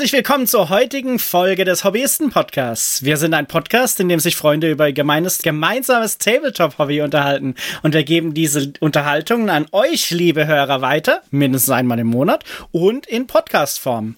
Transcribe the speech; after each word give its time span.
herzlich 0.00 0.14
willkommen 0.14 0.46
zur 0.46 0.70
heutigen 0.70 1.18
Folge 1.18 1.66
des 1.66 1.84
Hobbyisten-Podcasts. 1.84 3.04
Wir 3.04 3.18
sind 3.18 3.34
ein 3.34 3.46
Podcast, 3.46 4.00
in 4.00 4.08
dem 4.08 4.18
sich 4.18 4.34
Freunde 4.34 4.70
über 4.70 4.92
gemeines, 4.92 5.42
gemeinsames 5.42 6.16
Tabletop-Hobby 6.16 7.02
unterhalten. 7.02 7.54
Und 7.82 7.92
wir 7.92 8.02
geben 8.02 8.32
diese 8.32 8.72
Unterhaltungen 8.80 9.50
an 9.50 9.66
euch, 9.72 10.10
liebe 10.10 10.46
Hörer, 10.46 10.80
weiter, 10.80 11.20
mindestens 11.30 11.74
einmal 11.74 11.98
im 11.98 12.06
Monat 12.06 12.44
und 12.70 13.04
in 13.04 13.26
Podcast-Form. 13.26 14.16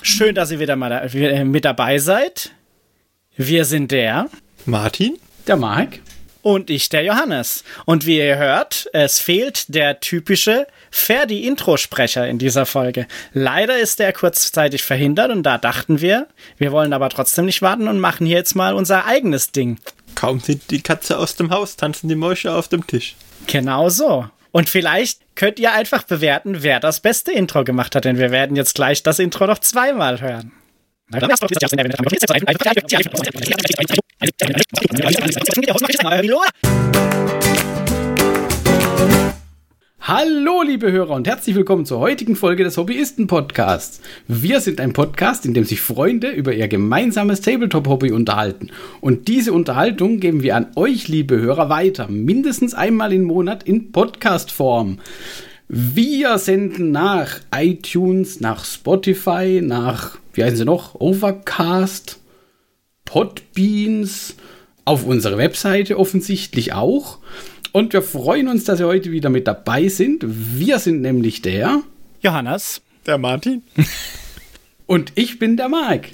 Schön, 0.00 0.34
dass 0.34 0.50
ihr 0.50 0.58
wieder 0.58 0.74
mal 0.74 0.88
da, 0.88 1.00
äh, 1.02 1.44
mit 1.44 1.66
dabei 1.66 1.98
seid. 1.98 2.52
Wir 3.36 3.66
sind 3.66 3.90
der 3.90 4.30
Martin, 4.64 5.18
der 5.46 5.56
Mark 5.56 5.98
und 6.40 6.70
ich, 6.70 6.88
der 6.88 7.02
Johannes. 7.02 7.62
Und 7.84 8.06
wie 8.06 8.18
ihr 8.18 8.38
hört, 8.38 8.88
es 8.94 9.18
fehlt 9.18 9.74
der 9.74 10.00
typische 10.00 10.66
Ferdi-Intro-Sprecher 10.94 12.26
in 12.28 12.38
dieser 12.38 12.66
Folge. 12.66 13.06
Leider 13.32 13.76
ist 13.78 13.98
der 13.98 14.12
kurzzeitig 14.12 14.84
verhindert 14.84 15.32
und 15.32 15.42
da 15.42 15.58
dachten 15.58 16.00
wir, 16.00 16.28
wir 16.56 16.70
wollen 16.70 16.92
aber 16.92 17.10
trotzdem 17.10 17.46
nicht 17.46 17.62
warten 17.62 17.88
und 17.88 17.98
machen 17.98 18.26
hier 18.26 18.36
jetzt 18.36 18.54
mal 18.54 18.74
unser 18.74 19.04
eigenes 19.04 19.50
Ding. 19.50 19.78
Kaum 20.14 20.38
sind 20.38 20.70
die 20.70 20.80
Katze 20.80 21.18
aus 21.18 21.34
dem 21.34 21.50
Haus, 21.50 21.76
tanzen 21.76 22.08
die 22.08 22.14
Mäusche 22.14 22.54
auf 22.54 22.68
dem 22.68 22.86
Tisch. 22.86 23.16
Genau 23.48 23.88
so. 23.88 24.28
Und 24.52 24.68
vielleicht 24.70 25.18
könnt 25.34 25.58
ihr 25.58 25.72
einfach 25.72 26.04
bewerten, 26.04 26.62
wer 26.62 26.78
das 26.78 27.00
beste 27.00 27.32
Intro 27.32 27.64
gemacht 27.64 27.96
hat, 27.96 28.04
denn 28.04 28.16
wir 28.16 28.30
werden 28.30 28.56
jetzt 28.56 28.76
gleich 28.76 29.02
das 29.02 29.18
Intro 29.18 29.46
noch 29.46 29.58
zweimal 29.58 30.20
hören. 30.20 30.52
Hallo, 40.06 40.60
liebe 40.60 40.92
Hörer, 40.92 41.14
und 41.14 41.26
herzlich 41.26 41.56
willkommen 41.56 41.86
zur 41.86 41.98
heutigen 41.98 42.36
Folge 42.36 42.62
des 42.62 42.76
Hobbyisten-Podcasts. 42.76 44.02
Wir 44.28 44.60
sind 44.60 44.78
ein 44.78 44.92
Podcast, 44.92 45.46
in 45.46 45.54
dem 45.54 45.64
sich 45.64 45.80
Freunde 45.80 46.28
über 46.28 46.52
ihr 46.52 46.68
gemeinsames 46.68 47.40
Tabletop-Hobby 47.40 48.12
unterhalten. 48.12 48.68
Und 49.00 49.28
diese 49.28 49.54
Unterhaltung 49.54 50.20
geben 50.20 50.42
wir 50.42 50.56
an 50.56 50.66
euch, 50.76 51.08
liebe 51.08 51.40
Hörer, 51.40 51.70
weiter. 51.70 52.08
Mindestens 52.08 52.74
einmal 52.74 53.14
im 53.14 53.22
Monat 53.22 53.62
in 53.62 53.92
Podcast-Form. 53.92 54.98
Wir 55.68 56.36
senden 56.36 56.90
nach 56.90 57.40
iTunes, 57.56 58.40
nach 58.40 58.66
Spotify, 58.66 59.62
nach, 59.64 60.18
wie 60.34 60.44
heißen 60.44 60.58
sie 60.58 60.64
noch, 60.66 61.00
Overcast, 61.00 62.20
Podbeans, 63.06 64.36
auf 64.84 65.06
unserer 65.06 65.38
Webseite 65.38 65.98
offensichtlich 65.98 66.74
auch. 66.74 67.20
Und 67.76 67.92
wir 67.92 68.02
freuen 68.02 68.46
uns, 68.46 68.62
dass 68.62 68.78
ihr 68.78 68.86
heute 68.86 69.10
wieder 69.10 69.30
mit 69.30 69.48
dabei 69.48 69.88
sind. 69.88 70.24
Wir 70.24 70.78
sind 70.78 71.02
nämlich 71.02 71.42
der 71.42 71.82
Johannes, 72.22 72.82
der 73.04 73.18
Martin 73.18 73.64
und 74.86 75.10
ich 75.16 75.40
bin 75.40 75.56
der 75.56 75.68
Marc. 75.68 76.10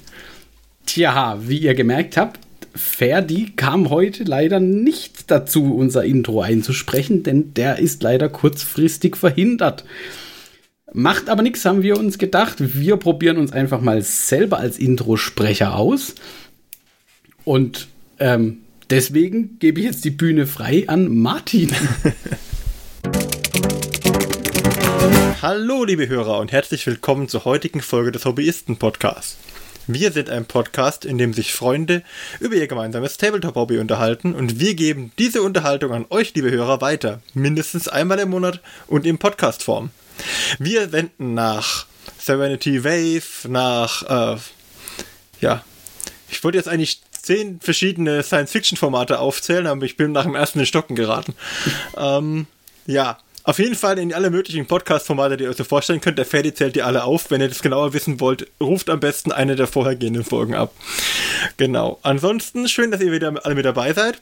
Tja, 0.87 1.37
wie 1.39 1.59
ihr 1.59 1.75
gemerkt 1.75 2.17
habt, 2.17 2.39
Ferdi 2.73 3.51
kam 3.55 3.91
heute 3.91 4.23
leider 4.23 4.59
nicht 4.59 5.29
dazu, 5.29 5.75
unser 5.75 6.03
Intro 6.03 6.41
einzusprechen, 6.41 7.21
denn 7.21 7.53
der 7.53 7.77
ist 7.77 8.01
leider 8.01 8.27
kurzfristig 8.27 9.15
verhindert. 9.15 9.85
Macht 10.93 11.29
aber 11.29 11.43
nichts, 11.43 11.63
haben 11.63 11.83
wir 11.83 11.99
uns 11.99 12.17
gedacht. 12.17 12.55
Wir 12.57 12.97
probieren 12.97 13.37
uns 13.37 13.51
einfach 13.51 13.81
mal 13.81 14.01
selber 14.01 14.57
als 14.57 14.79
Introsprecher 14.79 15.75
aus. 15.75 16.15
Und 17.45 17.87
ähm, 18.17 18.63
deswegen 18.91 19.57
gebe 19.57 19.79
ich 19.79 19.85
jetzt 19.85 20.05
die 20.05 20.11
Bühne 20.11 20.45
frei 20.45 20.83
an 20.87 21.15
Martin. 21.15 21.71
Hallo, 25.41 25.85
liebe 25.85 26.07
Hörer, 26.07 26.37
und 26.39 26.51
herzlich 26.51 26.85
willkommen 26.85 27.29
zur 27.29 27.45
heutigen 27.45 27.81
Folge 27.81 28.11
des 28.11 28.25
Hobbyisten-Podcasts. 28.25 29.37
Wir 29.87 30.11
sind 30.11 30.29
ein 30.29 30.45
Podcast, 30.45 31.05
in 31.05 31.17
dem 31.17 31.33
sich 31.33 31.53
Freunde 31.53 32.03
über 32.39 32.53
ihr 32.55 32.67
gemeinsames 32.67 33.17
Tabletop-Hobby 33.17 33.79
unterhalten 33.79 34.35
und 34.35 34.59
wir 34.59 34.75
geben 34.75 35.11
diese 35.17 35.41
Unterhaltung 35.41 35.93
an 35.93 36.05
euch, 36.09 36.35
liebe 36.35 36.51
Hörer, 36.51 36.81
weiter. 36.81 37.21
Mindestens 37.33 37.87
einmal 37.87 38.19
im 38.19 38.29
Monat 38.29 38.59
und 38.87 39.05
in 39.05 39.17
Podcast-Form. 39.17 39.89
Wir 40.59 40.89
senden 40.89 41.33
nach 41.33 41.85
Serenity 42.19 42.83
Wave, 42.83 43.49
nach, 43.49 44.35
äh, 44.35 44.39
ja, 45.39 45.63
ich 46.29 46.43
wollte 46.43 46.57
jetzt 46.57 46.67
eigentlich 46.67 47.01
zehn 47.21 47.59
verschiedene 47.61 48.23
Science-Fiction-Formate 48.23 49.19
aufzählen, 49.19 49.67
aber 49.67 49.85
ich 49.85 49.97
bin 49.97 50.11
nach 50.11 50.23
dem 50.23 50.35
ersten 50.35 50.59
in 50.59 50.65
Stocken 50.65 50.95
geraten. 50.95 51.35
ähm, 51.97 52.47
ja, 52.85 53.17
auf 53.43 53.57
jeden 53.57 53.75
Fall 53.75 53.97
in 53.97 54.13
alle 54.13 54.29
möglichen 54.29 54.67
Podcast-Formate, 54.67 55.35
die 55.35 55.45
ihr 55.45 55.49
euch 55.49 55.57
so 55.57 55.63
vorstellen 55.63 55.99
könnt. 55.99 56.19
Der 56.19 56.25
Ferdi 56.25 56.53
zählt 56.53 56.75
die 56.75 56.83
alle 56.83 57.03
auf. 57.03 57.31
Wenn 57.31 57.41
ihr 57.41 57.47
das 57.47 57.63
genauer 57.63 57.93
wissen 57.93 58.19
wollt, 58.19 58.47
ruft 58.61 58.89
am 58.89 58.99
besten 58.99 59.31
eine 59.31 59.55
der 59.55 59.65
vorhergehenden 59.65 60.23
Folgen 60.23 60.53
ab. 60.53 60.73
Genau. 61.57 61.99
Ansonsten 62.03 62.67
schön, 62.67 62.91
dass 62.91 63.01
ihr 63.01 63.11
wieder 63.11 63.33
alle 63.43 63.55
mit 63.55 63.65
dabei 63.65 63.93
seid. 63.93 64.19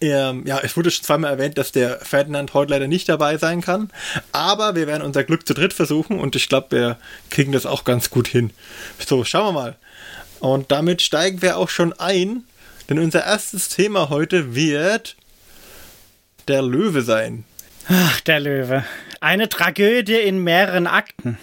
Ähm, 0.00 0.46
ja, 0.46 0.60
es 0.62 0.76
wurde 0.76 0.90
schon 0.90 1.04
zweimal 1.04 1.32
erwähnt, 1.32 1.56
dass 1.58 1.72
der 1.72 1.98
Ferdinand 2.00 2.54
heute 2.54 2.70
leider 2.70 2.86
nicht 2.86 3.08
dabei 3.08 3.38
sein 3.38 3.62
kann. 3.62 3.90
Aber 4.32 4.74
wir 4.74 4.86
werden 4.86 5.02
unser 5.02 5.24
Glück 5.24 5.46
zu 5.46 5.54
dritt 5.54 5.72
versuchen 5.72 6.20
und 6.20 6.36
ich 6.36 6.48
glaube, 6.48 6.68
wir 6.70 6.98
kriegen 7.30 7.52
das 7.52 7.66
auch 7.66 7.84
ganz 7.84 8.10
gut 8.10 8.28
hin. 8.28 8.50
So, 9.04 9.24
schauen 9.24 9.46
wir 9.46 9.60
mal. 9.60 9.76
Und 10.40 10.70
damit 10.70 11.02
steigen 11.02 11.42
wir 11.42 11.56
auch 11.56 11.68
schon 11.68 11.92
ein, 11.92 12.44
denn 12.88 12.98
unser 12.98 13.24
erstes 13.24 13.68
Thema 13.68 14.08
heute 14.08 14.54
wird 14.54 15.16
der 16.46 16.62
Löwe 16.62 17.02
sein. 17.02 17.44
Ach, 17.88 18.20
der 18.20 18.40
Löwe. 18.40 18.84
Eine 19.20 19.48
Tragödie 19.48 20.14
in 20.14 20.42
mehreren 20.44 20.86
Akten. 20.86 21.38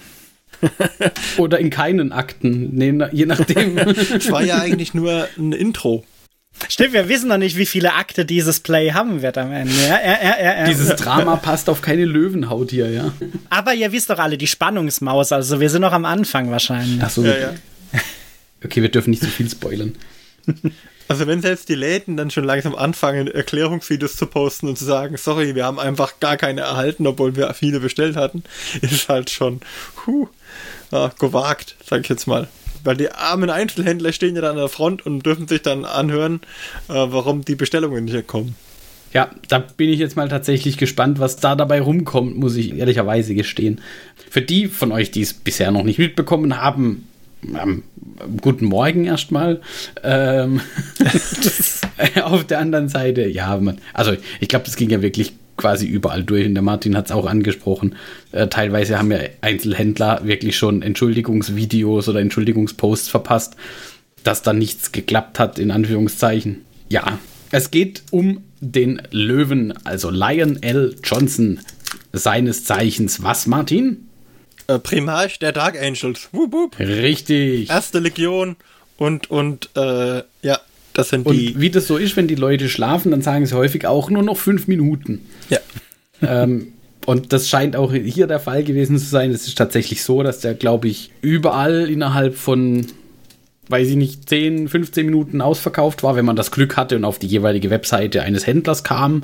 Oder 1.38 1.60
in 1.60 1.70
keinen 1.70 2.12
Akten, 2.12 2.80
je 3.12 3.26
nachdem. 3.26 3.78
Es 3.78 4.32
war 4.32 4.44
ja 4.44 4.60
eigentlich 4.60 4.94
nur 4.94 5.28
ein 5.38 5.52
Intro. 5.52 6.06
Stimmt, 6.70 6.94
wir 6.94 7.10
wissen 7.10 7.28
noch 7.28 7.38
nicht, 7.38 7.58
wie 7.58 7.66
viele 7.66 7.94
Akte 7.94 8.26
dieses 8.26 8.62
Play 8.62 8.92
haben 8.92 9.22
wird 9.22 9.38
am 9.38 9.52
Ende. 9.52 9.74
Ja, 9.74 10.00
ja, 10.02 10.60
ja, 10.60 10.66
dieses 10.66 10.96
Drama 10.96 11.36
passt 11.36 11.70
auf 11.70 11.82
keine 11.82 12.06
Löwenhaut 12.06 12.72
hier, 12.72 12.90
ja. 12.90 13.12
Aber 13.50 13.74
ihr 13.74 13.92
wisst 13.92 14.10
doch 14.10 14.20
alle, 14.20 14.38
die 14.38 14.48
Spannungsmaus, 14.48 15.34
also 15.34 15.60
wir 15.60 15.70
sind 15.70 15.82
noch 15.82 15.92
am 15.92 16.06
Anfang 16.06 16.52
wahrscheinlich. 16.52 17.04
Ach 17.04 17.10
so. 17.10 17.26
Ja, 17.26 17.38
ja. 17.38 17.54
Okay, 18.66 18.82
wir 18.82 18.90
dürfen 18.90 19.12
nicht 19.12 19.22
zu 19.22 19.28
so 19.28 19.32
viel 19.32 19.50
spoilern. 19.50 19.96
Also 21.08 21.28
wenn 21.28 21.40
selbst 21.40 21.70
die 21.70 21.76
Läden 21.76 22.18
dann 22.18 22.32
schon 22.32 22.46
langsam 22.46 22.74
anfangen, 22.74 23.28
Erklärungsvideos 23.28 24.16
zu 24.16 24.26
posten 24.26 24.68
und 24.68 24.76
zu 24.76 24.86
sagen, 24.86 25.18
sorry, 25.18 25.54
wir 25.54 25.64
haben 25.64 25.80
einfach 25.80 26.20
gar 26.20 26.36
keine 26.36 26.62
erhalten, 26.62 27.06
obwohl 27.06 27.36
wir 27.36 27.54
viele 27.54 27.80
bestellt 27.80 28.16
hatten, 28.16 28.44
ist 28.82 29.08
halt 29.08 29.30
schon 29.30 29.62
huh, 30.08 30.28
ja, 30.92 31.12
gewagt, 31.20 31.76
sag 31.86 32.02
ich 32.02 32.10
jetzt 32.10 32.26
mal. 32.26 32.48
Weil 32.84 32.98
die 32.98 33.12
armen 33.12 33.52
Einzelhändler 33.52 34.14
stehen 34.14 34.36
ja 34.36 34.42
dann 34.42 34.54
an 34.54 34.58
der 34.58 34.68
Front 34.68 35.06
und 35.06 35.24
dürfen 35.24 35.48
sich 35.48 35.62
dann 35.62 35.86
anhören, 35.86 36.42
äh, 36.90 36.94
warum 36.94 37.46
die 37.46 37.56
Bestellungen 37.56 38.06
nicht 38.06 38.26
kommen. 38.26 38.56
Ja, 39.14 39.30
da 39.48 39.60
bin 39.60 39.90
ich 39.90 40.00
jetzt 40.00 40.16
mal 40.16 40.28
tatsächlich 40.28 40.78
gespannt, 40.78 41.20
was 41.20 41.38
da 41.38 41.56
dabei 41.56 41.82
rumkommt, 41.82 42.36
muss 42.36 42.56
ich 42.56 42.76
ehrlicherweise 42.76 43.36
gestehen. 43.36 43.80
Für 44.30 44.42
die 44.42 44.68
von 44.68 44.92
euch, 44.92 45.12
die 45.12 45.22
es 45.22 45.34
bisher 45.34 45.72
noch 45.72 45.84
nicht 45.84 46.00
mitbekommen 46.00 46.60
haben, 46.62 47.08
ähm, 47.62 47.84
guten 48.42 48.66
Morgen 48.66 49.06
erstmal. 49.06 49.62
Ähm, 50.04 50.62
auf 52.24 52.46
der 52.46 52.60
anderen 52.60 52.90
Seite, 52.90 53.28
ja, 53.28 53.58
man, 53.58 53.78
also 53.94 54.14
ich 54.40 54.48
glaube, 54.48 54.66
das 54.66 54.76
ging 54.76 54.90
ja 54.90 55.02
wirklich 55.02 55.34
quasi 55.58 55.86
überall 55.86 56.24
durch 56.24 56.46
und 56.46 56.54
der 56.54 56.64
Martin 56.64 56.98
hat 56.98 57.06
es 57.06 57.12
auch 57.12 57.26
angesprochen. 57.26 57.96
Äh, 58.32 58.48
teilweise 58.48 59.00
haben 59.00 59.12
ja 59.12 59.20
Einzelhändler 59.42 60.22
wirklich 60.24 60.58
schon 60.58 60.82
Entschuldigungsvideos 60.82 62.10
oder 62.10 62.20
Entschuldigungsposts 62.20 63.08
verpasst, 63.08 63.56
dass 64.24 64.42
da 64.42 64.54
nichts 64.54 64.92
geklappt 64.92 65.40
hat, 65.40 65.60
in 65.60 65.72
Anführungszeichen. 65.72 66.66
Ja, 66.90 67.20
es 67.52 67.72
geht 67.72 68.04
um 68.12 68.44
den 68.60 69.02
Löwen, 69.12 69.74
also 69.84 70.10
Lion 70.10 70.62
L. 70.62 70.96
Johnson, 71.04 71.60
seines 72.12 72.64
Zeichens. 72.66 73.24
Was, 73.24 73.48
Martin? 73.48 74.05
Äh, 74.68 74.80
Primarch 74.80 75.40
der 75.40 75.52
Dark 75.52 75.80
Angels. 75.82 76.30
Wup, 76.32 76.54
wup. 76.54 76.80
Richtig. 76.80 77.70
Erste 77.70 78.00
Legion 78.00 78.56
und, 78.98 79.30
und 79.30 79.70
äh, 79.76 80.24
ja, 80.42 80.60
das 80.94 81.10
sind 81.10 81.26
und 81.26 81.36
die. 81.36 81.60
Wie 81.60 81.70
das 81.70 81.88
so 81.88 81.98
ist, 81.98 82.16
wenn 82.16 82.28
die 82.28 82.36
Leute 82.36 82.70
schlafen, 82.70 83.12
dann 83.12 83.22
sagen 83.22 83.46
sie 83.46 83.56
häufig 83.56 83.86
auch 83.86 84.10
nur 84.10 84.24
noch 84.24 84.38
fünf 84.38 84.68
Minuten. 84.68 85.26
Ja. 85.50 85.60
ähm, 86.22 86.74
und 87.06 87.34
das 87.34 87.50
scheint 87.50 87.76
auch 87.76 87.94
hier 87.94 88.26
der 88.28 88.40
Fall 88.40 88.64
gewesen 88.64 88.98
zu 88.98 89.06
sein. 89.06 89.32
Es 89.32 89.48
ist 89.48 89.58
tatsächlich 89.58 90.04
so, 90.04 90.24
dass 90.24 90.40
der, 90.40 90.56
glaube 90.56 90.88
ich, 90.88 91.12
überall 91.22 91.88
innerhalb 91.90 92.36
von 92.36 92.88
weiß 93.70 93.90
ich 93.90 93.96
nicht, 93.96 94.30
10, 94.30 94.68
15 94.68 95.06
Minuten 95.06 95.42
ausverkauft 95.42 96.04
war, 96.04 96.16
wenn 96.16 96.26
man 96.26 96.36
das 96.36 96.52
Glück 96.52 96.78
hatte 96.78 96.96
und 96.96 97.06
auf 97.06 97.20
die 97.20 97.28
jeweilige 97.28 97.70
Webseite 97.70 98.22
eines 98.22 98.46
Händlers 98.46 98.84
kam. 98.84 99.24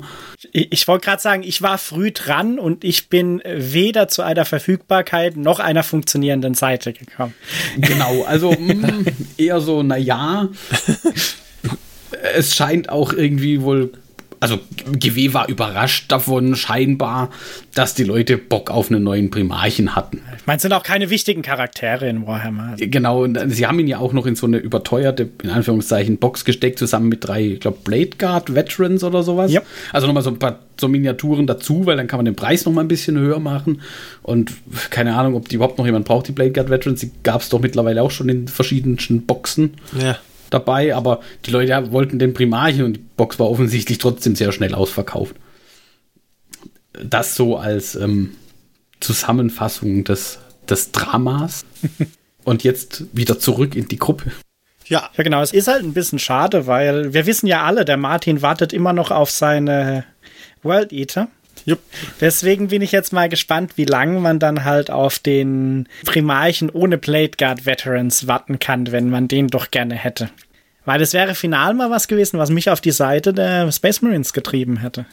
Ich, 0.52 0.72
ich 0.72 0.88
wollte 0.88 1.04
gerade 1.06 1.22
sagen, 1.22 1.42
ich 1.42 1.62
war 1.62 1.78
früh 1.78 2.10
dran 2.10 2.58
und 2.58 2.84
ich 2.84 3.08
bin 3.08 3.42
weder 3.44 4.08
zu 4.08 4.22
einer 4.22 4.44
Verfügbarkeit 4.44 5.36
noch 5.36 5.60
einer 5.60 5.82
funktionierenden 5.82 6.54
Seite 6.54 6.92
gekommen. 6.92 7.34
Genau, 7.78 8.24
also 8.24 8.52
mh, 8.52 8.74
mm, 8.74 9.04
eher 9.38 9.60
so, 9.60 9.82
naja. 9.82 10.48
es 12.34 12.54
scheint 12.54 12.88
auch 12.88 13.12
irgendwie 13.12 13.62
wohl 13.62 13.92
also 14.42 14.58
GW 14.98 15.34
war 15.34 15.48
überrascht 15.48 16.10
davon 16.10 16.56
scheinbar, 16.56 17.30
dass 17.74 17.94
die 17.94 18.02
Leute 18.02 18.36
Bock 18.36 18.72
auf 18.72 18.90
einen 18.90 19.04
neuen 19.04 19.30
Primarchen 19.30 19.94
hatten. 19.94 20.20
Meinst 20.46 20.62
sind 20.62 20.72
auch 20.72 20.82
keine 20.82 21.10
wichtigen 21.10 21.42
Charaktere 21.42 22.08
in 22.08 22.26
Warhammer? 22.26 22.74
Genau, 22.76 23.22
und 23.22 23.38
sie 23.52 23.68
haben 23.68 23.78
ihn 23.78 23.86
ja 23.86 23.98
auch 23.98 24.12
noch 24.12 24.26
in 24.26 24.34
so 24.34 24.48
eine 24.48 24.56
überteuerte, 24.56 25.28
in 25.44 25.50
Anführungszeichen, 25.50 26.18
Box 26.18 26.44
gesteckt, 26.44 26.80
zusammen 26.80 27.08
mit 27.08 27.24
drei, 27.24 27.52
ich 27.52 27.60
glaube, 27.60 27.78
Blade 27.84 28.10
Guard 28.18 28.52
Veterans 28.52 29.04
oder 29.04 29.22
sowas. 29.22 29.52
Yep. 29.52 29.64
Also 29.92 30.08
nochmal 30.08 30.24
so 30.24 30.30
ein 30.30 30.40
paar 30.40 30.58
so 30.76 30.88
Miniaturen 30.88 31.46
dazu, 31.46 31.86
weil 31.86 31.96
dann 31.96 32.08
kann 32.08 32.18
man 32.18 32.24
den 32.24 32.34
Preis 32.34 32.64
nochmal 32.64 32.84
ein 32.84 32.88
bisschen 32.88 33.16
höher 33.16 33.38
machen. 33.38 33.80
Und 34.24 34.52
keine 34.90 35.14
Ahnung, 35.14 35.36
ob 35.36 35.48
die 35.48 35.54
überhaupt 35.54 35.78
noch 35.78 35.86
jemand 35.86 36.04
braucht, 36.04 36.26
die 36.26 36.32
Blade 36.32 36.50
Guard 36.50 36.68
Veterans. 36.68 37.00
Die 37.00 37.12
gab 37.22 37.42
es 37.42 37.48
doch 37.48 37.60
mittlerweile 37.60 38.02
auch 38.02 38.10
schon 38.10 38.28
in 38.28 38.48
verschiedenen 38.48 39.22
Boxen 39.24 39.74
Ja. 39.96 40.18
Dabei, 40.52 40.94
aber 40.94 41.20
die 41.46 41.50
Leute 41.50 41.92
wollten 41.92 42.18
den 42.18 42.34
Primarchen 42.34 42.84
und 42.84 42.92
die 42.94 43.04
Box 43.16 43.38
war 43.38 43.50
offensichtlich 43.50 43.98
trotzdem 43.98 44.36
sehr 44.36 44.52
schnell 44.52 44.74
ausverkauft. 44.74 45.36
Das 47.02 47.34
so 47.34 47.56
als 47.56 47.94
ähm, 47.94 48.32
Zusammenfassung 49.00 50.04
des, 50.04 50.38
des 50.68 50.92
Dramas. 50.92 51.64
und 52.44 52.64
jetzt 52.64 53.04
wieder 53.12 53.38
zurück 53.38 53.76
in 53.76 53.88
die 53.88 53.98
Gruppe. 53.98 54.32
Ja. 54.86 55.10
Ja, 55.16 55.24
genau. 55.24 55.42
Es 55.42 55.52
ist 55.52 55.68
halt 55.68 55.84
ein 55.84 55.94
bisschen 55.94 56.18
schade, 56.18 56.66
weil 56.66 57.14
wir 57.14 57.26
wissen 57.26 57.46
ja 57.46 57.64
alle, 57.64 57.84
der 57.84 57.96
Martin 57.96 58.42
wartet 58.42 58.72
immer 58.72 58.92
noch 58.92 59.10
auf 59.10 59.30
seine 59.30 60.04
World 60.62 60.92
Eater. 60.92 61.28
Jupp. 61.64 61.80
Deswegen 62.20 62.68
bin 62.68 62.82
ich 62.82 62.92
jetzt 62.92 63.12
mal 63.12 63.28
gespannt, 63.28 63.72
wie 63.76 63.84
lange 63.84 64.18
man 64.20 64.38
dann 64.38 64.64
halt 64.64 64.90
auf 64.90 65.18
den 65.18 65.88
Primarchen 66.04 66.70
ohne 66.70 66.98
Blade 66.98 67.32
Guard 67.38 67.66
Veterans 67.66 68.26
warten 68.26 68.58
kann, 68.58 68.90
wenn 68.90 69.10
man 69.10 69.28
den 69.28 69.48
doch 69.48 69.70
gerne 69.70 69.94
hätte. 69.94 70.30
Weil 70.84 71.00
es 71.00 71.12
wäre 71.12 71.34
final 71.34 71.74
mal 71.74 71.90
was 71.90 72.08
gewesen, 72.08 72.38
was 72.38 72.50
mich 72.50 72.68
auf 72.68 72.80
die 72.80 72.90
Seite 72.90 73.32
der 73.32 73.70
Space 73.70 74.02
Marines 74.02 74.32
getrieben 74.32 74.78
hätte. 74.78 75.06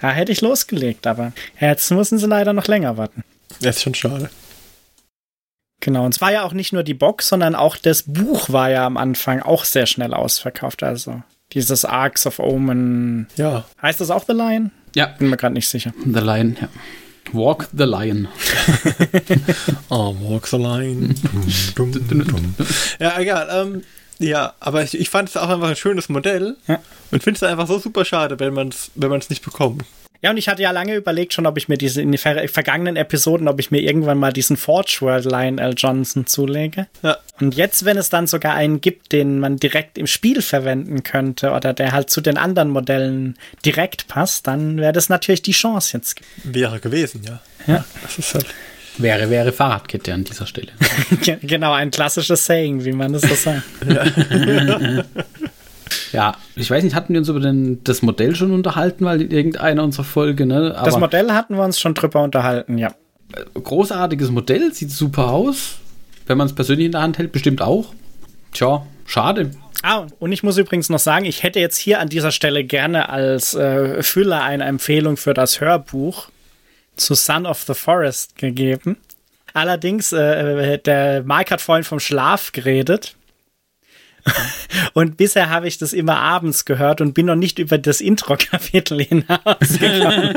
Da 0.00 0.10
hätte 0.10 0.30
ich 0.30 0.40
losgelegt, 0.40 1.06
aber 1.06 1.32
jetzt 1.58 1.90
müssen 1.90 2.18
sie 2.18 2.26
leider 2.26 2.52
noch 2.52 2.66
länger 2.66 2.96
warten. 2.96 3.24
Das 3.60 3.76
ist 3.76 3.82
schon 3.82 3.94
schade. 3.94 4.30
Genau, 5.80 6.04
und 6.04 6.14
es 6.14 6.20
war 6.20 6.32
ja 6.32 6.42
auch 6.42 6.52
nicht 6.52 6.72
nur 6.72 6.82
die 6.82 6.94
Box, 6.94 7.28
sondern 7.28 7.54
auch 7.54 7.76
das 7.76 8.04
Buch 8.06 8.50
war 8.50 8.70
ja 8.70 8.86
am 8.86 8.96
Anfang 8.96 9.42
auch 9.42 9.64
sehr 9.64 9.86
schnell 9.86 10.14
ausverkauft. 10.14 10.82
Also 10.82 11.22
dieses 11.52 11.84
Arcs 11.84 12.26
of 12.26 12.38
Omen. 12.38 13.28
Ja. 13.36 13.64
Heißt 13.80 14.00
das 14.00 14.10
auch 14.10 14.24
The 14.26 14.32
Lion? 14.32 14.70
Ja, 14.96 15.08
Bin 15.18 15.28
mir 15.28 15.36
gerade 15.36 15.52
nicht 15.52 15.68
sicher. 15.68 15.92
The 16.06 16.20
Lion, 16.20 16.56
ja. 16.58 16.68
Walk 17.32 17.68
the 17.76 17.84
Lion. 17.84 18.28
Oh, 19.90 20.14
walks 20.20 20.50
the 20.52 20.56
line. 20.56 21.14
Dum, 21.74 21.92
dum, 21.92 22.08
dum, 22.08 22.24
dum. 22.26 22.54
Ja, 22.98 23.18
egal. 23.18 23.48
Ähm, 23.52 23.82
ja, 24.18 24.54
aber 24.58 24.82
ich, 24.82 24.98
ich 24.98 25.10
fand 25.10 25.28
es 25.28 25.36
auch 25.36 25.48
einfach 25.50 25.68
ein 25.68 25.76
schönes 25.76 26.08
Modell 26.08 26.56
Ja. 26.66 26.80
und 27.10 27.22
finde 27.22 27.36
es 27.36 27.42
einfach 27.42 27.66
so 27.66 27.78
super 27.78 28.04
schade, 28.06 28.40
wenn 28.40 28.54
man 28.54 28.68
es 28.68 28.90
wenn 28.94 29.10
man's 29.10 29.28
nicht 29.28 29.44
bekommt. 29.44 29.84
Ja, 30.26 30.32
und 30.32 30.38
ich 30.38 30.48
hatte 30.48 30.60
ja 30.60 30.72
lange 30.72 30.96
überlegt 30.96 31.34
schon, 31.34 31.46
ob 31.46 31.56
ich 31.56 31.68
mir 31.68 31.78
diese 31.78 32.02
in 32.02 32.10
den 32.10 32.18
ver 32.18 32.48
vergangenen 32.48 32.96
Episoden, 32.96 33.46
ob 33.46 33.60
ich 33.60 33.70
mir 33.70 33.78
irgendwann 33.80 34.18
mal 34.18 34.32
diesen 34.32 34.56
Forge 34.56 34.96
World 35.02 35.24
Lionel 35.24 35.72
Johnson 35.76 36.26
zulege. 36.26 36.88
Ja. 37.04 37.18
Und 37.40 37.54
jetzt, 37.54 37.84
wenn 37.84 37.96
es 37.96 38.08
dann 38.08 38.26
sogar 38.26 38.54
einen 38.54 38.80
gibt, 38.80 39.12
den 39.12 39.38
man 39.38 39.58
direkt 39.58 39.98
im 39.98 40.08
Spiel 40.08 40.42
verwenden 40.42 41.04
könnte 41.04 41.52
oder 41.52 41.72
der 41.72 41.92
halt 41.92 42.10
zu 42.10 42.20
den 42.20 42.38
anderen 42.38 42.70
Modellen 42.70 43.36
direkt 43.64 44.08
passt, 44.08 44.48
dann 44.48 44.78
wäre 44.78 44.92
das 44.92 45.08
natürlich 45.08 45.42
die 45.42 45.52
Chance 45.52 45.96
jetzt. 45.96 46.16
Wäre 46.42 46.80
gewesen, 46.80 47.22
ja. 47.24 47.40
Ja. 47.68 47.84
Das 48.02 48.18
ist 48.18 48.34
halt. 48.34 48.46
Wäre, 48.98 49.28
wäre 49.30 49.52
Fahrradkette 49.52 50.12
an 50.12 50.24
dieser 50.24 50.46
Stelle. 50.46 50.72
Ge- 51.22 51.36
genau, 51.42 51.72
ein 51.72 51.90
klassisches 51.92 52.46
Saying, 52.46 52.84
wie 52.84 52.92
man 52.92 53.12
das 53.12 53.22
so 53.22 53.34
sagt. 53.36 53.62
Ja, 56.12 56.36
ich 56.54 56.70
weiß 56.70 56.84
nicht, 56.84 56.94
hatten 56.94 57.12
wir 57.12 57.20
uns 57.20 57.28
über 57.28 57.40
den, 57.40 57.82
das 57.84 58.02
Modell 58.02 58.34
schon 58.34 58.52
unterhalten, 58.52 59.04
weil 59.04 59.22
in 59.22 59.30
irgendeiner 59.30 59.82
unserer 59.84 60.04
Folge, 60.04 60.46
ne? 60.46 60.74
Aber 60.76 60.84
Das 60.84 60.98
Modell 60.98 61.32
hatten 61.32 61.56
wir 61.56 61.64
uns 61.64 61.80
schon 61.80 61.94
drüber 61.94 62.22
unterhalten, 62.22 62.78
ja. 62.78 62.92
großartiges 63.54 64.30
Modell, 64.30 64.72
sieht 64.72 64.90
super 64.90 65.30
aus. 65.30 65.78
Wenn 66.26 66.38
man 66.38 66.46
es 66.46 66.54
persönlich 66.54 66.86
in 66.86 66.92
der 66.92 67.02
Hand 67.02 67.18
hält, 67.18 67.32
bestimmt 67.32 67.62
auch. 67.62 67.94
Tja, 68.52 68.84
schade. 69.04 69.50
Ah, 69.82 70.06
und 70.18 70.32
ich 70.32 70.42
muss 70.42 70.56
übrigens 70.56 70.88
noch 70.88 70.98
sagen, 70.98 71.26
ich 71.26 71.42
hätte 71.42 71.60
jetzt 71.60 71.76
hier 71.76 72.00
an 72.00 72.08
dieser 72.08 72.32
Stelle 72.32 72.64
gerne 72.64 73.08
als 73.08 73.54
äh, 73.54 74.02
Füller 74.02 74.42
eine 74.42 74.64
Empfehlung 74.64 75.16
für 75.16 75.34
das 75.34 75.60
Hörbuch 75.60 76.28
zu 76.96 77.14
Son 77.14 77.46
of 77.46 77.62
the 77.62 77.74
Forest 77.74 78.36
gegeben. 78.36 78.96
Allerdings, 79.52 80.12
äh, 80.12 80.78
der 80.78 81.22
Mike 81.22 81.50
hat 81.50 81.60
vorhin 81.60 81.84
vom 81.84 82.00
Schlaf 82.00 82.52
geredet. 82.52 83.15
Und 84.94 85.16
bisher 85.16 85.50
habe 85.50 85.68
ich 85.68 85.78
das 85.78 85.92
immer 85.92 86.18
abends 86.18 86.64
gehört 86.64 87.00
und 87.00 87.14
bin 87.14 87.26
noch 87.26 87.36
nicht 87.36 87.58
über 87.58 87.78
das 87.78 88.00
Intro-Kapitel 88.00 89.02
hinausgekommen. 89.02 90.36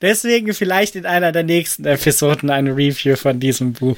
Deswegen 0.00 0.52
vielleicht 0.52 0.96
in 0.96 1.06
einer 1.06 1.30
der 1.30 1.44
nächsten 1.44 1.84
Episoden 1.84 2.50
eine 2.50 2.70
Review 2.70 3.14
von 3.14 3.38
diesem 3.38 3.72
Buch. 3.72 3.96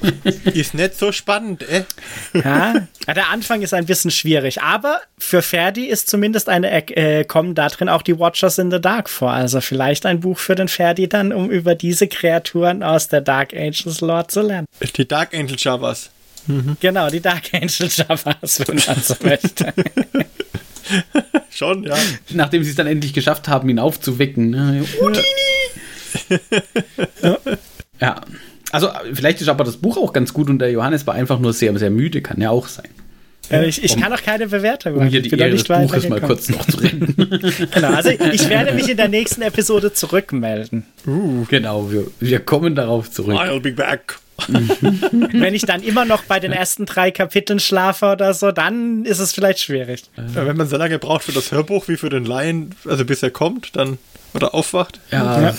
Ist 0.52 0.74
nicht 0.74 0.98
so 0.98 1.12
spannend, 1.12 1.66
äh? 1.68 1.84
Ja, 2.34 2.74
Ja, 3.06 3.14
der 3.14 3.30
Anfang 3.30 3.62
ist 3.62 3.74
ein 3.74 3.86
bisschen 3.86 4.10
schwierig, 4.10 4.62
aber 4.62 5.00
für 5.18 5.42
Ferdi 5.42 5.86
ist 5.86 6.08
zumindest 6.08 6.48
eine, 6.48 6.70
äh, 6.96 7.24
kommen 7.24 7.54
da 7.54 7.68
drin 7.68 7.88
auch 7.88 8.02
die 8.02 8.18
Watchers 8.18 8.58
in 8.58 8.70
the 8.70 8.80
Dark 8.80 9.10
vor. 9.10 9.32
Also 9.32 9.60
vielleicht 9.60 10.06
ein 10.06 10.20
Buch 10.20 10.38
für 10.38 10.54
den 10.54 10.68
Ferdi 10.68 11.08
dann, 11.08 11.32
um 11.32 11.50
über 11.50 11.74
diese 11.74 12.08
Kreaturen 12.08 12.82
aus 12.82 13.08
der 13.08 13.20
Dark 13.20 13.52
Angels 13.52 14.00
Lore 14.00 14.26
zu 14.28 14.42
lernen. 14.42 14.66
Die 14.96 15.08
Dark 15.08 15.34
Angel 15.34 15.56
Javas. 15.58 16.10
Genau, 16.80 17.10
die 17.10 17.20
Dark 17.20 17.52
Angel 17.52 17.88
Javas, 17.88 18.60
wenn 18.66 18.80
man 18.86 19.02
so 19.02 19.14
möchte. 19.22 19.72
Schon, 21.50 21.84
ja. 21.84 21.96
Nachdem 22.30 22.64
sie 22.64 22.70
es 22.70 22.76
dann 22.76 22.86
endlich 22.86 23.14
geschafft 23.14 23.48
haben, 23.48 23.68
ihn 23.68 23.78
aufzuwecken. 23.78 24.50
Ne? 24.50 24.84
ja. 28.00 28.20
Also, 28.72 28.88
vielleicht 29.12 29.40
ist 29.40 29.48
aber 29.48 29.64
das 29.64 29.76
Buch 29.76 29.96
auch 29.96 30.12
ganz 30.12 30.34
gut 30.34 30.50
und 30.50 30.58
der 30.58 30.70
Johannes 30.70 31.06
war 31.06 31.14
einfach 31.14 31.38
nur 31.38 31.52
sehr, 31.52 31.76
sehr 31.78 31.90
müde, 31.90 32.22
kann 32.22 32.40
ja 32.40 32.50
auch 32.50 32.66
sein. 32.66 32.88
Äh, 33.50 33.66
ich, 33.66 33.84
ich 33.84 33.96
kann 33.96 34.12
auch 34.12 34.22
keine 34.22 34.48
Bewertung 34.48 34.94
Um 34.94 34.98
machen. 34.98 35.10
hier 35.10 35.20
Ich 35.20 35.30
die 35.30 35.38
Ehre 35.38 35.50
des 35.50 35.64
Buches 35.64 36.08
mal 36.08 36.20
kurz 36.20 36.48
noch 36.48 36.66
zu 36.66 36.78
retten. 36.78 37.14
Genau, 37.74 37.92
also 37.92 38.10
ich 38.10 38.48
werde 38.48 38.72
mich 38.72 38.88
in 38.88 38.96
der 38.96 39.08
nächsten 39.08 39.42
Episode 39.42 39.92
zurückmelden. 39.92 40.84
genau, 41.48 41.90
wir, 41.90 42.06
wir 42.20 42.40
kommen 42.40 42.74
darauf 42.74 43.10
zurück. 43.10 43.36
I'll 43.36 43.60
be 43.60 43.72
back. 43.72 44.18
Wenn 44.48 45.54
ich 45.54 45.62
dann 45.62 45.82
immer 45.82 46.04
noch 46.04 46.24
bei 46.24 46.40
den 46.40 46.52
ersten 46.52 46.86
drei 46.86 47.10
Kapiteln 47.10 47.60
schlafe 47.60 48.06
oder 48.12 48.34
so, 48.34 48.50
dann 48.52 49.04
ist 49.04 49.20
es 49.20 49.32
vielleicht 49.32 49.60
schwierig. 49.60 50.02
Ja, 50.16 50.46
wenn 50.46 50.56
man 50.56 50.68
so 50.68 50.76
lange 50.76 50.98
braucht 50.98 51.24
für 51.24 51.32
das 51.32 51.52
Hörbuch 51.52 51.88
wie 51.88 51.96
für 51.96 52.10
den 52.10 52.24
Lion, 52.24 52.70
also 52.84 53.04
bis 53.04 53.22
er 53.22 53.30
kommt, 53.30 53.76
dann 53.76 53.98
oder 54.34 54.54
aufwacht. 54.54 55.00
Ja. 55.10 55.50
Äh, 55.50 55.54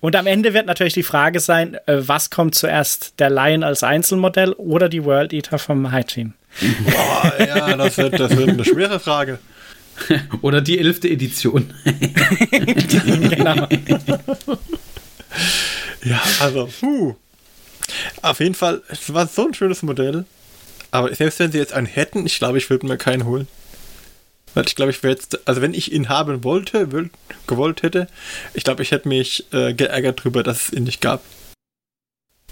Und 0.00 0.16
am 0.16 0.26
Ende 0.26 0.54
wird 0.54 0.66
natürlich 0.66 0.94
die 0.94 1.02
Frage 1.02 1.40
sein, 1.40 1.74
äh, 1.86 1.98
was 1.98 2.30
kommt 2.30 2.54
zuerst, 2.54 3.14
der 3.20 3.30
Lion 3.30 3.62
als 3.62 3.82
Einzelmodell 3.82 4.52
oder 4.52 4.88
die 4.88 5.04
World 5.04 5.32
Eater 5.32 5.58
vom 5.58 5.92
High 5.92 6.06
Team? 6.06 6.32
boah, 6.84 7.32
ja, 7.38 7.76
das 7.76 7.96
wird, 7.98 8.18
das 8.18 8.36
wird 8.36 8.48
eine 8.48 8.64
schwere 8.64 9.00
Frage. 9.00 9.38
Oder 10.42 10.60
die 10.60 10.78
elfte 10.78 11.08
Edition. 11.08 11.72
genau. 12.50 13.68
Ja, 16.04 16.20
also, 16.40 16.68
puh. 16.80 17.14
Auf 18.22 18.40
jeden 18.40 18.54
Fall, 18.54 18.82
es 18.88 19.12
war 19.12 19.26
so 19.26 19.46
ein 19.46 19.54
schönes 19.54 19.82
Modell. 19.82 20.24
Aber 20.90 21.14
selbst 21.14 21.38
wenn 21.40 21.52
sie 21.52 21.58
jetzt 21.58 21.72
einen 21.72 21.86
hätten, 21.86 22.24
ich 22.24 22.38
glaube, 22.38 22.58
ich 22.58 22.70
würde 22.70 22.86
mir 22.86 22.96
keinen 22.96 23.24
holen. 23.24 23.48
Weil 24.54 24.66
ich 24.66 24.76
glaube, 24.76 24.92
ich 24.92 25.02
wäre 25.02 25.12
jetzt, 25.12 25.46
also 25.48 25.60
wenn 25.60 25.74
ich 25.74 25.92
ihn 25.92 26.08
haben 26.08 26.44
wollte, 26.44 26.92
will, 26.92 27.10
gewollt 27.46 27.82
hätte, 27.82 28.06
ich 28.54 28.62
glaube, 28.62 28.82
ich 28.82 28.92
hätte 28.92 29.08
mich 29.08 29.52
äh, 29.52 29.74
geärgert 29.74 30.22
drüber, 30.22 30.44
dass 30.44 30.68
es 30.68 30.72
ihn 30.72 30.84
nicht 30.84 31.00
gab. 31.00 31.22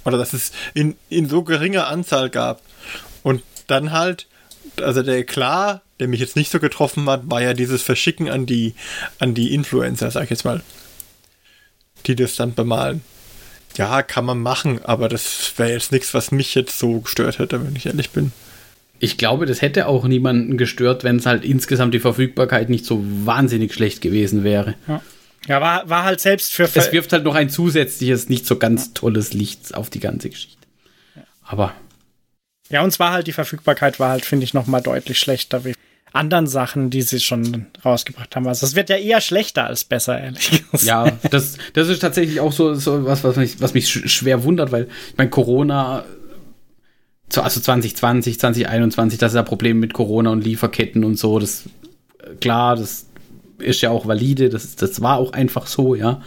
Oder 0.04 0.18
dass 0.18 0.32
es 0.32 0.50
in, 0.74 0.96
in 1.08 1.28
so 1.28 1.44
geringer 1.44 1.86
Anzahl 1.86 2.28
gab. 2.28 2.60
Und 3.22 3.42
dann 3.68 3.92
halt, 3.92 4.26
also 4.80 5.02
der 5.02 5.22
klar, 5.24 5.82
der 6.00 6.08
mich 6.08 6.18
jetzt 6.18 6.34
nicht 6.34 6.50
so 6.50 6.58
getroffen 6.58 7.08
hat, 7.08 7.22
war 7.30 7.40
ja 7.40 7.54
dieses 7.54 7.82
Verschicken 7.82 8.28
an 8.28 8.46
die, 8.46 8.74
an 9.20 9.34
die 9.34 9.54
Influencer, 9.54 10.10
sag 10.10 10.24
ich 10.24 10.30
jetzt 10.30 10.44
mal. 10.44 10.62
Die 12.06 12.16
das 12.16 12.34
dann 12.34 12.54
bemalen. 12.54 13.04
Ja, 13.76 14.02
kann 14.02 14.24
man 14.24 14.40
machen, 14.40 14.84
aber 14.84 15.08
das 15.08 15.52
wäre 15.56 15.72
jetzt 15.72 15.92
nichts, 15.92 16.14
was 16.14 16.30
mich 16.30 16.54
jetzt 16.54 16.78
so 16.78 17.00
gestört 17.00 17.38
hätte, 17.38 17.64
wenn 17.64 17.74
ich 17.74 17.86
ehrlich 17.86 18.10
bin. 18.10 18.32
Ich 18.98 19.18
glaube, 19.18 19.46
das 19.46 19.62
hätte 19.62 19.86
auch 19.86 20.04
niemanden 20.04 20.56
gestört, 20.56 21.02
wenn 21.04 21.16
es 21.16 21.26
halt 21.26 21.44
insgesamt 21.44 21.94
die 21.94 21.98
Verfügbarkeit 21.98 22.68
nicht 22.68 22.84
so 22.84 23.02
wahnsinnig 23.02 23.74
schlecht 23.74 24.00
gewesen 24.00 24.44
wäre. 24.44 24.74
Ja, 25.48 25.60
war, 25.60 25.88
war 25.88 26.04
halt 26.04 26.20
selbst 26.20 26.52
für. 26.52 26.64
Es 26.72 26.92
wirft 26.92 27.12
halt 27.12 27.24
noch 27.24 27.34
ein 27.34 27.50
zusätzliches, 27.50 28.28
nicht 28.28 28.46
so 28.46 28.58
ganz 28.58 28.92
tolles 28.92 29.32
Licht 29.32 29.74
auf 29.74 29.90
die 29.90 29.98
ganze 29.98 30.30
Geschichte. 30.30 30.66
Aber 31.44 31.74
ja, 32.72 32.82
und 32.82 32.90
zwar 32.90 33.12
halt 33.12 33.26
die 33.26 33.32
Verfügbarkeit 33.32 34.00
war 34.00 34.10
halt, 34.10 34.24
finde 34.24 34.44
ich, 34.44 34.54
nochmal 34.54 34.80
deutlich 34.80 35.18
schlechter 35.18 35.64
wie 35.64 35.74
anderen 36.12 36.46
Sachen, 36.46 36.90
die 36.90 37.02
sie 37.02 37.20
schon 37.20 37.66
rausgebracht 37.84 38.34
haben. 38.36 38.46
Also 38.46 38.66
es 38.66 38.74
wird 38.74 38.90
ja 38.90 38.96
eher 38.96 39.20
schlechter 39.20 39.66
als 39.66 39.84
besser, 39.84 40.20
ehrlich 40.20 40.50
gesagt. 40.50 40.82
ja, 40.84 41.10
das, 41.30 41.56
das 41.72 41.88
ist 41.88 42.00
tatsächlich 42.00 42.40
auch 42.40 42.52
so, 42.52 42.74
so 42.74 43.04
was, 43.04 43.24
was 43.24 43.36
mich, 43.36 43.60
was 43.60 43.74
mich 43.74 43.88
sch- 43.88 44.08
schwer 44.08 44.44
wundert, 44.44 44.72
weil 44.72 44.88
ich 45.10 45.16
meine, 45.16 45.30
Corona, 45.30 46.04
so- 47.32 47.40
also 47.42 47.60
2020, 47.60 48.38
2021, 48.38 49.18
das 49.18 49.32
ist 49.32 49.36
ja 49.36 49.42
Problem 49.42 49.80
mit 49.80 49.92
Corona 49.94 50.30
und 50.30 50.44
Lieferketten 50.44 51.04
und 51.04 51.18
so. 51.18 51.38
Das 51.38 51.64
äh, 52.22 52.34
klar, 52.40 52.76
das 52.76 53.06
ist 53.58 53.80
ja 53.80 53.90
auch 53.90 54.06
valide, 54.06 54.48
das, 54.48 54.76
das 54.76 55.00
war 55.00 55.16
auch 55.18 55.32
einfach 55.32 55.66
so, 55.66 55.94
ja. 55.94 56.20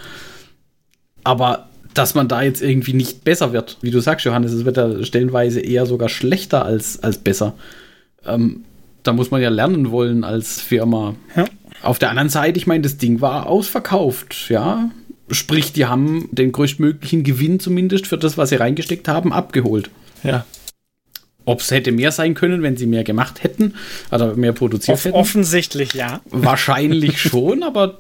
Aber 1.24 1.70
dass 1.94 2.14
man 2.14 2.28
da 2.28 2.42
jetzt 2.42 2.62
irgendwie 2.62 2.94
nicht 2.94 3.24
besser 3.24 3.54
wird. 3.54 3.78
Wie 3.82 3.92
du 3.92 4.00
sagst, 4.00 4.26
Johannes, 4.26 4.52
es 4.52 4.66
wird 4.66 4.78
ja 4.78 5.04
stellenweise 5.04 5.62
eher 5.62 5.86
sogar 5.86 6.10
schlechter 6.10 6.66
als, 6.66 7.02
als 7.02 7.18
besser. 7.18 7.54
Ähm, 8.26 8.66
da 9.06 9.14
muss 9.14 9.32
man 9.32 9.42
ja 9.42 9.50
lernen 9.50 9.92
wollen 9.92 10.24
als 10.24 10.60
Firma. 10.60 11.16
Ja. 11.36 11.46
Auf 11.82 12.00
der 12.00 12.10
anderen 12.10 12.30
Seite, 12.30 12.58
ich 12.58 12.68
meine, 12.68 12.82
das 12.82 12.98
Ding 12.98 13.22
war 13.22 13.48
ausverkauft, 13.48 14.50
ja. 14.50 14.90
Sprich, 15.30 15.74
die 15.74 15.86
haben 15.86 16.28
den 16.32 16.52
größtmöglichen 16.52 17.24
Gewinn 17.24 17.60
zumindest 17.60 18.08
für 18.08 18.18
das, 18.18 18.38
was 18.38 18.50
sie 18.50 18.56
reingesteckt 18.56 19.08
haben, 19.08 19.32
abgeholt. 19.32 19.90
Ja. 20.24 20.46
Ob 21.46 21.60
es 21.60 21.70
hätte 21.70 21.92
mehr 21.92 22.12
sein 22.12 22.34
können, 22.34 22.64
wenn 22.64 22.78
sie 22.78 22.88
mehr 22.88 23.04
gemacht 23.04 23.44
hätten 23.44 23.76
oder 24.12 24.36
mehr 24.36 24.54
produziert 24.54 24.98
Off 24.98 25.06
hätten? 25.06 25.16
Offensichtlich 25.16 25.94
ja. 25.94 26.22
Wahrscheinlich 26.32 27.22
schon, 27.22 27.62
aber 27.62 28.00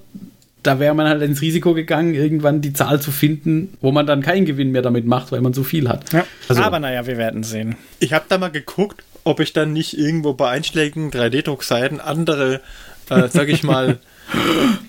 da 0.63 0.79
wäre 0.79 0.95
man 0.95 1.07
halt 1.07 1.21
ins 1.21 1.41
Risiko 1.41 1.75
gegangen, 1.75 2.15
irgendwann 2.15 2.61
die 2.61 2.73
Zahl 2.73 2.99
zu 2.99 3.11
finden, 3.11 3.77
wo 3.81 3.91
man 3.91 4.07
dann 4.07 4.23
keinen 4.23 4.45
Gewinn 4.45 4.71
mehr 4.71 4.81
damit 4.81 5.05
macht, 5.05 5.31
weil 5.31 5.41
man 5.41 5.53
so 5.53 5.63
viel 5.63 5.87
hat. 5.87 6.11
Ja. 6.11 6.25
Also, 6.49 6.63
aber 6.63 6.79
naja, 6.79 7.05
wir 7.05 7.17
werden 7.17 7.43
sehen. 7.43 7.75
Ich 7.99 8.13
habe 8.13 8.25
da 8.27 8.39
mal 8.39 8.49
geguckt, 8.49 9.03
ob 9.25 9.41
ich 9.41 9.51
dann 9.51 9.73
nicht 9.73 9.97
irgendwo 9.97 10.33
bei 10.33 10.49
einschlägigen 10.49 11.11
3D-Druckseiten 11.11 11.99
andere, 11.99 12.61
äh, 13.09 13.27
sag 13.27 13.49
ich 13.49 13.63
mal, 13.63 13.99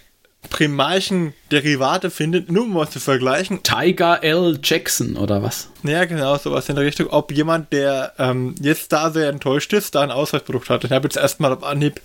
primarchen 0.50 1.32
Derivate 1.50 2.10
findet, 2.10 2.52
nur 2.52 2.64
um 2.64 2.74
was 2.74 2.90
zu 2.90 3.00
vergleichen. 3.00 3.62
Tiger 3.62 4.22
L. 4.22 4.60
Jackson 4.62 5.16
oder 5.16 5.42
was? 5.42 5.70
Ja, 5.82 6.04
genau, 6.04 6.36
sowas 6.38 6.68
in 6.68 6.76
der 6.76 6.84
Richtung. 6.84 7.08
Ob 7.08 7.32
jemand, 7.32 7.72
der 7.72 8.12
ähm, 8.18 8.54
jetzt 8.60 8.92
da 8.92 9.10
sehr 9.10 9.28
enttäuscht 9.28 9.72
ist, 9.72 9.94
da 9.94 10.02
ein 10.02 10.10
Ausweisprodukt 10.10 10.70
hat. 10.70 10.84
Ich 10.84 10.92
habe 10.92 11.08
jetzt 11.08 11.16
erstmal 11.16 11.52
auf 11.52 11.64
Anhieb 11.64 12.00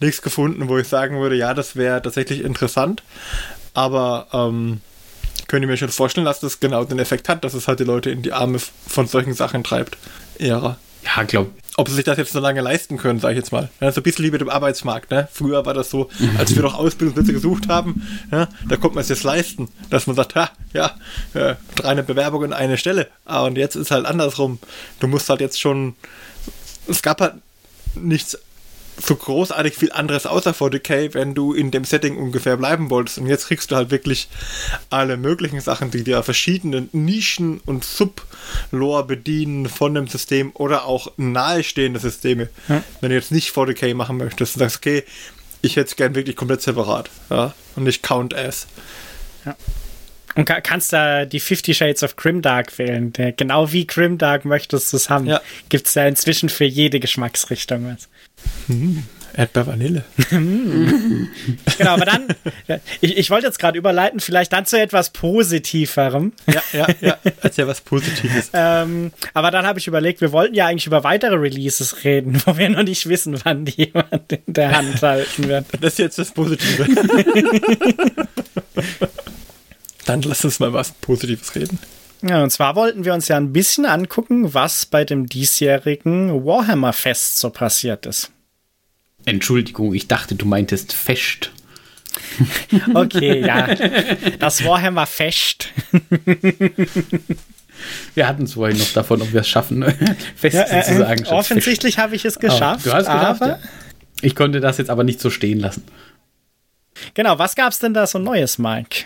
nichts 0.00 0.20
gefunden, 0.20 0.68
wo 0.68 0.76
ich 0.78 0.88
sagen 0.88 1.20
würde, 1.20 1.36
ja, 1.36 1.54
das 1.54 1.76
wäre 1.76 2.02
tatsächlich 2.02 2.42
interessant. 2.44 3.02
Aber 3.74 4.26
ähm, 4.32 4.80
könnt 5.48 5.62
ihr 5.62 5.68
mir 5.68 5.76
schon 5.76 5.88
vorstellen, 5.88 6.24
dass 6.24 6.40
das 6.40 6.60
genau 6.60 6.84
den 6.84 6.98
Effekt 6.98 7.28
hat, 7.28 7.44
dass 7.44 7.54
es 7.54 7.68
halt 7.68 7.80
die 7.80 7.84
Leute 7.84 8.10
in 8.10 8.22
die 8.22 8.32
Arme 8.32 8.58
von 8.58 9.06
solchen 9.06 9.34
Sachen 9.34 9.62
treibt. 9.64 9.96
Ehre. 10.38 10.76
Ja, 11.04 11.22
glaub, 11.22 11.50
ob 11.76 11.88
sie 11.88 11.94
sich 11.94 12.04
das 12.04 12.16
jetzt 12.16 12.32
so 12.32 12.40
lange 12.40 12.60
leisten 12.60 12.96
können, 12.96 13.20
sage 13.20 13.34
ich 13.34 13.38
jetzt 13.38 13.52
mal. 13.52 13.68
Ja, 13.80 13.92
so 13.92 14.00
ein 14.00 14.04
bisschen 14.04 14.24
wie 14.24 14.30
mit 14.30 14.40
dem 14.40 14.48
Arbeitsmarkt. 14.48 15.10
Ne? 15.10 15.28
Früher 15.30 15.66
war 15.66 15.74
das 15.74 15.90
so, 15.90 16.08
als 16.38 16.54
wir 16.54 16.62
noch 16.62 16.74
Ausbildungsplätze 16.74 17.32
gesucht 17.32 17.68
haben, 17.68 18.06
ja, 18.32 18.48
da 18.68 18.76
konnte 18.76 18.94
man 18.94 19.02
es 19.02 19.08
jetzt 19.08 19.24
leisten, 19.24 19.68
dass 19.90 20.06
man 20.06 20.16
sagt, 20.16 20.34
ha, 20.34 20.50
ja, 20.72 20.92
äh, 21.34 21.54
drei 21.74 21.94
Bewerbungen, 21.94 22.52
eine 22.52 22.78
Stelle. 22.78 23.08
Ah, 23.24 23.42
und 23.44 23.58
jetzt 23.58 23.76
ist 23.76 23.90
halt 23.90 24.06
andersrum. 24.06 24.58
Du 25.00 25.06
musst 25.06 25.28
halt 25.28 25.40
jetzt 25.40 25.60
schon, 25.60 25.94
es 26.88 27.02
gab 27.02 27.20
halt 27.20 27.34
nichts 27.94 28.38
so 28.98 29.14
großartig 29.14 29.74
viel 29.74 29.92
anderes 29.92 30.26
außer 30.26 30.52
40k, 30.52 31.14
wenn 31.14 31.34
du 31.34 31.52
in 31.52 31.70
dem 31.70 31.84
Setting 31.84 32.16
ungefähr 32.16 32.56
bleiben 32.56 32.90
wolltest. 32.90 33.18
Und 33.18 33.26
jetzt 33.26 33.46
kriegst 33.46 33.70
du 33.70 33.76
halt 33.76 33.90
wirklich 33.90 34.28
alle 34.90 35.16
möglichen 35.16 35.60
Sachen, 35.60 35.90
die 35.90 36.04
dir 36.04 36.22
verschiedene 36.22 36.88
Nischen 36.92 37.60
und 37.66 37.84
Sub-Lore 37.84 39.04
bedienen 39.04 39.68
von 39.68 39.94
dem 39.94 40.08
System 40.08 40.50
oder 40.54 40.86
auch 40.86 41.12
nahestehende 41.16 42.00
Systeme. 42.00 42.48
Ja. 42.68 42.82
Wenn 43.00 43.10
du 43.10 43.16
jetzt 43.16 43.32
nicht 43.32 43.54
40k 43.54 43.94
machen 43.94 44.16
möchtest 44.16 44.56
und 44.56 44.60
sagst, 44.60 44.78
okay, 44.78 45.04
ich 45.62 45.76
hätte 45.76 45.90
es 45.90 45.96
gern 45.96 46.14
wirklich 46.14 46.36
komplett 46.36 46.62
separat. 46.62 47.10
Ja? 47.30 47.54
Und 47.74 47.84
nicht 47.84 48.02
Count 48.02 48.34
as. 48.34 48.66
Ja. 49.44 49.56
Und 50.36 50.44
kannst 50.44 50.92
da 50.92 51.24
die 51.24 51.40
Fifty 51.40 51.74
Shades 51.74 52.02
of 52.02 52.16
Grimdark 52.16 52.78
wählen. 52.78 53.12
Der, 53.14 53.32
genau 53.32 53.72
wie 53.72 53.86
Grimdark 53.86 54.44
möchtest 54.44 54.92
du 54.92 54.98
es 54.98 55.08
haben. 55.08 55.26
Ja. 55.26 55.40
Gibt 55.70 55.88
es 55.88 55.94
ja 55.94 56.06
inzwischen 56.06 56.48
für 56.50 56.64
jede 56.64 57.00
Geschmacksrichtung 57.00 57.90
was. 57.90 58.08
Hm, 58.66 59.02
Erdbeer 59.36 59.66
Vanille. 59.66 60.04
genau, 60.30 61.90
aber 61.90 62.04
dann, 62.04 62.28
ich, 63.00 63.16
ich 63.16 63.30
wollte 63.30 63.46
jetzt 63.46 63.58
gerade 63.58 63.78
überleiten, 63.78 64.20
vielleicht 64.20 64.52
dann 64.52 64.66
zu 64.66 64.80
etwas 64.80 65.10
Positiverem. 65.10 66.32
Ja, 66.46 66.62
ja, 66.72 66.86
ja, 67.00 67.18
erzähl 67.42 67.66
was 67.66 67.80
Positives. 67.80 68.50
ähm, 68.52 69.12
aber 69.34 69.50
dann 69.50 69.66
habe 69.66 69.78
ich 69.78 69.86
überlegt, 69.86 70.20
wir 70.20 70.32
wollten 70.32 70.54
ja 70.54 70.66
eigentlich 70.66 70.86
über 70.86 71.04
weitere 71.04 71.34
Releases 71.34 72.04
reden, 72.04 72.42
wo 72.46 72.56
wir 72.56 72.68
noch 72.70 72.82
nicht 72.82 73.08
wissen, 73.08 73.38
wann 73.44 73.64
die 73.64 73.84
jemand 73.84 74.32
in 74.32 74.52
der 74.52 74.76
Hand 74.76 75.02
halten 75.02 75.48
wird. 75.48 75.66
Das 75.80 75.92
ist 75.92 75.98
jetzt 75.98 76.18
das 76.18 76.30
Positive. 76.30 76.86
dann 80.06 80.22
lass 80.22 80.44
uns 80.44 80.60
mal 80.60 80.72
was 80.72 80.92
Positives 80.92 81.54
reden. 81.54 81.78
Ja, 82.22 82.42
und 82.42 82.50
zwar 82.50 82.76
wollten 82.76 83.04
wir 83.04 83.12
uns 83.12 83.28
ja 83.28 83.36
ein 83.36 83.52
bisschen 83.52 83.84
angucken, 83.84 84.54
was 84.54 84.86
bei 84.86 85.04
dem 85.04 85.26
diesjährigen 85.26 86.44
Warhammer-Fest 86.44 87.38
so 87.38 87.50
passiert 87.50 88.06
ist. 88.06 88.30
Entschuldigung, 89.24 89.92
ich 89.94 90.08
dachte, 90.08 90.34
du 90.34 90.46
meintest 90.46 90.92
Fest. 90.92 91.52
okay, 92.94 93.44
ja. 93.44 93.74
Das 94.38 94.64
Warhammer-Fest. 94.64 95.68
Wir 98.14 98.26
hatten 98.26 98.44
es 98.44 98.54
vorhin 98.54 98.78
noch 98.78 98.92
davon, 98.92 99.20
ob 99.20 99.32
wir 99.32 99.42
es 99.42 99.48
schaffen, 99.48 99.84
Fest 100.36 100.54
ja, 100.54 100.62
äh, 100.64 100.82
zu 100.82 100.96
sagen. 100.96 101.26
Offensichtlich 101.26 101.98
habe 101.98 102.16
ich 102.16 102.24
es 102.24 102.38
geschafft. 102.38 102.86
Oh, 102.86 102.90
du 102.90 102.94
hast 102.94 103.06
geschafft, 103.06 103.40
ja. 103.42 103.58
Ich 104.22 104.34
konnte 104.34 104.60
das 104.60 104.78
jetzt 104.78 104.88
aber 104.88 105.04
nicht 105.04 105.20
so 105.20 105.28
stehen 105.28 105.60
lassen. 105.60 105.84
Genau, 107.12 107.38
was 107.38 107.54
gab 107.54 107.72
es 107.72 107.78
denn 107.78 107.92
da 107.92 108.06
so 108.06 108.18
Neues, 108.18 108.58
Mike? 108.58 109.04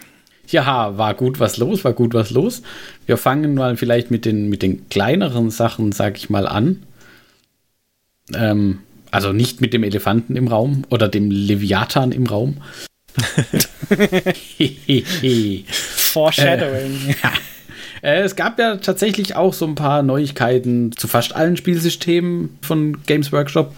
Ja, 0.52 0.98
war 0.98 1.14
gut 1.14 1.40
was 1.40 1.56
los, 1.56 1.84
war 1.84 1.92
gut 1.92 2.14
was 2.14 2.30
los. 2.30 2.62
Wir 3.06 3.16
fangen 3.16 3.54
mal 3.54 3.76
vielleicht 3.76 4.10
mit 4.10 4.24
den, 4.24 4.48
mit 4.48 4.62
den 4.62 4.88
kleineren 4.88 5.50
Sachen, 5.50 5.92
sag 5.92 6.16
ich 6.16 6.30
mal, 6.30 6.46
an. 6.46 6.82
Ähm, 8.34 8.80
also 9.10 9.32
nicht 9.32 9.60
mit 9.60 9.72
dem 9.72 9.82
Elefanten 9.82 10.36
im 10.36 10.48
Raum 10.48 10.84
oder 10.90 11.08
dem 11.08 11.30
Leviathan 11.30 12.12
im 12.12 12.26
Raum. 12.26 12.58
Foreshadowing. 16.12 17.14
Äh, 18.02 18.20
es 18.20 18.36
gab 18.36 18.58
ja 18.58 18.76
tatsächlich 18.76 19.36
auch 19.36 19.52
so 19.52 19.66
ein 19.66 19.74
paar 19.74 20.02
Neuigkeiten 20.02 20.92
zu 20.96 21.06
fast 21.08 21.34
allen 21.34 21.56
Spielsystemen 21.56 22.58
von 22.62 23.02
Games 23.04 23.32
Workshop. 23.32 23.74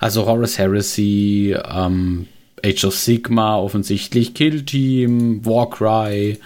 Also 0.00 0.26
Horus 0.26 0.58
Heresy, 0.58 1.54
ähm, 1.70 2.26
Age 2.64 2.84
of 2.84 2.96
Sigma 2.96 3.56
offensichtlich, 3.56 4.34
Kill 4.34 4.62
Team, 4.64 5.44
Warcry, 5.44 6.38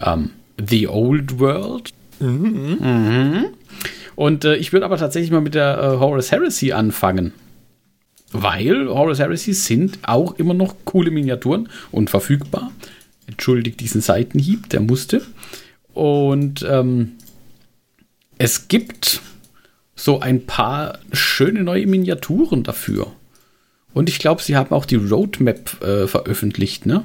ähm, 0.00 0.30
The 0.58 0.88
Old 0.88 1.38
World. 1.38 1.92
Mhm. 2.20 2.78
Mhm. 2.80 3.44
Und 4.16 4.44
äh, 4.44 4.56
ich 4.56 4.72
würde 4.72 4.86
aber 4.86 4.96
tatsächlich 4.96 5.30
mal 5.30 5.40
mit 5.40 5.54
der 5.54 5.78
äh, 5.78 5.98
Horus 5.98 6.32
Heresy 6.32 6.72
anfangen. 6.72 7.32
Weil 8.32 8.88
Horus 8.88 9.20
Heresy 9.20 9.52
sind 9.52 10.00
auch 10.02 10.34
immer 10.34 10.54
noch 10.54 10.74
coole 10.84 11.10
Miniaturen 11.10 11.68
und 11.90 12.10
verfügbar. 12.10 12.72
Entschuldigt 13.26 13.80
diesen 13.80 14.00
Seitenhieb, 14.00 14.68
der 14.70 14.80
musste. 14.80 15.22
Und 15.94 16.66
ähm, 16.68 17.12
es 18.38 18.68
gibt 18.68 19.20
so 19.94 20.20
ein 20.20 20.46
paar 20.46 20.98
schöne 21.12 21.62
neue 21.62 21.86
Miniaturen 21.86 22.62
dafür. 22.62 23.12
Und 23.94 24.08
ich 24.08 24.18
glaube, 24.18 24.42
sie 24.42 24.56
haben 24.56 24.72
auch 24.72 24.84
die 24.84 24.96
Roadmap 24.96 25.82
äh, 25.82 26.06
veröffentlicht, 26.06 26.86
ne? 26.86 27.04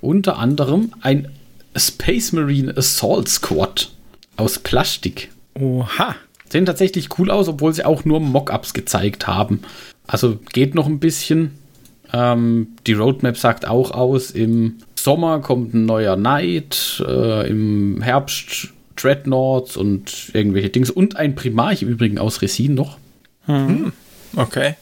Unter 0.00 0.38
anderem 0.38 0.92
ein 1.00 1.28
Space 1.76 2.32
Marine 2.32 2.76
Assault 2.76 3.28
Squad 3.28 3.90
aus 4.36 4.58
Plastik. 4.58 5.30
Oha. 5.58 6.14
Sehen 6.50 6.66
tatsächlich 6.66 7.18
cool 7.18 7.30
aus, 7.30 7.48
obwohl 7.48 7.72
sie 7.72 7.84
auch 7.84 8.04
nur 8.04 8.20
Mockups 8.20 8.72
gezeigt 8.72 9.26
haben. 9.26 9.60
Also 10.06 10.38
geht 10.52 10.74
noch 10.74 10.86
ein 10.86 11.00
bisschen. 11.00 11.52
Ähm, 12.12 12.68
die 12.86 12.94
Roadmap 12.94 13.36
sagt 13.36 13.68
auch 13.68 13.90
aus, 13.90 14.30
im 14.30 14.78
Sommer 14.94 15.40
kommt 15.40 15.74
ein 15.74 15.84
neuer 15.84 16.16
Knight, 16.16 17.04
äh, 17.06 17.48
im 17.48 18.00
Herbst 18.00 18.72
Dreadnoughts 18.96 19.76
und 19.76 20.30
irgendwelche 20.32 20.70
Dings. 20.70 20.90
Und 20.90 21.16
ein 21.16 21.34
Primarch 21.34 21.82
im 21.82 21.88
Übrigen 21.88 22.18
aus 22.18 22.40
Resin 22.40 22.74
noch. 22.74 22.98
Hm. 23.44 23.92
Okay. 24.36 24.74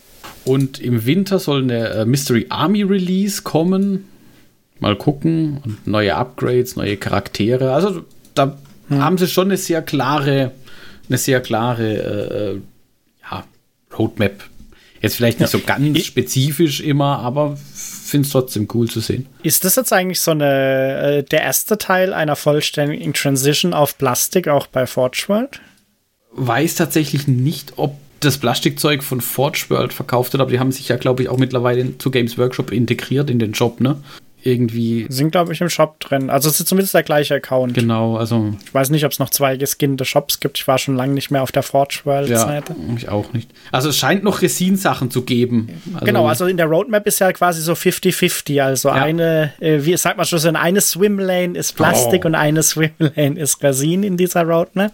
Und 0.47 0.81
im 0.81 1.05
Winter 1.05 1.39
soll 1.39 1.63
eine 1.63 1.89
äh, 1.89 2.05
Mystery 2.05 2.47
Army 2.49 2.83
Release 2.83 3.43
kommen. 3.43 4.09
Mal 4.79 4.97
gucken. 4.97 5.61
Und 5.65 5.87
neue 5.87 6.15
Upgrades, 6.15 6.77
neue 6.77 6.97
Charaktere. 6.97 7.73
Also 7.73 8.05
da 8.35 8.57
hm. 8.89 9.03
haben 9.03 9.19
sie 9.19 9.27
schon 9.27 9.49
eine 9.49 9.57
sehr 9.57 9.83
klare, 9.83 10.53
eine 11.09 11.19
sehr 11.19 11.41
klare 11.41 11.85
äh, 11.85 12.53
äh 12.55 12.61
ja, 13.31 13.45
Roadmap. 13.99 14.45
Jetzt 15.03 15.17
vielleicht 15.17 15.41
nicht 15.41 15.53
ja. 15.53 15.59
so 15.59 15.65
ganz 15.65 16.05
spezifisch 16.05 16.81
immer, 16.81 17.19
aber 17.19 17.59
finde 18.07 18.27
es 18.27 18.33
trotzdem 18.33 18.69
cool 18.73 18.89
zu 18.89 19.01
sehen. 19.01 19.27
Ist 19.43 19.65
das 19.65 19.77
jetzt 19.77 19.93
eigentlich 19.93 20.21
so 20.21 20.31
eine 20.31 21.19
äh, 21.19 21.23
der 21.23 21.43
erste 21.43 21.77
Teil 21.77 22.15
einer 22.15 22.37
vollständigen 22.37 23.13
Transition 23.13 23.75
auf 23.75 23.99
Plastik 23.99 24.49
auch 24.49 24.67
bei 24.67 24.87
Forge 24.87 25.25
World? 25.29 25.61
Weiß 26.33 26.77
tatsächlich 26.77 27.27
nicht, 27.27 27.75
ob 27.77 27.97
das 28.21 28.39
Plastikzeug 28.39 29.03
von 29.03 29.21
Forge 29.21 29.67
World 29.69 29.93
verkauft 29.93 30.35
hat, 30.35 30.41
aber 30.41 30.51
die 30.51 30.59
haben 30.59 30.73
sich 30.73 30.89
ja, 30.89 30.97
glaube 30.97 31.23
ich, 31.23 31.29
auch 31.29 31.39
mittlerweile 31.39 31.99
zu 31.99 32.11
Games 32.11 32.39
Workshop 32.39 32.73
integriert 32.73 33.31
in 33.31 33.39
den 33.39 33.53
Job, 33.53 33.81
ne? 33.81 33.97
irgendwie. 34.47 35.07
Sind, 35.09 35.33
glaube 35.33 35.53
ich, 35.53 35.61
im 35.61 35.69
Shop 35.69 35.99
drin. 36.01 36.31
Also 36.31 36.49
es 36.49 36.61
ist 36.61 36.69
zumindest 36.69 36.95
der 36.95 37.03
gleiche 37.03 37.35
Account. 37.35 37.75
Genau, 37.75 38.17
also. 38.17 38.55
Ich 38.65 38.73
weiß 38.73 38.91
nicht, 38.91 39.05
ob 39.05 39.13
es 39.13 39.19
noch 39.19 39.31
zwei 39.31 39.57
geskinnte 39.57 40.05
Shops 40.05 40.41
gibt. 40.41 40.59
Ich 40.59 40.69
war 40.69 40.79
schon 40.79 40.97
lange 40.97 41.13
nicht 41.15 41.31
mehr 41.31 41.43
auf 41.43 41.53
der 41.53 41.63
Forge 41.63 42.01
World-Seite. 42.05 42.75
Ja, 42.79 42.97
ich 42.97 43.09
auch 43.09 43.33
nicht. 43.33 43.51
Also 43.73 43.91
es 43.91 43.99
scheint 43.99 44.23
noch 44.23 44.41
Resin-Sachen 44.41 45.11
zu 45.11 45.23
geben. 45.23 45.69
Also 45.95 46.07
genau, 46.07 46.27
also 46.27 46.47
in 46.47 46.57
der 46.57 46.67
Roadmap 46.67 47.07
ist 47.07 47.19
ja 47.19 47.33
quasi 47.33 47.61
so 47.61 47.73
50-50. 47.73 48.63
Also 48.63 48.89
ja. 48.89 48.95
eine, 48.95 49.53
äh, 49.61 49.85
wie 49.85 49.97
sagt 49.97 50.17
man 50.17 50.27
schon 50.27 50.39
so, 50.39 50.49
eine 50.49 50.81
Swimlane 50.81 51.59
ist 51.59 51.75
Plastik 51.75 52.25
oh. 52.25 52.29
und 52.29 52.35
eine 52.37 52.63
Swimlane 52.63 53.39
ist 53.39 53.63
Resin 53.63 54.05
in 54.05 54.17
dieser 54.17 54.45
Roadmap. 54.45 54.93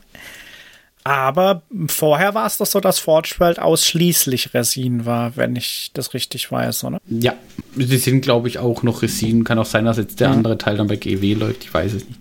Aber 1.05 1.63
vorher 1.89 2.35
war 2.35 2.47
es 2.47 2.59
doch 2.59 2.67
so, 2.67 2.79
dass 2.79 2.99
Forge 2.99 3.35
World 3.39 3.59
ausschließlich 3.59 4.55
Resin 4.55 5.05
war, 5.05 5.37
wenn 5.37 5.57
ich 5.57 5.91
das 5.95 6.15
richtig 6.15 6.51
weiß, 6.51 6.85
oder? 6.85 7.01
Ja, 7.09 7.35
sie 7.77 7.97
sind, 7.97 8.21
glaube 8.21 8.49
ich, 8.49 8.59
auch 8.59 8.83
noch 8.83 9.03
Resin. 9.03 9.43
Kann 9.43 9.59
auch 9.59 9.67
sein, 9.67 9.85
dass 9.85 9.97
jetzt 9.97 10.21
der 10.21 10.29
mhm. 10.29 10.37
andere 10.37 10.59
Teil 10.59 10.77
dann 10.77 10.87
bei 10.87 10.97
GW 10.97 11.35
läuft. 11.35 11.65
Ich 11.65 11.75
weiß 11.75 11.95
es 11.95 12.09
nicht. 12.09 12.21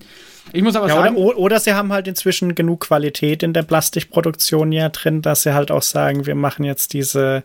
Ich 0.54 0.64
muss 0.64 0.76
aber 0.76 0.88
ja, 0.88 0.96
sagen. 0.96 1.16
Oder, 1.16 1.38
oder, 1.38 1.60
sie 1.60 1.74
haben 1.74 1.94
halt 1.94 2.08
inzwischen 2.08 2.56
genug 2.56 2.82
Qualität 2.82 3.44
in 3.44 3.54
der 3.54 3.64
Plastikproduktion 3.64 4.72
ja 4.72 4.90
drin, 4.90 5.22
dass 5.22 5.44
sie 5.44 5.54
halt 5.54 5.72
auch 5.72 5.82
sagen, 5.82 6.26
wir 6.26 6.36
machen 6.36 6.66
jetzt 6.66 6.94
diese 6.94 7.44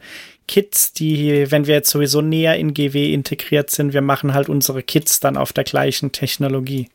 Kits, 0.48 0.92
die, 0.92 1.50
wenn 1.50 1.66
wir 1.66 1.74
jetzt 1.74 1.90
sowieso 1.90 2.20
näher 2.20 2.56
in 2.56 2.74
GW 2.74 3.12
integriert 3.12 3.70
sind, 3.70 3.92
wir 3.92 4.02
machen 4.02 4.34
halt 4.34 4.48
unsere 4.48 4.82
Kits 4.82 5.20
dann 5.20 5.36
auf 5.36 5.52
der 5.52 5.64
gleichen 5.64 6.12
Technologie, 6.12 6.88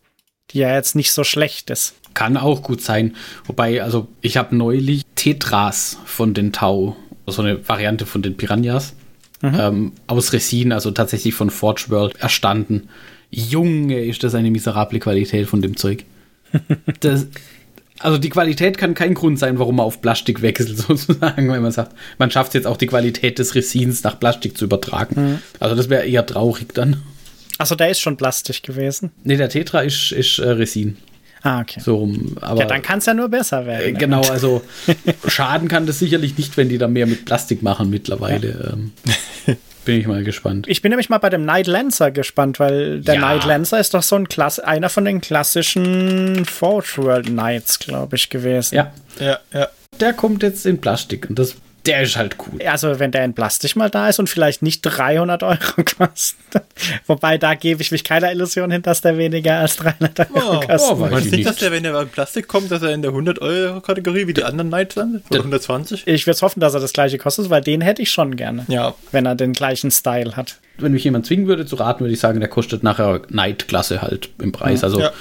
die 0.51 0.60
ja 0.60 0.74
jetzt 0.74 0.95
nicht 0.95 1.12
so 1.12 1.24
schlecht 1.24 1.69
ist. 1.69 1.95
Kann 2.13 2.38
auch 2.38 2.62
gut 2.62 2.82
sein. 2.82 3.15
Wobei, 3.46 3.82
also 3.82 4.08
ich 4.22 4.38
habe 4.38 4.56
neulich 4.56 5.03
Tetras 5.15 5.98
von 6.06 6.34
den 6.34 6.51
Tau, 6.51 6.96
so 7.27 7.41
eine 7.41 7.68
Variante 7.68 8.06
von 8.06 8.22
den 8.22 8.36
Piranhas, 8.36 8.94
mhm. 9.41 9.58
ähm, 9.60 9.91
aus 10.08 10.34
Resin, 10.34 10.72
also 10.72 10.91
tatsächlich 10.91 11.34
von 11.34 11.50
Forge 11.50 11.86
World, 11.89 12.15
erstanden. 12.18 12.89
Junge, 13.30 14.03
ist 14.03 14.24
das 14.24 14.36
eine 14.36 14.51
miserable 14.51 15.00
Qualität 15.00 15.48
von 15.48 15.62
dem 15.62 15.77
Zeug. 15.77 16.03
das, 17.00 17.27
also 18.00 18.18
die 18.18 18.30
Qualität 18.30 18.77
kann 18.77 18.94
kein 18.94 19.13
Grund 19.13 19.39
sein, 19.39 19.60
warum 19.60 19.77
man 19.77 19.86
auf 19.86 20.01
Plastik 20.01 20.41
wechselt, 20.41 20.77
sozusagen, 20.77 21.51
wenn 21.51 21.62
man 21.62 21.72
sagt, 21.72 21.96
man 22.18 22.32
schafft 22.32 22.50
es 22.50 22.53
jetzt 22.56 22.68
auch 22.68 22.77
die 22.77 22.88
Qualität 22.88 23.39
des 23.39 23.56
Resins 23.56 24.03
nach 24.03 24.20
Plastik 24.20 24.58
zu 24.58 24.65
übertragen. 24.65 25.15
Mhm. 25.15 25.39
Also 25.60 25.75
das 25.75 25.89
wäre 25.89 26.06
eher 26.06 26.25
traurig 26.25 26.74
dann. 26.74 27.01
Achso, 27.58 27.75
der 27.75 27.89
ist 27.89 28.00
schon 28.00 28.18
Plastik 28.18 28.63
gewesen. 28.63 29.12
Nee, 29.24 29.38
der 29.38 29.50
Tetra 29.50 29.82
ist, 29.82 30.12
ist 30.12 30.39
äh, 30.39 30.50
Resin. 30.50 30.98
Ah, 31.43 31.62
okay. 31.62 31.79
So 31.79 31.98
rum. 31.98 32.38
Aber, 32.41 32.62
ja, 32.62 32.67
dann 32.67 32.81
kann 32.81 33.00
es 33.00 33.05
ja 33.05 33.13
nur 33.13 33.29
besser 33.29 33.65
werden. 33.65 33.95
Äh, 33.95 33.98
genau, 33.98 34.21
also 34.21 34.62
schaden 35.27 35.67
kann 35.67 35.86
das 35.86 36.00
sicherlich 36.00 36.38
nicht, 36.38 36.55
wenn 36.57 36.69
die 36.69 36.77
da 36.77 36.88
mehr 36.88 37.07
mit 37.07 37.25
Plastik 37.25 37.63
machen 37.63 37.89
mittlerweile. 37.89 38.48
Ja. 38.48 38.74
Ähm, 38.74 39.57
bin 39.86 40.00
ich 40.00 40.07
mal 40.07 40.24
gespannt. 40.24 40.67
Ich 40.67 40.81
bin 40.81 40.91
nämlich 40.91 41.10
mal 41.10 41.17
bei 41.17 41.29
dem 41.29 41.43
Night 41.45 41.67
Lancer 41.67 42.12
gespannt, 42.12 42.60
weil 42.60 43.01
der 43.01 43.15
ja. 43.15 43.21
Night 43.21 43.45
Lancer 43.45 43.79
ist 43.79 43.93
doch 43.93 44.03
so 44.03 44.15
ein 44.15 44.27
Klass 44.27 44.60
einer 44.60 44.89
von 44.89 45.05
den 45.05 45.21
klassischen 45.21 46.45
Forge 46.45 46.93
World 46.98 47.27
Knights, 47.27 47.79
glaube 47.79 48.15
ich, 48.15 48.29
gewesen. 48.29 48.75
Ja. 48.75 48.93
Ja, 49.19 49.39
ja. 49.53 49.67
Der 50.00 50.13
kommt 50.13 50.43
jetzt 50.43 50.65
in 50.65 50.79
Plastik 50.79 51.27
und 51.29 51.39
das 51.39 51.55
der 51.85 52.03
ist 52.03 52.15
halt 52.15 52.35
cool. 52.39 52.61
Also, 52.61 53.00
wenn 53.00 53.11
der 53.11 53.25
in 53.25 53.33
Plastik 53.33 53.75
mal 53.75 53.89
da 53.89 54.09
ist 54.09 54.19
und 54.19 54.29
vielleicht 54.29 54.61
nicht 54.61 54.81
300 54.81 55.41
Euro 55.43 55.57
kostet. 55.97 56.63
Wobei, 57.07 57.38
da 57.38 57.55
gebe 57.55 57.81
ich 57.81 57.91
mich 57.91 58.03
keiner 58.03 58.31
Illusion 58.31 58.69
hin, 58.69 58.81
dass 58.81 59.01
der 59.01 59.17
weniger 59.17 59.59
als 59.59 59.77
300 59.77 60.31
Euro 60.31 60.57
oh, 60.57 60.59
kostet. 60.59 60.91
Oh, 60.91 60.95
Meinst 60.95 61.31
du 61.31 61.35
nicht, 61.35 61.47
dass 61.47 61.55
der, 61.57 61.71
wenn 61.71 61.83
er 61.83 62.00
in 62.01 62.09
Plastik 62.09 62.47
kommt, 62.47 62.69
dass 62.71 62.83
er 62.83 62.91
in 62.91 63.01
der 63.01 63.11
100-Euro-Kategorie 63.11 64.27
wie 64.27 64.33
die 64.33 64.43
anderen 64.43 64.69
Knights 64.69 64.95
landet? 64.95 65.23
Oder 65.29 65.39
120? 65.39 66.07
Ich 66.07 66.27
würde 66.27 66.39
hoffen, 66.41 66.59
dass 66.59 66.73
er 66.73 66.79
das 66.79 66.93
gleiche 66.93 67.17
kostet, 67.17 67.50
weil 67.50 67.61
den 67.61 67.81
hätte 67.81 68.01
ich 68.01 68.11
schon 68.11 68.35
gerne. 68.35 68.65
Ja. 68.67 68.93
Wenn 69.11 69.25
er 69.25 69.35
den 69.35 69.53
gleichen 69.53 69.89
Style 69.89 70.35
hat. 70.35 70.57
Wenn 70.77 70.91
mich 70.91 71.03
jemand 71.03 71.25
zwingen 71.25 71.47
würde 71.47 71.65
zu 71.65 71.75
raten, 71.75 72.01
würde 72.01 72.13
ich 72.13 72.19
sagen, 72.19 72.39
der 72.39 72.50
kostet 72.50 72.83
nachher 72.83 73.19
Knight-Klasse 73.19 74.01
halt 74.01 74.29
im 74.39 74.51
Preis. 74.51 74.83
Also 74.83 75.00
ja. 75.00 75.11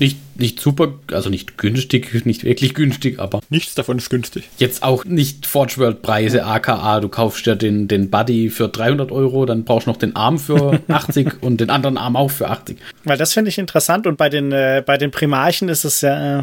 Nicht, 0.00 0.18
nicht 0.40 0.60
super, 0.60 0.94
also 1.12 1.28
nicht 1.28 1.58
günstig, 1.58 2.24
nicht 2.24 2.42
wirklich 2.42 2.72
günstig, 2.72 3.18
aber. 3.18 3.40
Nichts 3.50 3.74
davon 3.74 3.98
ist 3.98 4.08
günstig. 4.08 4.48
Jetzt 4.56 4.82
auch 4.82 5.04
nicht 5.04 5.44
Forge 5.44 5.74
World 5.76 6.00
Preise, 6.00 6.46
aka, 6.46 7.00
du 7.00 7.10
kaufst 7.10 7.44
ja 7.44 7.54
den, 7.54 7.86
den 7.86 8.08
Buddy 8.08 8.48
für 8.48 8.68
300 8.68 9.12
Euro, 9.12 9.44
dann 9.44 9.64
brauchst 9.64 9.86
du 9.86 9.90
noch 9.90 9.98
den 9.98 10.16
Arm 10.16 10.38
für 10.38 10.80
80 10.88 11.42
und 11.42 11.60
den 11.60 11.68
anderen 11.68 11.98
Arm 11.98 12.16
auch 12.16 12.30
für 12.30 12.48
80. 12.48 12.78
Weil 13.04 13.18
das 13.18 13.34
finde 13.34 13.50
ich 13.50 13.58
interessant 13.58 14.06
und 14.06 14.16
bei 14.16 14.30
den, 14.30 14.52
äh, 14.52 14.82
bei 14.84 14.96
den 14.96 15.10
Primarchen 15.10 15.68
ist 15.68 15.84
es 15.84 16.00
ja. 16.00 16.40
Äh 16.40 16.42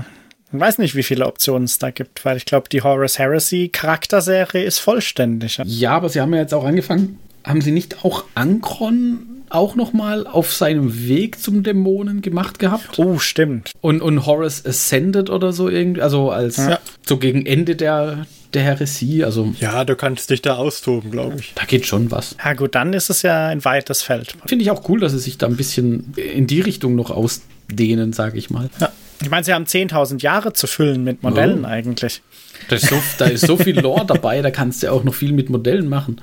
ich 0.54 0.60
weiß 0.60 0.78
nicht, 0.78 0.96
wie 0.96 1.04
viele 1.04 1.26
Optionen 1.26 1.66
es 1.66 1.78
da 1.78 1.90
gibt, 1.90 2.24
weil 2.24 2.38
ich 2.38 2.46
glaube, 2.46 2.70
die 2.70 2.82
Horus 2.82 3.20
Heresy 3.20 3.70
Charakterserie 3.70 4.64
ist 4.64 4.80
vollständig. 4.80 5.60
Ja, 5.66 5.92
aber 5.92 6.08
sie 6.08 6.22
haben 6.22 6.34
ja 6.34 6.40
jetzt 6.40 6.54
auch 6.54 6.64
angefangen. 6.64 7.20
Haben 7.44 7.62
sie 7.62 7.72
nicht 7.72 8.06
auch 8.06 8.24
Ankron 8.34 9.37
auch 9.50 9.76
noch 9.76 9.94
mal 9.94 10.28
auf 10.28 10.54
seinem 10.54 11.08
Weg 11.08 11.40
zum 11.40 11.64
Dämonen 11.64 12.22
gemacht 12.22 12.60
gehabt. 12.60 13.00
Oh, 13.00 13.20
stimmt. 13.20 13.72
Und, 13.82 14.02
und 14.02 14.26
Horus 14.26 14.66
Ascended 14.66 15.30
oder 15.30 15.54
so 15.54 15.70
irgendwie, 15.70 16.02
also 16.02 16.32
als 16.32 16.58
ja. 16.58 16.80
so 17.06 17.18
gegen 17.18 17.46
Ende 17.46 17.76
der, 17.76 18.26
der 18.54 18.64
Heresie, 18.64 19.24
also. 19.24 19.54
Ja, 19.60 19.86
du 19.86 19.96
kannst 19.96 20.30
dich 20.30 20.42
da 20.42 20.56
austoben, 20.56 21.12
glaube 21.12 21.38
ich. 21.40 21.54
Da 21.56 21.66
geht 21.66 21.86
schon 21.86 22.12
was. 22.12 22.36
Ja, 22.44 22.54
gut, 22.54 22.76
dann 22.76 22.94
ist 22.94 23.10
es 23.10 23.22
ja 23.22 23.48
ein 23.48 23.64
weites 23.64 24.02
Feld. 24.02 24.36
Finde 24.46 24.64
ich 24.64 24.72
auch 24.72 24.88
cool, 24.90 25.00
dass 25.00 25.12
sie 25.12 25.20
sich 25.20 25.38
da 25.38 25.48
ein 25.48 25.58
bisschen 25.58 26.14
in 26.16 26.48
die 26.48 26.62
Richtung 26.62 26.96
noch 26.96 27.12
ausdehnen, 27.12 28.14
sage 28.14 28.38
ich 28.38 28.50
mal. 28.50 28.70
Ja. 28.80 28.92
Ich 29.22 29.30
meine, 29.30 29.44
sie 29.44 29.54
haben 29.54 29.66
10.000 29.66 30.22
Jahre 30.22 30.54
zu 30.54 30.68
füllen 30.68 31.04
mit 31.04 31.24
Modellen 31.24 31.66
oh. 31.66 31.68
eigentlich. 31.68 32.22
Da 32.70 32.76
ist, 32.76 32.88
so, 32.88 33.02
da 33.18 33.26
ist 33.26 33.46
so 33.46 33.58
viel 33.58 33.80
Lore 33.80 34.06
dabei, 34.06 34.42
da 34.42 34.52
kannst 34.52 34.84
du 34.84 34.92
auch 34.92 35.04
noch 35.04 35.14
viel 35.14 35.32
mit 35.32 35.50
Modellen 35.50 35.90
machen. 35.90 36.22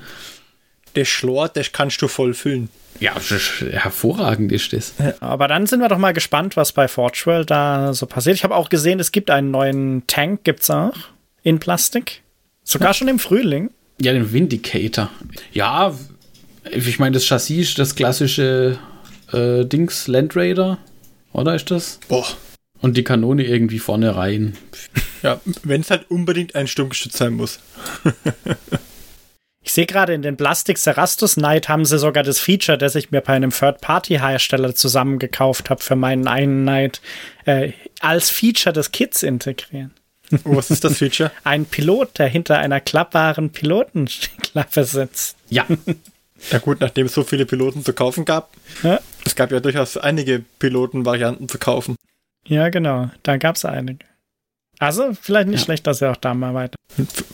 Der 0.97 1.05
Schlor, 1.05 1.49
das 1.49 1.73
kannst 1.73 2.01
du 2.03 2.09
voll 2.09 2.35
füllen. 2.35 2.69
Ja, 3.01 3.15
hervorragend 3.71 4.53
ist 4.53 4.73
das. 4.73 4.95
Aber 5.21 5.49
dann 5.49 5.67
sind 5.67 5.81
wir 5.81 5.89
doch 5.89 5.99
mal 5.99 6.13
gespannt, 6.13 6.57
was 6.57 6.73
bei 6.73 6.87
Forge 6.87 7.23
World 7.25 7.51
da 7.51 7.93
so 7.93 8.07
passiert. 8.07 8.37
Ich 8.37 8.45
habe 8.45 8.55
auch 8.55 8.69
gesehen, 8.69 9.01
es 9.01 9.11
gibt 9.11 9.31
einen 9.31 9.51
neuen 9.51 10.07
Tank, 10.07 10.45
gibt's 10.45 10.71
auch 10.71 10.95
in 11.43 11.59
Plastik. 11.59 12.23
Sogar 12.63 12.91
ja. 12.91 12.95
schon 12.95 13.09
im 13.09 13.19
Frühling. 13.19 13.71
Ja, 14.01 14.13
den 14.13 14.33
Vindicator. 14.33 15.11
Ja, 15.53 15.95
ich 16.71 16.99
meine, 16.99 17.15
das 17.15 17.27
Chassis 17.27 17.71
ist 17.71 17.79
das 17.79 17.95
klassische 17.95 18.79
äh, 19.33 19.65
Dings 19.65 20.07
Land 20.07 20.37
Raider, 20.37 20.79
oder 21.33 21.55
ist 21.55 21.71
das? 21.71 21.99
Boah. 22.09 22.27
Und 22.81 22.97
die 22.97 23.05
Kanone 23.05 23.45
irgendwie 23.45 23.79
vorne 23.79 24.15
rein. 24.17 24.57
Ja, 25.23 25.41
wenn 25.63 25.81
es 25.81 25.91
halt 25.91 26.11
unbedingt 26.11 26.55
ein 26.55 26.69
Sturmgeschütz 26.69 27.17
sein 27.17 27.35
muss. 27.35 27.61
Ich 29.65 29.73
sehe 29.73 29.87
gerade 29.87 30.13
in 30.13 30.21
den 30.21 30.37
Plastik 30.37 30.77
Serastus 30.77 31.37
Knight 31.37 31.71
haben 31.71 31.87
sie 31.87 31.99
sogar 31.99 32.23
das 32.23 32.39
Feature, 32.39 32.77
das 32.77 32.95
ich 32.95 33.11
mir 33.11 33.23
bei 33.23 33.33
einem 33.33 33.51
Third-Party-Hersteller 33.51 34.75
zusammengekauft 34.75 35.71
habe 35.71 35.83
für 35.83 35.97
meinen 35.97 36.29
einen 36.29 36.63
Knight, 36.63 37.01
äh, 37.47 37.73
als 38.01 38.29
Feature 38.29 38.75
des 38.75 38.93
Kits 38.93 39.23
integrieren. 39.23 39.93
Oh, 40.45 40.57
was 40.57 40.71
ist 40.71 40.85
das 40.85 40.99
Feature? 40.99 41.31
Ein 41.45 41.65
Pilot, 41.65 42.19
der 42.19 42.29
hinter 42.29 42.59
einer 42.59 42.81
klappbaren 42.81 43.51
Pilotenklappe 43.51 44.85
sitzt. 44.85 45.37
Ja. 45.49 45.67
Ja 46.51 46.59
gut, 46.59 46.81
nachdem 46.81 47.07
es 47.07 47.15
so 47.15 47.25
viele 47.25 47.47
Piloten 47.47 47.85
zu 47.85 47.95
kaufen 47.95 48.27
gab. 48.27 48.51
Ja. 48.83 49.01
Es 49.25 49.35
gab 49.35 49.51
ja 49.51 49.61
durchaus 49.61 49.97
einige 49.97 50.45
Pilotenvarianten 50.59 51.49
zu 51.49 51.59
kaufen. 51.59 51.97
Ja, 52.47 52.69
genau. 52.69 53.11
Da 53.23 53.39
gab 53.39 53.57
es 53.57 53.65
einige. 53.65 54.05
Also, 54.85 55.17
vielleicht 55.19 55.49
nicht 55.49 55.61
ja. 55.61 55.65
schlecht, 55.65 55.87
dass 55.87 56.03
er 56.03 56.11
auch 56.11 56.17
da 56.17 56.35
mal 56.35 56.53
weiter. 56.53 56.77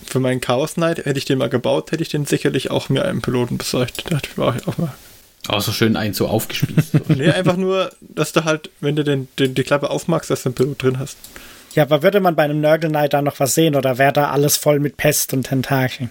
Für 0.07 0.21
meinen 0.21 0.41
Chaos 0.41 0.75
Knight 0.75 1.05
hätte 1.05 1.19
ich 1.19 1.25
den 1.25 1.39
mal 1.39 1.49
gebaut, 1.49 1.91
hätte 1.91 2.03
ich 2.03 2.09
den 2.09 2.25
sicherlich 2.25 2.71
auch 2.71 2.89
mir 2.89 3.05
einen 3.05 3.23
Piloten 3.23 3.59
besorgt. 3.59 4.05
Da 4.05 4.11
dachte 4.11 4.29
ich, 4.31 4.39
war 4.39 4.55
ich 4.55 4.69
auch 4.69 4.79
mal. 4.79 4.93
Auch 5.49 5.61
so 5.61 5.73
schön 5.73 5.97
einen 5.97 6.15
so 6.15 6.29
aufgespießt. 6.29 7.09
nee, 7.09 7.29
einfach 7.29 7.57
nur, 7.57 7.91
dass 8.01 8.33
du 8.33 8.45
halt, 8.45 8.71
wenn 8.81 8.95
du 8.95 9.03
den, 9.03 9.27
den, 9.39 9.55
die 9.57 9.65
Klappe 9.65 9.91
aufmachst, 9.91 10.31
dass 10.31 10.45
du 10.45 10.51
einen 10.51 10.55
Pilot 10.55 10.83
drin 10.83 10.99
hast. 11.01 11.17
Ja, 11.75 11.83
aber 11.85 12.05
würde 12.05 12.21
man 12.21 12.37
bei 12.37 12.45
einem 12.45 12.61
Nurgle 12.61 12.89
Knight 12.89 13.15
da 13.15 13.23
noch 13.23 13.41
was 13.41 13.55
sehen 13.55 13.75
oder 13.75 13.99
wäre 13.99 14.13
da 14.13 14.31
alles 14.31 14.57
voll 14.57 14.79
mit 14.79 14.97
Pest 14.97 15.33
und 15.33 15.45
Tentakeln? 15.45 16.11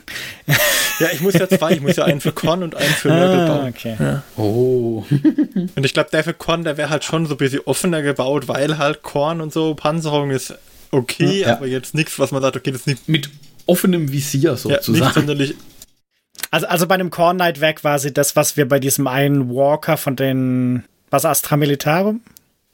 ja, 1.00 1.08
ich 1.14 1.22
muss 1.22 1.36
ja 1.36 1.48
zwei. 1.48 1.72
Ich 1.72 1.82
muss 1.82 1.96
ja 1.96 2.04
einen 2.04 2.20
für 2.20 2.34
Korn 2.34 2.64
und 2.64 2.76
einen 2.76 2.94
für 2.94 3.10
Nurgle 3.10 3.44
ah, 3.44 3.48
bauen. 3.48 3.68
Okay. 3.70 3.96
Ja. 3.98 4.24
Oh. 4.36 5.06
und 5.76 5.86
ich 5.86 5.94
glaube, 5.94 6.10
der 6.12 6.24
für 6.26 6.34
Korn, 6.34 6.66
der 6.66 6.76
wäre 6.76 6.90
halt 6.90 7.06
schon 7.06 7.26
so 7.28 7.36
ein 7.36 7.38
bisschen 7.38 7.62
offener 7.66 8.02
gebaut, 8.02 8.50
weil 8.50 8.78
halt 8.78 9.04
Korn 9.04 9.40
und 9.40 9.54
so 9.54 9.76
Panzerung 9.76 10.32
ist 10.32 10.54
okay, 10.92 11.42
ja. 11.42 11.56
aber 11.56 11.68
jetzt 11.68 11.94
nichts, 11.94 12.20
was 12.20 12.32
man 12.32 12.42
sagt, 12.42 12.56
okay, 12.56 12.72
das 12.72 12.82
ist 12.82 12.88
nicht. 12.88 13.10
Mit 13.10 13.30
offenem 13.66 14.12
Visier 14.12 14.58
sozusagen. 14.58 14.98
Ja, 14.98 15.06
nicht 15.06 15.14
sonderlich. 15.14 15.56
Also, 16.52 16.68
also 16.68 16.88
bei 16.88 16.96
einem 16.96 17.10
Corn 17.10 17.38
Knight 17.38 17.62
war 17.62 17.74
quasi 17.74 18.14
das, 18.14 18.36
was 18.36 18.58
wir 18.58 18.68
bei 18.68 18.80
diesem 18.80 19.08
einen 19.08 19.50
Walker 19.50 19.98
von 19.98 20.16
den. 20.16 20.84
Was 21.12 21.26
Astra 21.26 21.58
Militarum? 21.58 22.22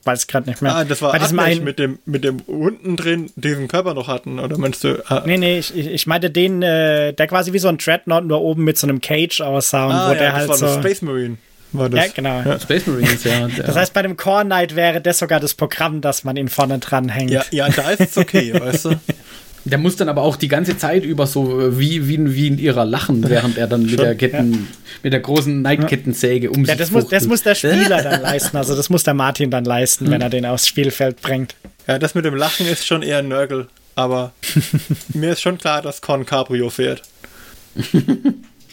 Weiß 0.04 0.28
gerade 0.28 0.48
nicht 0.50 0.62
mehr. 0.62 0.76
Ah, 0.76 0.84
das 0.84 1.02
war 1.02 1.14
bei 1.14 1.20
diesem 1.20 1.40
einen, 1.40 1.64
mit 1.64 1.80
dem, 1.80 1.98
mit 2.06 2.24
dem 2.24 2.42
unten 2.42 2.96
drin 2.96 3.32
diesen 3.36 3.68
Körper 3.68 3.96
noch 3.96 4.08
hatten, 4.08 4.40
oder 4.40 4.58
meinst 4.58 4.84
du? 4.84 5.04
Ah. 5.10 5.24
Nee, 5.26 5.38
nee, 5.38 5.58
ich, 5.58 5.76
ich 5.76 6.06
meinte 6.06 6.30
den, 6.30 6.62
äh, 6.62 7.14
der 7.14 7.28
quasi 7.28 7.54
wie 7.54 7.60
so 7.60 7.70
ein 7.70 7.80
Dreadnought 7.80 8.26
nur 8.26 8.42
oben 8.42 8.64
mit 8.64 8.78
so 8.78 8.86
einem 8.86 9.02
Cage 9.02 9.42
aussah 9.42 9.88
und 9.88 9.94
ah, 9.94 10.10
wo 10.10 10.14
ja, 10.14 10.20
der 10.20 10.34
halt 10.34 10.50
das 10.50 10.62
war 10.62 10.74
so. 10.74 10.80
Space 10.80 11.02
Marine 11.02 11.38
war 11.72 11.90
das. 11.90 12.06
Ja, 12.06 12.12
genau. 12.14 12.42
Ja. 12.42 12.60
Space 12.60 12.88
Marines, 12.88 13.24
ja. 13.24 13.48
Das 13.48 13.76
heißt, 13.76 13.94
bei 13.94 14.02
dem 14.02 14.18
Core 14.18 14.46
Knight 14.46 14.76
wäre 14.76 15.02
das 15.02 15.20
sogar 15.20 15.40
das 15.40 15.54
Programm, 15.54 16.02
dass 16.02 16.24
man 16.24 16.38
ihn 16.38 16.50
vorne 16.50 16.80
dran 16.80 17.10
hängt. 17.10 17.32
Ja, 17.32 17.44
ja 17.52 17.70
da 17.70 17.92
ist 17.92 18.02
es 18.02 18.18
okay, 18.18 18.54
weißt 18.60 18.86
du. 18.86 18.96
Der 19.66 19.80
muss 19.80 19.96
dann 19.96 20.10
aber 20.10 20.22
auch 20.22 20.36
die 20.36 20.48
ganze 20.48 20.78
Zeit 20.78 21.04
über 21.04 21.26
so 21.26 21.60
äh, 21.60 21.80
wie, 21.80 22.08
wie, 22.08 22.36
wie 22.36 22.48
in 22.48 22.60
ihrer 22.60 22.86
lachen, 22.86 23.28
während 23.28 23.58
er 23.58 23.66
dann 23.66 23.88
mit 23.88 24.00
der 24.00 24.14
Ketten, 24.14 24.54
ja. 24.54 24.60
mit 25.02 25.12
der 25.12 25.22
großen 25.22 25.64
Neidkettensäge 25.64 26.52
um 26.52 26.64
ja, 26.66 26.74
sich 26.74 26.78
das 26.78 26.92
muss, 26.92 27.08
das 27.08 27.26
muss 27.26 27.42
der 27.42 27.56
Spieler 27.56 28.04
dann 28.04 28.22
leisten. 28.22 28.58
Also 28.58 28.76
das 28.76 28.92
muss 28.92 29.04
der 29.04 29.16
Martin 29.16 29.50
dann 29.50 29.66
leisten, 29.66 30.12
wenn 30.12 30.22
er 30.22 30.30
den 30.30 30.46
aufs 30.46 30.68
Spielfeld 30.68 31.20
bringt. 31.22 31.56
Ja, 31.88 31.98
das 31.98 32.14
mit 32.14 32.26
dem 32.26 32.36
Lachen 32.36 32.68
ist 32.68 32.86
schon 32.86 33.02
eher 33.02 33.20
ein 33.20 33.28
Nörgel, 33.28 33.68
aber 33.96 34.34
mir 35.14 35.32
ist 35.32 35.42
schon 35.42 35.58
klar, 35.58 35.82
dass 35.82 36.00
Con 36.00 36.28
Cabrio 36.28 36.70
fährt. 36.70 37.02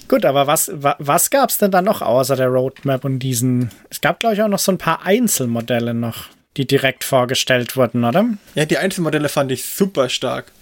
Gut, 0.08 0.24
aber 0.24 0.46
was, 0.46 0.70
was 0.74 1.30
gab 1.30 1.50
es 1.50 1.58
denn 1.58 1.70
da 1.70 1.82
noch 1.82 2.02
außer 2.02 2.36
der 2.36 2.48
Roadmap 2.48 3.04
und 3.04 3.18
diesen? 3.18 3.70
Es 3.90 4.00
gab, 4.00 4.20
glaube 4.20 4.34
ich, 4.34 4.42
auch 4.42 4.48
noch 4.48 4.58
so 4.58 4.72
ein 4.72 4.78
paar 4.78 5.04
Einzelmodelle 5.04 5.94
noch, 5.94 6.26
die 6.56 6.66
direkt 6.66 7.04
vorgestellt 7.04 7.76
wurden, 7.76 8.04
oder? 8.04 8.26
Ja, 8.54 8.64
die 8.64 8.78
Einzelmodelle 8.78 9.28
fand 9.28 9.52
ich 9.52 9.64
super 9.64 10.08
stark 10.08 10.52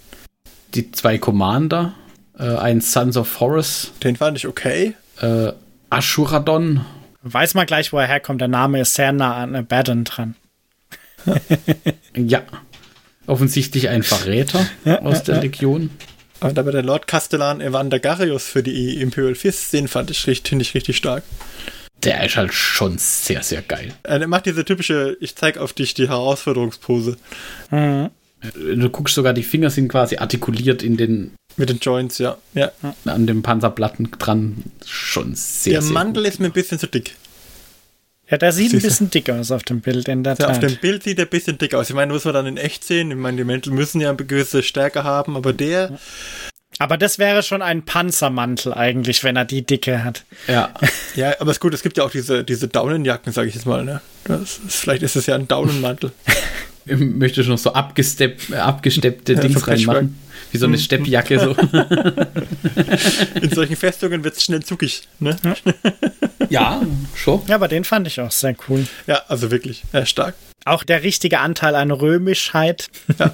die 0.73 0.91
zwei 0.91 1.17
Commander, 1.17 1.93
äh, 2.37 2.43
ein 2.43 2.81
Sons 2.81 3.17
of 3.17 3.39
Horus. 3.39 3.91
Den 4.03 4.15
fand 4.15 4.37
ich 4.37 4.47
okay. 4.47 4.95
Äh, 5.19 5.51
Ashuradon. 5.89 6.85
Weiß 7.23 7.53
man 7.53 7.65
gleich, 7.65 7.93
wo 7.93 7.97
er 7.97 8.07
herkommt. 8.07 8.41
Der 8.41 8.47
Name 8.47 8.81
ist 8.81 8.95
sehr 8.95 9.11
nah 9.11 9.35
an 9.35 9.55
Abaddon 9.55 10.03
dran. 10.03 10.35
ja. 12.15 12.41
Offensichtlich 13.27 13.89
ein 13.89 14.03
Verräter 14.03 14.65
aus 15.03 15.23
der 15.23 15.41
Legion. 15.41 15.91
Und 16.41 16.57
aber 16.57 16.71
der 16.71 16.83
Lord 16.83 17.07
Castellan 17.07 17.61
Evander 17.61 17.99
Garius 17.99 18.45
für 18.45 18.63
die 18.63 18.99
Imperial 19.01 19.35
Fist, 19.35 19.71
den 19.73 19.87
fand 19.87 20.09
ich 20.11 20.25
richtig, 20.27 20.59
ich 20.59 20.73
richtig 20.73 20.97
stark. 20.97 21.23
Der 22.03 22.25
ist 22.25 22.35
halt 22.35 22.53
schon 22.53 22.97
sehr, 22.97 23.43
sehr 23.43 23.61
geil. 23.61 23.93
Er 24.03 24.25
macht 24.27 24.47
diese 24.47 24.65
typische, 24.65 25.17
ich 25.19 25.35
zeig 25.35 25.57
auf 25.57 25.73
dich 25.73 25.93
die 25.93 26.09
Herausforderungspose. 26.09 27.15
Mhm. 27.69 28.09
Du 28.55 28.89
guckst 28.89 29.13
sogar, 29.13 29.33
die 29.33 29.43
Finger 29.43 29.69
sind 29.69 29.87
quasi 29.87 30.17
artikuliert 30.17 30.81
in 30.81 30.97
den. 30.97 31.31
Mit 31.57 31.69
den 31.69 31.77
Joints, 31.77 32.17
ja. 32.17 32.37
ja. 32.55 32.71
An 33.05 33.27
dem 33.27 33.43
Panzerplatten 33.43 34.09
dran. 34.17 34.63
Schon 34.83 35.35
sehr, 35.35 35.73
Der 35.73 35.81
sehr 35.83 35.93
Mantel 35.93 36.23
gut. 36.23 36.31
ist 36.33 36.39
mir 36.39 36.47
ein 36.47 36.53
bisschen 36.53 36.79
zu 36.79 36.87
dick. 36.87 37.15
Ja, 38.31 38.37
der 38.37 38.53
sieht 38.53 38.73
ein 38.73 38.81
bisschen 38.81 39.09
dick 39.09 39.29
aus 39.29 39.51
auf 39.51 39.63
dem 39.63 39.81
Bild, 39.81 40.07
in 40.07 40.23
der 40.23 40.33
ja, 40.33 40.47
Tat. 40.47 40.51
Auf 40.51 40.59
dem 40.59 40.77
Bild 40.77 41.03
sieht 41.03 41.19
er 41.19 41.25
ein 41.25 41.29
bisschen 41.29 41.57
dick 41.57 41.75
aus. 41.75 41.89
Ich 41.89 41.95
meine, 41.95 42.13
muss 42.13 42.23
man 42.23 42.33
dann 42.33 42.45
in 42.45 42.55
echt 42.55 42.85
sehen. 42.85 43.11
Ich 43.11 43.17
meine, 43.17 43.35
die 43.35 43.43
Mäntel 43.43 43.73
müssen 43.73 43.99
ja 43.99 44.07
eine 44.09 44.25
gewisse 44.25 44.63
Stärke 44.63 45.03
haben, 45.03 45.35
aber 45.35 45.51
der. 45.51 45.99
Aber 46.79 46.97
das 46.97 47.19
wäre 47.19 47.43
schon 47.43 47.61
ein 47.61 47.83
Panzermantel 47.83 48.73
eigentlich, 48.73 49.25
wenn 49.25 49.35
er 49.35 49.43
die 49.43 49.65
Dicke 49.65 50.05
hat. 50.05 50.23
Ja. 50.47 50.73
ja, 51.15 51.33
aber 51.41 51.51
ist 51.51 51.59
gut, 51.59 51.73
es 51.73 51.83
gibt 51.83 51.97
ja 51.97 52.05
auch 52.05 52.09
diese, 52.09 52.45
diese 52.45 52.69
Daunenjacken, 52.69 53.33
sage 53.33 53.49
ich 53.49 53.55
jetzt 53.55 53.65
mal. 53.65 53.83
Ne? 53.83 53.99
Das 54.23 54.61
vielleicht 54.65 55.03
ist 55.03 55.17
es 55.17 55.25
ja 55.25 55.35
ein 55.35 55.49
Daunenmantel. 55.49 56.13
möchte 56.85 57.43
schon 57.43 57.53
noch 57.53 57.59
so 57.59 57.73
abgestepp, 57.73 58.39
abgesteppte 58.53 59.33
ja, 59.33 59.41
Dings 59.41 59.67
reinmachen. 59.67 60.17
Wie 60.51 60.57
so 60.57 60.65
eine 60.65 60.75
hm. 60.75 60.83
Steppjacke. 60.83 61.39
So. 61.39 61.51
In 63.41 63.49
solchen 63.51 63.75
Festungen 63.75 64.23
wird 64.23 64.35
es 64.35 64.43
schnell 64.43 64.63
zuckig. 64.63 65.07
Ne? 65.19 65.37
Ja, 66.49 66.81
schon. 67.15 67.41
Ja, 67.47 67.55
aber 67.55 67.67
den 67.69 67.85
fand 67.85 68.07
ich 68.07 68.19
auch 68.19 68.31
sehr 68.31 68.55
cool. 68.67 68.85
Ja, 69.07 69.21
also 69.29 69.49
wirklich, 69.51 69.83
ja, 69.93 70.05
stark. 70.05 70.35
Auch 70.65 70.83
der 70.83 71.03
richtige 71.03 71.39
Anteil 71.39 71.75
an 71.75 71.91
Römischheit. 71.91 72.89
Ja. 73.17 73.33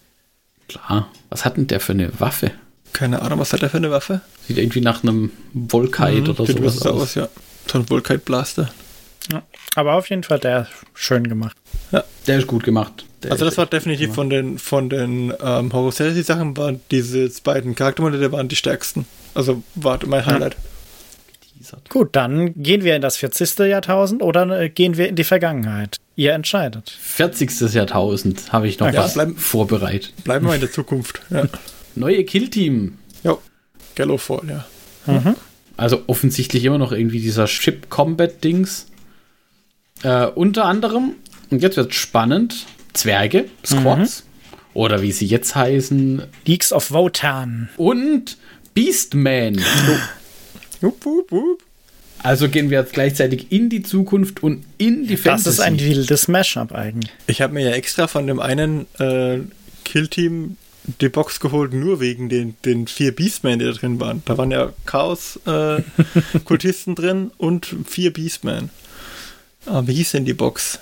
Klar. 0.68 1.10
Was 1.30 1.44
hat 1.44 1.56
denn 1.56 1.68
der 1.68 1.80
für 1.80 1.92
eine 1.92 2.10
Waffe? 2.18 2.50
Keine 2.92 3.22
Ahnung, 3.22 3.38
was 3.38 3.52
hat 3.52 3.62
der 3.62 3.70
für 3.70 3.76
eine 3.76 3.90
Waffe? 3.90 4.20
Sieht 4.48 4.58
irgendwie 4.58 4.80
nach 4.80 5.02
einem 5.02 5.30
Volkite 5.68 6.20
mhm, 6.22 6.30
oder 6.30 6.46
sowas 6.46 6.82
aus. 6.82 7.02
aus. 7.02 7.14
Ja, 7.14 7.28
so 7.70 7.78
ein 7.78 7.86
Volkite 7.86 8.18
Blaster. 8.18 8.62
Ja, 8.62 8.70
aber 9.74 9.94
auf 9.94 10.10
jeden 10.10 10.22
Fall 10.22 10.38
der 10.38 10.66
schön 10.94 11.28
gemacht. 11.28 11.56
Ja, 11.92 12.04
der 12.26 12.38
ist 12.38 12.46
gut 12.46 12.64
gemacht. 12.64 13.04
Der 13.22 13.32
also 13.32 13.44
das 13.44 13.58
war 13.58 13.66
definitiv 13.66 14.14
von 14.14 14.30
den 14.30 14.58
von 14.58 14.88
den 14.88 15.32
ähm, 15.42 15.72
Horror 15.72 15.92
Sachen 15.92 16.56
waren 16.56 16.80
diese 16.90 17.30
beiden 17.42 17.74
Charaktermodelle 17.74 18.32
waren 18.32 18.48
die 18.48 18.56
stärksten. 18.56 19.06
Also 19.34 19.62
war 19.74 19.98
mein 20.06 20.24
Highlight. 20.24 20.54
Ja. 20.54 21.78
Gut, 21.90 22.16
dann 22.16 22.54
gehen 22.62 22.84
wir 22.84 22.96
in 22.96 23.02
das 23.02 23.18
40. 23.18 23.58
Jahrtausend 23.58 24.22
oder 24.22 24.60
äh, 24.60 24.70
gehen 24.70 24.96
wir 24.96 25.08
in 25.08 25.16
die 25.16 25.24
Vergangenheit. 25.24 25.98
Ihr 26.16 26.32
entscheidet. 26.32 26.90
40. 27.00 27.72
Jahrtausend 27.74 28.52
habe 28.52 28.66
ich 28.66 28.80
noch 28.80 28.92
ja, 28.92 29.04
was 29.04 29.14
bleiben, 29.14 29.36
vorbereitet. 29.36 30.14
Bleiben 30.24 30.46
wir 30.46 30.54
in 30.54 30.60
der 30.60 30.72
Zukunft. 30.72 31.20
Ja. 31.30 31.44
Neue 31.94 32.24
Killteam. 32.24 32.98
Ja, 33.22 33.36
Gallowfall, 33.94 34.42
ja. 34.48 34.66
Mhm. 35.06 35.36
Also 35.76 36.02
offensichtlich 36.06 36.64
immer 36.64 36.78
noch 36.78 36.92
irgendwie 36.92 37.20
dieser 37.20 37.46
Ship 37.46 37.88
Combat 37.90 38.42
Dings. 38.42 38.86
Äh, 40.02 40.26
unter 40.26 40.64
anderem, 40.64 41.12
und 41.50 41.62
jetzt 41.62 41.76
wird 41.76 41.94
spannend, 41.94 42.66
Zwerge, 42.92 43.46
Squads. 43.64 44.24
Mhm. 44.24 44.30
Oder 44.72 45.02
wie 45.02 45.12
sie 45.12 45.26
jetzt 45.26 45.56
heißen. 45.56 46.22
Leaks 46.46 46.72
of 46.72 46.92
Wotan. 46.92 47.68
Und 47.76 48.38
Beastman. 48.74 49.60
wup. 50.80 51.60
Also 52.22 52.48
gehen 52.48 52.70
wir 52.70 52.80
jetzt 52.80 52.92
gleichzeitig 52.92 53.50
in 53.50 53.68
die 53.68 53.82
Zukunft 53.82 54.42
und 54.42 54.64
in 54.78 55.06
die 55.06 55.16
Fantasy. 55.16 55.44
Das 55.44 55.54
ist 55.54 55.60
ein 55.60 55.80
wildes 55.80 56.28
Mashup 56.28 56.72
eigentlich. 56.72 57.10
Ich 57.26 57.40
habe 57.40 57.54
mir 57.54 57.70
ja 57.70 57.74
extra 57.74 58.06
von 58.06 58.26
dem 58.26 58.40
einen 58.40 58.86
äh, 58.98 59.38
Killteam 59.84 60.56
die 61.00 61.08
Box 61.08 61.40
geholt, 61.40 61.72
nur 61.72 62.00
wegen 62.00 62.28
den, 62.28 62.56
den 62.64 62.86
vier 62.86 63.14
Beastmen, 63.14 63.58
die 63.58 63.64
da 63.64 63.72
drin 63.72 64.00
waren. 64.00 64.22
Da 64.24 64.38
waren 64.38 64.50
ja 64.50 64.72
Chaos-Kultisten 64.86 66.92
äh, 66.92 66.96
drin 66.96 67.30
und 67.38 67.76
vier 67.86 68.12
Beastmen. 68.12 68.70
Ah, 69.66 69.82
wie 69.84 69.94
hieß 69.94 70.12
denn 70.12 70.24
die 70.24 70.34
Box? 70.34 70.78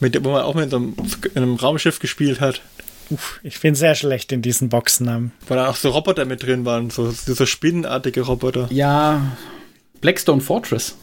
Mit 0.00 0.14
der, 0.14 0.24
wo 0.24 0.32
man 0.32 0.42
auch 0.42 0.54
mit 0.54 0.72
einem, 0.72 0.94
in 1.34 1.42
einem 1.42 1.56
Raumschiff 1.56 1.98
gespielt 1.98 2.40
hat. 2.40 2.60
Uff, 3.10 3.40
ich 3.42 3.60
bin 3.60 3.74
sehr 3.74 3.94
schlecht 3.94 4.32
in 4.32 4.42
diesen 4.42 4.68
Boxnamen. 4.68 5.32
Weil 5.46 5.58
da 5.58 5.68
auch 5.68 5.76
so 5.76 5.90
Roboter 5.90 6.24
mit 6.24 6.42
drin 6.42 6.64
waren, 6.64 6.90
so, 6.90 7.10
so 7.10 7.46
spinnenartige 7.46 8.22
Roboter. 8.22 8.68
Ja, 8.70 9.36
Blackstone 10.00 10.40
Fortress. 10.40 10.96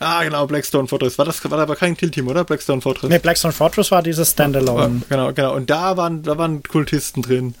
Ah, 0.00 0.24
genau, 0.24 0.46
Blackstone 0.46 0.88
Fortress. 0.88 1.18
War 1.18 1.24
das 1.24 1.42
war 1.48 1.58
aber 1.58 1.76
kein 1.76 1.96
Kill-Team, 1.96 2.28
oder? 2.28 2.44
Blackstone 2.44 2.80
Fortress. 2.80 3.08
Nee, 3.10 3.18
Blackstone 3.18 3.52
Fortress 3.52 3.90
war 3.90 4.02
dieses 4.02 4.32
Standalone. 4.32 5.02
Ja, 5.02 5.16
genau, 5.16 5.32
genau. 5.32 5.54
Und 5.54 5.70
da 5.70 5.96
waren, 5.96 6.22
da 6.22 6.36
waren 6.36 6.62
Kultisten 6.62 7.22
drin. 7.22 7.54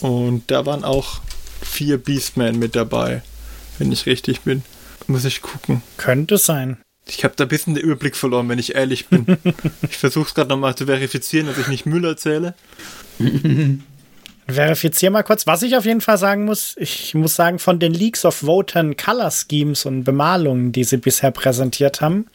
Und 0.00 0.50
da 0.50 0.66
waren 0.66 0.84
auch 0.84 1.20
vier 1.62 1.98
Beastmen 1.98 2.58
mit 2.58 2.76
dabei, 2.76 3.22
wenn 3.78 3.92
ich 3.92 4.06
richtig 4.06 4.40
bin. 4.42 4.62
Muss 5.06 5.24
ich 5.24 5.40
gucken. 5.40 5.82
Könnte 5.96 6.36
sein. 6.38 6.78
Ich 7.08 7.24
habe 7.24 7.34
da 7.36 7.44
ein 7.44 7.48
bisschen 7.48 7.74
den 7.74 7.84
Überblick 7.84 8.16
verloren, 8.16 8.48
wenn 8.48 8.58
ich 8.58 8.74
ehrlich 8.74 9.06
bin. 9.08 9.26
ich 9.88 9.96
versuche 9.96 10.28
es 10.28 10.34
gerade 10.34 10.50
nochmal 10.50 10.74
zu 10.74 10.86
verifizieren, 10.86 11.46
dass 11.46 11.58
ich 11.58 11.68
nicht 11.68 11.86
Müll 11.86 12.04
erzähle. 12.04 12.54
Verifizier 14.48 15.10
mal 15.10 15.22
kurz. 15.22 15.46
Was 15.46 15.62
ich 15.62 15.76
auf 15.76 15.84
jeden 15.84 16.00
Fall 16.00 16.18
sagen 16.18 16.44
muss, 16.44 16.74
ich 16.78 17.14
muss 17.14 17.34
sagen, 17.34 17.58
von 17.58 17.78
den 17.78 17.92
Leaks 17.92 18.24
of 18.24 18.42
Voten 18.42 18.96
Color 18.96 19.30
Schemes 19.30 19.84
und 19.84 20.04
Bemalungen, 20.04 20.72
die 20.72 20.84
sie 20.84 20.96
bisher 20.96 21.30
präsentiert 21.30 22.00
haben, 22.00 22.26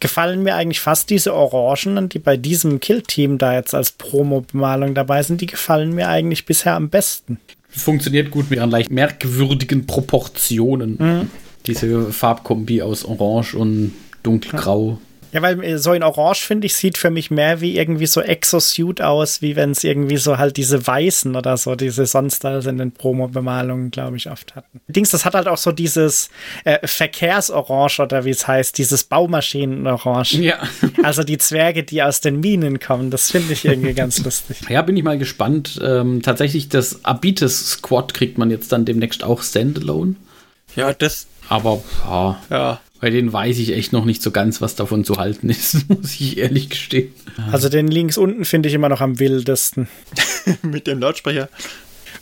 gefallen 0.00 0.42
mir 0.42 0.54
eigentlich 0.54 0.80
fast 0.80 1.08
diese 1.08 1.34
Orangen, 1.34 2.10
die 2.10 2.18
bei 2.18 2.36
diesem 2.36 2.78
Kill-Team 2.78 3.38
da 3.38 3.54
jetzt 3.54 3.74
als 3.74 3.92
Promo-Bemalung 3.92 4.94
dabei 4.94 5.22
sind, 5.22 5.40
die 5.40 5.46
gefallen 5.46 5.94
mir 5.94 6.08
eigentlich 6.08 6.44
bisher 6.44 6.74
am 6.74 6.90
besten. 6.90 7.38
Funktioniert 7.70 8.30
gut 8.30 8.50
mit 8.50 8.58
ihren 8.58 8.70
leicht 8.70 8.90
merkwürdigen 8.90 9.86
Proportionen. 9.86 10.96
Mhm. 10.98 11.30
Diese 11.66 12.12
Farbkombi 12.12 12.82
aus 12.82 13.04
Orange 13.04 13.54
und 13.54 13.92
Dunkelgrau. 14.22 14.98
Ja, 15.34 15.42
weil 15.42 15.62
äh, 15.64 15.78
so 15.78 15.92
in 15.92 16.04
Orange, 16.04 16.46
finde 16.46 16.66
ich, 16.66 16.76
sieht 16.76 16.96
für 16.96 17.10
mich 17.10 17.28
mehr 17.28 17.60
wie 17.60 17.76
irgendwie 17.76 18.06
so 18.06 18.20
Exosuit 18.20 19.02
aus, 19.02 19.42
wie 19.42 19.56
wenn 19.56 19.72
es 19.72 19.82
irgendwie 19.82 20.16
so 20.16 20.38
halt 20.38 20.56
diese 20.56 20.86
weißen 20.86 21.34
oder 21.34 21.56
so, 21.56 21.74
diese 21.74 22.06
sonst 22.06 22.44
alles 22.44 22.66
in 22.66 22.78
den 22.78 22.92
Promo-Bemalungen, 22.92 23.90
glaube 23.90 24.16
ich, 24.16 24.30
oft 24.30 24.54
hatten. 24.54 24.80
Dings, 24.86 25.10
das 25.10 25.24
hat 25.24 25.34
halt 25.34 25.48
auch 25.48 25.58
so 25.58 25.72
dieses 25.72 26.30
äh, 26.62 26.86
Verkehrsorange 26.86 27.98
oder 27.98 28.24
wie 28.24 28.30
es 28.30 28.46
heißt, 28.46 28.78
dieses 28.78 29.02
Baumaschinenorange. 29.02 30.40
Ja. 30.40 30.60
also 31.02 31.24
die 31.24 31.38
Zwerge, 31.38 31.82
die 31.82 32.04
aus 32.04 32.20
den 32.20 32.38
Minen 32.38 32.78
kommen, 32.78 33.10
das 33.10 33.32
finde 33.32 33.54
ich 33.54 33.64
irgendwie 33.64 33.94
ganz 33.94 34.22
lustig. 34.22 34.58
Ja, 34.68 34.82
bin 34.82 34.96
ich 34.96 35.02
mal 35.02 35.18
gespannt. 35.18 35.80
Ähm, 35.82 36.22
tatsächlich, 36.22 36.68
das 36.68 37.04
Abites 37.04 37.70
Squad 37.70 38.14
kriegt 38.14 38.38
man 38.38 38.50
jetzt 38.50 38.70
dann 38.70 38.84
demnächst 38.84 39.24
auch 39.24 39.42
Standalone. 39.42 40.14
Ja, 40.76 40.92
das, 40.92 41.26
aber 41.48 41.82
ja, 42.04 42.42
ja. 42.50 42.80
bei 43.00 43.10
denen 43.10 43.32
weiß 43.32 43.58
ich 43.58 43.72
echt 43.72 43.92
noch 43.92 44.04
nicht 44.04 44.22
so 44.22 44.30
ganz, 44.30 44.60
was 44.60 44.74
davon 44.74 45.04
zu 45.04 45.16
halten 45.16 45.50
ist, 45.50 45.88
muss 45.88 46.14
ich 46.14 46.38
ehrlich 46.38 46.70
gestehen. 46.70 47.12
Also 47.52 47.68
den 47.68 47.88
links 47.88 48.16
unten 48.16 48.44
finde 48.44 48.68
ich 48.68 48.74
immer 48.74 48.88
noch 48.88 49.00
am 49.00 49.18
wildesten. 49.18 49.88
mit 50.62 50.86
dem 50.86 51.00
Lautsprecher. 51.00 51.48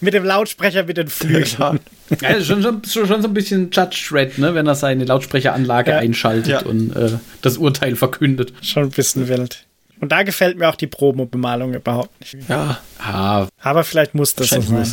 Mit 0.00 0.14
dem 0.14 0.24
Lautsprecher 0.24 0.84
mit 0.84 0.96
den 0.96 1.06
Flügeln. 1.06 1.78
Ja, 2.20 2.40
schon, 2.42 2.62
schon, 2.62 2.82
schon, 2.84 3.22
so 3.22 3.28
ein 3.28 3.34
bisschen 3.34 3.70
Judge 3.70 4.08
Red, 4.10 4.36
ne, 4.36 4.52
wenn 4.54 4.66
er 4.66 4.74
seine 4.74 5.04
Lautsprecheranlage 5.04 5.92
ja. 5.92 5.98
einschaltet 5.98 6.48
ja. 6.48 6.62
und 6.62 6.96
äh, 6.96 7.18
das 7.40 7.56
Urteil 7.56 7.94
verkündet. 7.94 8.52
Schon 8.62 8.84
ein 8.84 8.90
bisschen 8.90 9.28
wild. 9.28 9.64
Und 10.00 10.10
da 10.10 10.24
gefällt 10.24 10.58
mir 10.58 10.68
auch 10.68 10.74
die 10.74 10.88
Promo-Bemalung 10.88 11.74
überhaupt 11.74 12.18
nicht. 12.20 12.48
Ja. 12.48 12.80
Ah, 12.98 13.46
Aber 13.60 13.84
vielleicht 13.84 14.16
muss 14.16 14.34
das 14.34 14.50
so 14.50 14.60
sein. 14.60 14.84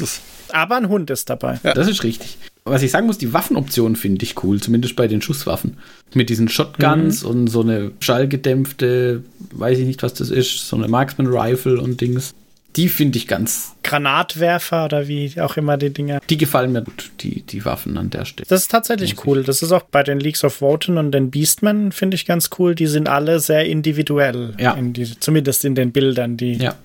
Aber 0.50 0.78
ein 0.78 0.88
Hund 0.88 1.10
ist 1.10 1.32
dabei. 1.32 1.60
Ja. 1.63 1.74
Das 1.74 1.88
ist 1.88 2.04
richtig 2.04 2.38
was 2.69 2.84
ich 2.84 2.91
sagen 2.91 3.08
muss, 3.08 3.17
die 3.17 3.34
Waffenoption 3.34 3.95
finde 3.95 4.23
ich 4.23 4.43
cool, 4.43 4.60
zumindest 4.60 4.95
bei 4.95 5.08
den 5.08 5.21
Schusswaffen. 5.21 5.77
Mit 6.13 6.29
diesen 6.29 6.49
Shotguns 6.49 7.23
mhm. 7.23 7.29
und 7.29 7.47
so 7.47 7.62
eine 7.62 7.91
schallgedämpfte, 7.99 9.23
weiß 9.51 9.79
ich 9.79 9.86
nicht, 9.86 10.03
was 10.03 10.13
das 10.13 10.29
ist, 10.29 10.67
so 10.67 10.75
eine 10.75 10.88
Marksman 10.88 11.27
Rifle 11.27 11.79
und 11.79 12.01
Dings. 12.01 12.34
Die 12.75 12.88
finde 12.88 13.17
ich 13.17 13.27
ganz. 13.27 13.75
Granatwerfer 13.84 14.86
oder 14.86 15.08
wie 15.08 15.34
auch 15.41 15.58
immer 15.58 15.77
die 15.77 15.89
Dinger. 15.89 16.21
Die 16.29 16.38
gefallen 16.38 16.71
mir, 16.71 16.84
die, 17.19 17.41
die 17.41 17.65
Waffen 17.65 17.97
an 17.97 18.12
der 18.12 18.25
Stelle. 18.25 18.45
Das 18.47 18.62
ist 18.62 18.71
tatsächlich 18.71 19.25
cool. 19.25 19.43
Das 19.43 19.63
ist 19.63 19.71
auch 19.71 19.82
bei 19.84 20.03
den 20.03 20.19
Leagues 20.19 20.43
of 20.43 20.62
Wotan 20.62 20.99
und 20.99 21.12
den 21.12 21.32
Beastmen, 21.32 21.91
finde 21.91 22.15
ich 22.15 22.25
ganz 22.25 22.51
cool. 22.60 22.75
Die 22.75 22.86
sind 22.86 23.10
alle 23.10 23.39
sehr 23.39 23.65
individuell. 23.65 24.53
Ja. 24.60 24.73
In 24.73 24.93
die, 24.93 25.19
zumindest 25.19 25.65
in 25.65 25.73
den 25.73 25.91
Bildern, 25.91 26.38
die, 26.38 26.53
Ja. 26.53 26.75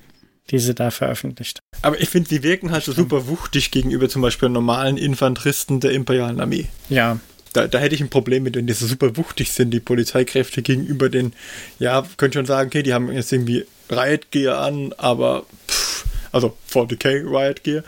Die 0.50 0.58
sie 0.58 0.74
da 0.74 0.90
veröffentlicht. 0.90 1.60
Aber 1.82 2.00
ich 2.00 2.08
finde, 2.08 2.28
sie 2.28 2.42
wirken 2.42 2.70
halt 2.70 2.84
so 2.84 2.92
super 2.92 3.26
wuchtig 3.26 3.70
gegenüber 3.70 4.08
zum 4.08 4.22
Beispiel 4.22 4.48
normalen 4.48 4.96
Infanteristen 4.96 5.80
der 5.80 5.92
imperialen 5.92 6.40
Armee. 6.40 6.66
Ja. 6.88 7.18
Da, 7.54 7.68
da 7.68 7.78
hätte 7.78 7.94
ich 7.94 8.00
ein 8.00 8.10
Problem 8.10 8.42
mit, 8.42 8.56
wenn 8.56 8.66
die 8.66 8.72
so 8.72 8.86
super 8.86 9.16
wuchtig 9.16 9.52
sind, 9.52 9.70
die 9.70 9.80
Polizeikräfte 9.80 10.60
gegenüber 10.62 11.08
den, 11.08 11.32
ja, 11.78 12.04
könnte 12.16 12.38
schon 12.38 12.46
sagen, 12.46 12.68
okay, 12.68 12.82
die 12.82 12.92
haben 12.92 13.12
jetzt 13.12 13.32
irgendwie 13.32 13.64
Riot 13.90 14.30
Gear 14.32 14.58
an, 14.58 14.92
aber, 14.98 15.46
pff, 15.68 16.04
also 16.32 16.56
40k 16.72 17.24
Riot 17.24 17.62
Gear, 17.62 17.84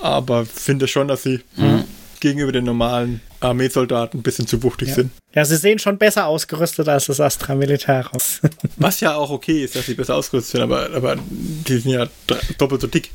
aber 0.00 0.46
finde 0.46 0.86
schon, 0.86 1.08
dass 1.08 1.24
sie 1.24 1.40
gegenüber 2.20 2.52
den 2.52 2.64
normalen 2.64 3.20
Armeesoldaten 3.42 4.20
ein 4.20 4.22
bisschen 4.22 4.46
zu 4.46 4.62
wuchtig 4.62 4.88
Ja. 4.88 4.94
sind. 4.94 5.10
Ja, 5.34 5.44
sie 5.44 5.56
sehen 5.56 5.78
schon 5.78 5.98
besser 5.98 6.26
ausgerüstet 6.26 6.88
als 6.88 7.06
das 7.06 7.20
Astra 7.20 7.54
Militarum. 7.54 8.20
Was 8.76 9.00
ja 9.00 9.14
auch 9.14 9.30
okay 9.30 9.64
ist, 9.64 9.74
dass 9.76 9.86
sie 9.86 9.94
besser 9.94 10.16
ausgerüstet 10.16 10.52
sind, 10.52 10.62
aber, 10.62 10.90
aber 10.94 11.16
die 11.28 11.78
sind 11.78 11.92
ja 11.92 12.06
doppelt 12.58 12.80
so 12.80 12.86
dick. 12.86 13.10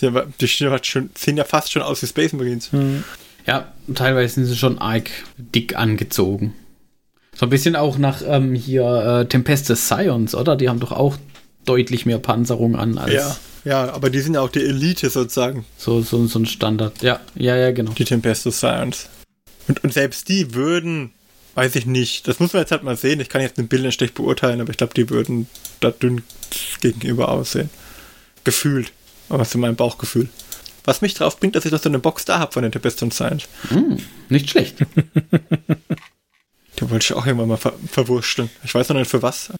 Die, 0.00 0.46
sehen 0.46 1.36
ja 1.36 1.44
fast 1.44 1.72
schon 1.72 1.82
aus 1.82 2.02
wie 2.02 2.06
Space 2.06 2.32
Marines. 2.34 2.70
Ja, 3.46 3.72
teilweise 3.94 4.34
sind 4.34 4.44
sie 4.46 4.56
schon 4.56 4.78
arg 4.78 5.10
dick 5.38 5.76
angezogen. 5.76 6.54
So 7.34 7.46
ein 7.46 7.50
bisschen 7.50 7.76
auch 7.76 7.96
nach 7.96 8.22
ähm, 8.26 8.54
hier 8.54 8.84
äh, 8.84 9.26
Tempestes 9.26 9.86
Scions, 9.86 10.34
oder? 10.34 10.56
Die 10.56 10.68
haben 10.68 10.80
doch 10.80 10.92
auch 10.92 11.16
deutlich 11.64 12.06
mehr 12.06 12.18
Panzerung 12.18 12.76
an 12.76 12.98
als 12.98 13.12
Ja, 13.12 13.36
ja, 13.64 13.92
aber 13.92 14.10
die 14.10 14.20
sind 14.20 14.34
ja 14.34 14.40
auch 14.40 14.50
die 14.50 14.62
Elite 14.64 15.10
sozusagen, 15.10 15.64
so, 15.76 16.00
so, 16.00 16.26
so 16.26 16.38
ein 16.38 16.46
Standard. 16.46 17.02
Ja, 17.02 17.20
ja, 17.34 17.56
ja, 17.56 17.72
genau. 17.72 17.92
die 17.92 18.04
Tempestus 18.04 18.58
Science. 18.58 19.08
Und, 19.68 19.82
und 19.84 19.92
selbst 19.92 20.28
die 20.28 20.54
würden, 20.54 21.12
weiß 21.54 21.74
ich 21.76 21.86
nicht, 21.86 22.28
das 22.28 22.40
muss 22.40 22.52
man 22.52 22.62
jetzt 22.62 22.72
halt 22.72 22.82
mal 22.82 22.96
sehen, 22.96 23.20
ich 23.20 23.28
kann 23.28 23.40
jetzt 23.40 23.58
mit 23.58 23.68
Bildern 23.68 23.92
schlecht 23.92 24.14
beurteilen, 24.14 24.60
aber 24.60 24.70
ich 24.70 24.76
glaube, 24.76 24.94
die 24.94 25.10
würden 25.10 25.48
da 25.80 25.90
dünn 25.90 26.22
gegenüber 26.80 27.28
aussehen. 27.28 27.70
Gefühlt. 28.44 28.92
Aber 29.28 29.38
das 29.38 29.48
ist 29.48 29.56
mein 29.56 29.76
Bauchgefühl. 29.76 30.28
Was 30.84 31.00
mich 31.00 31.14
drauf 31.14 31.40
bringt, 31.40 31.56
dass 31.56 31.64
ich 31.64 31.72
doch 31.72 31.82
so 31.82 31.88
eine 31.88 31.98
Box 31.98 32.24
da 32.24 32.38
habe 32.38 32.52
von 32.52 32.62
den 32.62 32.70
Tempestus 32.70 33.14
Science. 33.14 33.48
Hm, 33.68 33.98
nicht 34.28 34.50
schlecht. 34.50 34.76
Die 36.78 36.90
wollte 36.90 37.04
ich 37.04 37.12
auch 37.14 37.26
irgendwann 37.26 37.48
mal 37.48 37.56
ver 37.56 37.72
verwurschteln. 37.90 38.50
Ich 38.62 38.74
weiß 38.74 38.88
noch 38.90 38.96
nicht 38.96 39.10
für 39.10 39.22
was. 39.22 39.50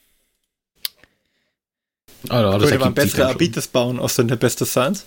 Oh, 2.24 2.28
das 2.28 2.68
Könnte 2.68 2.78
man 2.78 2.94
ergibt 2.94 3.00
sich 3.00 3.12
bessere 3.12 3.18
dann 3.18 3.28
schon. 3.28 3.34
Abites 3.34 3.66
bauen 3.68 3.98
aus 3.98 4.14
den 4.14 4.28
Tempestus 4.28 4.70
Science? 4.70 5.04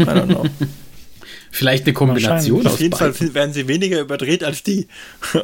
I 0.00 0.02
don't 0.02 0.26
know. 0.26 0.44
Vielleicht 1.50 1.84
eine 1.84 1.92
Kombination 1.94 2.66
aus 2.66 2.74
Auf 2.74 2.80
jeden 2.80 2.94
Fall 2.96 3.08
beiden. 3.08 3.26
sind- 3.26 3.34
werden 3.34 3.52
sie 3.52 3.68
weniger 3.68 4.00
überdreht 4.00 4.44
als 4.44 4.62
die. 4.62 4.86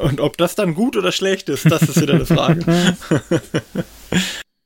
Und 0.01 0.19
ob 0.21 0.37
das 0.37 0.55
dann 0.55 0.75
gut 0.75 0.95
oder 0.97 1.11
schlecht 1.11 1.49
ist, 1.49 1.69
das 1.69 1.81
ist 1.83 1.99
wieder 2.01 2.13
eine 2.15 2.25
Frage. 2.25 2.63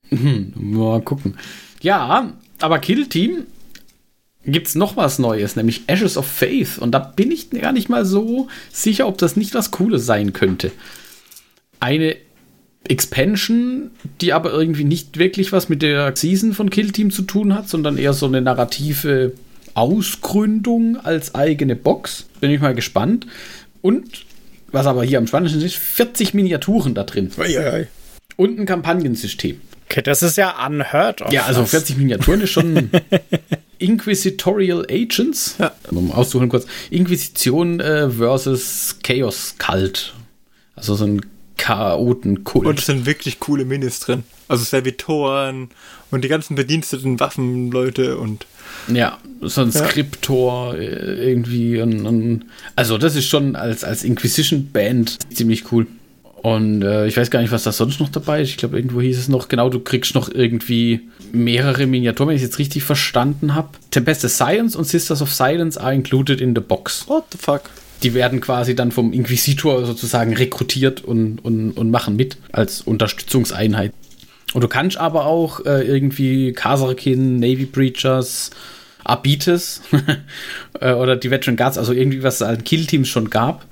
Hm, 0.10 0.54
mal 0.56 1.02
gucken. 1.02 1.38
Ja, 1.82 2.34
aber 2.60 2.80
Kill 2.80 3.08
Team 3.08 3.44
gibt's 4.46 4.74
noch 4.74 4.98
was 4.98 5.20
Neues, 5.20 5.56
nämlich 5.56 5.84
Ashes 5.88 6.18
of 6.18 6.26
Faith. 6.26 6.80
Und 6.80 6.92
da 6.92 7.00
bin 7.00 7.32
ich 7.32 7.52
gar 7.52 7.72
nicht 7.72 7.90
mal 7.90 8.06
so 8.06 8.48
sicher, 8.72 9.08
ob 9.08 9.18
das 9.20 9.36
nicht 9.36 9.54
was 9.54 9.70
Cooles 9.72 10.06
sein 10.06 10.34
könnte. 10.34 10.72
Eine 11.80 12.16
Expansion, 12.88 13.92
die 14.22 14.34
aber 14.34 14.52
irgendwie 14.52 14.84
nicht 14.86 15.20
wirklich 15.20 15.52
was 15.52 15.70
mit 15.70 15.82
der 15.82 16.16
Season 16.16 16.54
von 16.54 16.70
Kill 16.72 16.92
Team 16.92 17.12
zu 17.12 17.22
tun 17.22 17.54
hat, 17.54 17.70
sondern 17.70 17.98
eher 17.98 18.14
so 18.14 18.26
eine 18.26 18.42
narrative 18.42 19.34
Ausgründung 19.76 20.98
als 20.98 21.36
eigene 21.36 21.76
Box. 21.76 22.26
Bin 22.40 22.52
ich 22.52 22.62
mal 22.62 22.74
gespannt. 22.76 23.26
Und 23.82 24.26
was 24.72 24.86
aber 24.86 25.04
hier 25.04 25.18
am 25.18 25.28
spannendsten 25.28 25.62
ist, 25.64 25.76
40 25.78 26.34
Miniaturen 26.34 26.94
da 26.94 27.04
drin 27.04 27.32
Uiuiui. 27.38 27.88
und 28.36 28.60
ein 28.60 28.66
Kampagnensystem. 28.66 29.60
Okay, 29.90 30.02
das 30.04 30.22
ist 30.22 30.38
ja 30.38 30.54
unheard 30.68 31.22
of. 31.24 31.32
Ja, 31.32 31.46
also 31.46 31.62
Das- 31.62 31.72
40 31.72 31.98
Miniaturen 31.98 32.42
ist 32.42 32.52
schon 32.52 32.92
Inquisitorial 33.80 34.86
Agents. 34.90 35.56
Ja. 35.58 35.72
Um 35.90 36.12
auszuholen 36.12 36.50
kurz. 36.50 36.66
Inquisition 36.92 37.80
äh, 37.80 38.10
versus 38.10 38.98
Chaos 39.04 39.56
Cult. 39.58 40.14
Also 40.76 40.96
so 40.96 41.06
ein 41.06 41.26
Chaotenkult. 41.58 42.68
Und 42.68 42.80
es 42.80 42.86
sind 42.86 43.06
wirklich 43.06 43.40
coole 43.40 43.66
Minis 43.66 44.00
drin. 44.00 44.24
Also 44.48 44.64
Servitoren 44.64 45.70
und 46.12 46.24
die 46.24 46.28
ganzen 46.28 46.56
bediensteten 46.56 47.20
Waffenleute 47.20 48.18
und 48.18 48.46
ja, 48.94 49.18
so 49.42 49.62
ein 49.62 49.72
Ja. 49.72 49.88
Skriptor 49.88 50.76
äh, 50.78 51.30
irgendwie. 51.32 51.82
Und, 51.82 52.06
und, 52.06 52.46
also 52.76 52.98
das 52.98 53.16
ist 53.16 53.28
schon 53.28 53.56
als, 53.56 53.84
als 53.84 54.04
Inquisition-Band 54.04 55.18
ziemlich 55.34 55.72
cool. 55.72 55.88
Und 56.42 56.84
äh, 56.84 57.06
ich 57.08 57.18
weiß 57.18 57.32
gar 57.32 57.42
nicht, 57.42 57.52
was 57.52 57.64
da 57.64 57.72
sonst 57.72 58.00
noch 58.00 58.10
dabei 58.10 58.42
ist. 58.42 58.50
Ich 58.50 58.58
glaube, 58.58 58.78
irgendwo 58.78 59.02
hieß 59.02 59.20
es 59.20 59.28
noch, 59.28 59.50
genau, 59.50 59.70
du 59.70 59.80
kriegst 59.82 60.16
noch 60.16 60.30
irgendwie 60.30 61.02
mehrere 61.34 61.86
Miniaturen, 61.86 62.30
wenn 62.30 62.36
ich 62.38 62.42
es 62.42 62.48
jetzt 62.48 62.60
richtig 62.60 62.84
verstanden 62.84 63.56
habe. 63.56 63.70
Tempest 63.92 64.28
Science 64.30 64.76
und 64.76 64.86
Sisters 64.86 65.22
of 65.22 65.34
Silence 65.34 65.80
are 65.80 65.94
included 65.94 66.40
in 66.40 66.56
the 66.56 66.62
box. 66.62 67.06
what 67.08 67.26
the 67.32 67.38
fuck? 67.38 67.64
Die 68.04 68.14
werden 68.14 68.40
quasi 68.40 68.76
dann 68.76 68.94
vom 68.94 69.12
Inquisitor 69.12 69.86
sozusagen 69.86 70.34
rekrutiert 70.34 71.04
und, 71.04 71.44
und, 71.44 71.72
und 71.72 71.92
machen 71.92 72.16
mit 72.16 72.38
als 72.54 72.80
Unterstützungseinheit. 72.82 73.92
Und 74.54 74.64
du 74.64 74.68
kannst 74.68 74.98
aber 74.98 75.26
auch 75.26 75.66
äh, 75.66 75.84
irgendwie 75.84 76.54
Kasarkin, 76.54 77.38
Navy 77.40 77.66
Breachers, 77.66 78.52
Abites 79.04 79.82
äh, 80.80 80.94
oder 80.94 81.16
die 81.16 81.32
Veteran 81.32 81.56
Guards, 81.56 81.78
also 81.78 81.94
irgendwie 81.94 82.24
was 82.24 82.36
es 82.36 82.42
an 82.42 82.64
Killteams 82.64 83.08
schon 83.08 83.30
gab, 83.30 83.66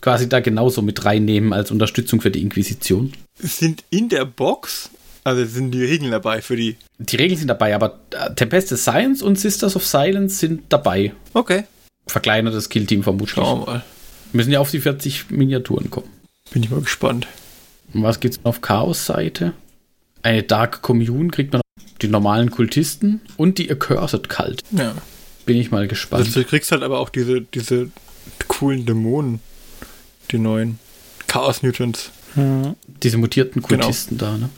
quasi 0.00 0.28
da 0.28 0.40
genauso 0.40 0.82
mit 0.82 1.04
reinnehmen 1.04 1.52
als 1.52 1.70
Unterstützung 1.70 2.20
für 2.20 2.30
die 2.30 2.42
Inquisition. 2.42 3.12
Sind 3.38 3.84
in 3.90 4.08
der 4.08 4.24
Box, 4.24 4.90
also 5.24 5.44
sind 5.44 5.72
die 5.72 5.84
Regeln 5.84 6.10
dabei 6.10 6.42
für 6.42 6.56
die. 6.56 6.76
Die 6.98 7.16
Regeln 7.16 7.38
sind 7.38 7.48
dabei, 7.48 7.74
aber 7.74 8.00
äh, 8.10 8.34
Tempest 8.34 8.76
Science 8.76 9.22
und 9.22 9.38
Sisters 9.38 9.76
of 9.76 9.86
Silence 9.86 10.38
sind 10.38 10.64
dabei. 10.70 11.12
Okay. 11.32 11.64
Verkleinertes 12.06 12.68
Killteam 12.68 13.02
vermutlich. 13.02 13.34
Schauen 13.34 13.60
wir 13.60 13.66
mal. 13.66 13.84
Müssen 14.32 14.50
ja 14.50 14.60
auf 14.60 14.70
die 14.70 14.80
40 14.80 15.30
Miniaturen 15.30 15.90
kommen. 15.90 16.08
Bin 16.50 16.62
ich 16.62 16.70
mal 16.70 16.80
gespannt. 16.80 17.26
Und 17.92 18.02
was 18.02 18.20
gibt's 18.20 18.40
auf 18.42 18.60
Chaos-Seite? 18.60 19.54
Eine 20.24 20.42
Dark 20.42 20.80
Commune 20.82 21.28
kriegt 21.28 21.52
man 21.52 21.60
die 22.00 22.08
normalen 22.08 22.50
Kultisten 22.50 23.20
und 23.36 23.58
die 23.58 23.70
Accursed 23.70 24.28
Cult. 24.30 24.62
Ja. 24.72 24.94
Bin 25.44 25.56
ich 25.58 25.70
mal 25.70 25.86
gespannt. 25.86 26.24
Also 26.24 26.40
du 26.40 26.46
kriegst 26.46 26.72
halt 26.72 26.82
aber 26.82 26.98
auch 26.98 27.10
diese, 27.10 27.42
diese 27.42 27.90
coolen 28.48 28.86
Dämonen. 28.86 29.40
Die 30.30 30.38
neuen. 30.38 30.78
Chaos 31.26 31.62
Mutants. 31.62 32.10
Hm. 32.34 32.74
Diese 33.02 33.18
mutierten 33.18 33.60
Genau. 33.62 33.84
Kultisten 33.84 34.16
da, 34.16 34.38
ne? 34.38 34.48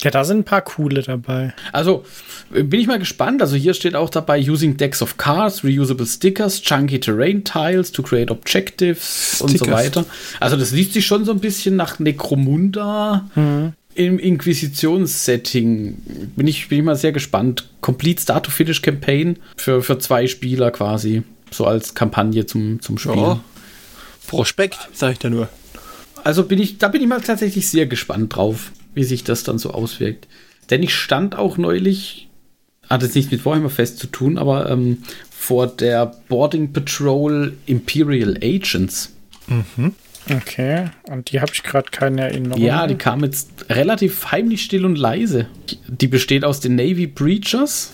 Ja, 0.00 0.10
da 0.10 0.24
sind 0.24 0.40
ein 0.40 0.44
paar 0.44 0.60
coole 0.62 1.02
dabei. 1.02 1.54
Also, 1.72 2.04
bin 2.50 2.78
ich 2.80 2.86
mal 2.86 2.98
gespannt. 2.98 3.40
Also, 3.40 3.56
hier 3.56 3.72
steht 3.72 3.94
auch 3.94 4.10
dabei: 4.10 4.38
Using 4.40 4.76
decks 4.76 5.00
of 5.00 5.16
cards, 5.16 5.64
reusable 5.64 6.04
stickers, 6.04 6.60
chunky 6.60 7.00
terrain 7.00 7.44
tiles 7.44 7.92
to 7.92 8.02
create 8.02 8.30
objectives 8.30 9.40
und 9.40 9.50
so 9.52 9.56
Stickers. 9.64 9.74
weiter. 9.74 10.04
Also, 10.40 10.56
das 10.56 10.72
liest 10.72 10.92
sich 10.92 11.06
schon 11.06 11.24
so 11.24 11.32
ein 11.32 11.38
bisschen 11.40 11.76
nach 11.76 11.98
Necromunda 12.00 13.30
im 13.96 14.18
Inquisitionssetting. 14.18 15.96
Bin 16.36 16.46
ich, 16.46 16.68
bin 16.68 16.78
ich 16.78 16.84
mal 16.84 16.96
sehr 16.96 17.12
gespannt. 17.12 17.68
Complete 17.80 18.20
Start 18.20 18.46
to 18.46 18.50
Finish 18.50 18.82
Campaign 18.82 19.38
für, 19.56 19.82
für 19.82 19.98
zwei 19.98 20.26
Spieler 20.26 20.70
quasi. 20.70 21.22
So 21.50 21.64
als 21.64 21.94
Kampagne 21.94 22.46
zum, 22.46 22.80
zum 22.80 22.98
Spielen. 22.98 23.18
Ja. 23.18 23.40
Prospekt, 24.26 24.76
sag 24.92 25.12
ich 25.12 25.18
da 25.18 25.30
nur. 25.30 25.48
Also 26.24 26.44
bin 26.44 26.60
ich, 26.60 26.78
da 26.78 26.88
bin 26.88 27.00
ich 27.00 27.08
mal 27.08 27.20
tatsächlich 27.20 27.68
sehr 27.68 27.86
gespannt 27.86 28.34
drauf, 28.36 28.72
wie 28.94 29.04
sich 29.04 29.24
das 29.24 29.44
dann 29.44 29.58
so 29.58 29.70
auswirkt. 29.70 30.26
Denn 30.70 30.82
ich 30.82 30.94
stand 30.94 31.36
auch 31.36 31.56
neulich, 31.56 32.28
hat 32.90 33.02
jetzt 33.02 33.14
nicht 33.14 33.30
mit 33.30 33.44
Warhammer 33.46 33.70
Fest 33.70 33.98
zu 33.98 34.08
tun, 34.08 34.36
aber 34.36 34.68
ähm, 34.68 35.02
vor 35.30 35.68
der 35.68 36.06
Boarding 36.28 36.72
Patrol 36.72 37.54
Imperial 37.66 38.36
Agents. 38.42 39.12
Okay, 40.30 40.86
und 41.08 41.30
die 41.30 41.40
habe 41.40 41.52
ich 41.54 41.62
gerade 41.62 41.90
keine 41.90 42.22
Erinnerung. 42.22 42.60
Ja, 42.60 42.86
die 42.86 42.96
kam 42.96 43.22
jetzt 43.22 43.66
relativ 43.68 44.32
heimlich 44.32 44.62
still 44.62 44.84
und 44.84 44.96
leise. 44.96 45.46
Die 45.86 46.08
besteht 46.08 46.44
aus 46.44 46.60
den 46.60 46.74
Navy 46.74 47.06
Breachers, 47.06 47.92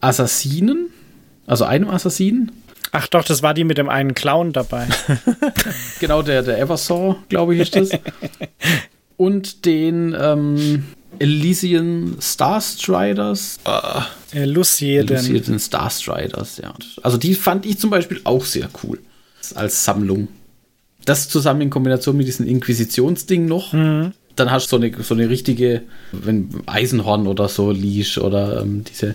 Assassinen, 0.00 0.88
also 1.46 1.64
einem 1.64 1.90
Assassinen, 1.90 2.50
Ach 2.96 3.08
doch, 3.08 3.24
das 3.24 3.42
war 3.42 3.54
die 3.54 3.64
mit 3.64 3.76
dem 3.76 3.88
einen 3.88 4.14
Clown 4.14 4.52
dabei. 4.52 4.86
genau 5.98 6.22
der, 6.22 6.42
der 6.44 6.60
Eversaw, 6.60 7.16
glaube 7.28 7.56
ich, 7.56 7.62
ist 7.62 7.74
das. 7.74 7.90
und 9.16 9.64
den 9.64 10.14
ähm, 10.16 10.84
Elysian 11.18 12.16
Starstriders. 12.20 13.58
Äh, 14.32 14.44
Lucien. 14.44 15.08
Elysian 15.08 15.58
Starstriders, 15.58 16.58
ja. 16.58 16.72
Also 17.02 17.16
die 17.16 17.34
fand 17.34 17.66
ich 17.66 17.78
zum 17.78 17.90
Beispiel 17.90 18.20
auch 18.22 18.44
sehr 18.44 18.68
cool. 18.84 19.00
Als 19.56 19.84
Sammlung. 19.84 20.28
Das 21.04 21.28
zusammen 21.28 21.60
in 21.62 21.70
Kombination 21.70 22.16
mit 22.16 22.26
diesem 22.26 22.46
Inquisitionsding 22.46 23.46
noch. 23.46 23.72
Dann 23.72 24.50
hast 24.50 24.66
du 24.72 24.76
so 24.78 24.82
eine, 24.82 25.02
so 25.02 25.14
eine 25.14 25.28
richtige, 25.28 25.82
wenn 26.12 26.48
Eisenhorn 26.66 27.26
oder 27.26 27.48
so 27.48 27.70
liest 27.70 28.18
oder 28.18 28.62
ähm, 28.62 28.84
diese, 28.84 29.14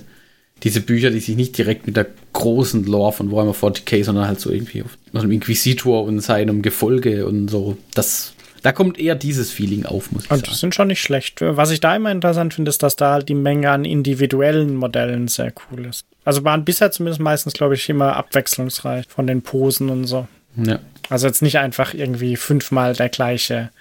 Diese 0.63 0.81
Bücher, 0.81 1.09
die 1.09 1.19
sich 1.19 1.35
nicht 1.35 1.57
direkt 1.57 1.87
mit 1.87 1.95
der 1.95 2.07
großen 2.33 2.85
Lore 2.85 3.13
von 3.13 3.31
Warhammer 3.31 3.53
40k, 3.53 4.03
sondern 4.03 4.27
halt 4.27 4.39
so 4.41 4.51
irgendwie 4.51 4.83
auf 4.83 4.97
einem 5.13 5.31
Inquisitor 5.31 6.03
und 6.03 6.19
seinem 6.21 6.61
Gefolge 6.61 7.25
und 7.25 7.49
so. 7.49 7.77
Das, 7.95 8.33
da 8.61 8.71
kommt 8.73 8.99
eher 8.99 9.15
dieses 9.15 9.51
Feeling 9.51 9.85
auf, 9.85 10.11
muss 10.11 10.25
ich 10.25 10.31
Und 10.31 10.39
sagen. 10.39 10.51
die 10.51 10.57
sind 10.57 10.75
schon 10.75 10.87
nicht 10.89 11.01
schlecht. 11.01 11.39
Was 11.41 11.71
ich 11.71 11.79
da 11.79 11.95
immer 11.95 12.11
interessant 12.11 12.53
finde, 12.53 12.69
ist, 12.69 12.83
dass 12.83 12.95
da 12.97 13.13
halt 13.13 13.29
die 13.29 13.35
Menge 13.35 13.71
an 13.71 13.85
individuellen 13.85 14.75
Modellen 14.75 15.27
sehr 15.29 15.53
cool 15.71 15.85
ist. 15.85 16.05
Also 16.25 16.43
waren 16.43 16.65
bisher 16.65 16.91
zumindest 16.91 17.21
meistens, 17.21 17.53
glaube 17.53 17.75
ich, 17.75 17.87
immer 17.89 18.15
abwechslungsreich 18.17 19.05
von 19.07 19.27
den 19.27 19.41
Posen 19.41 19.89
und 19.89 20.05
so. 20.07 20.27
Ja. 20.57 20.79
Also 21.09 21.27
jetzt 21.27 21.41
nicht 21.41 21.57
einfach 21.57 21.93
irgendwie 21.93 22.35
fünfmal 22.35 22.93
der 22.93 23.09
gleiche, 23.09 23.71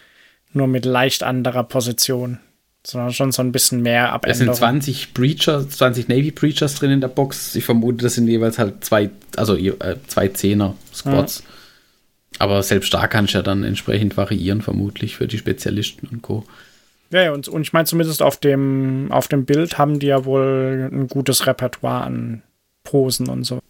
nur 0.52 0.66
mit 0.66 0.84
leicht 0.84 1.22
anderer 1.22 1.64
Position, 1.64 2.38
sondern 2.86 3.12
schon 3.12 3.32
so 3.32 3.42
ein 3.42 3.52
bisschen 3.52 3.82
mehr 3.82 4.18
Es 4.22 4.38
sind 4.38 4.48
Abänderung. 4.48 4.80
20 4.80 5.14
Breachers, 5.14 5.68
20 5.70 6.08
Navy 6.08 6.30
Breachers 6.30 6.76
drin 6.76 6.90
in 6.90 7.00
der 7.00 7.08
Box. 7.08 7.54
Ich 7.54 7.64
vermute, 7.64 8.02
das 8.02 8.14
sind 8.14 8.28
jeweils 8.28 8.58
halt 8.58 8.84
zwei, 8.84 9.10
also 9.36 9.56
äh, 9.56 9.96
zwei 10.06 10.28
Zehner 10.28 10.74
Squads. 10.94 11.42
Aber 12.38 12.62
selbst 12.62 12.92
da 12.94 13.06
kannst 13.08 13.34
du 13.34 13.38
ja 13.38 13.42
dann 13.42 13.64
entsprechend 13.64 14.16
variieren, 14.16 14.62
vermutlich 14.62 15.16
für 15.16 15.26
die 15.26 15.38
Spezialisten 15.38 16.06
und 16.06 16.22
Co. 16.22 16.44
Ja, 17.10 17.22
ja, 17.22 17.32
und, 17.32 17.48
und 17.48 17.62
ich 17.62 17.72
meine, 17.72 17.86
zumindest 17.86 18.22
auf 18.22 18.36
dem, 18.36 19.08
auf 19.10 19.28
dem 19.28 19.44
Bild 19.44 19.78
haben 19.78 19.98
die 19.98 20.08
ja 20.08 20.24
wohl 20.24 20.88
ein 20.92 21.08
gutes 21.08 21.46
Repertoire 21.46 22.04
an 22.04 22.42
Posen 22.84 23.28
und 23.28 23.44
so. 23.44 23.60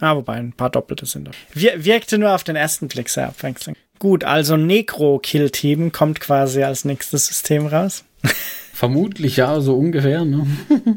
Ah, 0.00 0.14
wobei 0.14 0.34
ein 0.34 0.52
paar 0.52 0.70
Doppelte 0.70 1.06
sind 1.06 1.28
da. 1.28 1.32
Wir, 1.54 1.84
wirkte 1.84 2.18
nur 2.18 2.34
auf 2.34 2.44
den 2.44 2.56
ersten 2.56 2.88
Blick 2.88 3.08
sehr 3.08 3.28
abwechselnd. 3.28 3.76
Gut, 3.98 4.22
also 4.22 4.56
Necro-Kill-Team 4.56 5.90
kommt 5.90 6.20
quasi 6.20 6.62
als 6.62 6.84
nächstes 6.84 7.26
System 7.26 7.66
raus. 7.66 8.04
Vermutlich 8.72 9.36
ja, 9.36 9.60
so 9.60 9.76
ungefähr. 9.76 10.24
Ne? 10.24 10.46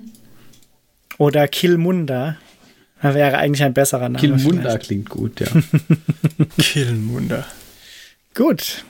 Oder 1.18 1.48
Killmunda. 1.48 2.38
Da 3.02 3.16
wäre 3.16 3.38
eigentlich 3.40 3.64
ein 3.64 3.74
besserer 3.74 4.10
Name. 4.10 4.38
Vielleicht. 4.38 4.84
klingt 4.84 5.10
gut, 5.10 5.40
ja. 5.40 5.48
Killenmunder. 6.60 7.46
Gut. 8.36 8.86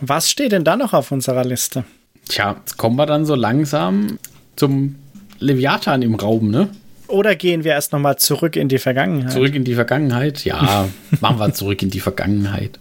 Was 0.00 0.30
steht 0.30 0.52
denn 0.52 0.64
da 0.64 0.76
noch 0.76 0.94
auf 0.94 1.12
unserer 1.12 1.44
Liste? 1.44 1.84
Tja, 2.26 2.56
jetzt 2.58 2.78
kommen 2.78 2.96
wir 2.96 3.04
dann 3.04 3.26
so 3.26 3.34
langsam 3.34 4.18
zum 4.56 4.96
Leviathan 5.38 6.00
im 6.00 6.14
Raum, 6.14 6.50
ne? 6.50 6.70
Oder 7.12 7.36
gehen 7.36 7.62
wir 7.62 7.72
erst 7.72 7.92
nochmal 7.92 8.16
zurück 8.16 8.56
in 8.56 8.68
die 8.68 8.78
Vergangenheit? 8.78 9.32
Zurück 9.32 9.54
in 9.54 9.64
die 9.64 9.74
Vergangenheit? 9.74 10.46
Ja, 10.46 10.88
machen 11.20 11.38
wir 11.38 11.52
zurück 11.52 11.82
in 11.82 11.90
die 11.90 12.00
Vergangenheit. 12.00 12.80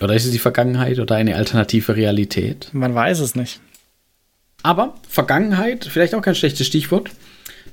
Oder 0.00 0.14
ist 0.14 0.26
es 0.26 0.30
die 0.30 0.38
Vergangenheit 0.38 1.00
oder 1.00 1.16
eine 1.16 1.34
alternative 1.34 1.96
Realität? 1.96 2.68
Man 2.72 2.94
weiß 2.94 3.18
es 3.18 3.34
nicht. 3.34 3.58
Aber 4.62 4.94
Vergangenheit, 5.08 5.84
vielleicht 5.84 6.14
auch 6.14 6.22
kein 6.22 6.36
schlechtes 6.36 6.68
Stichwort. 6.68 7.10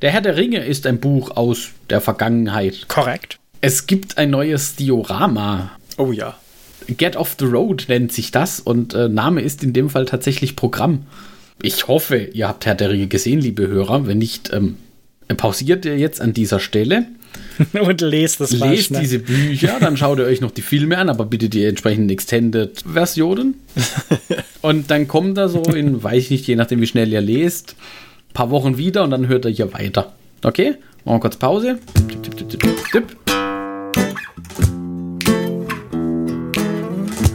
Der 0.01 0.09
Herr 0.09 0.21
der 0.21 0.37
Ringe 0.37 0.65
ist 0.65 0.87
ein 0.87 0.99
Buch 0.99 1.37
aus 1.37 1.69
der 1.91 2.01
Vergangenheit. 2.01 2.87
Korrekt. 2.87 3.37
Es 3.61 3.85
gibt 3.85 4.17
ein 4.17 4.31
neues 4.31 4.75
Diorama. 4.75 5.69
Oh 5.97 6.11
ja. 6.11 6.35
Get 6.87 7.15
Off 7.15 7.35
the 7.37 7.45
Road 7.45 7.85
nennt 7.89 8.11
sich 8.11 8.31
das 8.31 8.59
und 8.59 8.95
äh, 8.95 9.07
Name 9.07 9.41
ist 9.41 9.63
in 9.63 9.73
dem 9.73 9.91
Fall 9.91 10.05
tatsächlich 10.05 10.55
Programm. 10.55 11.05
Ich 11.61 11.87
hoffe, 11.87 12.17
ihr 12.17 12.47
habt 12.47 12.65
Herr 12.65 12.73
der 12.73 12.89
Ringe 12.89 13.05
gesehen, 13.05 13.39
liebe 13.39 13.67
Hörer. 13.67 14.07
Wenn 14.07 14.17
nicht, 14.17 14.51
ähm, 14.51 14.77
pausiert 15.35 15.85
ihr 15.85 15.97
jetzt 15.97 16.21
an 16.21 16.33
dieser 16.33 16.59
Stelle. 16.59 17.05
Und 17.73 18.01
lest 18.01 18.41
es 18.41 18.57
mal 18.57 18.71
Lest 18.71 18.95
diese 18.97 19.19
Bücher, 19.19 19.77
dann 19.79 19.97
schaut 19.97 20.19
ihr 20.19 20.25
euch 20.25 20.41
noch 20.41 20.51
die 20.51 20.61
Filme 20.61 20.97
an, 20.97 21.09
aber 21.09 21.25
bitte 21.25 21.49
die 21.49 21.63
entsprechenden 21.65 22.09
Extended-Versionen. 22.09 23.55
und 24.61 24.89
dann 24.91 25.07
kommt 25.07 25.37
er 25.37 25.49
so 25.49 25.61
in, 25.63 26.01
weiß 26.01 26.23
ich 26.25 26.31
nicht, 26.31 26.47
je 26.47 26.55
nachdem 26.55 26.81
wie 26.81 26.87
schnell 26.87 27.11
ihr 27.11 27.21
lest, 27.21 27.75
paar 28.33 28.49
Wochen 28.49 28.77
wieder 28.77 29.03
und 29.03 29.11
dann 29.11 29.27
hört 29.27 29.45
ihr 29.45 29.51
hier 29.51 29.73
weiter. 29.73 30.13
Okay? 30.43 30.75
Machen 31.05 31.15
wir 31.15 31.19
kurz 31.19 31.37
Pause. 31.37 31.79
Tipp, 31.93 32.23
tipp, 32.23 32.37
tipp, 32.37 32.49
tipp, 32.49 32.61
tipp, 32.61 32.91
tipp. 32.91 33.17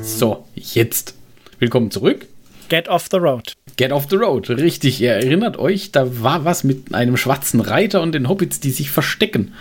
So, 0.02 0.46
jetzt. 0.54 1.14
Willkommen 1.58 1.90
zurück. 1.90 2.26
Get 2.68 2.88
off 2.88 3.06
the 3.10 3.18
road. 3.18 3.52
Get 3.76 3.92
off 3.92 4.06
the 4.10 4.16
road. 4.16 4.48
Richtig, 4.50 5.00
ihr 5.00 5.12
erinnert 5.12 5.56
euch, 5.58 5.92
da 5.92 6.22
war 6.22 6.44
was 6.44 6.64
mit 6.64 6.94
einem 6.94 7.16
schwarzen 7.16 7.60
Reiter 7.60 8.00
und 8.02 8.12
den 8.12 8.28
Hobbits, 8.28 8.60
die 8.60 8.70
sich 8.70 8.90
verstecken. 8.90 9.52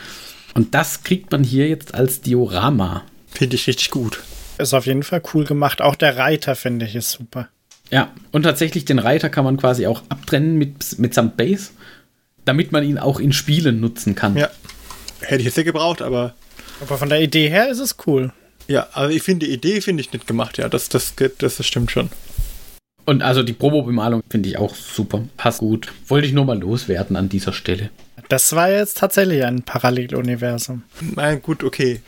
Und 0.53 0.73
das 0.73 1.03
kriegt 1.03 1.31
man 1.31 1.43
hier 1.43 1.67
jetzt 1.67 1.93
als 1.93 2.21
Diorama. 2.21 3.03
Finde 3.27 3.55
ich 3.55 3.67
richtig 3.67 3.91
gut. 3.91 4.21
Ist 4.57 4.73
auf 4.73 4.85
jeden 4.85 5.03
Fall 5.03 5.21
cool 5.33 5.43
gemacht. 5.43 5.81
Auch 5.81 5.95
der 5.95 6.17
Reiter, 6.17 6.55
finde 6.55 6.85
ich, 6.85 6.95
ist 6.95 7.11
super. 7.11 7.49
Ja, 7.91 8.11
und 8.31 8.43
tatsächlich 8.43 8.85
den 8.85 8.99
Reiter 8.99 9.29
kann 9.29 9.43
man 9.43 9.57
quasi 9.57 9.85
auch 9.85 10.01
abtrennen 10.09 10.55
mit, 10.57 10.97
mitsamt 10.97 11.35
Base, 11.37 11.71
damit 12.45 12.71
man 12.71 12.83
ihn 12.83 12.97
auch 12.97 13.19
in 13.19 13.33
Spielen 13.33 13.79
nutzen 13.81 14.15
kann. 14.15 14.35
Ja. 14.37 14.49
Hätte 15.19 15.39
ich 15.41 15.45
jetzt 15.45 15.57
nicht 15.57 15.65
gebraucht, 15.65 16.01
aber 16.01 16.33
Aber 16.81 16.97
von 16.97 17.09
der 17.09 17.21
Idee 17.21 17.49
her 17.49 17.69
ist 17.69 17.79
es 17.79 17.97
cool. 18.07 18.31
ja, 18.67 18.87
also 18.93 19.13
ich 19.15 19.21
finde 19.21 19.45
die 19.45 19.51
Idee 19.53 19.81
finde 19.81 20.01
ich 20.01 20.11
nicht 20.13 20.25
gemacht, 20.25 20.57
ja. 20.57 20.69
Das, 20.69 20.89
das, 20.89 21.13
das, 21.15 21.57
das 21.57 21.65
stimmt 21.67 21.91
schon. 21.91 22.09
Und 23.05 23.21
also 23.21 23.43
die 23.43 23.53
Probo-Bemalung 23.53 24.23
finde 24.29 24.49
ich 24.49 24.57
auch 24.57 24.75
super. 24.75 25.23
Passt 25.37 25.59
gut. 25.59 25.91
Wollte 26.07 26.27
ich 26.27 26.33
nur 26.33 26.45
mal 26.45 26.59
loswerden 26.59 27.15
an 27.15 27.29
dieser 27.29 27.53
Stelle. 27.53 27.89
Das 28.29 28.53
war 28.55 28.71
jetzt 28.71 28.97
tatsächlich 28.97 29.43
ein 29.43 29.61
Paralleluniversum. 29.61 30.83
Na 31.15 31.35
gut, 31.35 31.63
okay. 31.63 32.01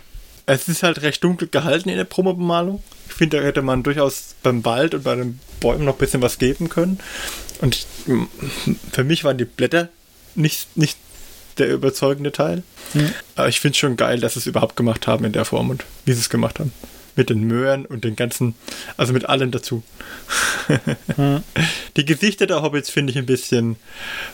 Es 0.47 0.67
ist 0.67 0.81
halt 0.81 1.01
recht 1.01 1.23
dunkel 1.23 1.49
gehalten 1.49 1.89
in 1.89 1.97
der 1.97 2.05
Promobemalung. 2.05 2.81
Ich 3.09 3.13
finde, 3.13 3.37
da 3.37 3.43
hätte 3.43 3.61
man 3.61 3.83
durchaus 3.83 4.35
beim 4.41 4.65
Wald 4.65 4.95
und 4.95 5.03
bei 5.03 5.15
den 5.15 5.39
Bäumen 5.59 5.85
noch 5.85 5.95
ein 5.95 5.99
bisschen 5.99 6.21
was 6.21 6.39
geben 6.39 6.69
können. 6.69 6.99
Und 7.61 7.75
ich, 7.75 7.87
für 8.91 9.03
mich 9.03 9.23
waren 9.23 9.37
die 9.37 9.45
Blätter 9.45 9.89
nicht, 10.35 10.77
nicht 10.77 10.97
der 11.57 11.69
überzeugende 11.69 12.31
Teil. 12.31 12.63
Aber 13.35 13.49
ich 13.49 13.59
finde 13.59 13.73
es 13.73 13.77
schon 13.77 13.97
geil, 13.97 14.19
dass 14.19 14.33
sie 14.33 14.39
es 14.39 14.47
überhaupt 14.47 14.75
gemacht 14.75 15.05
haben 15.05 15.25
in 15.25 15.33
der 15.33 15.45
Form 15.45 15.69
und 15.69 15.83
wie 16.05 16.13
sie 16.13 16.21
es 16.21 16.29
gemacht 16.29 16.59
haben. 16.59 16.71
Mit 17.17 17.29
den 17.29 17.41
Möhren 17.41 17.85
und 17.85 18.05
den 18.05 18.15
ganzen, 18.15 18.55
also 18.95 19.11
mit 19.11 19.27
allem 19.27 19.51
dazu. 19.51 19.83
Die 21.97 22.05
Gesichter 22.05 22.47
der 22.47 22.61
Hobbits 22.61 22.89
finde 22.89 23.11
ich 23.11 23.17
ein 23.17 23.25
bisschen, 23.25 23.75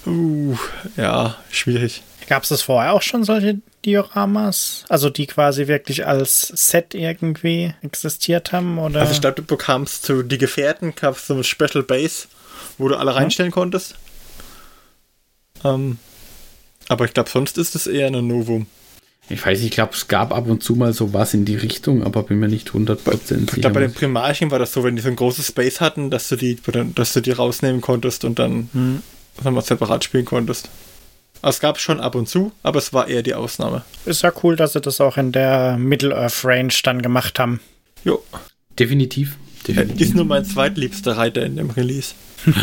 uh, 0.06 0.56
ja, 0.96 1.38
schwierig. 1.50 2.04
Gab 2.28 2.44
es 2.44 2.50
das 2.50 2.62
vorher 2.62 2.94
auch 2.94 3.02
schon, 3.02 3.24
solche 3.24 3.60
Dioramas? 3.86 4.86
Also 4.90 5.10
die 5.10 5.28
quasi 5.28 5.68
wirklich 5.68 6.06
als 6.06 6.42
Set 6.42 6.94
irgendwie 6.94 7.74
existiert 7.82 8.52
haben? 8.52 8.78
Oder? 8.80 9.02
Also 9.02 9.14
ich 9.14 9.22
glaube, 9.22 9.36
du 9.36 9.44
bekamst 9.44 10.04
zu 10.04 10.24
die 10.24 10.38
Gefährten, 10.38 10.94
gab 10.96 11.16
es 11.16 11.28
so 11.28 11.34
eine 11.34 11.44
Special 11.44 11.84
Base, 11.84 12.28
wo 12.78 12.88
du 12.88 12.96
alle 12.96 13.16
reinstellen 13.16 13.52
konntest. 13.52 13.96
Ähm, 15.64 15.98
aber 16.90 17.06
ich 17.06 17.14
glaube, 17.14 17.30
sonst 17.30 17.58
ist 17.58 17.76
es 17.76 17.88
eher 17.88 18.08
ein 18.08 18.28
Novum. 18.28 18.68
Ich 19.34 19.46
weiß 19.46 19.60
nicht, 19.60 19.70
ich 19.70 19.76
glaube, 19.76 19.94
es 19.94 20.08
gab 20.08 20.34
ab 20.34 20.48
und 20.48 20.64
zu 20.64 20.76
mal 20.76 20.94
sowas 20.94 21.34
in 21.34 21.46
die 21.46 21.56
Richtung, 21.56 22.04
aber 22.04 22.24
bin 22.24 22.40
mir 22.40 22.48
nicht 22.48 22.70
100% 22.70 22.98
Ich 22.98 23.28
sicher. 23.28 23.46
glaube, 23.62 23.74
bei 23.76 23.80
den 23.82 23.94
Primarchen 23.94 24.52
war 24.52 24.60
das 24.60 24.72
so, 24.74 24.84
wenn 24.84 24.96
die 24.96 25.02
so 25.02 25.10
ein 25.10 25.16
großes 25.16 25.48
Space 25.48 25.82
hatten, 25.82 26.10
dass 26.10 26.30
du 26.30 26.36
die, 26.36 26.58
dass 26.96 27.14
du 27.14 27.22
die 27.22 27.32
rausnehmen 27.32 27.82
konntest 27.82 28.24
und 28.26 28.40
dann 28.40 28.70
sagen 29.42 29.56
wir, 29.56 29.62
separat 29.62 30.04
spielen 30.04 30.26
konntest. 30.26 30.70
Also 31.42 31.58
es 31.58 31.60
gab 31.60 31.78
schon 31.80 32.00
ab 32.00 32.16
und 32.16 32.30
zu, 32.30 32.52
aber 32.64 32.80
es 32.80 32.94
war 32.94 33.08
eher 33.10 33.22
die 33.24 33.34
Ausnahme. 33.34 33.84
ist 34.06 34.22
ja 34.24 34.32
cool, 34.44 34.56
dass 34.56 34.74
sie 34.74 34.82
das 34.82 35.02
auch 35.02 35.18
in 35.18 35.32
der 35.34 35.78
Middle-Earth-Range 35.78 36.74
dann 36.84 37.02
gemacht 37.02 37.38
haben. 37.40 37.60
Jo, 38.06 38.24
Definitiv. 38.80 39.36
äh, 39.64 39.74
definitiv. 39.74 40.02
ist 40.08 40.16
nur 40.16 40.26
mein 40.26 40.46
zweitliebster 40.46 41.18
Reiter 41.18 41.44
in 41.46 41.58
dem 41.58 41.70
Release. 41.72 42.14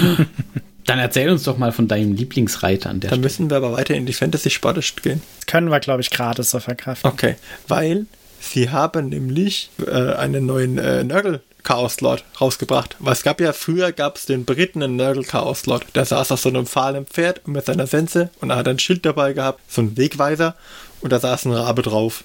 Dann 0.87 0.99
erzähl 0.99 1.31
uns 1.31 1.45
doch 1.45 1.59
mal 1.59 1.73
von 1.73 1.89
deinem 1.89 2.15
Lieblingsreiter 2.15 2.91
an 2.91 3.01
der 3.01 3.11
Dann 3.11 3.19
Stelle. 3.19 3.23
müssen 3.23 3.51
wir 3.51 3.57
aber 3.59 3.73
weiter 3.73 3.95
in 3.95 4.07
die 4.07 4.13
Fantasy-Sparte 4.13 4.81
gehen. 5.03 5.23
Das 5.39 5.47
können 5.47 5.71
wir, 5.71 5.81
glaube 5.81 6.01
ich, 6.01 6.11
gerade 6.11 6.43
so 6.43 6.59
verkraften. 6.59 7.11
Okay, 7.11 7.37
weil 7.69 8.07
sie 8.41 8.71
haben 8.71 9.09
nämlich 9.11 9.71
äh, 9.87 10.15
einen 10.15 10.47
neuen 10.47 10.79
äh, 10.79 11.05
Nurgle 11.05 11.43
Chaos 11.63 12.01
Lord 12.01 12.25
rausgebracht. 12.41 12.97
Weil 12.99 13.13
es 13.13 13.23
gab 13.23 13.41
ja 13.41 13.53
früher 13.53 13.93
gab 13.93 14.17
es 14.17 14.27
den 14.27 14.45
Briten 14.45 14.83
einen 14.83 14.97
Nurgle 14.97 15.25
Chaos 15.25 15.67
Lord. 15.67 15.85
Der 15.95 16.05
saß 16.05 16.33
auf 16.33 16.41
so 16.41 16.49
einem 16.49 16.67
fahlen 16.67 17.07
Pferd 17.07 17.47
mit 17.47 17.67
seiner 17.67 17.87
Sense 17.87 18.31
und 18.41 18.51
er 18.51 18.57
hat 18.57 18.69
ein 18.69 18.79
Schild 18.79 19.05
dabei 19.05 19.33
gehabt, 19.33 19.61
so 19.69 19.83
ein 19.83 19.97
Wegweiser 19.97 20.57
und 21.01 21.13
da 21.13 21.21
saß 21.21 21.45
ein 21.45 21.53
Rabe 21.53 21.83
drauf. 21.83 22.25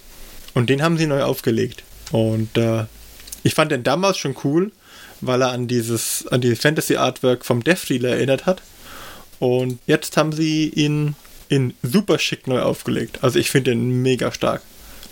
Und 0.54 0.70
den 0.70 0.82
haben 0.82 0.98
sie 0.98 1.06
neu 1.08 1.24
aufgelegt. 1.24 1.84
Und 2.12 2.58
äh, 2.58 2.86
ich 3.44 3.54
fand 3.54 3.72
den 3.72 3.84
damals 3.84 4.18
schon 4.18 4.36
cool, 4.44 4.72
weil 5.22 5.42
er 5.42 5.52
an 5.52 5.68
dieses 5.68 6.28
an 6.28 6.42
die 6.42 6.56
Fantasy 6.56 6.96
Artwork 6.96 7.46
vom 7.46 7.64
Death 7.64 7.90
Dealer 7.90 8.10
erinnert 8.10 8.46
hat. 8.46 8.62
Und 9.40 9.80
jetzt 9.86 10.18
haben 10.18 10.32
sie 10.32 10.70
ihn 10.70 11.16
in 11.50 11.74
super 11.84 12.20
schick 12.20 12.48
neu 12.48 12.62
aufgelegt. 12.62 13.20
Also 13.22 13.40
ich 13.40 13.50
finde 13.50 13.72
den 13.72 14.02
mega 14.02 14.32
stark. 14.32 14.62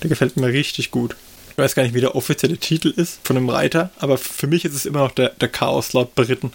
Der 0.01 0.10
gefällt 0.10 0.38
mir 0.38 0.47
richtig 0.47 0.91
gut. 0.91 1.16
Ich 1.51 1.58
weiß 1.58 1.76
gar 1.76 1.84
nicht, 1.84 1.93
wie 1.93 2.01
der 2.01 2.16
offizielle 2.16 2.58
Titel 2.58 2.89
ist 2.89 3.20
von 3.24 3.38
einem 3.38 3.49
Reiter, 3.49 3.91
aber 3.99 4.18
für 4.18 4.47
mich 4.47 4.66
ist 4.66 4.74
es 4.74 4.88
immer 4.88 4.99
noch 4.99 5.12
der, 5.12 5.30
der 5.30 5.49
Chaos 5.49 5.93
Lord 5.93 6.16
Briten. 6.16 6.51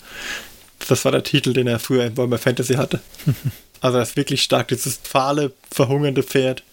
Das 0.88 1.04
war 1.04 1.12
der 1.12 1.22
Titel, 1.22 1.52
den 1.52 1.68
er 1.68 1.78
früher 1.78 2.04
in 2.04 2.16
Warhammer 2.16 2.38
Fantasy 2.38 2.74
hatte. 2.74 3.00
also 3.80 3.98
er 3.98 4.02
ist 4.02 4.16
wirklich 4.16 4.42
stark, 4.42 4.68
dieses 4.68 4.98
fahle, 5.02 5.52
verhungernde 5.70 6.24
Pferd. 6.24 6.64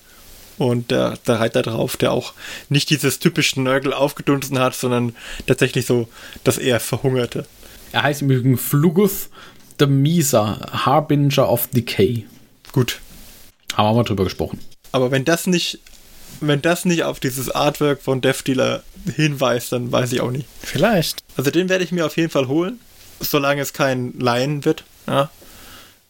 Und 0.58 0.92
der, 0.92 1.18
der 1.28 1.40
Reiter 1.40 1.62
drauf, 1.62 1.98
der 1.98 2.12
auch 2.14 2.34
nicht 2.70 2.90
dieses 2.90 3.20
typische 3.20 3.62
Nörgel 3.62 3.94
aufgedunsen 3.94 4.58
hat, 4.60 4.74
sondern 4.74 5.16
tatsächlich 5.48 5.86
so, 5.86 6.08
dass 6.44 6.58
er 6.58 6.80
verhungerte. 6.80 7.46
Er 7.92 8.04
heißt 8.04 8.22
im 8.22 8.32
Übrigen 8.32 8.58
Fluguth 8.58 9.30
the 9.80 9.86
Misa, 9.86 10.86
Harbinger 10.86 11.50
of 11.50 11.68
Decay. 11.68 12.26
Gut, 12.72 13.00
Haben 13.74 13.90
wir 13.90 13.94
mal 13.94 14.04
drüber 14.04 14.24
gesprochen. 14.24 14.60
Aber 14.92 15.12
wenn 15.12 15.26
das 15.26 15.48
nicht, 15.48 15.80
wenn 16.40 16.62
das 16.62 16.86
nicht 16.86 17.04
auf 17.04 17.20
dieses 17.20 17.50
Artwork 17.50 18.02
von 18.02 18.22
Death 18.22 18.48
Dealer 18.48 18.84
hinweist, 19.16 19.72
dann 19.72 19.92
weiß 19.92 20.14
ich 20.14 20.22
auch 20.22 20.32
nicht. 20.32 20.48
Vielleicht. 20.62 21.18
Also 21.36 21.52
den 21.52 21.70
werde 21.70 21.84
ich 21.84 21.92
mir 21.92 22.06
auf 22.06 22.16
jeden 22.18 22.30
Fall 22.30 22.48
holen, 22.48 22.80
solange 23.20 23.62
es 23.62 23.74
kein 23.74 24.14
Lion 24.14 24.64
wird. 24.64 24.86
Ja, 25.08 25.30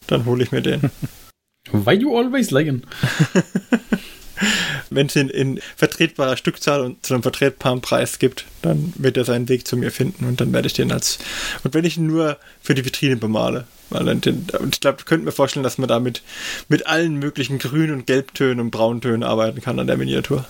dann 0.06 0.24
hole 0.24 0.42
ich 0.44 0.52
mir 0.52 0.62
den. 0.62 0.90
Why 1.72 1.94
you 1.94 2.16
always 2.16 2.50
lying? 2.52 2.82
Wenn 4.90 5.06
es 5.06 5.16
ihn 5.16 5.28
in 5.28 5.60
vertretbarer 5.76 6.36
Stückzahl 6.36 6.80
und 6.80 7.04
zu 7.04 7.14
einem 7.14 7.22
vertretbaren 7.22 7.80
Preis 7.80 8.18
gibt, 8.18 8.44
dann 8.62 8.92
wird 8.96 9.16
er 9.16 9.24
seinen 9.24 9.48
Weg 9.48 9.66
zu 9.66 9.76
mir 9.76 9.90
finden 9.90 10.24
und 10.26 10.40
dann 10.40 10.52
werde 10.52 10.66
ich 10.66 10.72
den 10.74 10.92
als. 10.92 11.18
Und 11.64 11.74
wenn 11.74 11.84
ich 11.84 11.96
ihn 11.96 12.06
nur 12.06 12.36
für 12.60 12.74
die 12.74 12.84
Vitrine 12.84 13.16
bemale, 13.16 13.66
weil 13.90 14.04
dann 14.04 14.20
den, 14.20 14.46
und 14.60 14.74
ich 14.76 14.80
glaube, 14.80 15.04
könnt 15.04 15.24
mir 15.24 15.32
vorstellen, 15.32 15.62
dass 15.64 15.78
man 15.78 15.88
damit 15.88 16.22
mit 16.68 16.86
allen 16.86 17.16
möglichen 17.16 17.58
Grün- 17.58 17.92
und 17.92 18.06
Gelbtönen 18.06 18.60
und 18.60 18.70
Brauntönen 18.70 19.22
arbeiten 19.22 19.60
kann 19.60 19.78
an 19.78 19.86
der 19.86 19.96
Miniatur, 19.96 20.44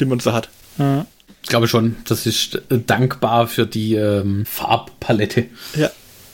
die 0.00 0.04
man 0.04 0.20
so 0.20 0.32
hat. 0.32 0.48
Ja. 0.78 1.06
Ich 1.42 1.48
glaube 1.48 1.66
schon, 1.68 1.96
das 2.06 2.24
ist 2.26 2.56
äh, 2.70 2.78
dankbar 2.86 3.48
für 3.48 3.66
die 3.66 3.94
ähm, 3.94 4.46
Farbpalette, 4.46 5.46
Ja. 5.76 5.90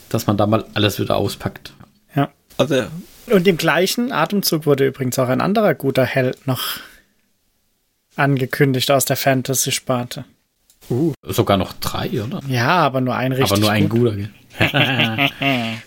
dass 0.09 0.27
man 0.27 0.37
da 0.37 0.45
mal 0.47 0.65
alles 0.75 0.99
wieder 0.99 1.15
auspackt. 1.17 1.73
ja. 2.15 2.29
Also, 2.57 2.83
Und 3.31 3.47
im 3.47 3.57
gleichen 3.57 4.11
Atemzug 4.11 4.65
wurde 4.65 4.87
übrigens 4.87 5.17
auch 5.19 5.29
ein 5.29 5.41
anderer 5.41 5.73
guter 5.75 6.05
Held 6.05 6.47
noch 6.47 6.79
angekündigt 8.15 8.91
aus 8.91 9.05
der 9.05 9.15
Fantasy-Sparte. 9.17 10.25
uh, 10.89 11.13
Sogar 11.23 11.57
noch 11.57 11.73
drei, 11.73 12.21
oder? 12.21 12.41
Ja, 12.47 12.67
aber 12.79 13.01
nur 13.01 13.15
ein 13.15 13.31
richtig 13.31 13.51
Aber 13.51 13.59
nur 13.61 13.71
ein 13.71 13.87
gut. 13.89 13.99
guter. 13.99 14.15
gell? 14.15 14.29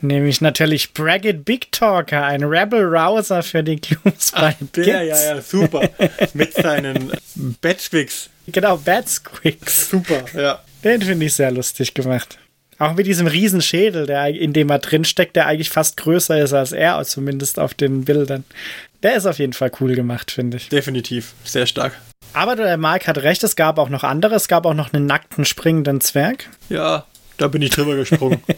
Nämlich 0.00 0.40
natürlich 0.40 0.92
Braggett 0.92 1.44
Big 1.44 1.72
Talker, 1.72 2.24
ein 2.24 2.44
Rebel 2.44 2.84
Rouser 2.84 3.42
für 3.42 3.62
die 3.64 3.76
Clues 3.80 4.30
bei 4.32 4.56
der, 4.76 4.86
ja, 4.86 5.02
ja, 5.02 5.40
super. 5.40 5.88
Mit 6.34 6.54
seinen 6.54 7.12
Batchwicks. 7.60 8.30
Genau, 8.48 8.76
Bad 8.76 9.08
Squicks. 9.08 9.90
Super, 9.90 10.24
ja. 10.34 10.60
Den 10.84 11.00
finde 11.02 11.26
ich 11.26 11.34
sehr 11.34 11.50
lustig 11.50 11.94
gemacht. 11.94 12.38
Auch 12.78 12.94
mit 12.94 13.06
diesem 13.06 13.26
Riesenschädel, 13.26 14.06
der, 14.06 14.28
in 14.28 14.52
dem 14.52 14.70
er 14.70 14.78
drinsteckt, 14.78 15.36
der 15.36 15.46
eigentlich 15.46 15.70
fast 15.70 15.96
größer 15.96 16.42
ist 16.42 16.52
als 16.52 16.72
er, 16.72 17.02
zumindest 17.04 17.58
auf 17.58 17.74
den 17.74 18.04
Bildern. 18.04 18.44
Der 19.02 19.14
ist 19.16 19.26
auf 19.26 19.38
jeden 19.38 19.52
Fall 19.52 19.70
cool 19.80 19.94
gemacht, 19.94 20.30
finde 20.30 20.56
ich. 20.56 20.68
Definitiv. 20.68 21.34
Sehr 21.44 21.66
stark. 21.66 21.92
Aber 22.32 22.56
der 22.56 22.76
Mark 22.76 23.06
hat 23.06 23.18
recht, 23.18 23.42
es 23.44 23.56
gab 23.56 23.78
auch 23.78 23.88
noch 23.88 24.04
andere. 24.04 24.34
Es 24.34 24.48
gab 24.48 24.64
auch 24.64 24.74
noch 24.74 24.92
einen 24.92 25.06
nackten 25.06 25.44
springenden 25.44 26.00
Zwerg. 26.00 26.48
Ja, 26.68 27.04
da 27.36 27.48
bin 27.48 27.62
ich 27.62 27.70
drüber 27.70 27.96
gesprungen. 27.96 28.42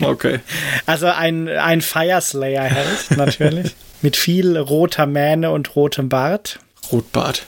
Okay. 0.00 0.40
Also 0.86 1.06
ein, 1.06 1.48
ein 1.48 1.82
Fireslayer-Held, 1.82 3.16
natürlich. 3.16 3.74
Mit 4.02 4.16
viel 4.16 4.56
roter 4.56 5.06
Mähne 5.06 5.50
und 5.50 5.74
rotem 5.74 6.08
Bart. 6.08 6.58
Rotbart. 6.92 7.44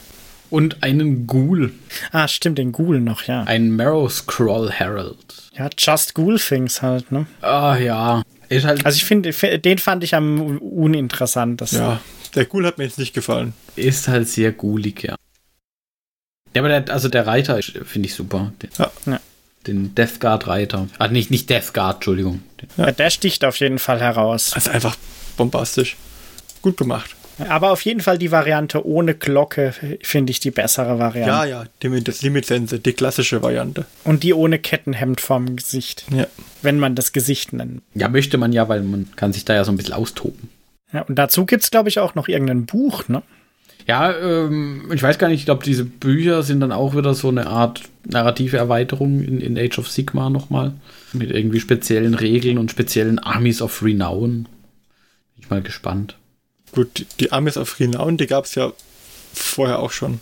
Und 0.51 0.83
einen 0.83 1.27
Ghoul. 1.27 1.73
Ah, 2.11 2.27
stimmt, 2.27 2.59
den 2.59 2.73
Ghoul 2.73 3.01
noch, 3.01 3.25
ja. 3.25 3.43
Ein 3.45 3.71
Marrow 3.71 4.11
Scroll 4.11 4.71
Herald. 4.71 5.17
Ja, 5.53 5.69
Just 5.77 6.15
Ghoul 6.15 6.39
Things 6.39 6.81
halt, 6.83 7.13
ne? 7.13 7.27
Ah 7.43 7.77
ja. 7.77 8.23
Ist 8.49 8.65
halt, 8.65 8.87
Also 8.87 8.97
ich 8.97 9.05
finde, 9.05 9.31
den 9.33 9.79
fand 9.79 10.05
ich 10.05 10.15
am 10.15 10.59
uninteressantesten. 10.59 11.79
Ja, 11.81 12.01
der 12.35 12.47
Ghoul 12.47 12.65
hat 12.67 12.79
mir 12.79 12.85
jetzt 12.85 12.99
nicht 12.99 13.13
gefallen. 13.13 13.53
ist 13.77 14.09
halt 14.09 14.29
sehr 14.29 14.53
ghoulig, 14.53 15.03
ja. 15.03 15.17
Ja, 16.55 16.63
aber 16.63 16.69
der, 16.81 16.95
also 16.95 17.09
der 17.11 17.27
Reiter 17.27 17.61
finde 17.63 18.07
ich 18.09 18.15
super. 18.15 18.53
Den, 18.63 18.71
Ja. 18.79 18.91
Ja. 19.05 19.21
den 19.67 19.95
Death 19.95 20.19
Guard 20.19 20.47
Reiter. 20.47 20.89
Ah, 20.99 21.09
nicht, 21.09 21.31
nicht 21.31 21.51
Death 21.51 21.75
Guard, 21.75 21.97
Entschuldigung. 21.97 22.43
Ja, 22.79 22.91
Der 22.91 23.11
sticht 23.11 23.45
auf 23.45 23.57
jeden 23.61 23.79
Fall 23.79 24.01
heraus. 24.01 24.53
Das 24.55 24.67
ist 24.67 24.73
einfach 24.73 24.97
bombastisch. 25.37 25.97
Gut 26.63 26.79
gemacht. 26.79 27.15
Aber 27.47 27.71
auf 27.71 27.83
jeden 27.83 28.01
Fall 28.01 28.19
die 28.19 28.31
Variante 28.31 28.87
ohne 28.87 29.15
Glocke 29.15 29.75
finde 30.03 30.31
ich 30.31 30.41
die 30.41 30.51
bessere 30.51 30.99
Variante. 30.99 31.31
Ja, 31.31 31.45
ja, 31.45 31.65
die, 31.83 32.03
das 32.03 32.23
Limitsense, 32.23 32.81
die 32.81 32.93
klassische 32.93 33.43
Variante. 33.43 33.87
Und 34.05 34.23
die 34.23 34.35
ohne 34.35 34.59
Kettenhemd 34.59 35.21
vorm 35.21 35.57
Gesicht. 35.57 36.05
Ja. 36.11 36.27
Wenn 36.63 36.79
man 36.79 36.95
das 36.95 37.13
Gesicht 37.13 37.53
nennt. 37.53 37.83
ja, 37.95 38.09
möchte 38.09 38.39
man 38.39 38.53
ja, 38.53 38.69
weil 38.69 38.83
man 38.83 39.09
kann 39.15 39.33
sich 39.33 39.45
da 39.45 39.55
ja 39.55 39.65
so 39.65 39.71
ein 39.71 39.77
bisschen 39.77 39.95
austoben. 39.95 40.49
Ja, 40.93 41.03
und 41.03 41.17
dazu 41.17 41.47
gibt 41.47 41.65
es, 41.65 41.71
glaube 41.71 41.89
ich, 41.89 41.99
auch 41.99 42.15
noch 42.15 42.29
irgendein 42.29 42.67
Buch, 42.67 43.09
ne? 43.09 43.23
Ja, 43.87 44.15
ähm, 44.19 44.91
ich 44.93 45.03
weiß 45.03 45.19
gar 45.19 45.29
nicht, 45.29 45.41
ich 45.41 45.45
glaube, 45.47 45.65
diese 45.65 45.85
Bücher 45.87 46.43
sind 46.43 46.61
dann 46.61 46.73
auch 46.73 46.95
wieder 46.95 47.15
so 47.15 47.29
eine 47.29 47.47
Art 47.47 47.83
narrative 48.05 48.59
Erweiterung 48.59 49.23
in, 49.23 49.41
in 49.41 49.59
Age 49.59 49.79
of 49.79 49.91
Sigma 49.91 50.29
nochmal. 50.29 50.75
Mit 51.15 51.31
irgendwie 51.31 51.61
speziellen 51.61 52.15
Regeln 52.15 52.59
und 52.59 52.71
speziellen 52.71 53.19
Armies 53.19 53.63
of 53.63 53.83
Renown. 53.83 54.45
Bin 54.45 55.43
ich 55.43 55.49
mal 55.49 55.63
gespannt. 55.63 56.18
Gut, 56.73 57.07
die- 57.21 57.33
Armies 57.33 57.57
auf 57.57 57.79
Renown, 57.81 58.17
die 58.17 58.27
gab 58.27 58.45
es 58.45 58.55
ja 58.55 58.73
vorher 59.35 59.79
auch 59.81 59.91
schon. 59.93 60.21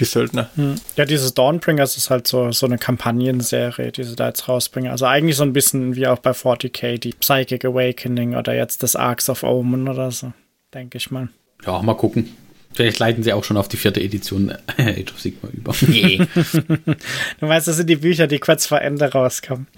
Die 0.00 0.04
Söldner. 0.04 0.50
Ja, 0.96 1.04
dieses 1.04 1.34
Dawnbringers 1.34 1.96
ist 1.96 2.10
halt 2.10 2.26
so, 2.26 2.50
so 2.50 2.66
eine 2.66 2.78
Kampagnenserie, 2.78 3.92
die 3.92 4.02
sie 4.02 4.16
da 4.16 4.26
jetzt 4.26 4.48
rausbringen. 4.48 4.90
Also 4.90 5.06
eigentlich 5.06 5.36
so 5.36 5.44
ein 5.44 5.52
bisschen 5.52 5.94
wie 5.94 6.08
auch 6.08 6.18
bei 6.18 6.32
40k, 6.32 6.98
die 6.98 7.12
Psychic 7.12 7.64
Awakening 7.64 8.34
oder 8.34 8.56
jetzt 8.56 8.82
das 8.82 8.96
Arcs 8.96 9.28
of 9.30 9.44
Omen 9.44 9.86
oder 9.88 10.10
so, 10.10 10.32
denke 10.74 10.98
ich 10.98 11.12
mal. 11.12 11.28
Ja, 11.64 11.80
mal 11.80 11.94
gucken. 11.94 12.28
Vielleicht 12.72 12.98
leiten 12.98 13.22
sie 13.22 13.32
auch 13.32 13.44
schon 13.44 13.56
auf 13.56 13.68
die 13.68 13.76
vierte 13.76 14.00
Edition 14.00 14.52
Age 14.78 15.12
of 15.12 15.20
Sigma 15.20 15.48
über. 15.52 15.72
Du 17.38 17.46
weißt, 17.48 17.68
das 17.68 17.76
sind 17.76 17.88
die 17.88 17.94
Bücher, 17.94 18.26
die 18.26 18.40
kurz 18.40 18.66
vor 18.66 18.80
Ende 18.80 19.04
rauskommen. 19.12 19.68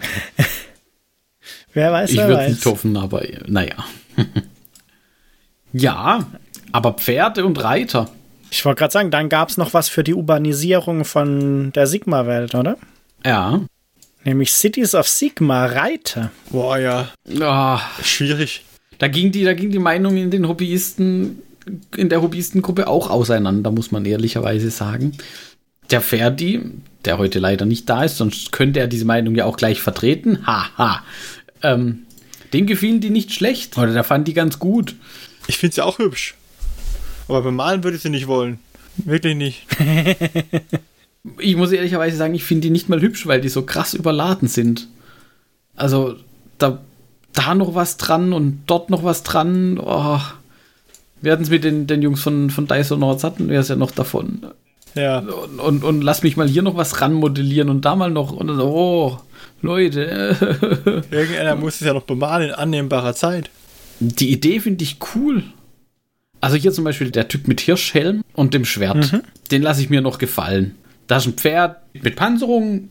wer 1.75 1.93
weiß, 1.93 2.11
Ich 2.13 2.17
wer 2.17 2.29
würde 2.29 2.41
weiß. 2.41 2.53
nicht 2.53 2.65
hoffen, 2.65 2.97
aber 2.97 3.23
äh, 3.29 3.41
naja. 3.47 3.75
ja, 5.77 6.27
aber 6.73 6.93
Pferde 6.95 7.45
und 7.45 7.63
Reiter. 7.63 8.11
Ich 8.51 8.65
wollte 8.65 8.79
gerade 8.81 8.93
sagen, 8.93 9.11
dann 9.11 9.29
gab 9.29 9.49
es 9.49 9.57
noch 9.57 9.75
was 9.75 9.89
für 9.89 10.05
die 10.05 10.15
Urbanisierung 10.15 11.05
von 11.05 11.73
der 11.73 11.87
Sigma-Welt, 11.87 12.55
oder? 12.55 12.77
Ja. 13.25 13.61
Nämlich 14.25 14.53
Cities 14.53 14.95
of 14.95 15.09
Sigma 15.09 15.67
Reiter. 15.67 16.31
Boah, 16.51 16.79
ja, 16.79 17.09
Ah, 17.41 17.81
schwierig. 18.03 18.65
da 18.99 19.09
ging 19.09 19.33
die, 19.33 19.45
da 19.45 19.53
ging 19.55 19.71
die 19.71 19.79
Meinung 19.79 20.17
in 20.17 20.31
den 20.31 20.49
Hobbyisten, 20.49 21.43
in 21.97 22.09
der 22.09 22.23
Hobbyistengruppe 22.23 22.87
auch 22.89 23.11
auseinander, 23.11 23.71
muss 23.71 23.91
man 23.91 24.05
ehrlicherweise 24.05 24.71
sagen. 24.71 25.13
Der 25.91 26.01
Ferdi, 26.01 26.61
der 27.05 27.19
heute 27.19 27.39
leider 27.39 27.67
nicht 27.67 27.89
da 27.89 28.05
ist, 28.05 28.17
sonst 28.17 28.51
könnte 28.53 28.81
er 28.81 28.87
diese 28.89 29.05
Meinung 29.05 29.35
ja 29.35 29.45
auch 29.45 29.57
gleich 29.57 29.81
vertreten. 29.81 30.47
Haha. 30.47 31.03
Ähm, 31.63 32.03
dem 32.53 32.67
gefielen 32.67 33.01
die 33.01 33.11
nicht 33.11 33.33
schlecht. 33.33 33.77
Oder 33.79 33.93
der 33.93 34.05
fand 34.05 34.27
die 34.29 34.35
ganz 34.35 34.59
gut. 34.59 34.95
Ich 35.47 35.59
finde 35.59 35.75
sie 35.75 35.85
auch 35.85 35.99
hübsch. 35.99 36.35
Aber 37.29 37.43
bemalen 37.43 37.85
würde 37.85 37.97
ich 37.97 38.03
sie 38.03 38.11
nicht 38.11 38.27
wollen. 38.27 38.59
Wirklich 38.97 39.37
nicht. 39.37 39.67
Ich 41.39 41.57
muss 41.57 41.73
ehrlicherweise 41.73 42.17
sagen, 42.17 42.37
ich 42.37 42.45
finde 42.45 42.63
die 42.63 42.71
nicht 42.71 42.89
mal 42.89 43.01
hübsch, 43.01 43.27
weil 43.27 43.41
die 43.41 43.49
so 43.49 43.63
krass 43.63 43.95
überladen 43.95 44.47
sind. 44.47 44.87
Also, 45.75 46.15
da, 46.59 46.79
da 47.33 47.55
noch 47.57 47.75
was 47.75 47.97
dran 47.97 48.33
und 48.33 48.63
dort 48.67 48.91
noch 48.91 49.03
was 49.03 49.25
dran. 49.25 49.81
Oh. 49.81 50.21
Wir 51.21 51.33
hatten 51.33 51.43
es 51.43 51.51
mit 51.51 51.65
den, 51.65 51.89
den 51.89 52.01
Jungs 52.03 52.23
von, 52.23 52.51
von 52.51 52.69
Dysonauts, 52.69 53.25
hatten 53.25 53.49
wir 53.49 53.59
es 53.59 53.67
ja 53.67 53.75
noch 53.75 53.91
davon. 53.91 54.47
Ja. 54.95 55.19
Und, 55.19 55.59
und, 55.59 55.85
und 55.85 56.03
lass 56.03 56.23
mich 56.23 56.37
mal 56.37 56.49
hier 56.49 56.63
noch 56.63 56.77
was 56.77 57.01
ranmodellieren 57.01 57.71
und 57.71 57.85
da 57.85 57.97
mal 57.97 58.11
noch. 58.11 58.33
Und 58.33 58.49
so, 58.49 58.65
oh, 58.65 59.19
Leute. 59.63 60.37
Irgendeiner 61.11 61.57
muss 61.57 61.81
es 61.81 61.87
ja 61.87 61.93
noch 61.93 62.05
bemalen 62.05 62.51
in 62.51 62.55
annehmbarer 62.55 63.15
Zeit. 63.15 63.51
Die 64.01 64.33
Idee 64.33 64.61
finde 64.61 64.85
ich 64.85 64.99
cool. 65.15 65.43
Also 66.41 66.57
hier 66.57 66.73
zum 66.73 66.85
Beispiel 66.85 67.11
der 67.11 67.29
Typ 67.29 67.49
mit 67.49 67.61
Hirschhelm 67.61 68.23
und 68.35 68.55
dem 68.55 68.65
Schwert. 68.65 69.21
Den 69.51 69.63
lasse 69.63 69.81
ich 69.81 69.91
mir 69.91 70.01
noch 70.01 70.19
gefallen. 70.19 70.75
Da 71.07 71.17
ist 71.19 71.27
ein 71.27 71.35
Pferd 71.35 71.79
mit 71.95 72.17
Panzerung. 72.17 72.91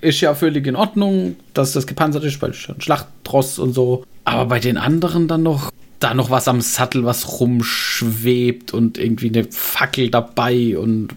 Ist 0.00 0.20
ja 0.20 0.34
völlig 0.34 0.66
in 0.66 0.76
Ordnung, 0.76 1.36
dass 1.54 1.72
das 1.72 1.86
gepanzert 1.86 2.24
ist, 2.24 2.40
weil 2.40 2.50
es 2.50 2.58
ist 2.58 2.68
ja 2.68 2.74
ein 2.74 2.80
Schlachtross 2.80 3.58
und 3.58 3.72
so. 3.72 4.04
Aber 4.24 4.46
bei 4.46 4.60
den 4.60 4.76
anderen 4.76 5.28
dann 5.28 5.42
noch, 5.42 5.70
da 6.00 6.14
noch 6.14 6.30
was 6.30 6.48
am 6.48 6.60
Sattel, 6.60 7.04
was 7.04 7.40
rumschwebt 7.40 8.74
und 8.74 8.98
irgendwie 8.98 9.28
eine 9.28 9.44
Fackel 9.44 10.10
dabei 10.10 10.76
und 10.78 11.08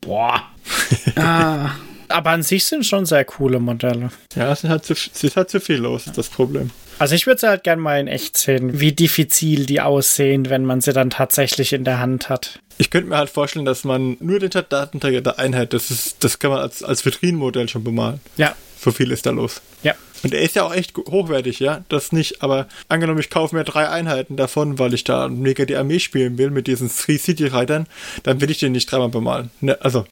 boah. 0.00 0.42
ah, 1.16 1.70
Aber 2.08 2.30
an 2.30 2.42
sich 2.42 2.64
sind 2.64 2.84
schon 2.84 3.06
sehr 3.06 3.24
coole 3.24 3.60
Modelle. 3.60 4.10
Ja, 4.34 4.52
es 4.52 4.64
ist 4.64 4.70
halt 4.70 4.84
zu, 4.84 4.94
es 4.94 5.24
ist 5.24 5.36
halt 5.36 5.50
zu 5.50 5.60
viel 5.60 5.76
los, 5.76 6.04
das 6.14 6.28
Problem. 6.28 6.70
Also 6.98 7.14
ich 7.14 7.26
würde 7.26 7.40
sie 7.40 7.48
halt 7.48 7.64
gerne 7.64 7.82
mal 7.82 7.98
in 8.00 8.06
echt 8.08 8.36
sehen, 8.36 8.80
wie 8.80 8.92
diffizil 8.92 9.66
die 9.66 9.80
aussehen, 9.80 10.48
wenn 10.50 10.64
man 10.64 10.80
sie 10.80 10.92
dann 10.92 11.10
tatsächlich 11.10 11.72
in 11.72 11.84
der 11.84 11.98
Hand 11.98 12.28
hat. 12.28 12.60
Ich 12.78 12.90
könnte 12.90 13.08
mir 13.08 13.16
halt 13.18 13.30
vorstellen, 13.30 13.64
dass 13.64 13.84
man 13.84 14.16
nur 14.20 14.38
den 14.40 14.50
Datenträger 14.50 15.20
der 15.20 15.38
Einheit, 15.38 15.72
das 15.72 15.90
ist, 15.90 16.22
das 16.24 16.38
kann 16.38 16.50
man 16.50 16.60
als, 16.60 16.82
als 16.82 17.04
Vitrinenmodell 17.04 17.68
schon 17.68 17.84
bemalen. 17.84 18.20
Ja, 18.36 18.54
So 18.78 18.90
viel 18.90 19.10
ist 19.12 19.26
da 19.26 19.30
los. 19.30 19.60
ja. 19.82 19.94
Und 20.22 20.32
er 20.32 20.40
ist 20.40 20.56
ja 20.56 20.62
auch 20.64 20.72
echt 20.72 20.96
hochwertig, 20.96 21.60
ja, 21.60 21.84
das 21.90 22.10
nicht, 22.10 22.42
aber 22.42 22.66
angenommen, 22.88 23.20
ich 23.20 23.28
kaufe 23.28 23.54
mir 23.54 23.62
drei 23.64 23.90
Einheiten 23.90 24.38
davon, 24.38 24.78
weil 24.78 24.94
ich 24.94 25.04
da 25.04 25.28
mega 25.28 25.66
die 25.66 25.76
Armee 25.76 25.98
spielen 25.98 26.38
will 26.38 26.48
mit 26.50 26.66
diesen 26.66 26.88
Three 26.88 27.18
City 27.18 27.46
Reitern, 27.46 27.86
dann 28.22 28.40
will 28.40 28.50
ich 28.50 28.58
den 28.58 28.72
nicht 28.72 28.90
dreimal 28.90 29.10
bemalen. 29.10 29.50
Ne, 29.60 29.76
also, 29.82 30.06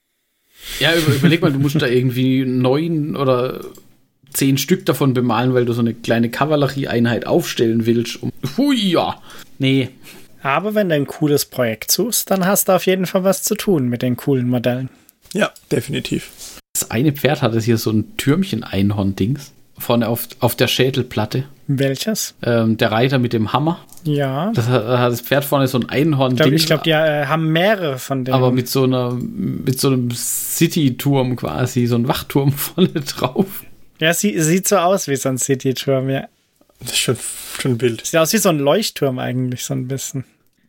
Ja, 0.81 0.95
über, 0.95 1.15
überleg 1.15 1.41
mal, 1.41 1.51
du 1.51 1.59
musst 1.59 1.81
da 1.81 1.87
irgendwie 1.87 2.45
neun 2.45 3.17
oder 3.17 3.63
zehn 4.33 4.59
Stück 4.59 4.87
davon 4.87 5.15
bemalen, 5.15 5.55
weil 5.55 5.65
du 5.65 5.73
so 5.73 5.81
eine 5.81 5.95
kleine 5.95 6.31
Kavallerieeinheit 6.31 7.27
aufstellen 7.27 7.87
willst. 7.87 8.23
Um, 8.23 8.33
hui, 8.57 8.77
ja. 8.77 9.17
Nee. 9.59 9.91
Aber 10.43 10.75
wenn 10.75 10.89
du 10.89 10.95
ein 10.97 11.07
cooles 11.07 11.45
Projekt 11.45 11.91
suchst, 11.91 12.31
dann 12.31 12.45
hast 12.47 12.69
du 12.69 12.73
auf 12.73 12.87
jeden 12.87 13.07
Fall 13.07 13.25
was 13.25 13.43
zu 13.43 13.55
tun 13.55 13.89
mit 13.89 14.03
den 14.03 14.17
coolen 14.17 14.49
Modellen. 14.49 14.89
Ja, 15.33 15.51
definitiv. 15.71 16.31
Das 16.75 16.91
eine 16.91 17.13
Pferd 17.13 17.43
hatte 17.43 17.61
hier 17.61 17.79
so 17.79 17.91
ein 17.91 18.17
Türmchen-Einhorn-Dings. 18.17 19.53
Vorne 19.79 20.09
auf, 20.09 20.29
auf 20.41 20.55
der 20.55 20.69
Schädelplatte. 20.69 21.45
Welches? 21.67 22.35
Ähm, 22.43 22.77
der 22.77 22.93
Reiter 22.93 23.19
mit 23.19 23.33
dem 23.33 23.53
Hammer. 23.53 23.81
Ja. 24.05 24.53
Das 24.55 24.69
hat, 24.69 24.85
hat 24.85 25.13
das 25.13 25.21
Pferd 25.21 25.45
vorne 25.45 25.67
so 25.67 25.79
ein 25.79 25.83
Ich 25.83 25.89
glaube, 25.89 26.01
Einhorn-Ding. 26.03 26.53
ich 26.53 26.67
glaub, 26.67 26.83
die 26.83 26.91
äh, 26.91 27.27
haben 27.27 27.49
mehrere 27.53 27.99
von 27.99 28.25
denen. 28.25 28.35
aber 28.35 28.53
mit 28.53 28.69
so 28.69 28.85
einer, 28.85 29.13
mit 29.13 29.81
so 29.81 29.89
einem 29.89 30.11
City-Turm 30.11 31.37
quasi, 31.37 31.87
so 31.87 31.97
ein 31.97 32.09
Wachturm 32.09 32.53
vorne 32.57 32.89
drauf. 32.91 33.65
Ja, 34.03 34.13
sie, 34.13 34.41
sieht 34.41 34.67
so 34.67 34.79
aus 34.79 35.07
wie 35.07 35.15
so 35.15 35.29
ein 35.29 35.39
City-Turm, 35.39 36.11
ja. 36.11 36.27
Das 36.81 36.91
ist 36.91 36.99
schon, 36.99 37.17
schon 37.61 37.81
wild. 37.81 38.05
Sieht 38.05 38.19
aus 38.19 38.33
wie 38.33 38.39
so 38.39 38.49
ein 38.49 38.59
Leuchtturm 38.59 39.21
eigentlich, 39.21 39.63
so 39.65 39.75
ein 39.75 39.87
bisschen. 39.87 40.25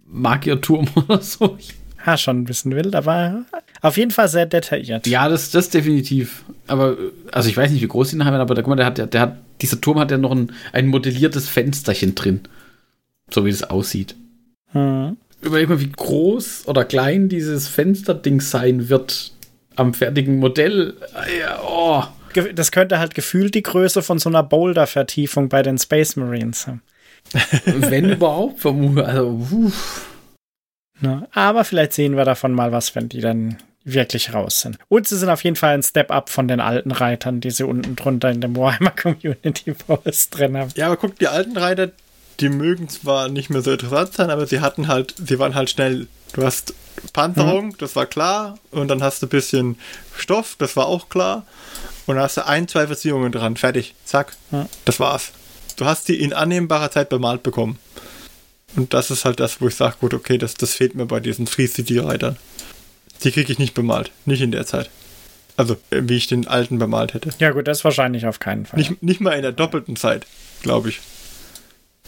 Magierturm 0.06 0.88
oder 0.96 1.20
so. 1.20 1.58
Ha, 2.06 2.16
schon 2.16 2.42
ein 2.42 2.44
bisschen 2.44 2.76
wild, 2.76 2.94
aber 2.94 3.46
auf 3.82 3.98
jeden 3.98 4.12
Fall 4.12 4.28
sehr 4.28 4.46
detailliert. 4.46 5.08
Ja, 5.08 5.30
das, 5.30 5.50
das 5.50 5.70
definitiv. 5.72 6.44
Aber, 6.68 6.96
also 7.32 7.50
ich 7.50 7.58
weiß 7.58 7.72
nicht, 7.72 7.82
wie 7.82 7.88
groß 7.88 8.12
die 8.12 8.20
haben, 8.20 8.36
aber 8.36 8.54
da, 8.54 8.62
guck 8.62 8.70
mal, 8.70 8.76
der 8.76 8.86
hat, 8.86 9.00
der, 9.00 9.08
der 9.08 9.22
hat, 9.22 9.38
dieser 9.62 9.82
Turm 9.82 9.98
hat 9.98 10.12
ja 10.12 10.20
noch 10.20 10.32
ein, 10.32 10.52
ein 10.72 10.88
modelliertes 10.88 11.50
Fensterchen 11.50 12.14
drin. 12.14 12.42
So 13.32 13.46
wie 13.46 13.52
das 13.52 13.64
aussieht. 13.64 14.16
Hm. 14.74 15.18
Überleg 15.42 15.70
mal, 15.70 15.82
wie 15.82 15.90
groß 15.90 16.68
oder 16.68 16.86
klein 16.86 17.30
dieses 17.30 17.68
Fensterding 17.68 18.42
sein 18.42 18.90
wird 18.90 19.32
am 19.76 19.96
fertigen 19.96 20.38
Modell. 20.38 20.94
Ah, 21.16 21.24
Ja, 21.40 21.60
oh. 21.64 22.04
Das 22.54 22.72
könnte 22.72 23.00
halt 23.00 23.16
gefühlt 23.16 23.56
die 23.56 23.64
Größe 23.64 24.02
von 24.02 24.20
so 24.20 24.30
einer 24.30 24.44
Boulder-Vertiefung 24.44 25.50
bei 25.50 25.62
den 25.62 25.78
Space 25.78 26.16
Marines 26.16 26.68
haben. 26.68 26.82
Wenn 27.66 28.10
überhaupt, 28.10 28.60
vermute. 28.60 29.06
Also, 29.06 29.30
uff. 29.52 30.08
Ne? 31.02 31.28
Aber 31.32 31.64
vielleicht 31.64 31.94
sehen 31.94 32.16
wir 32.16 32.26
davon 32.26 32.54
mal 32.54 32.72
was, 32.72 32.96
wenn 32.96 33.10
die 33.10 33.20
dann 33.20 33.58
wirklich 33.84 34.34
raus 34.34 34.62
sind. 34.62 34.78
Und 34.88 35.08
sie 35.08 35.18
sind 35.18 35.30
auf 35.30 35.44
jeden 35.44 35.56
Fall 35.58 35.74
ein 35.74 35.84
Step-up 35.84 36.30
von 36.30 36.48
den 36.48 36.62
alten 36.62 36.92
Reitern, 36.92 37.42
die 37.42 37.52
sie 37.52 37.66
unten 37.66 37.96
drunter 37.96 38.32
in 38.32 38.42
dem 38.42 38.56
Warhammer 38.56 38.92
Community 38.96 39.74
Post 39.74 40.38
drin 40.38 40.58
haben. 40.58 40.72
Ja, 40.76 40.88
aber 40.88 40.98
guck, 40.98 41.20
die 41.20 41.28
alten 41.28 41.58
Reiter, 41.58 41.92
die 42.40 42.50
mögen 42.50 42.88
zwar 42.88 43.28
nicht 43.28 43.50
mehr 43.50 43.62
so 43.62 43.72
interessant 43.72 44.14
sein, 44.14 44.30
aber 44.30 44.48
sie 44.48 44.62
hatten 44.62 44.88
halt, 44.88 45.16
sie 45.18 45.40
waren 45.40 45.56
halt 45.56 45.70
schnell. 45.70 46.08
Du 46.32 46.44
hast 46.44 46.74
Panzerung, 47.12 47.76
das 47.78 47.96
war 47.96 48.06
klar, 48.06 48.58
und 48.72 48.88
dann 48.88 49.04
hast 49.04 49.22
du 49.22 49.26
ein 49.26 49.30
bisschen 49.30 49.78
Stoff, 50.16 50.56
das 50.58 50.76
war 50.76 50.88
auch 50.88 51.10
klar, 51.10 51.46
und 52.06 52.16
dann 52.16 52.24
hast 52.24 52.38
du 52.38 52.46
ein, 52.46 52.68
zwei 52.68 52.88
Verzierungen 52.88 53.32
dran, 53.32 53.56
fertig, 53.56 53.96
zack, 54.06 54.36
das 54.86 55.00
war's. 55.00 55.32
Du 55.78 55.86
hast 55.86 56.08
die 56.08 56.20
in 56.20 56.34
annehmbarer 56.34 56.92
Zeit 56.92 57.10
bemalt 57.10 57.44
bekommen. 57.44 57.80
Und 58.76 58.94
das 58.94 59.12
ist 59.12 59.26
halt 59.26 59.40
das, 59.40 59.62
wo 59.62 59.68
ich 59.68 59.76
sage, 59.76 59.96
gut, 60.00 60.14
okay, 60.14 60.38
das, 60.38 60.56
das 60.56 60.74
fehlt 60.74 60.96
mir 60.96 61.06
bei 61.06 61.20
diesen 61.20 61.48
Free 61.48 61.68
City 61.68 62.00
Reitern. 62.00 62.38
Die 63.24 63.32
kriege 63.32 63.52
ich 63.52 63.60
nicht 63.60 63.74
bemalt, 63.74 64.12
nicht 64.26 64.42
in 64.42 64.52
der 64.52 64.66
Zeit. 64.66 64.90
Also, 65.56 65.78
wie 65.92 66.18
ich 66.18 66.28
den 66.28 66.48
alten 66.48 66.80
bemalt 66.80 67.14
hätte. 67.14 67.30
Ja 67.38 67.52
gut, 67.52 67.68
das 67.68 67.84
wahrscheinlich 67.84 68.26
auf 68.26 68.40
keinen 68.40 68.66
Fall. 68.66 68.80
Nicht, 68.80 69.04
nicht 69.04 69.22
mal 69.22 69.34
in 69.34 69.44
der 69.44 69.52
doppelten 69.52 69.96
Zeit, 69.96 70.26
glaube 70.64 70.90
ich. 70.90 71.00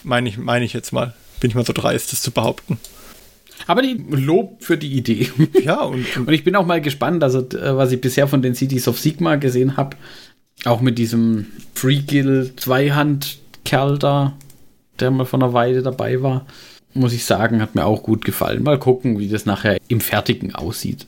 Meine 0.03 0.27
ich, 0.27 0.37
meine 0.37 0.65
ich 0.65 0.73
jetzt 0.73 0.91
mal. 0.91 1.13
Bin 1.39 1.51
ich 1.51 1.55
mal 1.55 1.65
so 1.65 1.73
dreist, 1.73 2.11
das 2.11 2.21
zu 2.21 2.31
behaupten. 2.31 2.79
Aber 3.67 3.81
die 3.81 4.03
Lob 4.09 4.63
für 4.63 4.77
die 4.77 4.93
Idee. 4.93 5.29
Ja, 5.63 5.81
und, 5.81 6.17
und 6.17 6.31
ich 6.31 6.43
bin 6.43 6.55
auch 6.55 6.65
mal 6.65 6.81
gespannt, 6.81 7.23
also 7.23 7.39
äh, 7.39 7.75
was 7.75 7.91
ich 7.91 8.01
bisher 8.01 8.27
von 8.27 8.41
den 8.41 8.55
Cities 8.55 8.87
of 8.87 8.99
Sigma 8.99 9.35
gesehen 9.35 9.77
habe, 9.77 9.97
auch 10.65 10.81
mit 10.81 10.97
diesem 10.97 11.47
Freegill 11.73 12.53
Zweihand-Kerl 12.55 13.97
da, 13.97 14.33
der 14.99 15.11
mal 15.11 15.25
von 15.25 15.41
einer 15.41 15.53
Weile 15.53 15.81
dabei 15.81 16.21
war, 16.21 16.45
muss 16.93 17.13
ich 17.13 17.25
sagen, 17.25 17.61
hat 17.61 17.75
mir 17.75 17.85
auch 17.85 18.03
gut 18.03 18.23
gefallen. 18.23 18.63
Mal 18.63 18.79
gucken, 18.79 19.19
wie 19.19 19.27
das 19.27 19.45
nachher 19.45 19.77
im 19.87 19.99
Fertigen 20.01 20.55
aussieht. 20.55 21.07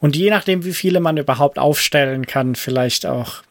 Und 0.00 0.16
je 0.16 0.30
nachdem, 0.30 0.64
wie 0.64 0.72
viele 0.72 1.00
man 1.00 1.18
überhaupt 1.18 1.58
aufstellen 1.58 2.26
kann, 2.26 2.54
vielleicht 2.54 3.06
auch 3.06 3.42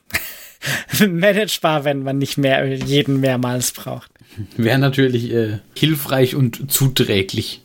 managebar, 1.07 1.85
wenn 1.85 2.03
man 2.03 2.17
nicht 2.17 2.37
mehr 2.37 2.65
jeden 2.73 3.19
mehrmals 3.19 3.71
braucht. 3.71 4.11
Wäre 4.57 4.79
natürlich 4.79 5.31
äh, 5.31 5.59
hilfreich 5.75 6.35
und 6.35 6.71
zuträglich. 6.71 7.61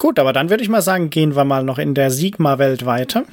Gut, 0.00 0.18
aber 0.18 0.32
dann 0.32 0.48
würde 0.48 0.62
ich 0.62 0.70
mal 0.70 0.80
sagen, 0.80 1.10
gehen 1.10 1.36
wir 1.36 1.44
mal 1.44 1.62
noch 1.62 1.78
in 1.78 1.92
der 1.92 2.10
Sigma-Welt 2.10 2.86
weiter. 2.86 3.24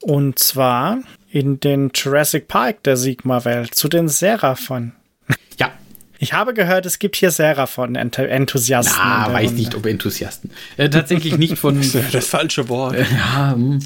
Und 0.00 0.36
zwar 0.40 0.98
in 1.30 1.60
den 1.60 1.92
Jurassic 1.94 2.48
Park 2.48 2.82
der 2.82 2.96
Sigma-Welt 2.96 3.72
zu 3.76 3.88
den 3.88 4.08
Seraphon. 4.08 4.92
Ja, 5.60 5.70
Ich 6.18 6.32
habe 6.32 6.54
gehört, 6.54 6.86
es 6.86 6.98
gibt 6.98 7.14
hier 7.14 7.30
Seraphon-Enthusiasten. 7.30 9.00
ah, 9.00 9.32
weiß 9.32 9.50
Runde. 9.50 9.60
nicht, 9.60 9.76
ob 9.76 9.86
Enthusiasten. 9.86 10.50
Äh, 10.76 10.90
tatsächlich 10.90 11.38
nicht 11.38 11.56
von, 11.56 11.80
das 12.12 12.26
falsche 12.26 12.68
Wort. 12.68 12.96
Ja, 13.12 13.52
hm. 13.54 13.78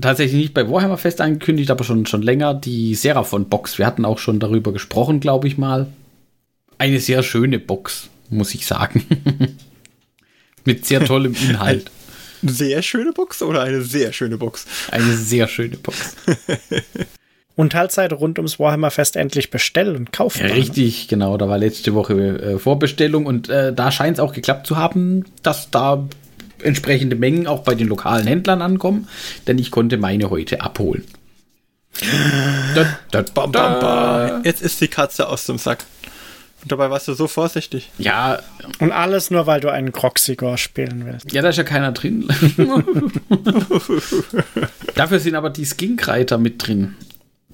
tatsächlich 0.00 0.42
nicht 0.42 0.54
bei 0.54 0.68
Warhammer 0.68 0.98
Fest 0.98 1.20
angekündigt, 1.20 1.70
aber 1.70 1.84
schon, 1.84 2.06
schon 2.06 2.22
länger 2.22 2.54
die 2.54 2.96
Seraphon-Box. 2.96 3.78
Wir 3.78 3.86
hatten 3.86 4.04
auch 4.04 4.18
schon 4.18 4.40
darüber 4.40 4.72
gesprochen, 4.72 5.20
glaube 5.20 5.46
ich 5.46 5.56
mal. 5.58 5.86
Eine 6.76 6.98
sehr 6.98 7.22
schöne 7.22 7.60
Box, 7.60 8.08
muss 8.30 8.52
ich 8.52 8.66
sagen. 8.66 9.04
Mit 10.74 10.86
sehr 10.86 11.04
tollem 11.04 11.34
Inhalt. 11.48 11.90
Eine 12.42 12.52
sehr 12.52 12.82
schöne 12.82 13.12
Box 13.12 13.42
oder 13.42 13.62
eine 13.62 13.82
sehr 13.82 14.12
schöne 14.12 14.38
Box? 14.38 14.66
Eine 14.90 15.14
sehr 15.16 15.46
schöne 15.46 15.76
Box. 15.76 16.16
Und 17.56 17.74
halt 17.74 17.92
seit 17.92 18.14
rund 18.14 18.38
ums 18.38 18.58
Warhammer 18.58 18.90
Fest 18.90 19.16
endlich 19.16 19.50
bestellen 19.50 19.94
und 19.94 20.12
kaufen. 20.12 20.48
Ja, 20.48 20.54
richtig, 20.54 21.08
genau. 21.08 21.36
Da 21.36 21.46
war 21.46 21.58
letzte 21.58 21.92
Woche 21.92 22.14
äh, 22.14 22.58
Vorbestellung 22.58 23.26
und 23.26 23.50
äh, 23.50 23.74
da 23.74 23.92
scheint 23.92 24.16
es 24.16 24.20
auch 24.20 24.32
geklappt 24.32 24.66
zu 24.66 24.78
haben, 24.78 25.26
dass 25.42 25.70
da 25.70 26.08
entsprechende 26.62 27.16
Mengen 27.16 27.46
auch 27.46 27.62
bei 27.62 27.74
den 27.74 27.88
lokalen 27.88 28.26
Händlern 28.26 28.62
ankommen, 28.62 29.08
denn 29.46 29.58
ich 29.58 29.70
konnte 29.70 29.98
meine 29.98 30.30
heute 30.30 30.62
abholen. 30.62 31.04
Da, 32.74 32.86
da, 33.10 33.22
bam. 33.22 34.44
Jetzt 34.44 34.62
ist 34.62 34.80
die 34.80 34.86
Katze 34.86 35.28
aus 35.28 35.44
dem 35.44 35.58
Sack. 35.58 35.84
Und 36.62 36.72
dabei 36.72 36.90
warst 36.90 37.08
du 37.08 37.14
so 37.14 37.26
vorsichtig. 37.26 37.90
Ja, 37.98 38.40
Und 38.80 38.92
alles 38.92 39.30
nur, 39.30 39.46
weil 39.46 39.60
du 39.60 39.70
einen 39.70 39.92
Croxigor 39.92 40.58
spielen 40.58 41.06
willst. 41.06 41.32
Ja, 41.32 41.40
da 41.42 41.48
ist 41.48 41.56
ja 41.56 41.64
keiner 41.64 41.92
drin. 41.92 42.28
Dafür 44.94 45.20
sind 45.20 45.34
aber 45.34 45.50
die 45.50 45.64
Skinkreiter 45.64 46.36
mit 46.38 46.66
drin. 46.66 46.96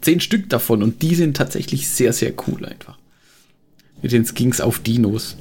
Zehn 0.01 0.21
Stück 0.21 0.49
davon 0.51 0.83
und 0.83 1.03
die 1.03 1.15
sind 1.15 1.37
tatsächlich 1.37 1.89
sehr, 1.89 2.13
sehr 2.13 2.33
cool 2.47 2.65
einfach. 2.67 2.99
Mit 4.03 4.13
den 4.13 4.25
Skinks 4.27 4.61
auf 4.61 4.81
Dinos. 4.81 5.37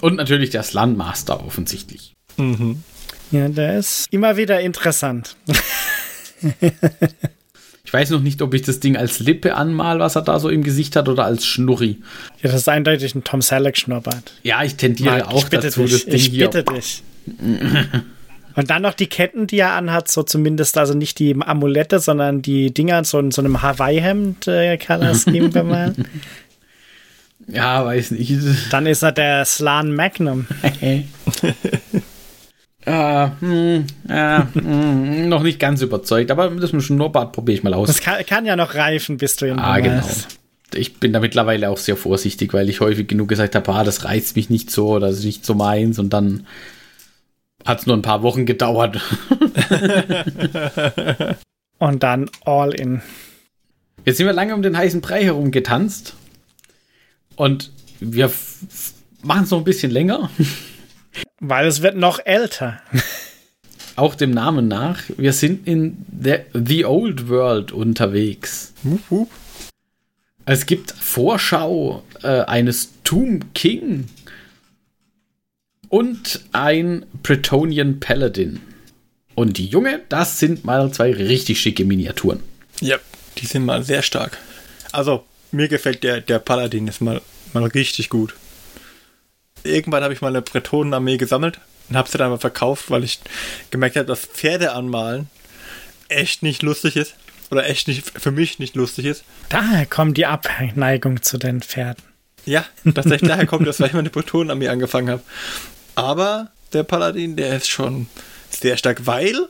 Und 0.00 0.16
natürlich 0.16 0.50
der 0.50 0.62
Slunmaster 0.62 1.44
offensichtlich. 1.44 2.14
Ja, 3.30 3.48
der 3.48 3.78
ist 3.78 4.06
immer 4.10 4.36
wieder 4.36 4.60
interessant. 4.60 5.36
Ich 7.90 7.94
weiß 7.94 8.10
noch 8.10 8.20
nicht, 8.20 8.40
ob 8.40 8.54
ich 8.54 8.62
das 8.62 8.78
Ding 8.78 8.96
als 8.96 9.18
Lippe 9.18 9.56
anmal, 9.56 9.98
was 9.98 10.14
er 10.14 10.22
da 10.22 10.38
so 10.38 10.48
im 10.48 10.62
Gesicht 10.62 10.94
hat, 10.94 11.08
oder 11.08 11.24
als 11.24 11.44
Schnurri. 11.44 11.98
Ja, 12.40 12.52
das 12.52 12.60
ist 12.60 12.68
eindeutig 12.68 13.16
ein 13.16 13.24
Tom 13.24 13.42
Selleck 13.42 13.76
Schnurrbart. 13.76 14.32
Ja, 14.44 14.62
ich 14.62 14.76
tendiere 14.76 15.10
Marc, 15.10 15.26
auch 15.26 15.42
ich 15.42 15.50
bitte 15.50 15.62
dazu, 15.64 15.82
dich, 15.82 16.06
ich 16.06 16.26
hier. 16.26 16.48
bitte 16.48 16.62
dich. 16.72 17.02
Und 18.54 18.70
dann 18.70 18.82
noch 18.82 18.94
die 18.94 19.08
Ketten, 19.08 19.48
die 19.48 19.58
er 19.58 19.72
anhat, 19.72 20.08
so 20.08 20.22
zumindest, 20.22 20.78
also 20.78 20.94
nicht 20.94 21.18
die 21.18 21.34
Amulette, 21.34 21.98
sondern 21.98 22.42
die 22.42 22.72
Dinger 22.72 23.02
so 23.02 23.18
in 23.18 23.32
so 23.32 23.42
einem 23.42 23.60
Hawaii-Hemd, 23.60 24.46
äh, 24.46 24.78
Color 24.78 25.16
Scheme 25.16 25.48
bemalt. 25.48 25.96
Ja, 27.48 27.84
weiß 27.84 28.12
nicht. 28.12 28.32
Dann 28.70 28.86
ist 28.86 29.02
er 29.02 29.10
der 29.10 29.44
Slan 29.44 29.92
Magnum. 29.92 30.46
Ah, 32.86 33.32
hm, 33.40 33.84
ah, 34.08 34.46
hm, 34.54 35.28
noch 35.28 35.42
nicht 35.42 35.58
ganz 35.58 35.82
überzeugt, 35.82 36.30
aber 36.30 36.48
das 36.48 36.72
mit 36.72 36.74
dem 36.74 36.80
Schnurrbart 36.80 37.32
probiere 37.32 37.58
ich 37.58 37.62
mal 37.62 37.74
aus. 37.74 37.88
Das 37.88 38.00
kann, 38.00 38.24
kann 38.24 38.46
ja 38.46 38.56
noch 38.56 38.74
reifen, 38.74 39.18
bis 39.18 39.36
du 39.36 39.46
ihn 39.46 39.58
Ah, 39.58 39.78
genau. 39.80 40.06
Ich 40.72 40.98
bin 40.98 41.12
da 41.12 41.20
mittlerweile 41.20 41.68
auch 41.68 41.78
sehr 41.78 41.96
vorsichtig, 41.96 42.54
weil 42.54 42.70
ich 42.70 42.80
häufig 42.80 43.08
genug 43.08 43.28
gesagt 43.28 43.54
habe, 43.54 43.72
ah, 43.72 43.84
das 43.84 44.04
reizt 44.04 44.36
mich 44.36 44.50
nicht 44.50 44.70
so 44.70 44.88
oder 44.88 45.08
das 45.08 45.18
ist 45.18 45.24
nicht 45.24 45.44
so 45.44 45.54
meins 45.54 45.98
und 45.98 46.10
dann 46.12 46.46
hat 47.66 47.80
es 47.80 47.86
nur 47.86 47.96
ein 47.96 48.02
paar 48.02 48.22
Wochen 48.22 48.46
gedauert. 48.46 49.00
Und 51.78 52.02
dann 52.02 52.30
all 52.44 52.74
in. 52.74 53.00
Jetzt 54.04 54.18
sind 54.18 54.26
wir 54.26 54.34
lange 54.34 54.54
um 54.54 54.62
den 54.62 54.76
heißen 54.76 55.00
Brei 55.00 55.24
herum 55.24 55.50
getanzt 55.50 56.14
und 57.36 57.70
wir 58.00 58.30
machen 59.22 59.44
es 59.44 59.50
noch 59.50 59.58
ein 59.58 59.64
bisschen 59.64 59.90
länger, 59.90 60.30
Weil 61.40 61.66
es 61.66 61.82
wird 61.82 61.96
noch 61.96 62.20
älter. 62.24 62.80
auch 63.96 64.14
dem 64.14 64.30
Namen 64.30 64.68
nach. 64.68 65.02
Wir 65.16 65.32
sind 65.32 65.66
in 65.66 66.04
the, 66.22 66.36
the 66.52 66.84
Old 66.84 67.28
World 67.28 67.72
unterwegs. 67.72 68.72
Wup, 68.82 69.00
wup. 69.10 69.30
Es 70.46 70.66
gibt 70.66 70.92
Vorschau 70.92 72.02
äh, 72.22 72.40
eines 72.42 72.90
Tomb 73.04 73.54
King 73.54 74.06
und 75.88 76.40
ein 76.52 77.06
Bretonian 77.22 78.00
Paladin. 78.00 78.60
Und 79.34 79.58
die 79.58 79.66
Junge, 79.66 80.00
das 80.08 80.38
sind 80.38 80.64
mal 80.64 80.92
zwei 80.92 81.12
richtig 81.12 81.60
schicke 81.60 81.84
Miniaturen. 81.84 82.40
Ja, 82.80 82.96
die 83.38 83.46
sind 83.46 83.64
mal 83.64 83.82
sehr 83.82 84.02
stark. 84.02 84.38
Also, 84.92 85.24
mir 85.52 85.68
gefällt 85.68 86.02
der, 86.02 86.20
der 86.20 86.38
Paladin 86.38 86.88
ist 86.88 87.00
mal, 87.00 87.20
mal 87.52 87.64
richtig 87.64 88.08
gut. 88.08 88.34
Irgendwann 89.64 90.02
habe 90.02 90.14
ich 90.14 90.20
mal 90.20 90.28
eine 90.28 90.42
Bretonenarmee 90.42 91.16
gesammelt 91.16 91.60
und 91.88 91.96
habe 91.96 92.08
sie 92.08 92.18
dann 92.18 92.28
aber 92.28 92.38
verkauft, 92.38 92.90
weil 92.90 93.04
ich 93.04 93.20
gemerkt 93.70 93.96
habe, 93.96 94.06
dass 94.06 94.26
Pferde 94.26 94.72
anmalen 94.72 95.28
echt 96.08 96.42
nicht 96.42 96.62
lustig 96.62 96.96
ist. 96.96 97.14
Oder 97.50 97.68
echt 97.68 97.88
nicht 97.88 98.12
für 98.16 98.30
mich 98.30 98.60
nicht 98.60 98.76
lustig 98.76 99.06
ist. 99.06 99.24
Daher 99.48 99.84
kommt 99.84 100.16
die 100.16 100.26
Abneigung 100.26 101.20
zu 101.22 101.36
den 101.36 101.62
Pferden. 101.62 102.04
Ja, 102.46 102.64
tatsächlich 102.94 103.28
daher 103.28 103.46
kommt 103.46 103.66
das, 103.66 103.80
weil 103.80 103.88
ich 103.88 103.92
meine 103.92 104.10
Bretonen 104.10 104.50
an 104.50 104.58
mir 104.58 104.70
angefangen 104.70 105.10
habe. 105.10 105.22
Aber 105.96 106.50
der 106.72 106.84
Paladin, 106.84 107.34
der 107.34 107.56
ist 107.56 107.68
schon 107.68 108.06
sehr 108.50 108.76
stark, 108.76 109.06
weil 109.06 109.48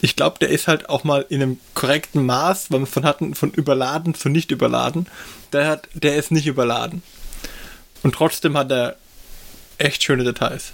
ich 0.00 0.14
glaube, 0.14 0.38
der 0.38 0.50
ist 0.50 0.68
halt 0.68 0.88
auch 0.88 1.04
mal 1.04 1.24
in 1.28 1.42
einem 1.42 1.60
korrekten 1.74 2.24
Maß, 2.24 2.70
weil 2.70 2.80
wir 2.80 2.86
von 2.86 3.04
hatten, 3.04 3.34
von 3.34 3.50
überladen 3.50 4.14
zu 4.14 4.28
nicht 4.28 4.50
überladen. 4.50 5.06
Der, 5.52 5.68
hat, 5.68 5.88
der 5.94 6.16
ist 6.16 6.30
nicht 6.30 6.46
überladen. 6.46 7.02
Und 8.02 8.14
trotzdem 8.14 8.56
hat 8.56 8.70
er 8.70 8.96
echt 9.78 10.02
schöne 10.02 10.24
Details. 10.24 10.72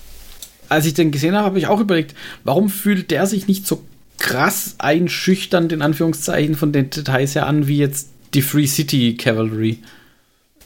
Als 0.68 0.86
ich 0.86 0.94
den 0.94 1.10
gesehen 1.10 1.34
habe, 1.34 1.46
habe 1.46 1.58
ich 1.58 1.66
auch 1.66 1.80
überlegt, 1.80 2.14
warum 2.42 2.68
fühlt 2.68 3.10
der 3.10 3.26
sich 3.26 3.46
nicht 3.46 3.66
so 3.66 3.84
krass 4.18 4.76
einschüchternd, 4.78 5.72
in 5.72 5.82
Anführungszeichen, 5.82 6.54
von 6.54 6.72
den 6.72 6.90
Details 6.90 7.34
her 7.34 7.46
an, 7.46 7.66
wie 7.66 7.78
jetzt 7.78 8.08
die 8.32 8.42
Free 8.42 8.66
City 8.66 9.16
Cavalry. 9.16 9.78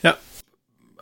Ja. 0.02 0.16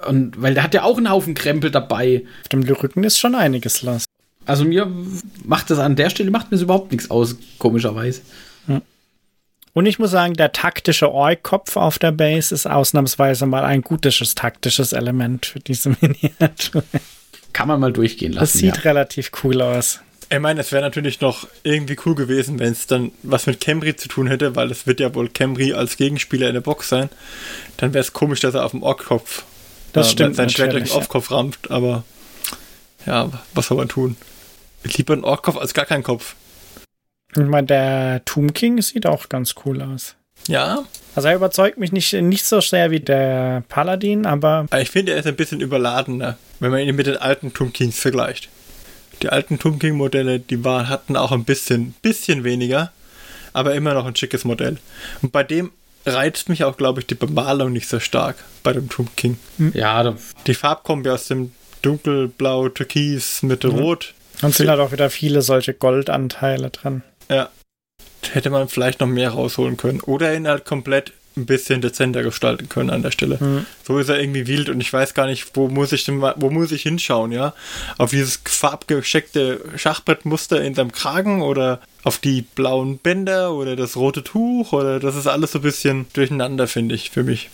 Und 0.06 0.40
weil 0.40 0.54
der 0.54 0.62
hat 0.62 0.74
ja 0.74 0.82
auch 0.82 0.96
einen 0.96 1.10
Haufen 1.10 1.34
Krempel 1.34 1.70
dabei. 1.70 2.24
Auf 2.42 2.48
dem 2.48 2.62
Rücken 2.62 3.04
ist 3.04 3.18
schon 3.18 3.34
einiges 3.34 3.82
los. 3.82 4.04
Also 4.46 4.64
mir 4.64 4.90
macht 5.44 5.70
das 5.70 5.78
an 5.78 5.96
der 5.96 6.08
Stelle 6.10 6.30
macht 6.30 6.50
mir 6.50 6.58
überhaupt 6.58 6.92
nichts 6.92 7.10
aus, 7.10 7.36
komischerweise. 7.58 8.22
Und 9.76 9.84
ich 9.84 9.98
muss 9.98 10.10
sagen, 10.10 10.32
der 10.32 10.52
taktische 10.52 11.12
Ork-Kopf 11.12 11.76
auf 11.76 11.98
der 11.98 12.10
Base 12.10 12.54
ist 12.54 12.66
ausnahmsweise 12.66 13.44
mal 13.44 13.62
ein 13.62 13.82
gutes 13.82 14.34
taktisches 14.34 14.94
Element 14.94 15.44
für 15.44 15.60
diese 15.60 15.90
Miniatur. 16.00 16.82
Kann 17.56 17.68
man 17.68 17.80
mal 17.80 17.90
durchgehen 17.90 18.32
lassen. 18.32 18.42
Das 18.42 18.52
sieht 18.52 18.76
ja. 18.76 18.82
relativ 18.82 19.30
cool 19.42 19.62
aus. 19.62 20.00
Ich 20.28 20.38
meine, 20.38 20.60
es 20.60 20.72
wäre 20.72 20.82
natürlich 20.82 21.22
noch 21.22 21.48
irgendwie 21.62 21.96
cool 22.04 22.14
gewesen, 22.14 22.58
wenn 22.58 22.72
es 22.72 22.86
dann 22.86 23.12
was 23.22 23.46
mit 23.46 23.62
Camry 23.62 23.96
zu 23.96 24.08
tun 24.08 24.26
hätte, 24.26 24.54
weil 24.54 24.70
es 24.70 24.86
wird 24.86 25.00
ja 25.00 25.14
wohl 25.14 25.30
Camry 25.30 25.72
als 25.72 25.96
Gegenspieler 25.96 26.48
in 26.48 26.52
der 26.52 26.60
Box 26.60 26.90
sein. 26.90 27.08
Dann 27.78 27.94
wäre 27.94 28.04
es 28.04 28.12
komisch, 28.12 28.40
dass 28.40 28.52
er 28.52 28.66
auf 28.66 28.72
dem 28.72 28.82
Ork-Kopf 28.82 29.44
Das 29.94 30.08
äh, 30.08 30.10
stimmt 30.10 30.36
sein 30.36 30.50
Schwert 30.50 30.74
durch 30.74 30.84
den 30.84 30.92
Ork-Kopf 30.92 31.30
rammt, 31.30 31.70
aber 31.70 32.04
ja, 33.06 33.30
was 33.54 33.68
soll 33.68 33.78
man 33.78 33.88
tun? 33.88 34.18
Lieber 34.84 35.14
ein 35.14 35.24
Ork-Kopf 35.24 35.56
als 35.56 35.72
gar 35.72 35.86
kein 35.86 36.02
Kopf. 36.02 36.34
Ich 37.34 37.42
meine, 37.42 37.66
der 37.66 38.22
Tomb 38.26 38.52
King 38.52 38.82
sieht 38.82 39.06
auch 39.06 39.30
ganz 39.30 39.54
cool 39.64 39.80
aus. 39.80 40.14
Ja, 40.46 40.84
Also 41.14 41.28
er 41.28 41.36
überzeugt 41.36 41.78
mich 41.78 41.90
nicht, 41.90 42.12
nicht 42.12 42.44
so 42.44 42.60
sehr 42.60 42.90
wie 42.90 43.00
der 43.00 43.64
Paladin, 43.70 44.26
aber 44.26 44.66
aber 44.68 44.82
ich 44.82 44.90
finde, 44.90 45.12
er 45.12 45.20
ist 45.20 45.26
ein 45.26 45.36
bisschen 45.36 45.62
überladener, 45.62 46.36
wenn 46.60 46.70
man 46.70 46.80
ihn 46.80 46.94
mit 46.96 47.06
den 47.06 47.16
alten 47.16 47.52
Tomb 47.52 47.74
Kings 47.74 47.98
vergleicht. 47.98 48.48
Die 49.22 49.28
alten 49.30 49.58
Tomb 49.58 49.80
King 49.80 49.96
Modelle, 49.96 50.40
die 50.40 50.64
war, 50.64 50.88
hatten 50.88 51.16
auch 51.16 51.32
ein 51.32 51.44
bisschen, 51.44 51.94
bisschen 52.02 52.44
weniger, 52.44 52.92
aber 53.52 53.74
immer 53.74 53.94
noch 53.94 54.06
ein 54.06 54.16
schickes 54.16 54.44
Modell. 54.44 54.78
Und 55.22 55.32
bei 55.32 55.42
dem 55.42 55.70
reizt 56.04 56.48
mich 56.48 56.64
auch, 56.64 56.76
glaube 56.76 57.00
ich, 57.00 57.06
die 57.06 57.14
Bemalung 57.14 57.72
nicht 57.72 57.88
so 57.88 57.98
stark 57.98 58.36
bei 58.62 58.72
dem 58.72 58.88
Tomb 58.88 59.16
King. 59.16 59.38
Ja, 59.74 60.02
da, 60.02 60.16
Die 60.46 60.54
Farbkombi 60.54 61.10
aus 61.10 61.28
dem 61.28 61.52
dunkelblau, 61.82 62.68
türkis 62.68 63.42
mit 63.42 63.64
rot, 63.64 64.14
dann 64.40 64.52
sind 64.52 64.68
halt 64.68 64.80
auch 64.80 64.92
wieder 64.92 65.08
viele 65.08 65.40
solche 65.42 65.72
Goldanteile 65.74 66.70
drin. 66.70 67.02
ja, 67.30 67.48
hätte 68.32 68.50
man 68.50 68.68
vielleicht 68.68 69.00
noch 69.00 69.06
mehr 69.06 69.30
rausholen 69.30 69.76
können. 69.76 70.00
Oder 70.00 70.34
ihn 70.34 70.48
halt 70.48 70.64
komplett 70.64 71.12
ein 71.36 71.46
bisschen 71.46 71.80
dezenter 71.80 72.22
gestalten 72.22 72.68
können 72.68 72.90
an 72.90 73.02
der 73.02 73.10
Stelle. 73.10 73.38
Mhm. 73.40 73.66
So 73.86 73.98
ist 73.98 74.08
er 74.08 74.18
irgendwie 74.18 74.46
wild 74.46 74.68
und 74.68 74.80
ich 74.80 74.92
weiß 74.92 75.14
gar 75.14 75.26
nicht, 75.26 75.54
wo 75.54 75.68
muss 75.68 75.92
ich 75.92 76.04
denn 76.04 76.20
wo 76.20 76.50
muss 76.50 76.72
ich 76.72 76.82
hinschauen, 76.82 77.32
ja? 77.32 77.54
Auf 77.98 78.10
dieses 78.10 78.40
farbgescheckte 78.44 79.60
Schachbrettmuster 79.76 80.62
in 80.62 80.74
seinem 80.74 80.92
Kragen 80.92 81.42
oder 81.42 81.80
auf 82.04 82.18
die 82.18 82.42
blauen 82.42 82.98
Bänder 82.98 83.52
oder 83.52 83.76
das 83.76 83.96
rote 83.96 84.24
Tuch 84.24 84.72
oder 84.72 84.98
das 84.98 85.16
ist 85.16 85.26
alles 85.26 85.52
so 85.52 85.58
ein 85.58 85.62
bisschen 85.62 86.06
durcheinander, 86.14 86.66
finde 86.66 86.94
ich, 86.94 87.10
für 87.10 87.22
mich. 87.22 87.50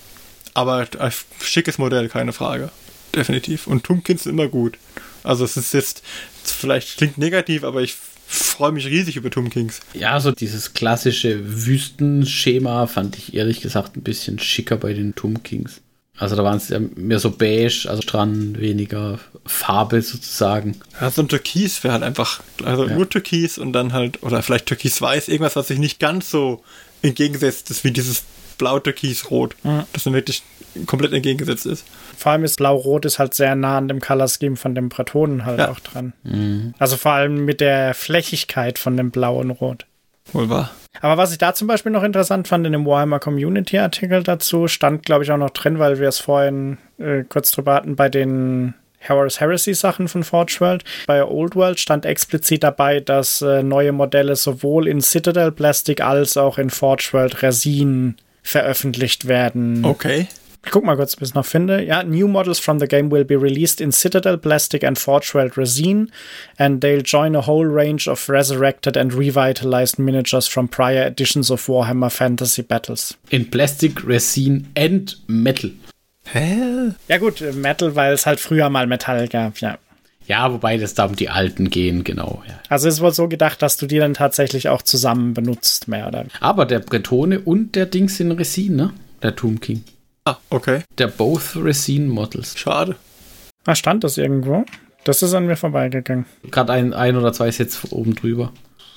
Aber 0.55 0.87
ein 0.99 1.13
schickes 1.41 1.79
Modell, 1.79 2.09
keine 2.09 2.33
Frage. 2.33 2.71
Definitiv. 3.15 3.67
Und 3.67 3.85
Tumpkins 3.85 4.25
sind 4.25 4.33
immer 4.33 4.49
gut. 4.49 4.79
Also 5.25 5.45
es 5.45 5.57
ist 5.57 5.73
jetzt, 5.73 6.03
vielleicht 6.45 6.99
klingt 6.99 7.19
negativ, 7.19 7.65
aber 7.65 7.81
ich 7.83 7.97
freue 8.35 8.73
mich 8.73 8.87
riesig 8.87 9.17
über 9.17 9.31
Tumpkins. 9.31 9.81
ja, 9.95 10.19
so 10.21 10.31
dieses 10.33 10.75
klassische 10.75 11.67
Wüstenschema 11.67 12.87
fand 12.87 13.17
ich 13.19 13.35
ehrlich 13.35 13.61
gesagt 13.61 13.97
ein 13.97 14.03
bisschen 14.03 14.39
schicker 14.39 14.77
bei 14.77 14.93
den 14.95 15.15
Tomb 15.15 15.45
Kings. 15.45 15.81
Also 16.19 16.37
da 16.37 16.45
waren 16.45 16.59
es 16.59 16.69
ja 16.69 16.79
mehr 16.95 17.19
so 17.19 17.31
beige, 17.31 17.87
also 17.89 18.03
dran 18.07 18.59
weniger 18.61 19.19
Farbe 19.47 20.03
sozusagen. 20.03 20.77
Ja, 21.01 21.11
so 21.11 21.23
ein 21.23 21.29
Türkis 21.29 21.83
wäre 21.83 21.95
halt 21.95 22.03
einfach, 22.03 22.43
also 22.63 22.87
Ja. 22.87 22.95
nur 22.95 23.09
Türkis 23.09 23.59
und 23.59 23.73
dann 23.73 23.93
halt, 23.93 24.23
oder 24.23 24.43
vielleicht 24.43 24.67
Türkis-Weiß, 24.67 25.29
irgendwas, 25.29 25.57
was 25.57 25.69
sich 25.69 25.79
nicht 25.79 25.99
ganz 26.01 26.31
so 26.31 26.63
entgegengesetzt 27.01 27.71
ist 27.71 27.83
wie 27.83 27.91
dieses 27.91 28.25
Blau-Türkis-Rot. 28.59 29.57
Mhm. 29.65 29.83
Das 29.93 30.05
dann 30.05 30.13
wirklich 30.13 30.43
komplett 30.87 31.13
entgegengesetzt 31.13 31.67
ist. 31.67 31.85
Vor 32.23 32.31
allem 32.33 32.45
ist 32.45 32.57
Blau-Rot 32.57 33.05
ist 33.05 33.19
halt 33.19 33.35
sehr 33.35 33.57
nah 33.57 33.79
an 33.79 33.89
dem 33.89 33.99
Color 34.01 34.29
Scheme 34.29 34.55
von 34.57 34.77
dem 34.77 34.89
Bretonen 34.89 35.45
halt 35.45 35.59
Ja. 35.59 35.71
auch 35.73 35.81
dran. 35.81 36.13
Also 36.79 36.97
vor 36.97 37.11
allem 37.13 37.45
mit 37.45 37.61
der 37.61 37.95
Flächigkeit 37.95 38.79
von 38.79 38.97
dem 38.97 39.11
Blau 39.11 39.41
und 39.41 39.51
Rot. 39.51 39.87
Wohl 40.33 40.49
wahr. 40.49 40.71
Aber 41.01 41.17
was 41.17 41.33
ich 41.33 41.39
da 41.39 41.53
zum 41.53 41.67
Beispiel 41.67 41.91
noch 41.91 42.05
interessant 42.05 42.47
fand 42.47 42.65
in 42.65 42.73
dem 42.73 42.87
Warhammer 42.87 43.19
Community 43.19 43.77
Artikel 43.79 44.23
dazu, 44.23 44.69
stand 44.69 45.05
glaube 45.05 45.25
ich 45.25 45.33
auch 45.33 45.37
noch 45.37 45.51
drin, 45.51 45.81
weil 45.81 45.99
wir 45.99 46.07
es 46.07 46.21
vorhin 46.21 46.79
äh, 46.99 47.25
kurz 47.29 47.51
drüber 47.51 47.75
hatten 47.75 47.97
bei 47.97 48.09
den 48.09 48.75
Horus 49.09 49.41
Heresy 49.41 49.75
Sachen 49.75 50.07
von 50.07 50.23
Forge 50.23 50.59
World. 50.61 50.85
Bei 51.09 51.25
Old 51.25 51.57
World 51.57 51.81
stand 51.81 52.07
explizit 52.07 52.63
dabei, 52.63 53.01
dass 53.01 53.43
äh, 53.43 53.65
neue 53.65 53.91
Modelle 53.91 54.37
sowohl 54.37 54.87
in 54.87 55.01
Citadel 55.01 55.51
Plastic 55.51 56.01
als 56.01 56.37
auch 56.37 56.57
in 56.57 56.71
Forge 56.71 57.09
World 57.11 57.43
Resin 57.43 58.15
veröffentlicht 58.45 59.27
werden. 59.27 59.85
Okay. 59.85 60.29
Ich 60.65 60.71
guck 60.71 60.85
mal 60.85 60.97
kurz, 60.97 61.15
ob 61.15 61.23
ich 61.23 61.29
es 61.31 61.35
noch 61.35 61.45
finde. 61.45 61.83
Ja, 61.83 62.05
new 62.05 62.29
models 62.29 62.61
from 62.61 62.79
the 62.79 62.87
game 62.87 63.11
will 63.11 63.25
be 63.25 63.41
released 63.41 63.81
in 63.81 63.91
Citadel, 63.91 64.39
Plastic 64.39 64.85
and 64.85 64.99
Forge 64.99 65.35
World 65.35 65.59
Resin, 65.59 66.11
and 66.57 66.83
they'll 66.83 67.03
join 67.03 67.35
a 67.35 67.47
whole 67.47 67.67
range 67.67 68.09
of 68.09 68.29
resurrected 68.29 68.97
and 68.97 69.13
revitalized 69.13 69.99
miniatures 69.99 70.47
from 70.47 70.69
prior 70.69 71.05
editions 71.07 71.51
of 71.51 71.67
Warhammer 71.67 72.11
Fantasy 72.11 72.63
Battles. 72.63 73.17
In 73.31 73.51
Plastic, 73.51 74.07
Resin 74.07 74.69
and 74.77 75.17
Metal. 75.27 75.73
Hä? 76.33 76.93
Ja 77.09 77.19
gut, 77.19 77.41
äh, 77.41 77.53
Metal, 77.53 77.97
weil 77.97 78.13
es 78.13 78.25
halt 78.27 78.39
früher 78.39 78.71
mal 78.71 78.87
Metall 78.87 79.27
gab, 79.27 79.59
ja. 79.59 79.79
Ja, 80.29 80.53
wobei 80.53 80.79
das 80.79 80.95
da 80.95 81.07
um 81.07 81.17
die 81.17 81.29
alten 81.29 81.69
gehen, 81.71 82.05
genau. 82.05 82.43
Ja. 82.47 82.55
Also 82.69 82.87
es 82.87 82.95
ist 82.95 83.01
wohl 83.01 83.13
so 83.13 83.27
gedacht, 83.27 83.61
dass 83.61 83.77
du 83.77 83.87
die 83.87 83.99
dann 83.99 84.15
tatsächlich 84.15 84.69
auch 84.69 84.83
zusammen 84.83 85.35
benutzt, 85.35 85.89
mehr 85.89 86.07
oder 86.07 86.27
Aber 86.39 86.65
der 86.65 86.79
Bretone 86.79 87.41
und 87.41 87.75
der 87.75 87.87
Dings 87.87 88.19
sind 88.19 88.31
Resin, 88.31 88.77
ne? 88.77 88.93
Der 89.23 89.35
Tomb 89.35 89.61
King. 89.61 89.83
Ah, 90.25 90.37
okay. 90.51 90.83
Der 90.99 91.09
Both 91.09 91.57
Resin 91.57 92.09
Models. 92.09 92.57
Schade. 92.59 92.97
Ah, 93.67 93.75
stand 93.75 94.05
das 94.05 94.19
irgendwo? 94.19 94.65
Das 95.05 95.23
ist 95.23 95.35
an 95.35 95.47
mir 95.47 95.57
vorbeigegangen. 95.57 96.27
Gerade 96.51 96.73
ein, 96.73 96.95
ein 96.95 97.17
oder 97.17 97.33
zwei 97.33 97.51
Sätze 97.51 97.93
oben 97.93 98.15
drüber. 98.15 98.53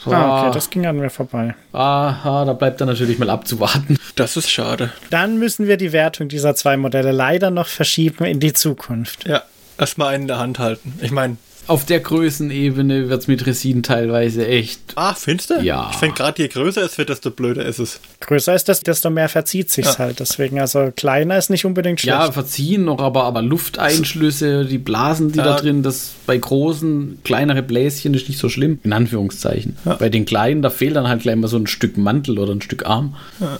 Ah, 0.05 0.43
okay, 0.43 0.51
das 0.53 0.69
ging 0.69 0.86
an 0.86 0.97
mir 0.97 1.09
vorbei. 1.09 1.55
Aha, 1.71 2.45
da 2.45 2.53
bleibt 2.53 2.80
dann 2.80 2.88
natürlich 2.88 3.17
mal 3.17 3.32
abzuwarten. 3.32 3.97
Das 4.15 4.38
ist 4.38 4.51
schade. 4.51 4.91
Dann 5.09 5.39
müssen 5.39 5.67
wir 5.67 5.78
die 5.78 5.93
Wertung 5.93 6.28
dieser 6.28 6.53
zwei 6.53 6.78
Modelle 6.78 7.11
leider 7.11 7.49
noch 7.49 7.67
verschieben 7.67 8.26
in 8.26 8.39
die 8.39 8.53
Zukunft. 8.53 9.26
Ja, 9.26 9.41
erstmal 9.80 10.13
einen 10.13 10.23
in 10.23 10.28
der 10.28 10.38
Hand 10.38 10.59
halten. 10.59 10.99
Ich 11.01 11.09
meine, 11.09 11.38
Auf 11.68 11.86
der 11.86 11.99
Größenebene 11.99 13.09
wird 13.09 13.22
es 13.22 13.28
mit 13.28 13.45
Resin 13.45 13.82
teilweise 13.84 14.45
echt. 14.47 14.80
ah, 14.95 15.13
findest 15.16 15.49
du? 15.49 15.61
Ja. 15.61 15.89
Ich 15.91 15.97
finde 15.97 16.16
gerade 16.16 16.41
je 16.41 16.47
größer 16.47 16.84
es 16.84 16.97
wird, 16.97 17.09
desto 17.09 17.32
blöder 17.32 17.66
ist 17.66 17.80
es. 17.80 17.99
Größer 18.20 18.53
ist 18.53 18.70
das, 18.70 18.82
desto 18.82 19.09
mehr 19.09 19.30
verzieht 19.30 19.72
sich's 19.72 19.93
Ja. 19.93 19.99
halt. 19.99 20.20
Deswegen, 20.20 20.59
also 20.59 20.91
kleiner 20.95 21.38
ist 21.38 21.49
nicht 21.49 21.66
unbedingt 21.66 22.01
schlecht. 22.01 22.18
Ja, 22.18 22.32
verziehen 22.32 22.86
noch, 22.86 22.99
aber, 22.99 23.24
aber 23.24 23.41
Lufteinschlüsse, 23.41 24.66
die 24.66 24.78
Blasen, 24.78 25.32
die 25.32 25.39
da 25.39 25.45
Ja. 25.45 25.55
drin, 25.55 25.82
das 25.84 26.11
bei 26.26 26.38
großen, 26.38 27.20
kleinere 27.24 27.63
Bläschen 27.63 28.13
ist 28.13 28.28
nicht 28.30 28.39
so 28.39 28.49
schlimm, 28.49 28.80
in 28.84 28.93
Anführungszeichen. 28.93 29.78
Bei 29.99 30.09
den 30.09 30.26
kleinen, 30.26 30.61
da 30.61 30.70
fehlt 30.70 30.95
dann 30.95 31.07
halt 31.07 31.22
gleich 31.24 31.36
mal 31.36 31.47
so 31.47 31.57
ein 31.57 31.68
Stück 31.68 31.97
Mantel 31.97 32.38
oder 32.39 32.53
ein 32.53 32.61
Stück 32.61 32.86
Arm. 32.86 33.16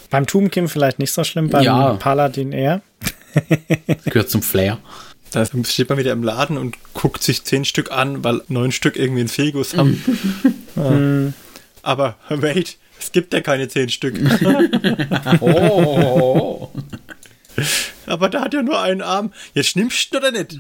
Beim 0.10 0.26
Tumkim 0.28 0.68
vielleicht 0.70 0.99
nicht 0.99 1.12
so 1.12 1.24
schlimm, 1.24 1.49
beim 1.49 1.64
Ja. 1.64 1.93
Paladin 1.93 2.51
eher. 2.51 2.82
Das 3.88 4.03
gehört 4.06 4.30
zum 4.30 4.41
Flair. 4.41 4.78
Da 5.36 5.46
steht 5.46 5.90
man 5.90 5.98
wieder 5.98 6.14
im 6.14 6.24
Laden 6.24 6.58
und 6.58 6.78
guckt 6.94 7.22
sich 7.22 7.44
zehn 7.44 7.66
Stück 7.66 7.92
an, 7.92 8.24
weil 8.24 8.42
neun 8.48 8.72
Stück 8.72 8.96
irgendwie 8.96 9.20
einen 9.20 9.28
Fegus 9.30 9.76
haben. 9.76 10.02
ja. 10.78 11.34
Aber 11.82 12.16
wait, 12.30 12.78
es 13.00 13.12
gibt 13.12 13.34
ja 13.34 13.42
keine 13.42 13.68
zehn 13.68 13.90
Stück. 13.90 14.16
Oh. 15.42 16.70
Aber 18.06 18.30
da 18.30 18.42
hat 18.42 18.54
ja 18.54 18.62
nur 18.64 18.80
einen 18.82 19.02
Arm. 19.02 19.34
Jetzt 19.54 19.76
nimmst 19.76 20.14
du 20.14 20.20
oder 20.20 20.32
nicht? 20.32 20.60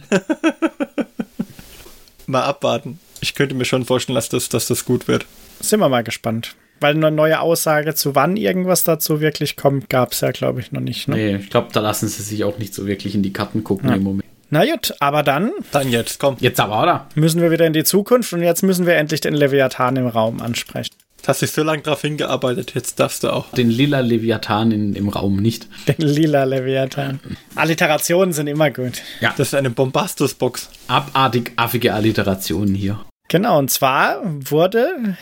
mal 2.27 2.43
abwarten. 2.43 2.99
Ich 3.21 3.33
könnte 3.35 3.55
mir 3.55 3.65
schon 3.65 3.85
vorstellen, 3.85 4.15
dass 4.15 4.27
das, 4.29 4.49
dass 4.49 4.67
das 4.67 4.83
gut 4.83 5.07
wird. 5.07 5.25
Sind 5.61 5.79
wir 5.79 5.87
mal 5.89 6.03
gespannt. 6.03 6.55
Weil 6.81 6.95
eine 6.95 7.11
neue 7.11 7.39
Aussage 7.39 7.95
zu 7.95 8.15
wann 8.15 8.35
irgendwas 8.35 8.83
dazu 8.83 9.21
wirklich 9.21 9.55
kommt, 9.55 9.89
gab's 9.89 10.19
ja, 10.21 10.31
glaube 10.31 10.59
ich, 10.59 10.71
noch 10.73 10.81
nicht. 10.81 11.07
Ne? 11.07 11.15
nee, 11.15 11.35
ich 11.37 11.49
glaube, 11.49 11.69
da 11.71 11.79
lassen 11.79 12.07
sie 12.09 12.21
sich 12.23 12.43
auch 12.43 12.57
nicht 12.57 12.73
so 12.73 12.85
wirklich 12.87 13.15
in 13.15 13.23
die 13.23 13.31
Karten 13.31 13.63
gucken 13.63 13.89
Ja. 13.89 13.95
im 13.95 14.03
Moment. 14.03 14.25
Na 14.49 14.63
gut, 14.65 14.93
aber 14.99 15.23
dann 15.23 15.51
Dann 15.71 15.89
jetzt, 15.89 16.19
komm. 16.19 16.37
Jetzt 16.39 16.59
aber, 16.59 16.81
oder? 16.83 17.07
müssen 17.15 17.41
wir 17.41 17.51
wieder 17.51 17.65
in 17.65 17.73
die 17.73 17.83
Zukunft 17.83 18.31
und 18.33 18.41
jetzt 18.43 18.61
müssen 18.63 18.85
wir 18.85 18.95
endlich 18.95 19.21
den 19.21 19.33
Leviathan 19.33 19.95
im 19.95 20.07
Raum 20.07 20.41
ansprechen. 20.41 20.93
Hast 21.27 21.41
dich 21.41 21.49
so 21.51 21.63
lange 21.63 21.81
drauf 21.81 22.01
hingearbeitet, 22.01 22.73
jetzt 22.75 22.99
darfst 22.99 23.23
du 23.23 23.31
auch. 23.33 23.49
Den 23.53 23.71
lila 23.71 23.99
Leviathan 24.01 24.71
in, 24.71 24.93
im 24.95 25.09
Raum 25.09 25.37
nicht. 25.37 25.67
Den 25.87 26.05
lila 26.07 26.43
Leviathan. 26.43 27.19
Alliterationen 27.55 28.31
sind 28.31 28.45
immer 28.45 28.69
gut. 28.69 29.01
Ja, 29.21 29.33
Das 29.35 29.47
ist 29.47 29.55
eine 29.55 29.71
Bombastus-Box. 29.71 30.69
abartig 30.87 31.51
affige 31.55 31.95
Alliterationen 31.95 32.75
hier. 32.75 32.99
Genau, 33.27 33.57
und 33.57 33.71
zwar 33.71 34.21
wurde 34.23 35.17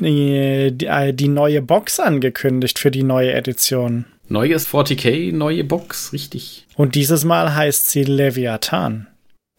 die, 0.00 0.70
die, 0.72 0.86
äh, 0.86 1.12
die 1.12 1.28
neue 1.28 1.60
Box 1.60 2.00
angekündigt 2.00 2.78
für 2.78 2.90
die 2.90 3.02
neue 3.02 3.34
Edition. 3.34 4.06
Neues 4.28 4.66
40k, 4.66 5.32
neue 5.32 5.64
Box, 5.64 6.12
richtig. 6.12 6.66
Und 6.74 6.94
dieses 6.94 7.24
Mal 7.24 7.54
heißt 7.54 7.90
sie 7.90 8.04
Leviathan. 8.04 9.06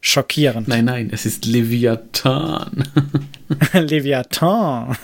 Schockierend. 0.01 0.67
Nein, 0.67 0.85
nein, 0.85 1.09
es 1.11 1.25
ist 1.25 1.45
Leviathan. 1.45 2.87
Leviathan. 3.73 4.97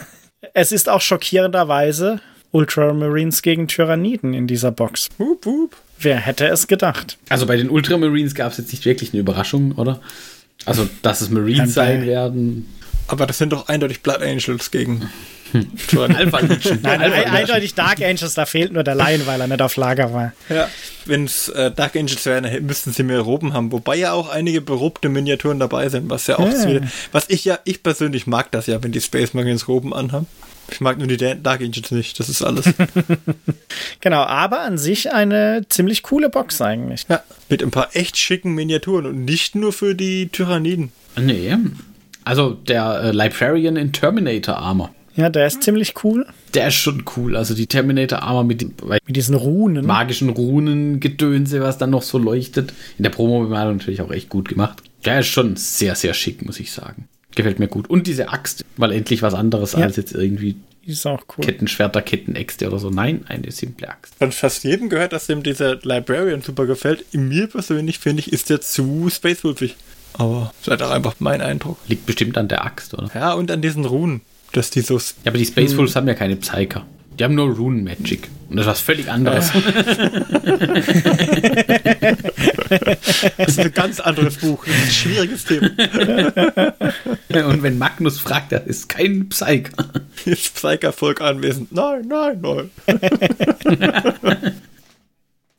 Es 0.54 0.72
ist 0.72 0.90
auch 0.90 1.02
schockierenderweise 1.02 2.20
Ultramarines 2.52 3.42
gegen 3.42 3.68
Tyranniden 3.68 4.34
in 4.34 4.48
dieser 4.48 4.72
Box. 4.72 5.10
Hup, 5.18 5.46
hup. 5.46 5.76
Wer 5.98 6.18
hätte 6.18 6.46
es 6.48 6.68
gedacht? 6.68 7.18
Also 7.30 7.46
bei 7.48 7.56
den 7.56 7.70
Ultramarines 7.70 8.36
gab 8.36 8.52
es 8.52 8.58
jetzt 8.58 8.72
nicht 8.72 8.86
wirklich 8.86 9.14
eine 9.14 9.22
Überraschung, 9.22 9.72
oder? 9.74 10.02
Also, 10.66 10.88
dass 11.02 11.22
es 11.22 11.30
Marines 11.30 11.74
sein. 11.74 12.06
werden. 12.06 12.68
Aber 13.08 13.26
das 13.26 13.38
sind 13.38 13.52
doch 13.52 13.68
eindeutig 13.68 14.02
Blood 14.02 14.22
Angels 14.22 14.72
gegen. 14.72 15.10
Alpha 15.54 16.40
Legion. 16.40 16.80
Nein, 16.82 17.02
Legion. 17.02 17.26
eindeutig 17.30 17.74
Dark 17.76 18.02
Angels, 18.02 18.34
da 18.34 18.46
fehlt 18.46 18.74
nur 18.74 18.84
der 18.84 18.96
Lion, 18.96 19.26
weil 19.26 19.40
er 19.42 19.48
nicht 19.48 19.62
auf 19.62 19.76
Lager 19.76 20.14
war. 20.14 20.34
Ja. 20.50 20.68
Wenn 21.06 21.26
es 21.26 21.50
äh, 21.50 21.72
Dark 21.72 21.96
Angels 21.96 22.26
wären, 22.26 22.44
dann 22.46 22.66
müssten 22.66 22.92
sie 22.94 23.04
mehr 23.04 23.20
Roben 23.20 23.54
haben. 23.54 23.72
Wobei 23.72 23.96
ja 23.98 24.14
auch 24.14 24.30
einige 24.30 24.62
berobte 24.62 25.10
Miniaturen 25.10 25.60
dabei 25.60 25.90
sind, 25.90 26.10
was 26.10 26.28
ja 26.28 26.40
auch 26.40 26.52
Ja. 26.52 26.68
wieder, 26.70 26.82
Was 27.12 27.30
ich 27.30 27.46
ja, 27.46 27.60
ich 27.66 27.84
persönlich 27.84 28.26
mag 28.28 28.52
das 28.52 28.68
ja, 28.68 28.82
wenn 28.84 28.92
die 28.92 29.02
Space 29.02 29.34
Marines 29.34 29.68
Roben 29.68 29.94
anhaben. 29.94 30.28
Ich 30.72 30.80
mag 30.80 30.98
nur 30.98 31.08
die 31.08 31.18
Da- 31.18 31.34
Dark 31.36 31.60
Angels 31.62 31.92
nicht, 31.92 32.20
das 32.20 32.30
ist 32.30 32.42
alles. 32.42 32.66
Genau, 34.00 34.22
aber 34.24 34.62
an 34.62 34.78
sich 34.78 35.12
eine 35.14 35.66
ziemlich 35.70 36.04
coole 36.04 36.30
Box 36.30 36.62
eigentlich. 36.62 37.06
ja. 37.10 37.22
Mit 37.50 37.64
ein 37.64 37.72
paar 37.72 37.90
echt 37.96 38.18
schicken 38.18 38.54
Miniaturen 38.54 39.06
und 39.06 39.26
nicht 39.26 39.56
nur 39.56 39.72
für 39.74 39.96
die 39.96 40.28
Tyranniden. 40.30 40.92
Nee. 41.18 41.56
Also 42.26 42.52
der 42.52 43.02
äh, 43.04 43.12
Librarian 43.12 43.76
in 43.76 43.92
Terminator 43.94 44.58
Armor. 44.58 44.94
Ja, 45.16 45.30
der 45.30 45.46
ist 45.48 45.62
ziemlich 45.64 45.94
cool. 46.04 46.26
Der 46.54 46.68
ist 46.70 46.76
schon 46.76 47.04
cool. 47.16 47.36
Also 47.36 47.54
die 47.54 47.68
Terminator 47.68 48.24
Armor 48.24 48.44
mit 48.44 48.64
Mit 48.84 49.02
diesen 49.16 49.36
Runen. 49.36 49.86
magischen 49.86 50.30
Runengedönse, 50.30 51.62
was 51.62 51.78
dann 51.78 51.92
noch 51.92 52.02
so 52.02 52.18
leuchtet. 52.18 52.74
In 52.98 53.04
der 53.04 53.12
Promo-Bemalung 53.12 53.78
natürlich 53.78 54.02
auch 54.02 54.12
echt 54.12 54.30
gut 54.30 54.50
gemacht. 54.50 54.82
Der 55.06 55.20
ist 55.20 55.28
schon 55.28 55.56
sehr, 55.56 55.96
sehr 55.96 56.14
schick, 56.14 56.46
muss 56.46 56.60
ich 56.60 56.72
sagen. 56.72 57.08
Gefällt 57.36 57.60
mir 57.60 57.68
gut. 57.68 57.90
Und 57.90 58.08
diese 58.08 58.30
Axt, 58.30 58.64
weil 58.78 58.92
endlich 58.92 59.22
was 59.22 59.34
anderes 59.34 59.74
Ja. 59.74 59.80
als 59.80 59.96
jetzt 59.98 60.14
irgendwie 60.14 60.56
Die 60.86 60.92
ist 60.92 61.06
auch 61.06 61.24
cool. 61.38 61.46
Kettenschwerter, 61.46 62.02
Kettenäxte 62.02 62.68
oder 62.68 62.78
so. 62.80 62.90
Nein, 62.90 63.24
eine 63.28 63.52
simple 63.52 63.88
Axt. 63.90 64.16
Von 64.16 64.32
fast 64.32 64.64
jedem 64.64 64.90
gehört, 64.90 65.14
dass 65.14 65.28
dem 65.28 65.42
dieser 65.42 65.78
Librarian 65.78 66.42
super 66.42 66.66
gefällt. 66.66 67.06
Mir 67.14 67.48
persönlich 67.48 68.00
finde 68.00 68.20
ich, 68.22 68.34
ist 68.34 68.50
der 68.50 68.62
zu 68.62 69.10
spacewolfig. 69.10 69.76
Aber 70.14 70.52
das 70.58 70.62
ist 70.62 70.68
halt 70.72 70.84
auch 70.84 70.92
einfach 70.92 71.16
mein 71.20 71.42
Eindruck. 71.42 71.78
Liegt 71.88 72.06
bestimmt 72.06 72.38
an 72.38 72.48
der 72.50 72.66
Axt, 72.66 72.94
oder? 72.94 73.10
Ja, 73.16 73.34
und 73.34 73.50
an 73.50 73.62
diesen 73.62 73.86
Runen, 73.86 74.22
dass 74.54 74.70
die 74.70 74.82
so. 74.82 74.98
Ja, 74.98 75.04
aber 75.28 75.38
die 75.38 75.46
Space 75.46 75.76
Wolves 75.76 75.96
haben 75.96 76.08
ja 76.08 76.14
keine 76.14 76.38
Psyker. 76.38 76.86
Die 77.20 77.24
haben 77.24 77.36
nur 77.36 77.56
Rune 77.56 77.84
Magic. 77.84 78.28
Und 78.50 78.58
das 78.58 78.66
ist 78.66 78.72
was 78.72 78.82
völlig 78.82 79.10
anderes. 79.10 79.52
Das 83.38 83.50
ist 83.50 83.60
ein 83.60 83.72
ganz 83.74 84.00
anderes 84.00 84.38
Buch. 84.38 84.66
Das 84.66 84.76
ist 84.76 84.84
ein 84.84 84.92
schwieriges 84.92 85.46
Thema. 85.46 85.70
Und 87.48 87.62
wenn 87.62 87.78
Magnus 87.78 88.20
fragt, 88.20 88.52
das 88.52 88.66
ist 88.66 88.90
kein 88.90 89.30
Psyker. 89.30 89.72
Ist 90.26 90.56
Psyker-Volk 90.56 91.22
anwesend? 91.22 91.72
Nein, 91.72 92.08
nein, 92.08 92.42
nein. 92.42 92.72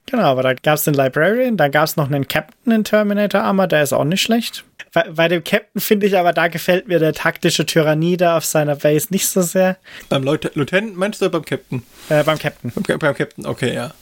Genau, 0.07 0.25
aber 0.25 0.43
da 0.43 0.55
gab 0.55 0.77
es 0.77 0.85
den 0.85 0.95
Librarian, 0.95 1.57
da 1.57 1.69
gab 1.69 1.85
es 1.85 1.97
noch 1.97 2.07
einen 2.07 2.27
Captain 2.27 2.73
in 2.73 2.85
Terminator 2.85 3.43
Armor, 3.43 3.67
der 3.67 3.83
ist 3.83 3.93
auch 3.93 4.05
nicht 4.05 4.23
schlecht. 4.23 4.65
Bei, 4.95 5.11
bei 5.11 5.29
dem 5.29 5.43
Captain 5.43 5.81
finde 5.81 6.07
ich 6.07 6.17
aber, 6.17 6.33
da 6.33 6.47
gefällt 6.47 6.87
mir 6.87 7.01
der 7.01 7.13
taktische 7.13 7.67
Tyrannide 7.67 8.33
auf 8.35 8.45
seiner 8.45 8.77
Base 8.77 9.09
nicht 9.11 9.27
so 9.27 9.43
sehr. 9.43 9.77
Beim 10.09 10.23
Leut 10.23 10.55
Lieutenant 10.55 10.97
meinst 10.97 11.21
du 11.21 11.27
oder 11.27 11.33
beim 11.33 11.45
Captain? 11.45 11.83
Äh, 12.09 12.23
beim 12.23 12.39
Captain. 12.39 12.73
Beim, 12.75 12.99
beim 13.01 13.15
Captain, 13.15 13.45
okay, 13.45 13.75
ja. 13.75 13.93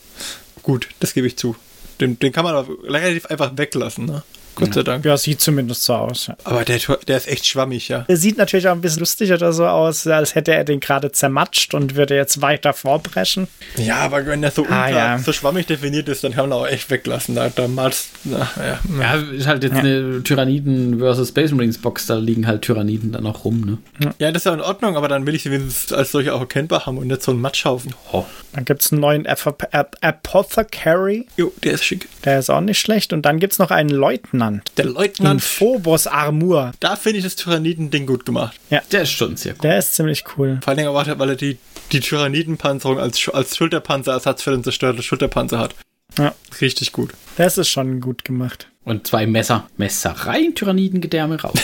Gut, 0.62 0.88
das 1.00 1.14
gebe 1.14 1.26
ich 1.26 1.38
zu. 1.38 1.56
Den, 1.98 2.18
den 2.18 2.30
kann 2.30 2.44
man 2.44 2.54
aber 2.54 2.68
relativ 2.84 3.24
einfach 3.26 3.56
weglassen, 3.56 4.04
ne? 4.04 4.22
Gott 4.54 4.74
sei 4.74 4.82
Dank. 4.82 5.04
Ja, 5.04 5.16
sieht 5.16 5.40
zumindest 5.40 5.84
so 5.84 5.94
aus. 5.94 6.26
Ja. 6.26 6.36
Aber 6.44 6.64
der, 6.64 6.78
der 7.08 7.16
ist 7.16 7.28
echt 7.28 7.46
schwammig, 7.46 7.88
ja. 7.88 8.04
Er 8.08 8.16
sieht 8.16 8.36
natürlich 8.38 8.68
auch 8.68 8.72
ein 8.72 8.80
bisschen 8.80 9.00
lustig 9.00 9.32
oder 9.32 9.52
so 9.52 9.66
aus, 9.66 10.06
als 10.06 10.34
hätte 10.34 10.52
er 10.54 10.64
den 10.64 10.80
gerade 10.80 11.10
zermatscht 11.12 11.74
und 11.74 11.94
würde 11.96 12.14
jetzt 12.16 12.42
weiter 12.42 12.72
vorbrechen. 12.72 13.48
Ja, 13.76 13.96
aber 13.96 14.24
wenn 14.26 14.42
der 14.42 14.50
so 14.50 14.62
Ah, 14.62 14.84
unklar, 14.84 14.90
ja. 14.90 15.18
so 15.18 15.32
schwammig 15.32 15.66
definiert 15.66 16.08
ist, 16.08 16.22
dann 16.24 16.32
kann 16.32 16.48
man 16.48 16.58
auch 16.58 16.66
echt 16.66 16.90
weglassen. 16.90 17.34
Da, 17.34 17.48
da 17.48 17.66
malst, 17.68 18.10
na, 18.24 18.48
ja. 18.56 18.78
Ja, 19.00 19.14
ist 19.32 19.46
halt 19.46 19.62
jetzt 19.64 19.76
eine 19.76 20.22
Tyranniden 20.22 20.98
versus 20.98 21.28
Space 21.28 21.50
Marines 21.52 21.78
Box. 21.78 22.06
Da 22.06 22.16
liegen 22.16 22.46
halt 22.46 22.62
Tyranniden 22.62 23.12
dann 23.12 23.26
auch 23.26 23.44
rum, 23.44 23.78
ne? 24.00 24.12
ja, 24.18 24.30
das 24.32 24.42
ist 24.42 24.46
ja 24.46 24.54
in 24.54 24.60
Ordnung, 24.60 24.96
aber 24.96 25.08
dann 25.08 25.26
will 25.26 25.34
ich 25.34 25.42
sie 25.44 25.50
wenigstens 25.50 25.92
als 25.92 26.12
solche 26.12 26.34
auch 26.34 26.40
erkennbar 26.40 26.86
haben 26.86 26.98
und 26.98 27.06
nicht 27.06 27.22
so 27.22 27.30
einen 27.32 27.40
Matschhaufen. 27.40 27.94
Oh. 28.12 28.24
Dann 28.52 28.64
gibt 28.66 28.82
es 28.82 28.92
einen 28.92 29.00
neuen 29.00 29.26
Apo- 29.26 29.56
Ap 29.72 29.96
Apothecary, 30.02 31.26
Jo, 31.36 31.52
der 31.64 31.72
ist 31.72 31.84
schick. 31.84 32.08
der 32.24 32.38
ist 32.38 32.50
auch 32.50 32.60
nicht 32.60 32.78
schlecht. 32.78 33.12
Und 33.12 33.22
dann 33.22 33.38
gibt 33.38 33.54
es 33.54 33.58
noch 33.58 33.70
einen 33.70 33.88
Leutnant 33.90 34.41
Der 34.76 34.84
in 34.86 34.92
Leutnant, 34.92 35.42
Phobos 35.42 36.06
Armur. 36.06 36.72
da 36.80 36.96
finde 36.96 37.18
ich 37.18 37.24
das 37.24 37.36
Tyranniden-Ding 37.36 38.06
gut 38.06 38.26
gemacht. 38.26 38.58
Der 38.70 39.02
ist 39.02 39.10
schon 39.10 39.36
sehr 39.36 39.54
cool. 39.54 39.60
Der 39.62 39.78
ist 39.78 39.94
ziemlich 39.94 40.24
cool. 40.36 40.58
Vor 40.62 40.68
allen 40.68 40.78
Dingen 40.78 40.88
aber, 40.88 41.18
weil 41.18 41.30
er 41.30 41.36
die, 41.36 41.58
die 41.92 42.00
Tyrannidenpanzerung 42.00 42.98
als, 42.98 43.28
als 43.28 43.56
Schulterpanzerersatz 43.56 44.42
für 44.42 44.50
den 44.50 44.64
zerstörten 44.64 45.02
Schulterpanzer 45.02 45.58
hat. 45.58 45.74
Ja. 46.18 46.34
Richtig 46.60 46.92
gut. 46.92 47.12
Das 47.36 47.58
ist 47.58 47.68
schon 47.68 48.00
gut 48.00 48.24
gemacht. 48.24 48.68
Und 48.84 49.06
zwei 49.06 49.26
Messer. 49.26 49.68
Messereien, 49.76 50.54
Tyrannidengedärme 50.54 51.40
raus. 51.40 51.58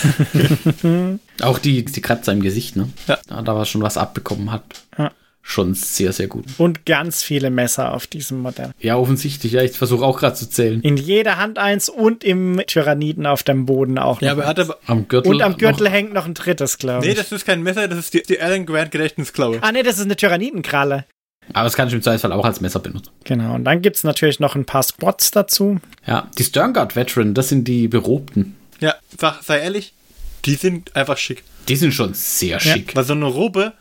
auch 1.42 1.58
die, 1.58 1.84
die 1.84 2.00
Kratzer 2.00 2.32
im 2.32 2.40
Gesicht, 2.40 2.76
ne? 2.76 2.88
Ja. 3.06 3.18
Da, 3.26 3.42
da 3.42 3.56
was 3.56 3.68
schon 3.68 3.82
was 3.82 3.96
abbekommen 3.96 4.52
hat. 4.52 4.62
Ja. 4.96 5.10
Schon 5.50 5.72
sehr, 5.72 6.12
sehr 6.12 6.26
gut. 6.26 6.44
Und 6.58 6.84
ganz 6.84 7.22
viele 7.22 7.48
Messer 7.48 7.94
auf 7.94 8.06
diesem 8.06 8.40
Modell. 8.42 8.70
Ja, 8.80 8.96
offensichtlich. 8.98 9.52
Ja, 9.52 9.62
ich 9.62 9.72
versuche 9.72 10.04
auch 10.04 10.18
gerade 10.20 10.36
zu 10.36 10.50
zählen. 10.50 10.82
In 10.82 10.98
jeder 10.98 11.38
Hand 11.38 11.58
eins 11.58 11.88
und 11.88 12.22
im 12.22 12.60
Tyranniden 12.66 13.24
auf 13.24 13.42
dem 13.44 13.64
Boden 13.64 13.96
auch. 13.98 14.20
Ja, 14.20 14.28
noch. 14.28 14.32
aber 14.34 14.42
er 14.42 14.48
hat 14.48 14.60
aber. 14.60 14.76
Am 14.86 15.08
Gürtel. 15.08 15.32
und 15.32 15.40
am 15.40 15.56
Gürtel 15.56 15.84
noch- 15.84 15.90
hängt 15.90 16.12
noch 16.12 16.26
ein 16.26 16.34
drittes, 16.34 16.76
glaube 16.76 17.06
Nee, 17.06 17.12
ich. 17.12 17.18
das 17.18 17.32
ist 17.32 17.46
kein 17.46 17.62
Messer, 17.62 17.88
das 17.88 17.98
ist 17.98 18.12
die, 18.12 18.22
die 18.22 18.38
Alan 18.38 18.66
Grant 18.66 18.90
Gedächtnisklaue. 18.90 19.58
ah, 19.62 19.72
nee, 19.72 19.82
das 19.82 19.96
ist 19.96 20.04
eine 20.04 20.16
Tyrannidenkralle. 20.16 21.06
Aber 21.54 21.64
das 21.64 21.76
kann 21.76 21.88
ich 21.88 21.94
im 21.94 22.02
Zweifelsfall 22.02 22.32
auch 22.32 22.44
als 22.44 22.60
Messer 22.60 22.80
benutzen. 22.80 23.10
Genau. 23.24 23.54
Und 23.54 23.64
dann 23.64 23.80
gibt 23.80 23.96
es 23.96 24.04
natürlich 24.04 24.38
noch 24.40 24.54
ein 24.54 24.66
paar 24.66 24.82
Squats 24.82 25.30
dazu. 25.30 25.80
Ja, 26.06 26.28
die 26.36 26.44
Sternguard 26.44 26.94
Veteran, 26.94 27.32
das 27.32 27.48
sind 27.48 27.66
die 27.66 27.88
Berobten. 27.88 28.54
Ja, 28.80 28.96
sag, 29.18 29.42
sei 29.42 29.60
ehrlich, 29.60 29.94
die 30.44 30.56
sind 30.56 30.94
einfach 30.94 31.16
schick. 31.16 31.42
Die 31.68 31.76
sind 31.76 31.92
schon 31.94 32.12
sehr 32.12 32.60
schick. 32.60 32.94
Weil 32.94 33.04
so 33.04 33.14
eine 33.14 33.24
Robbe 33.26 33.72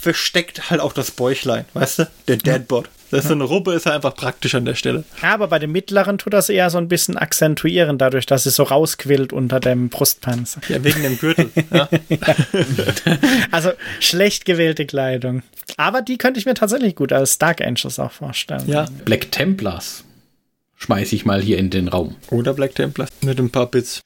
versteckt 0.00 0.70
halt 0.70 0.80
auch 0.80 0.92
das 0.92 1.10
Bäuchlein, 1.10 1.64
weißt 1.74 2.00
du? 2.00 2.10
Der 2.28 2.36
Deadbot. 2.36 2.88
Das 3.10 3.20
ist 3.20 3.28
so 3.28 3.34
eine 3.34 3.44
Robbe 3.44 3.72
ist 3.72 3.86
halt 3.86 3.96
einfach 3.96 4.14
praktisch 4.14 4.54
an 4.54 4.66
der 4.66 4.74
Stelle. 4.74 5.04
Ja, 5.22 5.32
aber 5.32 5.48
bei 5.48 5.58
dem 5.58 5.72
mittleren 5.72 6.18
tut 6.18 6.34
das 6.34 6.50
eher 6.50 6.68
so 6.68 6.76
ein 6.76 6.88
bisschen 6.88 7.16
akzentuieren, 7.16 7.96
dadurch, 7.96 8.26
dass 8.26 8.44
es 8.44 8.56
so 8.56 8.64
rausquillt 8.64 9.32
unter 9.32 9.60
dem 9.60 9.88
Brustpanzer. 9.88 10.60
Ja, 10.68 10.84
wegen 10.84 11.02
dem 11.02 11.18
Gürtel. 11.18 11.50
ja. 11.72 11.88
Also 13.50 13.72
schlecht 14.00 14.44
gewählte 14.44 14.84
Kleidung. 14.84 15.42
Aber 15.78 16.02
die 16.02 16.18
könnte 16.18 16.38
ich 16.38 16.44
mir 16.46 16.54
tatsächlich 16.54 16.96
gut 16.96 17.12
als 17.12 17.38
Dark 17.38 17.62
Angels 17.62 17.98
auch 17.98 18.12
vorstellen. 18.12 18.64
ja. 18.66 18.86
Black 19.04 19.32
Templars 19.32 20.04
schmeiße 20.76 21.14
ich 21.14 21.24
mal 21.24 21.40
hier 21.40 21.58
in 21.58 21.70
den 21.70 21.88
Raum. 21.88 22.16
Oder 22.30 22.54
Black 22.54 22.74
Templar. 22.74 23.08
Mit 23.22 23.38
ein 23.38 23.50
paar 23.50 23.66
Bits. 23.66 24.00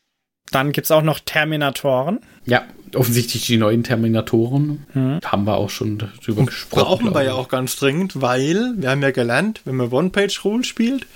Dann 0.51 0.73
gibt 0.73 0.87
es 0.87 0.91
auch 0.91 1.03
noch 1.03 1.19
Terminatoren. 1.21 2.21
Ja, 2.47 2.65
offensichtlich 2.95 3.47
die 3.47 3.57
neuen 3.57 3.85
Terminatoren. 3.85 4.87
Haben 5.25 5.45
wir 5.45 5.57
auch 5.57 5.71
schon 5.71 5.99
drüber 6.25 6.45
gesprochen. 6.47 6.85
Brauchen 6.85 7.15
wir 7.15 7.23
ja 7.23 7.35
auch 7.35 7.49
ganz 7.49 7.77
dringend, 7.77 8.21
weil 8.21 8.75
wir 8.77 8.91
haben 8.91 9.03
ja 9.03 9.11
gelernt, 9.11 9.61
wenn 9.65 9.77
man 9.77 9.91
One-Page-Rule 9.91 10.65
spielt, 10.65 11.07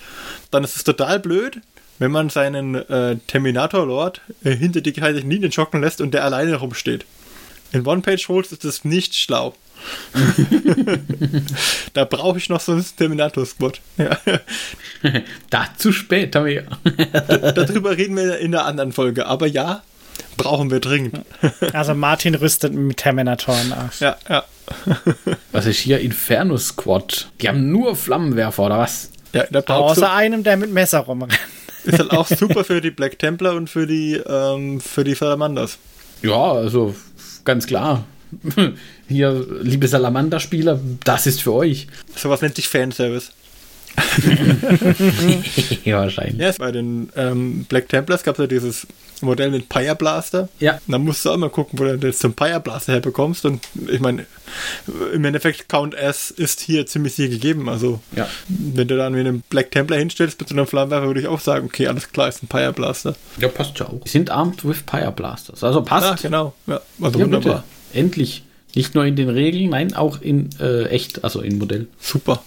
dann 0.51 0.65
ist 0.65 0.77
es 0.77 0.85
total 0.85 1.21
blöd, 1.21 1.61
wenn 1.99 2.11
man 2.11 2.29
seinen 2.29 2.75
äh, 2.75 3.17
Terminator-Lord 3.27 4.21
äh, 4.45 4.55
hinter 4.55 4.81
die 4.81 4.93
kalten 4.93 5.29
Linien 5.31 5.53
schocken 5.53 5.81
lässt 5.81 6.01
und 6.01 6.13
der 6.13 6.25
alleine 6.25 6.57
rumsteht. 6.57 7.07
In 7.73 7.87
One-Page-Rules 7.87 8.53
ist 8.53 8.65
das 8.65 8.85
nicht 8.85 9.15
schlau. 9.15 9.55
da 11.93 12.05
brauche 12.05 12.39
ich 12.39 12.49
noch 12.49 12.61
so 12.61 12.73
einen 12.73 12.85
Terminator-Squad. 12.97 13.81
Ja. 13.99 14.19
Dazu 15.51 15.93
später 15.93 16.43
mehr. 16.43 16.65
Darüber 17.55 17.97
reden 17.97 18.17
wir 18.17 18.39
in 18.39 18.55
einer 18.55 18.65
anderen 18.65 18.93
Folge. 18.93 19.27
Aber 19.27 19.47
ja, 19.47 19.83
brauchen 20.37 20.71
wir 20.71 20.81
dringend. 20.81 21.21
Also 21.73 21.95
Martin 21.95 22.35
rüstet 22.35 22.75
mit 22.75 22.99
Terminatoren 22.99 23.73
aus. 23.73 24.01
Ja, 24.01 24.17
ja. 24.29 24.45
Was 25.53 25.67
ist 25.67 25.79
hier? 25.79 26.01
Inferno 26.01 26.57
Squad. 26.57 27.31
Die 27.41 27.49
haben 27.49 27.71
nur 27.71 27.97
Flammenwerfer, 27.97 28.65
oder 28.65 28.79
was? 28.79 29.11
Ja, 29.33 29.45
brauchst 29.51 29.69
du, 29.69 29.73
Außer 29.73 30.13
einem, 30.13 30.43
der 30.43 30.57
mit 30.57 30.73
Messer 30.73 31.01
rumrennt. 31.01 31.39
Ist 31.85 31.99
halt 31.99 32.11
auch 32.11 32.27
super 32.27 32.65
für 32.65 32.81
die 32.81 32.91
Black 32.91 33.19
Templar 33.19 33.55
und 33.55 33.71
für 33.71 33.87
die, 33.87 34.15
ähm, 34.15 34.81
für 34.81 35.05
die 35.05 35.15
Salamanders. 35.15 35.79
Ja, 36.23 36.53
also 36.53 36.97
ganz 37.45 37.67
klar. 37.67 38.05
Hier, 39.09 39.47
liebe 39.63 39.87
Salamander-Spieler, 39.87 40.81
das 41.05 41.27
ist 41.27 41.43
für 41.43 41.53
euch. 41.53 41.87
Sowas 42.17 42.43
nennt 42.43 42.57
sich 42.57 42.69
Fanservice. 42.69 43.31
ja, 45.85 45.99
wahrscheinlich. 46.01 46.39
Ja, 46.41 46.53
bei 46.59 46.73
den 46.73 47.11
ähm, 47.17 47.65
Black 47.69 47.89
Templars 47.89 48.23
gab 48.23 48.35
es 48.37 48.41
ja 48.41 48.47
dieses 48.47 48.87
Modell 49.23 49.51
mit 49.51 49.69
Pyre 49.69 49.95
Blaster. 49.97 50.49
Ja. 50.59 50.79
Da 50.87 50.99
musst 50.99 51.25
du 51.25 51.31
auch 51.31 51.37
mal 51.37 51.51
gucken, 51.51 51.79
wo 51.79 51.85
du 51.85 51.99
das 51.99 52.19
zum 52.19 52.35
Pyre 52.35 52.61
Blaster 52.61 52.93
herbekommst. 52.95 53.45
Und 53.47 53.63
ich 53.91 54.01
meine, 54.01 54.27
im 55.13 55.25
Endeffekt 55.25 55.69
Count 55.69 55.95
S 55.95 56.31
ist 56.31 56.61
hier 56.61 56.87
ziemlich 56.87 57.15
sehr 57.15 57.29
gegeben. 57.29 57.69
Also, 57.69 58.01
Ja. 58.15 58.29
wenn 58.49 58.89
du 58.89 58.97
dann 58.97 59.15
wie 59.15 59.21
einen 59.21 59.43
Black 59.49 59.71
Templar 59.71 59.99
hinstellst 59.99 60.39
mit 60.41 60.49
so 60.49 60.55
einem 60.55 60.67
Flammenwerfer, 60.67 61.07
würde 61.07 61.21
ich 61.21 61.29
auch 61.29 61.41
sagen, 61.41 61.67
okay, 61.67 61.87
alles 61.87 62.11
klar, 62.13 62.29
ist 62.29 62.43
ein 62.43 62.49
Pyre 62.49 62.73
Blaster. 62.73 63.15
Ja, 63.41 63.49
passt 63.49 63.79
ja 63.79 63.87
auch. 63.87 64.01
Die 64.05 64.09
sind 64.11 64.31
armed 64.31 64.65
with 64.67 64.83
Pyre 64.83 65.13
Blasters. 65.13 65.65
Also 65.65 65.81
Ah, 65.81 65.83
passt. 65.83 66.23
genau. 66.23 66.55
Ja, 66.67 66.81
also 67.01 67.19
Ja, 67.19 67.25
wunderbar. 67.25 67.65
bitte. 67.93 67.99
Endlich. 67.99 68.43
Nicht 68.75 68.95
nur 68.95 69.07
in 69.07 69.17
den 69.17 69.31
Regeln, 69.31 69.71
nein, 69.71 69.95
auch 69.95 70.21
in 70.21 70.51
äh, 70.61 70.85
echt, 70.89 71.25
also 71.25 71.41
in 71.41 71.57
Modell. 71.57 71.87
Super. 71.99 72.43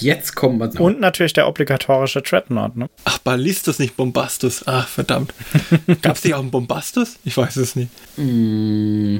Jetzt 0.00 0.34
kommen 0.34 0.58
wir 0.58 0.80
Und 0.80 1.00
natürlich 1.00 1.32
der 1.32 1.48
obligatorische 1.48 2.22
Dreadnought, 2.22 2.76
ne? 2.76 2.88
Ach, 3.04 3.18
Ballistus, 3.18 3.78
nicht 3.78 3.96
Bombastus. 3.96 4.62
Ach, 4.66 4.86
verdammt. 4.88 5.34
Gab 6.02 6.16
es 6.16 6.24
nicht 6.24 6.34
auch 6.34 6.40
einen 6.40 6.50
Bombastus? 6.50 7.16
Ich 7.24 7.36
weiß 7.36 7.56
es 7.56 7.76
nicht. 7.76 7.90
Mm, 8.16 9.18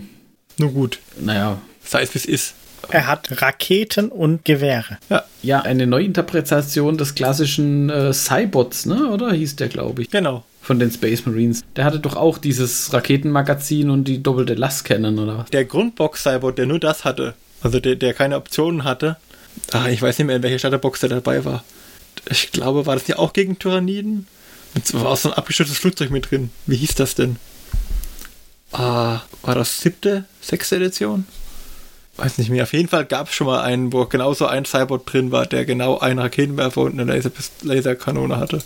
Nur 0.59 0.73
gut. 0.73 0.99
naja, 1.21 1.59
Sei 1.83 2.03
es 2.03 2.15
wie 2.15 2.19
es 2.19 2.27
ist. 2.27 2.55
Er 2.91 3.07
hat 3.07 3.43
Raketen 3.43 4.09
und 4.09 4.45
Gewehre. 4.45 4.99
Ja, 5.09 5.25
ja, 5.43 5.61
eine 5.61 5.87
Neuinterpretation 5.87 6.97
des 6.97 7.15
klassischen 7.15 7.91
äh, 7.91 8.13
Cybots, 8.13 8.87
ne? 8.87 9.09
Oder 9.09 9.33
hieß 9.33 9.57
der, 9.57 9.69
glaube 9.69 10.03
ich, 10.03 10.11
genau. 10.11 10.45
von 10.63 10.79
den 10.79 10.91
Space 10.91 11.27
Marines. 11.27 11.65
Der 11.77 11.85
hatte 11.85 11.99
doch 11.99 12.17
auch 12.17 12.39
dieses 12.39 12.93
Raketenmagazin 12.93 13.91
und 13.91 14.05
die 14.05 14.23
doppelte 14.23 14.55
Lastcannon, 14.55 15.19
oder 15.19 15.39
was? 15.39 15.51
Der 15.51 15.65
Grundbox-Cybot, 15.65 16.57
der 16.59 16.67
nur 16.67 16.79
das 16.79 17.05
hatte, 17.05 17.35
also 17.63 17.81
der, 17.81 17.97
der 17.97 18.15
keine 18.15 18.37
Optionen 18.37 18.85
hatte, 18.85 19.17
ah, 19.73 19.89
ich 19.89 20.03
weiß 20.03 20.19
nicht 20.19 20.27
mehr, 20.27 20.37
in 20.37 20.43
welcher 20.43 20.59
Starterbox 20.59 21.01
der 21.01 21.11
dabei 21.11 21.45
war. 21.45 21.65
Ich 22.31 22.51
glaube, 22.53 22.87
war 22.87 22.97
das 22.97 23.07
ja 23.07 23.19
auch 23.19 23.33
gegen 23.33 23.59
Tyranniden? 23.59 24.27
Mit, 24.75 24.93
war 24.95 25.07
auch 25.07 25.17
so 25.17 25.31
ein 25.31 25.35
abgestürztes 25.35 25.79
Flugzeug 25.79 26.11
mit 26.11 26.31
drin. 26.31 26.51
Wie 26.67 26.77
hieß 26.77 26.95
das 26.95 27.15
denn? 27.15 27.37
Ah, 28.73 29.21
war 29.43 29.55
das 29.55 29.81
siebte, 29.81 30.25
sechste 30.41 30.77
Edition? 30.77 31.27
Weiß 32.17 32.37
nicht 32.39 32.51
mehr. 32.51 32.65
Auf 32.65 32.73
jeden 32.73 32.89
Fall 32.89 33.07
gab 33.07 33.29
es 33.29 33.35
schon 33.35 33.47
mal 33.47 33.63
einen, 33.63 33.93
wo 33.93 34.05
genauso 34.05 34.47
ein 34.47 34.65
Cybot 34.65 35.11
drin 35.11 35.31
war, 35.31 35.47
der 35.47 35.65
genau 35.65 35.99
einen 35.99 36.19
Raketenwerfer 36.19 36.83
und 36.83 36.99
eine 36.99 37.11
Laser 37.13 37.31
Laserkanone 37.63 38.37
hatte. 38.37 38.59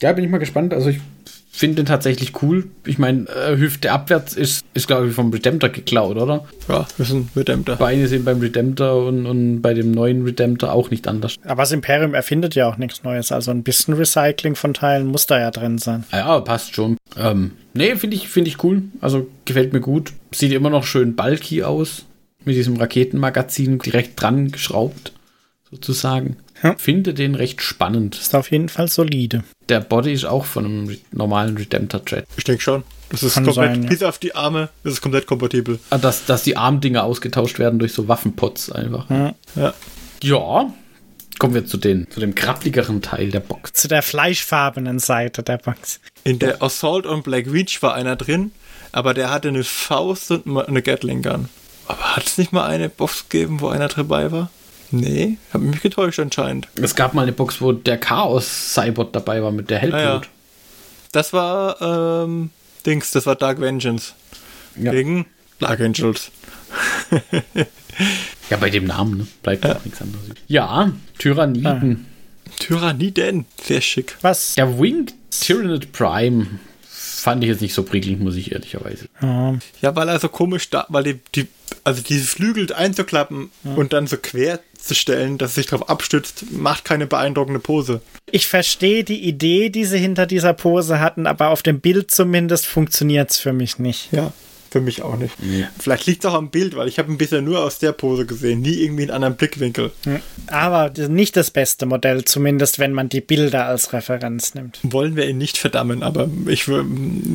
Ja, 0.00 0.12
bin 0.12 0.24
ich 0.24 0.30
mal 0.30 0.38
gespannt. 0.38 0.72
Also 0.72 0.90
ich 0.90 1.00
finde 1.56 1.76
den 1.76 1.86
tatsächlich 1.86 2.42
cool. 2.42 2.66
Ich 2.84 2.98
meine, 2.98 3.28
äh, 3.28 3.56
Hüfte 3.56 3.92
abwärts 3.92 4.34
ist, 4.34 4.64
ist 4.74 4.88
glaube 4.88 5.06
ich, 5.06 5.14
vom 5.14 5.32
Redemptor 5.32 5.70
geklaut, 5.70 6.16
oder? 6.16 6.44
Ja, 6.68 6.86
das 6.98 7.08
ist 7.08 7.14
ein 7.14 7.28
Redemptor. 7.36 7.76
Beine 7.76 8.08
sind 8.08 8.24
beim 8.24 8.40
Redemptor 8.40 9.06
und, 9.06 9.24
und 9.26 9.62
bei 9.62 9.72
dem 9.72 9.92
neuen 9.92 10.24
Redemptor 10.24 10.72
auch 10.72 10.90
nicht 10.90 11.06
anders. 11.06 11.36
Aber 11.44 11.62
das 11.62 11.70
Imperium 11.70 12.12
erfindet 12.12 12.56
ja 12.56 12.68
auch 12.68 12.76
nichts 12.76 13.04
Neues. 13.04 13.30
Also 13.30 13.52
ein 13.52 13.62
bisschen 13.62 13.94
Recycling 13.94 14.56
von 14.56 14.74
Teilen 14.74 15.06
muss 15.06 15.26
da 15.26 15.38
ja 15.38 15.52
drin 15.52 15.78
sein. 15.78 16.04
Ah 16.10 16.18
Ja, 16.18 16.40
passt 16.40 16.74
schon. 16.74 16.96
Ähm, 17.16 17.52
nee, 17.72 17.94
finde 17.94 18.16
ich, 18.16 18.28
finde 18.28 18.48
ich 18.48 18.64
cool. 18.64 18.82
Also 19.00 19.28
gefällt 19.44 19.72
mir 19.72 19.80
gut. 19.80 20.12
Sieht 20.32 20.52
immer 20.52 20.70
noch 20.70 20.84
schön 20.84 21.14
bulky 21.14 21.62
aus. 21.62 22.04
Mit 22.44 22.56
diesem 22.56 22.76
Raketenmagazin 22.76 23.78
direkt 23.78 24.20
dran 24.20 24.50
geschraubt, 24.50 25.12
sozusagen. 25.70 26.36
Ja. 26.62 26.76
Finde 26.78 27.14
den 27.14 27.34
recht 27.34 27.62
spannend. 27.62 28.16
Ist 28.16 28.34
auf 28.34 28.50
jeden 28.50 28.68
Fall 28.68 28.88
solide. 28.88 29.44
Der 29.68 29.80
Body 29.80 30.12
ist 30.12 30.24
auch 30.24 30.44
von 30.44 30.64
einem 30.64 30.96
normalen 31.12 31.56
Redemptor-Thread. 31.56 32.26
Ich 32.36 32.44
denke 32.44 32.62
schon. 32.62 32.84
Das 33.10 33.22
ist 33.22 33.34
Kann 33.34 33.44
komplett, 33.44 33.74
sein, 33.74 33.82
ja. 33.84 33.88
bis 33.88 34.02
auf 34.02 34.18
die 34.18 34.34
Arme, 34.34 34.70
das 34.82 34.94
ist 34.94 35.00
komplett 35.00 35.26
kompatibel. 35.26 35.78
Ah, 35.90 35.98
dass, 35.98 36.24
dass 36.24 36.42
die 36.42 36.56
Armdinger 36.56 37.04
ausgetauscht 37.04 37.58
werden 37.58 37.78
durch 37.78 37.92
so 37.92 38.08
Waffenpots 38.08 38.72
einfach. 38.72 39.08
Ja. 39.10 39.34
Ja. 39.54 39.74
Ja, 40.22 40.72
kommen 41.38 41.54
wir 41.54 41.66
zu, 41.66 41.76
den, 41.76 42.10
zu 42.10 42.20
dem 42.20 42.34
krabbligeren 42.34 43.02
Teil 43.02 43.30
der 43.30 43.40
Box. 43.40 43.72
Zu 43.74 43.88
der 43.88 44.02
fleischfarbenen 44.02 44.98
Seite 44.98 45.42
der 45.42 45.58
Box. 45.58 46.00
In 46.24 46.38
der 46.38 46.62
Assault 46.62 47.06
on 47.06 47.22
Black 47.22 47.46
Reach 47.52 47.82
war 47.82 47.94
einer 47.94 48.16
drin, 48.16 48.52
aber 48.92 49.12
der 49.12 49.30
hatte 49.30 49.48
eine 49.48 49.64
Faust 49.64 50.30
und 50.30 50.58
eine 50.58 50.82
Gatling 50.82 51.22
Gun. 51.22 51.48
Aber 51.86 52.16
hat 52.16 52.26
es 52.26 52.38
nicht 52.38 52.52
mal 52.52 52.64
eine 52.64 52.88
Box 52.88 53.28
gegeben, 53.28 53.60
wo 53.60 53.68
einer 53.68 53.88
dabei 53.88 54.32
war? 54.32 54.50
Nee, 55.00 55.38
hab 55.52 55.60
mich 55.60 55.80
getäuscht 55.82 56.18
anscheinend. 56.18 56.68
Es 56.80 56.94
gab 56.94 57.14
mal 57.14 57.22
eine 57.22 57.32
Box, 57.32 57.60
wo 57.60 57.72
der 57.72 57.98
Chaos-Cybot 57.98 59.14
dabei 59.14 59.42
war 59.42 59.50
mit 59.50 59.70
der 59.70 59.78
Hellblut. 59.78 60.00
Ah, 60.00 60.14
ja. 60.16 60.22
Das 61.12 61.32
war, 61.32 62.24
ähm, 62.24 62.50
Dings, 62.86 63.10
das 63.10 63.26
war 63.26 63.36
Dark 63.36 63.60
Vengeance. 63.60 64.14
Ja. 64.76 64.92
Gegen 64.92 65.26
Dark 65.58 65.80
Angels. 65.80 66.30
Ja, 68.50 68.56
bei 68.56 68.70
dem 68.70 68.86
Namen, 68.86 69.18
ne? 69.18 69.26
Bleibt 69.42 69.64
auch 69.66 69.84
nichts 69.84 70.02
anderes. 70.02 70.24
Ja, 70.48 70.92
Tyranniden. 71.18 72.06
Tyranniden. 72.58 73.46
Sehr 73.62 73.80
schick. 73.80 74.16
Was? 74.20 74.54
Der 74.54 74.78
Winged 74.78 75.14
Tyrannid 75.30 75.92
Prime 75.92 76.46
fand 76.90 77.42
ich 77.42 77.48
jetzt 77.50 77.62
nicht 77.62 77.74
so 77.74 77.82
prickelnd, 77.82 78.20
muss 78.20 78.36
ich 78.36 78.52
ehrlicherweise. 78.52 79.08
Ja. 79.22 79.58
Ja, 79.80 79.96
weil 79.96 80.08
er 80.08 80.20
so 80.20 80.28
komisch 80.28 80.68
da, 80.70 80.86
weil 80.88 81.04
die, 81.04 81.20
die 81.34 81.48
also 81.84 82.02
diese 82.02 82.26
Flügel 82.26 82.72
einzuklappen 82.72 83.50
und 83.76 83.92
dann 83.92 84.06
so 84.06 84.16
quer 84.16 84.60
zu 84.78 84.94
stellen, 84.94 85.38
dass 85.38 85.50
es 85.50 85.54
sich 85.56 85.66
darauf 85.66 85.88
abstützt, 85.88 86.50
macht 86.50 86.84
keine 86.84 87.06
beeindruckende 87.06 87.60
Pose. 87.60 88.00
Ich 88.30 88.46
verstehe 88.46 89.04
die 89.04 89.22
Idee, 89.22 89.70
die 89.70 89.84
sie 89.84 89.98
hinter 89.98 90.26
dieser 90.26 90.52
Pose 90.52 91.00
hatten, 91.00 91.26
aber 91.26 91.48
auf 91.48 91.62
dem 91.62 91.80
Bild 91.80 92.10
zumindest 92.10 92.66
funktioniert 92.66 93.30
es 93.30 93.38
für 93.38 93.52
mich 93.52 93.78
nicht. 93.78 94.12
Ja, 94.12 94.32
für 94.70 94.80
mich 94.80 95.02
auch 95.02 95.16
nicht. 95.16 95.34
Vielleicht 95.78 96.06
liegt 96.06 96.24
es 96.24 96.30
auch 96.30 96.34
am 96.34 96.50
Bild, 96.50 96.74
weil 96.74 96.88
ich 96.88 96.98
habe 96.98 97.12
ihn 97.12 97.16
bisher 97.16 97.40
nur 97.40 97.60
aus 97.60 97.78
der 97.78 97.92
Pose 97.92 98.26
gesehen, 98.26 98.60
nie 98.60 98.74
irgendwie 98.74 99.04
in 99.04 99.10
einem 99.10 99.16
anderen 99.16 99.36
Blickwinkel. 99.36 99.92
Aber 100.48 100.90
nicht 101.08 101.36
das 101.36 101.50
beste 101.50 101.86
Modell, 101.86 102.24
zumindest 102.24 102.78
wenn 102.78 102.92
man 102.92 103.08
die 103.08 103.20
Bilder 103.20 103.66
als 103.66 103.92
Referenz 103.92 104.54
nimmt. 104.54 104.80
Wollen 104.82 105.16
wir 105.16 105.28
ihn 105.28 105.38
nicht 105.38 105.58
verdammen, 105.58 106.02
aber 106.02 106.28
ich 106.46 106.66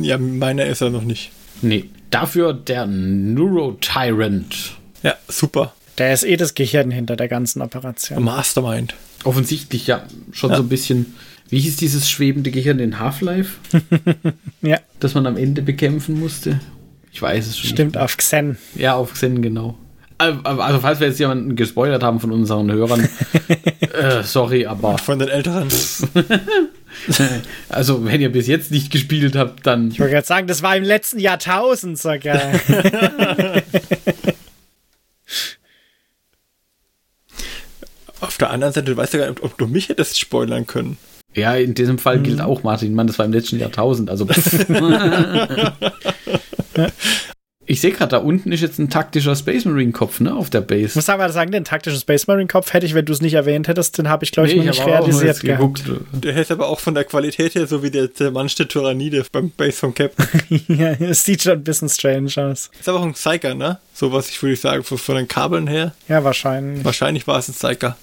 ja, 0.02 0.18
meiner 0.18 0.66
ist 0.66 0.82
er 0.82 0.90
noch 0.90 1.02
nicht. 1.02 1.30
Nee, 1.62 1.86
dafür 2.10 2.52
der 2.52 2.86
Neurotyrant. 2.86 4.72
Ja, 5.02 5.14
super. 5.28 5.72
Der 5.98 6.12
ist 6.12 6.24
eh 6.24 6.36
das 6.36 6.54
Gehirn 6.54 6.90
hinter 6.90 7.16
der 7.16 7.28
ganzen 7.28 7.62
Operation. 7.62 8.22
Mastermind. 8.22 8.94
Offensichtlich 9.24 9.86
ja 9.86 10.02
schon 10.32 10.50
Ja. 10.50 10.56
so 10.56 10.62
ein 10.62 10.68
bisschen. 10.68 11.14
Wie 11.48 11.58
hieß 11.58 11.76
dieses 11.76 12.08
schwebende 12.08 12.50
Gehirn 12.52 12.78
in 12.78 13.00
Half-Life, 13.00 13.56
Ja, 14.62 14.78
das 15.00 15.14
man 15.14 15.26
am 15.26 15.36
Ende 15.36 15.62
bekämpfen 15.62 16.20
musste? 16.20 16.60
Ich 17.12 17.20
weiß 17.20 17.44
es 17.48 17.58
schon. 17.58 17.70
stimmt, 17.70 17.98
auf 17.98 18.16
Xen. 18.16 18.50
Nicht. 18.50 18.60
Ja, 18.76 18.94
auf 18.94 19.14
Xen, 19.14 19.42
genau. 19.42 19.76
Also, 20.18 20.38
also, 20.44 20.78
falls 20.80 21.00
wir 21.00 21.08
jetzt 21.08 21.18
jemanden 21.18 21.56
gespoilert 21.56 22.02
haben 22.04 22.20
von 22.20 22.30
unseren 22.30 22.70
Hörern, 22.70 23.08
äh, 23.94 24.22
sorry, 24.22 24.66
aber 24.66 24.96
Von 24.98 25.18
den 25.18 25.28
Älteren. 25.28 25.68
also 27.68 28.04
wenn 28.04 28.20
ihr 28.20 28.30
bis 28.30 28.46
jetzt 28.46 28.70
nicht 28.70 28.90
gespielt 28.92 29.34
habt, 29.36 29.66
dann 29.66 29.90
Ich 29.90 29.98
wollte 30.00 30.12
gerade 30.14 30.26
sagen, 30.26 30.46
das 30.46 30.62
war 30.62 30.76
im 30.76 30.84
letzten 30.84 31.18
Jahrtausend 31.18 31.98
sogar. 31.98 32.40
Auf 38.20 38.36
der 38.36 38.50
anderen 38.50 38.72
Seite, 38.74 38.90
du 38.90 38.96
weißt 38.96 39.14
ja 39.14 39.20
gar 39.20 39.30
nicht, 39.30 39.42
ob 39.42 39.56
du 39.56 39.66
mich 39.66 39.88
hättest 39.88 40.18
spoilern 40.18 40.66
können. 40.66 40.98
ja, 41.34 41.54
in 41.54 41.74
diesem 41.74 41.98
Fall 41.98 42.20
gilt 42.20 42.40
auch 42.40 42.62
Martin, 42.62 42.94
Mann, 42.94 43.06
das 43.06 43.18
war 43.18 43.26
im 43.26 43.32
letzten 43.32 43.58
Jahrtausend, 43.58 44.10
also 44.10 44.26
Ich 47.70 47.80
sehe 47.80 47.92
gerade, 47.92 48.10
da 48.10 48.18
unten 48.18 48.50
ist 48.50 48.62
jetzt 48.62 48.80
ein 48.80 48.90
taktischer 48.90 49.36
Space 49.36 49.64
Marine 49.64 49.92
Kopf, 49.92 50.18
ne, 50.18 50.34
auf 50.34 50.50
der 50.50 50.62
Ich 50.62 50.66
Base. 50.66 50.98
muss 50.98 51.08
aber 51.08 51.28
sagen, 51.30 51.52
den 51.52 51.64
taktischen 51.64 52.00
Space 52.00 52.26
Marine 52.26 52.48
Kopf 52.48 52.72
hätte 52.72 52.84
ich, 52.84 52.94
wenn 52.94 53.04
du 53.04 53.12
es 53.12 53.20
nicht 53.20 53.34
erwähnt 53.34 53.68
hättest, 53.68 53.96
den 53.96 54.08
habe 54.08 54.24
ich, 54.24 54.32
glaube 54.32 54.48
ich, 54.48 54.54
Nee, 54.56 54.64
noch 54.64 54.72
nicht 54.72 54.84
realisiert 54.84 55.26
jetzt 55.28 55.40
gehabt. 55.42 55.84
geguckt. 55.84 56.24
Der 56.24 56.36
ist 56.36 56.50
aber 56.50 56.66
auch 56.68 56.80
von 56.80 56.94
der 56.94 57.04
Qualität 57.04 57.54
her 57.54 57.68
so 57.68 57.80
wie 57.84 57.92
der, 57.92 58.08
der 58.08 58.32
Tyrannide 58.32 59.24
beim 59.30 59.50
Base 59.50 59.76
vom 59.78 59.94
Captain. 59.94 60.26
ja, 60.66 60.90
es 60.98 61.24
sieht 61.24 61.42
schon 61.44 61.52
ein 61.52 61.62
bisschen 61.62 61.88
strange 61.88 62.32
aus. 62.38 62.70
Ist 62.80 62.88
aber 62.88 62.98
auch 62.98 63.04
ein 63.04 63.12
Psyker, 63.12 63.54
ne? 63.54 63.78
So 63.94 64.10
was 64.12 64.28
ich 64.30 64.42
würde 64.42 64.54
ich 64.54 64.60
sagen, 64.60 64.82
von, 64.82 64.98
von 64.98 65.14
den 65.14 65.28
Kabeln 65.28 65.68
her. 65.68 65.94
Ja, 66.08 66.24
wahrscheinlich. 66.24 66.84
Wahrscheinlich 66.84 67.28
war 67.28 67.38
es 67.38 67.48
ein 67.48 67.54
Psyker. 67.54 67.96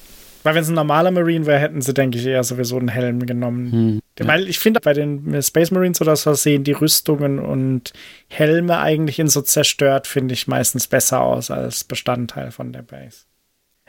Weil 0.47 0.55
wenn 0.55 0.63
es 0.63 0.69
ein 0.69 0.75
normaler 0.75 1.11
Marine 1.11 1.45
wäre, 1.45 1.59
hätten 1.59 1.81
sie, 1.81 1.93
denke 1.93 2.17
ich, 2.17 2.25
eher 2.25 2.41
sowieso 2.41 2.77
einen 2.77 2.87
Helm 2.87 3.25
genommen. 3.25 4.01
Weil 4.17 4.47
ich 4.47 4.59
finde, 4.59 4.79
bei 4.79 4.93
den 4.93 5.43
Space 5.43 5.71
Marines 5.71 5.99
oder 5.99 6.15
so 6.15 6.33
sehen 6.35 6.63
die 6.63 6.71
Rüstungen 6.71 7.37
und 7.37 7.91
Helme 8.29 8.79
eigentlich 8.79 9.19
in 9.19 9.27
so 9.27 9.41
zerstört, 9.41 10.07
finde 10.07 10.33
ich, 10.33 10.47
meistens 10.47 10.87
besser 10.87 11.19
aus 11.19 11.51
als 11.51 11.83
Bestandteil 11.83 12.51
von 12.51 12.71
der 12.71 12.81
Base. 12.81 13.25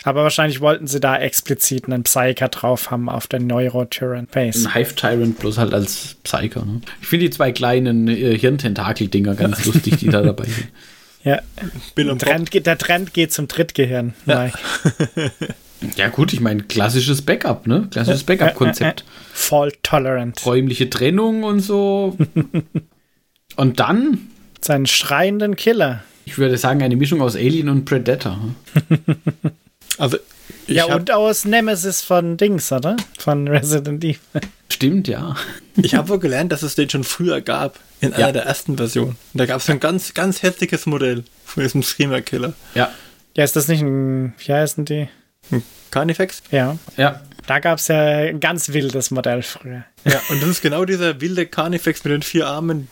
Aber 0.02 0.24
wahrscheinlich 0.24 0.60
wollten 0.60 0.88
sie 0.88 0.98
da 0.98 1.16
explizit 1.16 1.84
einen 1.84 2.02
Psyker 2.02 2.48
drauf 2.48 2.90
haben 2.90 3.08
auf 3.08 3.28
der 3.28 3.38
Neuro-Tyrant 3.38 4.32
Base. 4.32 4.66
Ein 4.66 4.74
Hive 4.74 4.96
Tyrant 4.96 5.38
bloß 5.38 5.58
halt 5.58 5.72
als 5.72 6.16
Psyker. 6.24 6.64
Ne? 6.64 6.80
Ich 7.00 7.06
finde 7.06 7.26
die 7.26 7.30
zwei 7.30 7.52
kleinen 7.52 8.08
äh, 8.08 8.36
Hirntentakel-Dinger 8.36 9.36
ganz 9.36 9.64
lustig, 9.64 9.98
die 9.98 10.08
da 10.08 10.22
dabei 10.22 10.46
sind. 10.46 10.66
Ja, 11.24 11.40
Bill 11.96 12.10
und. 12.10 12.22
Trend 12.22 12.54
der 12.64 12.78
Trend 12.78 13.12
geht 13.12 13.32
zum 13.32 13.48
Drittgehirn. 13.48 14.14
Mike. 14.24 14.56
Ja, 15.96 16.08
gut, 16.08 16.32
ich 16.32 16.40
meine, 16.40 16.62
klassisches 16.64 17.22
Backup, 17.22 17.66
ne? 17.66 17.86
Klassisches 17.90 18.24
Backup-Konzept. 18.24 19.04
Fault 19.32 19.76
tolerant. 19.82 20.44
Räumliche 20.44 20.90
Trennung 20.90 21.44
und 21.44 21.60
so. 21.60 22.16
und 23.56 23.80
dann, 23.80 24.18
Seinen 24.60 24.86
schreienden 24.86 25.54
Killer. 25.54 26.02
ich 26.24 26.36
würde 26.38 26.58
sagen, 26.58 26.82
eine 26.82 26.96
Mischung 26.96 27.22
aus 27.22 27.36
Alien 27.36 27.68
und 27.68 27.84
Predator. 27.84 28.38
Also, 29.98 30.16
ich 30.68 30.76
ja, 30.76 30.84
habe 30.84 30.94
und 31.00 31.10
aus 31.10 31.44
Nemesis 31.44 32.02
von 32.02 32.36
Dings, 32.36 32.70
oder? 32.70 32.96
Von 33.18 33.48
Resident 33.48 34.04
Evil. 34.04 34.18
Stimmt, 34.68 35.08
ja. 35.08 35.34
hab 35.76 36.08
wohl 36.08 36.20
gelernt, 36.20 36.52
dass 36.52 36.62
es 36.62 36.76
den 36.76 36.88
schon 36.88 37.02
früher 37.02 37.40
gab. 37.40 37.80
In 38.00 38.12
einer 38.12 38.26
Ja. 38.26 38.32
der 38.32 38.42
ersten 38.44 38.76
Versionen. 38.76 39.16
Und 39.32 39.40
da 39.40 39.46
gab 39.46 39.60
es 39.60 39.68
ein 39.68 39.80
ganz, 39.80 40.14
ganz 40.14 40.42
hässliches 40.42 40.86
Modell 40.86 41.24
von 41.44 41.64
diesem 41.64 41.82
Screamer-Killer. 41.82 42.52
Ja, 42.76 42.92
Ja, 43.36 43.42
ist 43.42 43.56
das 43.56 43.66
nicht 43.66 43.80
ein. 43.82 44.34
Wie 44.38 44.52
heißen 44.52 44.84
die? 44.84 45.08
Carnifex? 45.90 46.42
Ja. 46.50 46.76
ja. 46.96 47.20
Da 47.46 47.60
gab 47.60 47.78
es 47.78 47.88
ja 47.88 47.96
ein 47.98 48.40
ganz 48.40 48.68
wildes 48.70 49.10
Modell 49.10 49.42
früher. 49.42 49.84
Ja, 50.04 50.20
und 50.28 50.42
das 50.42 50.48
ist 50.50 50.62
genau 50.62 50.84
dieser 50.84 51.20
wilde 51.20 51.46
Carnifex 51.46 52.04
mit 52.04 52.12
den 52.12 52.22
vier 52.22 52.46
Armen, 52.46 52.88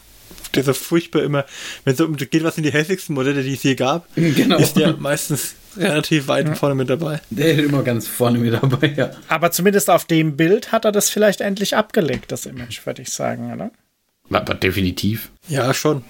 der 0.54 0.64
so 0.64 0.72
furchtbar 0.72 1.22
immer, 1.22 1.44
wenn 1.84 1.92
es 1.94 2.00
um 2.00 2.16
geht, 2.16 2.42
was 2.42 2.54
sind 2.54 2.64
die 2.64 2.72
hässlichsten 2.72 3.14
Modelle, 3.14 3.42
die 3.42 3.52
es 3.52 3.62
je 3.62 3.74
gab, 3.74 4.09
Genau. 4.14 4.57
ist 4.57 4.74
der 4.74 4.96
meistens 4.96 5.54
relativ 5.76 6.28
weit 6.28 6.57
vorne 6.57 6.74
mit 6.74 6.88
dabei. 6.88 7.20
Der 7.28 7.52
ist 7.52 7.64
immer 7.64 7.82
ganz 7.82 8.09
vorne 8.09 8.38
mit 8.38 8.54
dabei, 8.54 8.94
ja. 8.96 9.11
Aber 9.28 9.50
zumindest 9.50 9.90
auf 9.90 10.07
dem 10.07 10.36
Bild 10.38 10.72
hat 10.72 10.86
er 10.86 10.92
das 10.92 11.11
vielleicht 11.11 11.42
endlich 11.42 11.76
abgelegt, 11.76 12.32
das 12.32 12.46
Image, 12.46 12.86
würde 12.86 13.02
ich 13.02 13.11
sagen, 13.11 13.52
oder? 13.52 13.70
Aber 14.30 14.54
definitiv. 14.54 15.30
Ja, 15.48 15.72
schon. 15.74 16.02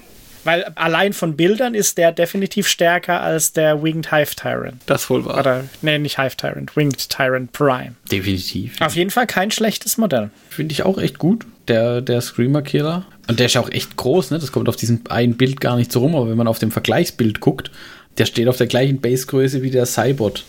Weil 0.46 0.64
allein 0.76 1.12
von 1.12 1.36
Bildern 1.36 1.74
ist 1.74 1.98
der 1.98 2.12
definitiv 2.12 2.68
stärker 2.68 3.20
als 3.20 3.52
der 3.52 3.82
Winged 3.82 4.12
Hive 4.12 4.36
Tyrant. 4.36 4.80
Das 4.86 5.10
wohl 5.10 5.24
war. 5.24 5.38
Oder, 5.38 5.64
nee, 5.82 5.98
nicht 5.98 6.18
Hive 6.18 6.36
Tyrant, 6.36 6.76
Winged 6.76 7.10
Tyrant 7.10 7.52
Prime. 7.52 7.96
Definitiv. 8.10 8.80
Auf 8.80 8.94
jeden 8.94 9.10
Fall 9.10 9.26
kein 9.26 9.50
schlechtes 9.50 9.98
Modell. 9.98 10.30
Finde 10.48 10.72
ich 10.72 10.84
auch 10.84 10.98
echt 10.98 11.18
gut, 11.18 11.44
der, 11.68 12.00
der 12.00 12.20
Screamer-Killer. 12.20 13.04
Und 13.28 13.40
der 13.40 13.46
ist 13.46 13.54
ja 13.54 13.60
auch 13.60 13.70
echt 13.70 13.96
groß, 13.96 14.30
ne? 14.30 14.38
Das 14.38 14.52
kommt 14.52 14.68
auf 14.68 14.76
diesem 14.76 15.00
einen 15.08 15.36
Bild 15.36 15.60
gar 15.60 15.76
nicht 15.76 15.90
so 15.90 15.98
rum, 15.98 16.14
aber 16.14 16.30
wenn 16.30 16.36
man 16.36 16.46
auf 16.46 16.60
dem 16.60 16.70
Vergleichsbild 16.70 17.40
guckt, 17.40 17.72
der 18.18 18.26
steht 18.26 18.48
auf 18.48 18.56
der 18.56 18.66
gleichen 18.66 19.00
Basegröße 19.00 19.62
wie 19.62 19.70
der 19.70 19.86
Cybot. 19.86 20.44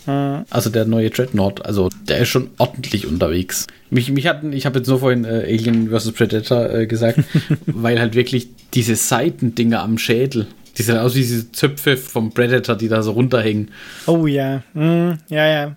Also 0.50 0.70
der 0.70 0.86
neue 0.86 1.10
Dreadnought. 1.10 1.66
Also 1.66 1.90
der 2.08 2.20
ist 2.20 2.30
schon 2.30 2.50
ordentlich 2.58 3.08
unterwegs. 3.08 3.68
Mich, 3.90 4.12
mich 4.12 4.28
hatten, 4.28 4.54
ich 4.54 4.66
habe 4.66 4.80
jetzt 4.80 4.88
nur 4.88 5.00
vorhin 5.00 5.24
äh, 5.26 5.46
Alien 5.48 5.90
vs. 5.90 6.12
Predator 6.12 6.70
äh, 6.70 6.88
gesagt, 6.88 7.20
weil 7.66 8.00
halt 8.00 8.16
wirklich 8.16 8.50
diese 8.74 8.96
Seitendinger 8.96 9.82
am 9.82 9.98
Schädel, 9.98 10.48
die 10.78 10.84
sehen 10.84 10.98
aus 10.98 11.16
wie 11.16 11.22
diese 11.22 11.52
Zöpfe 11.52 11.96
vom 11.96 12.32
Predator, 12.32 12.76
die 12.76 12.90
da 12.90 13.02
so 13.02 13.12
runterhängen. 13.12 13.72
Oh 14.06 14.28
ja, 14.28 14.64
hm, 14.74 15.18
ja, 15.30 15.48
ja. 15.48 15.76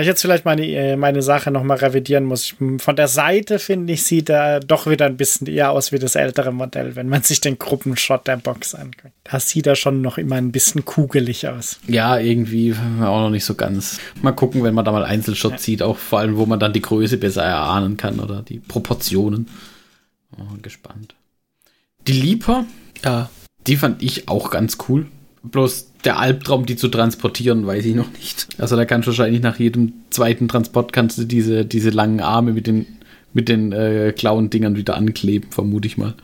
Weil 0.00 0.04
ich 0.04 0.08
jetzt 0.08 0.22
vielleicht 0.22 0.46
meine, 0.46 0.66
äh, 0.66 0.96
meine 0.96 1.20
Sache 1.20 1.50
nochmal 1.50 1.76
revidieren 1.76 2.24
muss. 2.24 2.44
Ich- 2.58 2.82
Von 2.82 2.96
der 2.96 3.06
Seite, 3.06 3.58
finde 3.58 3.92
ich, 3.92 4.02
sieht 4.02 4.30
er 4.30 4.60
doch 4.60 4.86
wieder 4.86 5.04
ein 5.04 5.18
bisschen 5.18 5.46
eher 5.46 5.72
aus 5.72 5.92
wie 5.92 5.98
das 5.98 6.14
ältere 6.14 6.52
Modell, 6.54 6.96
wenn 6.96 7.06
man 7.06 7.22
sich 7.22 7.42
den 7.42 7.58
Gruppenshot 7.58 8.26
der 8.26 8.38
Box 8.38 8.74
anguckt. 8.74 9.12
Da 9.24 9.38
sieht 9.38 9.66
er 9.66 9.74
schon 9.76 10.00
noch 10.00 10.16
immer 10.16 10.36
ein 10.36 10.52
bisschen 10.52 10.86
kugelig 10.86 11.46
aus. 11.48 11.78
Ja, 11.86 12.18
irgendwie 12.18 12.72
auch 13.02 13.20
noch 13.20 13.28
nicht 13.28 13.44
so 13.44 13.54
ganz. 13.54 13.98
Mal 14.22 14.32
gucken, 14.32 14.62
wenn 14.64 14.72
man 14.72 14.86
da 14.86 14.92
mal 14.92 15.04
Einzelshots 15.04 15.62
sieht, 15.64 15.82
auch 15.82 15.98
vor 15.98 16.20
allem, 16.20 16.38
wo 16.38 16.46
man 16.46 16.58
dann 16.58 16.72
die 16.72 16.80
Größe 16.80 17.18
besser 17.18 17.42
erahnen 17.42 17.98
kann 17.98 18.20
oder 18.20 18.40
die 18.40 18.58
Proportionen. 18.58 19.48
Oh, 20.38 20.44
gespannt. 20.62 21.14
Die 22.08 22.12
Leaper, 22.18 22.64
Ja. 23.04 23.28
die 23.66 23.76
fand 23.76 24.02
ich 24.02 24.30
auch 24.30 24.48
ganz 24.50 24.78
cool. 24.88 25.08
Bloß 25.42 25.92
der 26.04 26.18
Albtraum, 26.18 26.66
die 26.66 26.76
zu 26.76 26.88
transportieren, 26.88 27.66
weiß 27.66 27.84
ich 27.86 27.94
noch 27.94 28.12
nicht. 28.12 28.48
Also 28.58 28.76
da 28.76 28.84
kannst 28.84 29.06
du 29.06 29.10
wahrscheinlich 29.10 29.42
nach 29.42 29.58
jedem 29.58 29.92
zweiten 30.10 30.48
Transport 30.48 30.92
kannst 30.92 31.16
du 31.18 31.24
diese, 31.24 31.64
diese 31.64 31.90
langen 31.90 32.20
Arme 32.20 32.52
mit 32.52 32.66
den, 32.66 32.86
mit 33.32 33.48
den 33.48 33.72
äh, 33.72 34.12
Klauen-Dingern 34.16 34.76
wieder 34.76 34.96
ankleben, 34.96 35.50
vermute 35.50 35.86
ich 35.86 35.96
mal. 35.96 36.14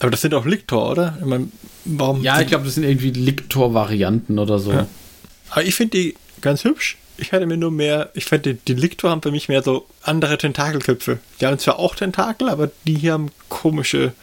Aber 0.00 0.10
das 0.10 0.22
sind 0.22 0.34
auch 0.34 0.46
Lictor, 0.46 0.90
oder? 0.90 1.18
Ich 1.20 1.26
mein, 1.26 1.52
warum? 1.84 2.22
Ja, 2.22 2.40
ich 2.40 2.48
glaube, 2.48 2.64
das 2.64 2.74
sind 2.74 2.84
irgendwie 2.84 3.10
Lictor-Varianten 3.10 4.38
oder 4.38 4.58
so. 4.58 4.72
Ja. 4.72 4.86
Aber 5.50 5.64
ich 5.64 5.74
finde 5.74 5.98
die 5.98 6.14
ganz 6.40 6.64
hübsch. 6.64 6.96
Ich 7.16 7.30
hätte 7.30 7.46
mir 7.46 7.56
nur 7.56 7.70
mehr, 7.70 8.10
ich 8.14 8.24
finde, 8.24 8.54
die, 8.54 8.74
die 8.74 8.80
Lictor 8.80 9.10
haben 9.10 9.22
für 9.22 9.30
mich 9.30 9.48
mehr 9.48 9.62
so 9.62 9.86
andere 10.02 10.36
Tentakelköpfe. 10.36 11.18
Die 11.40 11.46
haben 11.46 11.58
zwar 11.58 11.78
auch 11.78 11.94
Tentakel, 11.94 12.48
aber 12.48 12.70
die 12.86 12.94
hier 12.94 13.12
haben 13.12 13.30
komische 13.48 14.14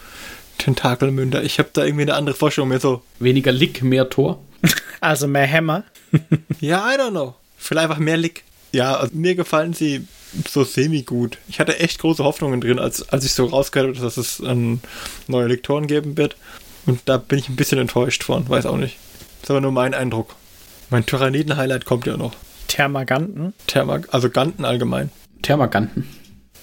Tentakelmünder. 0.61 1.43
Ich 1.43 1.57
habe 1.59 1.69
da 1.73 1.83
irgendwie 1.83 2.03
eine 2.03 2.13
andere 2.13 2.35
Vorstellung, 2.35 2.69
mehr 2.69 2.79
so, 2.79 3.01
Weniger 3.19 3.51
Lick, 3.51 3.81
mehr 3.83 4.09
Tor. 4.09 4.39
Also 5.03 5.27
mehr 5.27 5.51
Hammer. 5.51 5.83
ja, 6.59 6.87
I 6.87 6.95
don't 6.95 7.09
know. 7.09 7.33
Vielleicht 7.57 7.85
einfach 7.85 7.97
mehr 7.97 8.17
Lick. 8.17 8.43
Ja, 8.71 8.97
also 8.97 9.15
mir 9.15 9.33
gefallen 9.33 9.73
sie 9.73 10.05
so 10.47 10.63
semi-gut. 10.63 11.39
Ich 11.47 11.59
hatte 11.59 11.79
echt 11.79 11.97
große 11.97 12.23
Hoffnungen 12.23 12.61
drin, 12.61 12.77
als, 12.77 13.09
als 13.09 13.25
ich 13.25 13.33
so 13.33 13.45
rausgehört 13.45 13.95
habe, 13.95 14.05
dass 14.05 14.17
es 14.17 14.39
ein 14.39 14.79
neue 15.27 15.47
Lektoren 15.47 15.87
geben 15.87 16.17
wird. 16.17 16.37
Und 16.85 17.01
da 17.05 17.17
bin 17.17 17.39
ich 17.39 17.49
ein 17.49 17.55
bisschen 17.55 17.79
enttäuscht 17.79 18.23
von, 18.23 18.47
weiß 18.47 18.67
auch 18.67 18.77
nicht. 18.77 18.97
Das 19.39 19.45
ist 19.45 19.49
aber 19.49 19.61
nur 19.61 19.71
mein 19.71 19.95
Eindruck. 19.95 20.35
Mein 20.91 21.07
Tyranniden-Highlight 21.07 21.85
kommt 21.85 22.05
ja 22.05 22.15
noch. 22.15 22.33
Thermaganten. 22.67 23.53
Thermag 23.65 24.01
also 24.11 24.29
Ganten 24.29 24.65
allgemein. 24.65 25.09
Thermaganten. 25.41 26.07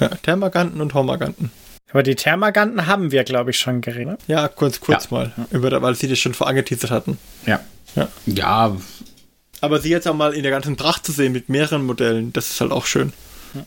Ja, 0.01 0.11
Thermaganten 0.11 0.80
und 0.80 0.94
Hormaganten. 0.94 1.51
Aber 1.91 2.03
die 2.03 2.14
Thermaganten 2.14 2.86
haben 2.86 3.12
wir, 3.12 3.24
glaube 3.24 3.51
ich, 3.51 3.59
schon 3.59 3.80
geredet. 3.80 4.20
Ja, 4.26 4.49
kurz, 4.49 4.80
kurz 4.80 5.05
Ja. 5.11 5.16
mal. 5.16 5.32
Über, 5.51 5.80
weil 5.82 5.95
sie 5.95 6.09
das 6.09 6.18
schon 6.18 6.34
vorangeteasert 6.34 6.91
hatten. 6.91 7.18
Ja. 7.47 7.61
Ja. 7.97 8.09
Ja, 8.26 8.76
Aber 9.62 9.80
sie 9.80 9.89
jetzt 9.91 10.07
auch 10.07 10.14
mal 10.14 10.34
in 10.34 10.43
der 10.43 10.53
ganzen 10.53 10.76
Pracht 10.76 11.07
zu 11.07 11.12
sehen 11.12 11.32
mit 11.32 11.49
mehreren 11.49 11.84
Modellen, 11.86 12.32
das 12.32 12.51
ist 12.51 12.61
halt 12.61 12.70
auch 12.72 12.84
schön. 12.86 13.12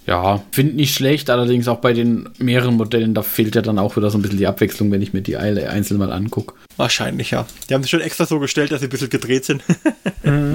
ja, 0.05 0.43
finde 0.51 0.75
nicht 0.75 0.93
schlecht, 0.93 1.31
allerdings 1.31 1.67
auch 1.67 1.79
bei 1.79 1.91
den 1.93 2.29
mehreren 2.37 2.75
Modellen, 2.75 3.15
da 3.15 3.23
fehlt 3.23 3.55
ja 3.55 3.63
dann 3.63 3.79
auch 3.79 3.97
wieder 3.97 4.11
so 4.11 4.19
ein 4.19 4.21
bisschen 4.21 4.37
die 4.37 4.45
Abwechslung, 4.45 4.91
wenn 4.91 5.01
ich 5.01 5.11
mir 5.13 5.21
die 5.23 5.37
alle 5.37 5.67
einzeln 5.71 5.97
mal 5.97 6.11
angucke. 6.11 6.53
Wahrscheinlich, 6.77 7.31
ja. 7.31 7.47
Die 7.67 7.73
haben 7.73 7.81
sich 7.81 7.89
schon 7.89 7.99
extra 8.01 8.27
so 8.27 8.37
gestellt, 8.39 8.71
dass 8.71 8.81
sie 8.81 8.87
ein 8.87 8.91
bisschen 8.91 9.09
gedreht 9.09 9.45
sind. 9.45 9.63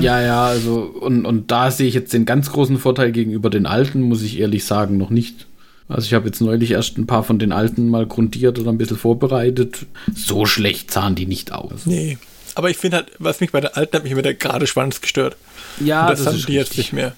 Ja, 0.01 0.21
ja, 0.23 0.47
also, 0.47 0.81
und, 0.83 1.27
und 1.27 1.51
da 1.51 1.73
sehe 1.73 1.89
ich 1.89 1.95
jetzt 1.95 2.13
den 2.13 2.25
ganz 2.25 2.51
großen 2.53 2.79
Vorteil 2.79 3.11
gegenüber 3.11 3.51
den 3.51 3.67
alten, 3.67 4.01
muss 4.01 4.23
ich 4.23 4.39
ehrlich 4.39 4.65
sagen, 4.65 4.97
noch 4.97 5.11
nicht. 5.11 5.47
Also 5.89 6.07
ich 6.07 6.15
habe 6.15 6.27
jetzt 6.27 6.41
neulich 6.41 6.73
erst 6.73 6.99
ein 6.99 7.07
paar 7.07 7.23
von 7.23 7.39
den 7.39 7.53
alten 7.53 7.89
mal 7.89 8.07
grundiert 8.07 8.59
oder 8.59 8.71
ein 8.71 8.79
bisschen 8.79 8.97
vorbereitet. 8.97 9.87
So 10.15 10.45
schlecht 10.47 10.91
sahen 10.91 11.15
die 11.15 11.27
nicht 11.27 11.53
aus. 11.53 11.87
nee. 11.87 12.19
Aber 12.55 12.71
ich 12.71 12.79
finde 12.79 12.97
halt, 12.97 13.09
was 13.19 13.41
mich 13.41 13.53
bei 13.53 13.61
der 13.61 13.77
alten 13.77 13.95
hat 13.97 14.03
mich 14.05 14.13
immer 14.13 14.23
der 14.23 14.33
gerade 14.33 14.67
Schwanz 14.67 15.03
gestört. 15.03 15.37
Ja, 15.79 16.09
Und 16.09 16.19
das, 16.19 16.27
haben 16.27 16.43
die 16.47 16.55
jetzt 16.55 16.79
nicht 16.79 16.95
mehr. 16.95 17.15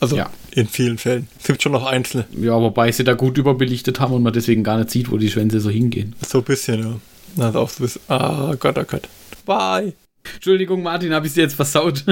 Also 0.00 0.16
Ja. 0.16 0.30
in 0.50 0.66
vielen 0.66 0.98
Fällen. 0.98 1.28
Es 1.38 1.46
gibt 1.46 1.62
schon 1.62 1.70
noch 1.70 1.86
Einzelne. 1.86 2.24
Ja, 2.36 2.54
wobei 2.60 2.90
sie 2.90 3.04
da 3.04 3.12
gut 3.14 3.38
überbelichtet 3.38 4.00
haben 4.00 4.12
und 4.14 4.24
man 4.24 4.32
deswegen 4.32 4.64
gar 4.64 4.78
nicht 4.78 4.90
sieht, 4.90 5.12
wo 5.12 5.16
die 5.16 5.30
Schwänze 5.30 5.60
so 5.60 5.70
hingehen. 5.70 6.16
So 6.26 6.38
ein 6.38 6.44
bisschen, 6.44 7.00
ja. 7.36 7.44
Also 7.44 7.60
auch 7.60 7.68
so 7.70 7.82
ein 7.82 7.86
bisschen, 7.86 8.02
ah 8.08 8.54
Gott, 8.58 8.78
oh 8.78 8.84
Gott. 8.84 9.02
Bye. 9.46 9.92
Entschuldigung, 10.34 10.82
Martin, 10.82 11.14
habe 11.14 11.28
ich 11.28 11.34
sie 11.34 11.40
jetzt 11.42 11.54
versaut. 11.54 12.04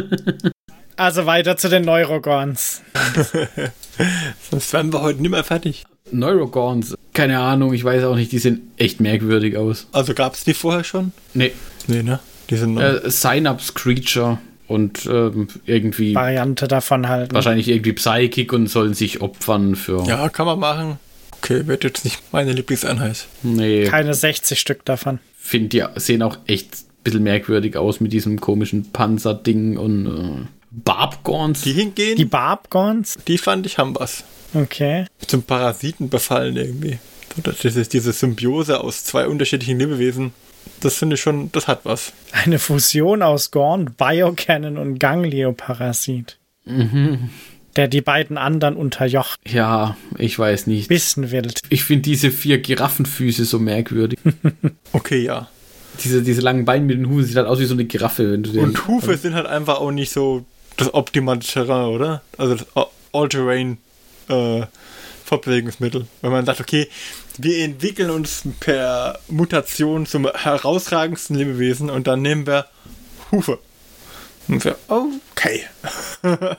Also 0.96 1.26
weiter 1.26 1.56
zu 1.56 1.68
den 1.68 1.84
Neurogons. 1.84 2.82
Sonst 4.50 4.72
wären 4.72 4.92
wir 4.92 5.02
heute 5.02 5.20
nicht 5.20 5.30
mehr 5.30 5.44
fertig. 5.44 5.84
Neurogons, 6.12 6.94
keine 7.14 7.38
Ahnung, 7.40 7.72
ich 7.74 7.84
weiß 7.84 8.04
auch 8.04 8.14
nicht, 8.16 8.32
die 8.32 8.38
sehen 8.38 8.70
echt 8.76 9.00
merkwürdig 9.00 9.56
aus. 9.56 9.86
Also 9.92 10.14
gab 10.14 10.34
es 10.34 10.44
die 10.44 10.54
vorher 10.54 10.84
schon? 10.84 11.12
Nee, 11.34 11.52
Nee, 11.86 12.02
ne? 12.02 12.20
Die 12.50 12.56
sind 12.56 12.74
neu. 12.74 12.82
äh, 12.82 13.10
Synapse 13.10 13.72
Creature 13.74 14.38
und 14.66 15.06
ähm, 15.06 15.48
irgendwie 15.66 16.14
Variante 16.14 16.68
davon 16.68 17.08
halt. 17.08 17.32
wahrscheinlich 17.32 17.68
irgendwie 17.68 17.92
Psychic 17.94 18.52
und 18.52 18.66
sollen 18.68 18.94
sich 18.94 19.20
opfern 19.22 19.74
für. 19.74 20.04
ja, 20.06 20.28
kann 20.28 20.46
man 20.46 20.58
machen. 20.58 20.98
Okay, 21.40 21.66
wird 21.66 21.84
jetzt 21.84 22.04
nicht 22.04 22.20
meine 22.32 22.52
Lieblingseinheit. 22.52 23.26
Nee, 23.42 23.84
Keine 23.84 24.12
60 24.14 24.58
Stück 24.58 24.84
davon. 24.84 25.18
finde 25.38 25.68
die 25.68 25.84
sehen 26.00 26.22
auch 26.22 26.36
echt 26.46 26.74
ein 26.74 27.02
bisschen 27.04 27.22
merkwürdig 27.22 27.76
aus 27.76 28.00
mit 28.00 28.12
diesem 28.12 28.40
komischen 28.40 28.90
Panzerding 28.92 29.76
und 29.78 30.06
äh, 30.06 30.46
Barbgons. 30.70 31.62
Die 31.62 31.72
hingehen, 31.72 32.16
Die 32.16 32.24
die, 32.24 32.24
Barbgons? 32.24 33.16
fand 33.38 33.66
ich 33.66 33.78
haben 33.78 33.94
was. 33.98 34.24
Okay. 34.54 35.06
Zum 35.26 35.42
Parasiten 35.42 36.08
befallen 36.08 36.56
irgendwie. 36.56 36.98
Das 37.42 37.64
ist 37.64 37.92
diese 37.92 38.12
Symbiose 38.12 38.80
aus 38.80 39.04
zwei 39.04 39.28
unterschiedlichen 39.28 39.78
Lebewesen. 39.78 40.32
Das 40.80 40.94
finde 40.96 41.14
ich 41.14 41.20
schon, 41.20 41.50
das 41.52 41.68
hat 41.68 41.80
was. 41.84 42.12
Eine 42.32 42.58
Fusion 42.58 43.22
aus 43.22 43.50
Gorn, 43.50 43.94
Biocannon 43.96 44.76
und 44.78 44.98
Ganglioparasit. 44.98 46.38
Der 47.76 47.88
die 47.88 48.00
beiden 48.00 48.36
anderen 48.38 48.76
unterjocht. 48.76 49.38
Ja, 49.46 49.96
ich 50.16 50.38
weiß 50.38 50.66
nicht. 50.66 50.88
Bisschen 50.88 51.30
wild. 51.30 51.60
Ich 51.70 51.84
finde 51.84 52.02
diese 52.02 52.30
vier 52.30 52.58
Giraffenfüße 52.58 53.44
so 53.44 53.58
merkwürdig. 53.58 54.18
Okay, 54.92 55.22
ja. 55.22 55.48
diese, 56.02 56.22
diese 56.22 56.40
langen 56.40 56.64
Beine 56.64 56.84
mit 56.86 56.96
den 56.96 57.08
Hufen 57.08 57.24
sieht 57.24 57.36
halt 57.36 57.46
aus 57.46 57.60
wie 57.60 57.66
so 57.66 57.74
eine 57.74 57.84
Giraffe, 57.84 58.32
wenn 58.32 58.42
du 58.42 58.50
den. 58.52 58.64
Und 58.64 58.88
Hufe 58.88 59.16
sind 59.18 59.34
halt 59.34 59.46
einfach 59.46 59.78
auch 59.80 59.90
nicht 59.90 60.10
so 60.10 60.44
das 60.78 60.94
optimale 60.94 61.40
Terrain, 61.40 61.86
oder? 61.86 62.22
Also 62.38 62.54
das 62.54 62.66
All-Terrain 63.12 63.78
äh, 64.28 64.62
Fortbewegungsmittel. 65.24 66.06
Wenn 66.22 66.30
man 66.32 66.46
sagt, 66.46 66.60
okay, 66.60 66.88
wir 67.36 67.62
entwickeln 67.64 68.10
uns 68.10 68.42
per 68.60 69.18
Mutation 69.28 70.06
zum 70.06 70.26
herausragendsten 70.32 71.36
Lebewesen 71.36 71.90
und 71.90 72.06
dann 72.06 72.22
nehmen 72.22 72.46
wir 72.46 72.66
Hufe. 73.30 73.58
Und 74.48 74.64
wir, 74.64 74.76
okay. 74.88 75.64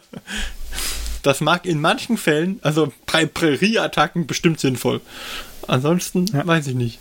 Das 1.22 1.41
mag 1.41 1.65
in 1.65 1.82
manchen 1.82 2.17
Fällen, 2.17 2.59
also 2.61 2.93
bei 3.11 3.26
Prärie-Attacken 3.26 4.26
bestimmt 4.26 4.59
sinnvoll. 4.59 5.01
Ansonsten 5.67 6.26
Ja. 6.28 6.47
weiß 6.47 6.67
ich 6.67 6.76
nicht. 6.76 6.99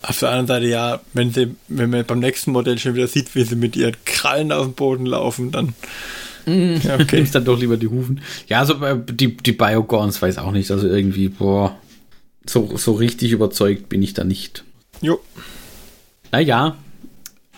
Auf 0.00 0.18
der 0.18 0.30
anderen 0.30 0.46
Seite, 0.46 0.66
ja, 0.66 1.00
wenn, 1.12 1.32
sie, 1.32 1.54
wenn 1.68 1.90
man 1.90 2.04
beim 2.06 2.20
nächsten 2.20 2.52
Modell 2.52 2.78
schon 2.78 2.94
wieder 2.94 3.06
sieht, 3.06 3.34
wie 3.34 3.44
sie 3.44 3.56
mit 3.56 3.76
ihren 3.76 3.96
Krallen 4.04 4.50
auf 4.52 4.64
dem 4.64 4.74
Boden 4.74 5.06
laufen, 5.06 5.50
dann. 5.50 5.74
Ja, 6.82 6.94
okay. 6.94 7.16
Nimmst 7.16 7.34
dann 7.34 7.44
doch 7.44 7.58
lieber 7.58 7.76
die 7.76 7.88
Hufen. 7.88 8.20
Ja, 8.48 8.60
also 8.60 8.74
äh, 8.84 8.98
die, 9.10 9.36
die 9.36 9.52
Biogons 9.52 10.20
weiß 10.20 10.38
auch 10.38 10.52
nicht. 10.52 10.70
Also 10.70 10.86
irgendwie, 10.86 11.28
boah, 11.28 11.76
so, 12.46 12.76
so 12.76 12.92
richtig 12.92 13.32
überzeugt 13.32 13.88
bin 13.88 14.02
ich 14.02 14.14
da 14.14 14.24
nicht. 14.24 14.64
Jo. 15.00 15.20
Naja, 16.32 16.76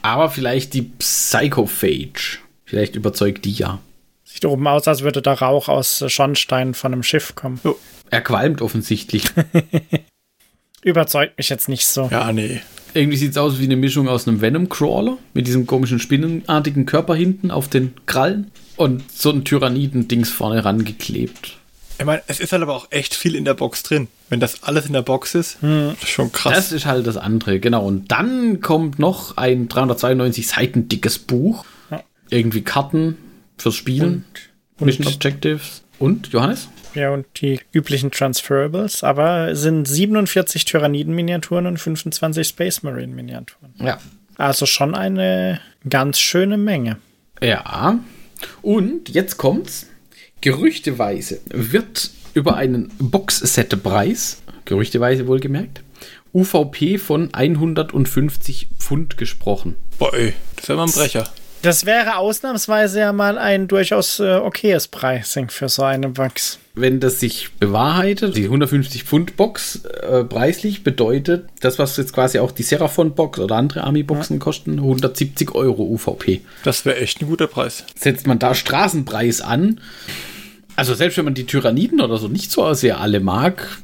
aber 0.02 0.30
vielleicht 0.30 0.74
die 0.74 0.82
Psychophage. 0.82 2.38
Vielleicht 2.64 2.96
überzeugt 2.96 3.44
die 3.44 3.52
ja. 3.52 3.80
Sieht 4.24 4.44
oben 4.44 4.66
aus, 4.66 4.86
als 4.86 5.02
würde 5.02 5.22
da 5.22 5.32
Rauch 5.32 5.68
aus 5.68 6.02
äh, 6.02 6.08
Schornstein 6.08 6.74
von 6.74 6.92
einem 6.92 7.02
Schiff 7.02 7.34
kommen. 7.34 7.60
jo. 7.64 7.76
Er 8.10 8.20
qualmt 8.20 8.62
offensichtlich. 8.62 9.24
Überzeugt 10.82 11.38
mich 11.38 11.48
jetzt 11.48 11.68
nicht 11.68 11.86
so. 11.86 12.08
Ja, 12.12 12.32
nee. 12.32 12.60
Irgendwie 12.94 13.16
sieht 13.16 13.32
es 13.32 13.36
aus 13.36 13.58
wie 13.58 13.64
eine 13.64 13.76
Mischung 13.76 14.08
aus 14.08 14.28
einem 14.28 14.40
Venom-Crawler 14.40 15.18
mit 15.34 15.46
diesem 15.48 15.66
komischen 15.66 15.98
spinnenartigen 15.98 16.86
Körper 16.86 17.16
hinten 17.16 17.50
auf 17.50 17.68
den 17.68 17.94
Krallen 18.06 18.52
und 18.76 19.10
so 19.12 19.30
ein 19.30 19.44
Tyranniden-Dings 19.44 20.30
vorne 20.30 20.64
rangeklebt. 20.64 21.56
Ich 21.98 22.04
meine, 22.04 22.22
es 22.26 22.40
ist 22.40 22.52
halt 22.52 22.62
aber 22.62 22.74
auch 22.76 22.88
echt 22.90 23.14
viel 23.14 23.34
in 23.34 23.44
der 23.46 23.54
Box 23.54 23.82
drin. 23.82 24.08
Wenn 24.28 24.38
das 24.38 24.62
alles 24.64 24.86
in 24.86 24.92
der 24.92 25.02
Box 25.02 25.34
ist, 25.34 25.58
das 25.62 25.94
ist 26.02 26.08
schon 26.08 26.30
krass. 26.30 26.54
Das 26.54 26.72
ist 26.72 26.84
halt 26.84 27.06
das 27.06 27.16
andere, 27.16 27.58
genau. 27.58 27.86
Und 27.86 28.10
dann 28.12 28.60
kommt 28.60 28.98
noch 28.98 29.36
ein 29.38 29.68
392 29.68 30.46
Seiten 30.46 30.88
dickes 30.88 31.18
Buch. 31.18 31.64
Ja. 31.90 32.02
Irgendwie 32.28 32.60
Karten 32.62 33.16
fürs 33.56 33.74
Spielen, 33.76 34.24
Und- 34.78 34.86
Mission 34.86 35.06
Objectives. 35.06 35.82
Und, 35.98 36.28
Johannes? 36.28 36.68
Ja, 36.94 37.10
und 37.10 37.24
die 37.40 37.60
üblichen 37.72 38.10
Transferables, 38.10 39.02
aber 39.02 39.48
es 39.52 39.62
sind 39.62 39.86
47 39.88 40.66
Tyranniden-Miniaturen 40.66 41.66
und 41.66 41.78
25 41.78 42.46
Space 42.46 42.82
Marine-Miniaturen. 42.82 43.72
Ja. 43.80 43.98
Also 44.36 44.66
schon 44.66 44.94
eine 44.94 45.60
ganz 45.88 46.18
schöne 46.18 46.58
Menge. 46.58 46.98
Ja. 47.42 47.98
Und 48.62 49.08
jetzt 49.08 49.36
kommt's. 49.36 49.86
Gerüchteweise 50.40 51.40
wird 51.46 52.10
über 52.34 52.56
einen 52.56 52.92
Box-Set-Preis, 52.98 54.42
gerüchteweise 54.64 55.26
wohlgemerkt, 55.26 55.82
UVP 56.34 56.98
von 56.98 57.32
150 57.32 58.68
Pfund 58.78 59.16
gesprochen. 59.16 59.76
Boah, 59.98 60.12
ey, 60.12 60.34
das 60.56 60.68
ist 60.68 60.76
mal 60.76 60.84
ein 60.84 60.90
Brecher. 60.90 61.32
Das 61.62 61.84
wäre 61.84 62.16
ausnahmsweise 62.16 63.00
ja 63.00 63.12
mal 63.12 63.38
ein 63.38 63.66
durchaus 63.66 64.20
äh, 64.20 64.36
okayes 64.36 64.88
Pricing 64.88 65.50
für 65.50 65.68
so 65.68 65.82
eine 65.82 66.10
Box. 66.10 66.58
Wenn 66.74 67.00
das 67.00 67.20
sich 67.20 67.50
bewahrheitet, 67.58 68.36
die 68.36 68.44
150 68.44 69.04
Pfund 69.04 69.36
Box 69.36 69.84
äh, 69.84 70.24
preislich 70.24 70.84
bedeutet, 70.84 71.48
das, 71.60 71.78
was 71.78 71.96
jetzt 71.96 72.12
quasi 72.12 72.38
auch 72.38 72.52
die 72.52 72.62
Seraphon 72.62 73.14
Box 73.14 73.38
oder 73.38 73.56
andere 73.56 73.84
Army-Boxen 73.84 74.38
kosten, 74.38 74.78
170 74.78 75.54
Euro 75.54 75.82
UVP. 75.84 76.42
Das 76.64 76.84
wäre 76.84 76.98
echt 76.98 77.22
ein 77.22 77.28
guter 77.28 77.46
Preis. 77.46 77.84
Setzt 77.98 78.26
man 78.26 78.38
da 78.38 78.54
Straßenpreis 78.54 79.40
an, 79.40 79.80
also 80.76 80.94
selbst 80.94 81.16
wenn 81.16 81.24
man 81.24 81.34
die 81.34 81.46
Tyranniden 81.46 82.00
oder 82.02 82.18
so 82.18 82.28
nicht 82.28 82.52
so 82.52 82.72
sehr 82.74 83.00
alle 83.00 83.20
mag, 83.20 83.78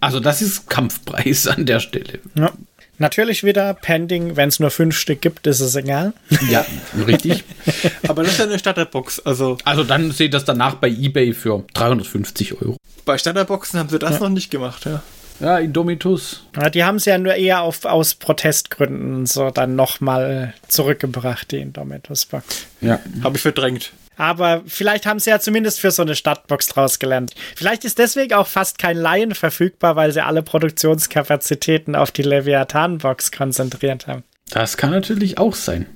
also 0.00 0.18
das 0.18 0.42
ist 0.42 0.68
Kampfpreis 0.68 1.46
an 1.46 1.66
der 1.66 1.80
Stelle. 1.80 2.20
Ja. 2.34 2.52
Natürlich 2.98 3.44
wieder 3.44 3.74
pending, 3.74 4.36
wenn 4.36 4.48
es 4.48 4.58
nur 4.60 4.70
fünf 4.70 4.96
Stück 4.96 5.20
gibt, 5.20 5.46
ist 5.46 5.60
es 5.60 5.74
egal. 5.76 6.12
Ja, 6.50 6.66
richtig. 7.06 7.44
Aber 8.08 8.22
das 8.22 8.32
ist 8.32 8.38
ja 8.38 8.44
eine 8.46 8.58
Starterbox. 8.58 9.20
Also 9.20 9.56
Also 9.64 9.84
dann 9.84 10.10
seht 10.10 10.34
das 10.34 10.44
danach 10.44 10.74
bei 10.74 10.88
eBay 10.88 11.32
für 11.32 11.64
350 11.74 12.60
Euro. 12.60 12.76
bei 13.04 13.16
Starterboxen 13.16 13.78
haben 13.78 13.88
sie 13.88 13.98
das 13.98 14.18
noch 14.20 14.28
nicht 14.28 14.50
gemacht, 14.50 14.84
ja. 14.84 15.02
Ja, 15.40 15.58
Indomitus. 15.58 16.44
Ja, 16.56 16.68
die 16.68 16.82
haben 16.82 16.96
es 16.96 17.04
ja 17.04 17.16
nur 17.16 17.34
eher 17.34 17.60
auf, 17.62 17.84
aus 17.84 18.14
Protestgründen 18.16 19.24
so 19.26 19.50
dann 19.50 19.76
nochmal 19.76 20.52
zurückgebracht, 20.66 21.52
die 21.52 21.58
Indomitus-Box. 21.58 22.66
Ja. 22.80 22.98
Habe 23.22 23.36
ich 23.36 23.42
verdrängt. 23.42 23.92
Aber 24.18 24.62
vielleicht 24.66 25.06
haben 25.06 25.18
sie 25.20 25.30
ja 25.30 25.38
zumindest 25.40 25.80
für 25.80 25.90
so 25.90 26.02
eine 26.02 26.14
Stadtbox 26.16 26.66
draus 26.68 26.98
gelernt. 26.98 27.34
Vielleicht 27.56 27.84
ist 27.84 27.98
deswegen 27.98 28.34
auch 28.34 28.46
fast 28.48 28.78
kein 28.78 28.96
Laien 28.98 29.34
verfügbar, 29.34 29.96
weil 29.96 30.12
sie 30.12 30.22
alle 30.24 30.42
Produktionskapazitäten 30.42 31.94
auf 31.96 32.10
die 32.10 32.22
Leviathan-Box 32.22 33.32
konzentriert 33.32 34.06
haben. 34.06 34.24
Das 34.50 34.76
kann 34.76 34.90
natürlich 34.90 35.38
auch 35.38 35.54
sein. 35.54 35.86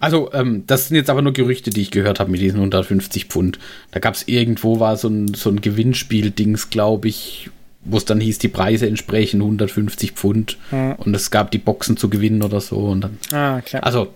Also, 0.00 0.32
ähm, 0.32 0.62
das 0.66 0.88
sind 0.88 0.96
jetzt 0.96 1.10
aber 1.10 1.22
nur 1.22 1.32
Gerüchte, 1.32 1.70
die 1.70 1.80
ich 1.82 1.90
gehört 1.90 2.20
habe 2.20 2.30
mit 2.30 2.40
diesen 2.40 2.58
150 2.60 3.24
Pfund. 3.24 3.58
Da 3.90 3.98
gab 3.98 4.14
es 4.14 4.28
irgendwo 4.28 4.78
war 4.78 4.96
so 4.96 5.08
ein, 5.08 5.34
so 5.34 5.50
ein 5.50 5.60
Gewinnspiel-Dings, 5.60 6.70
glaube 6.70 7.08
ich, 7.08 7.50
wo 7.84 7.96
es 7.96 8.04
dann 8.04 8.20
hieß, 8.20 8.38
die 8.38 8.48
Preise 8.48 8.86
entsprechen 8.86 9.40
150 9.40 10.12
Pfund. 10.12 10.56
Und 10.70 11.14
es 11.16 11.30
gab 11.32 11.50
die 11.50 11.58
Boxen 11.58 11.96
zu 11.96 12.08
gewinnen 12.08 12.42
oder 12.42 12.60
so. 12.60 12.76
Und 12.76 13.00
dann, 13.00 13.18
Ah, 13.32 13.60
klar. 13.62 13.82
also, 13.82 14.12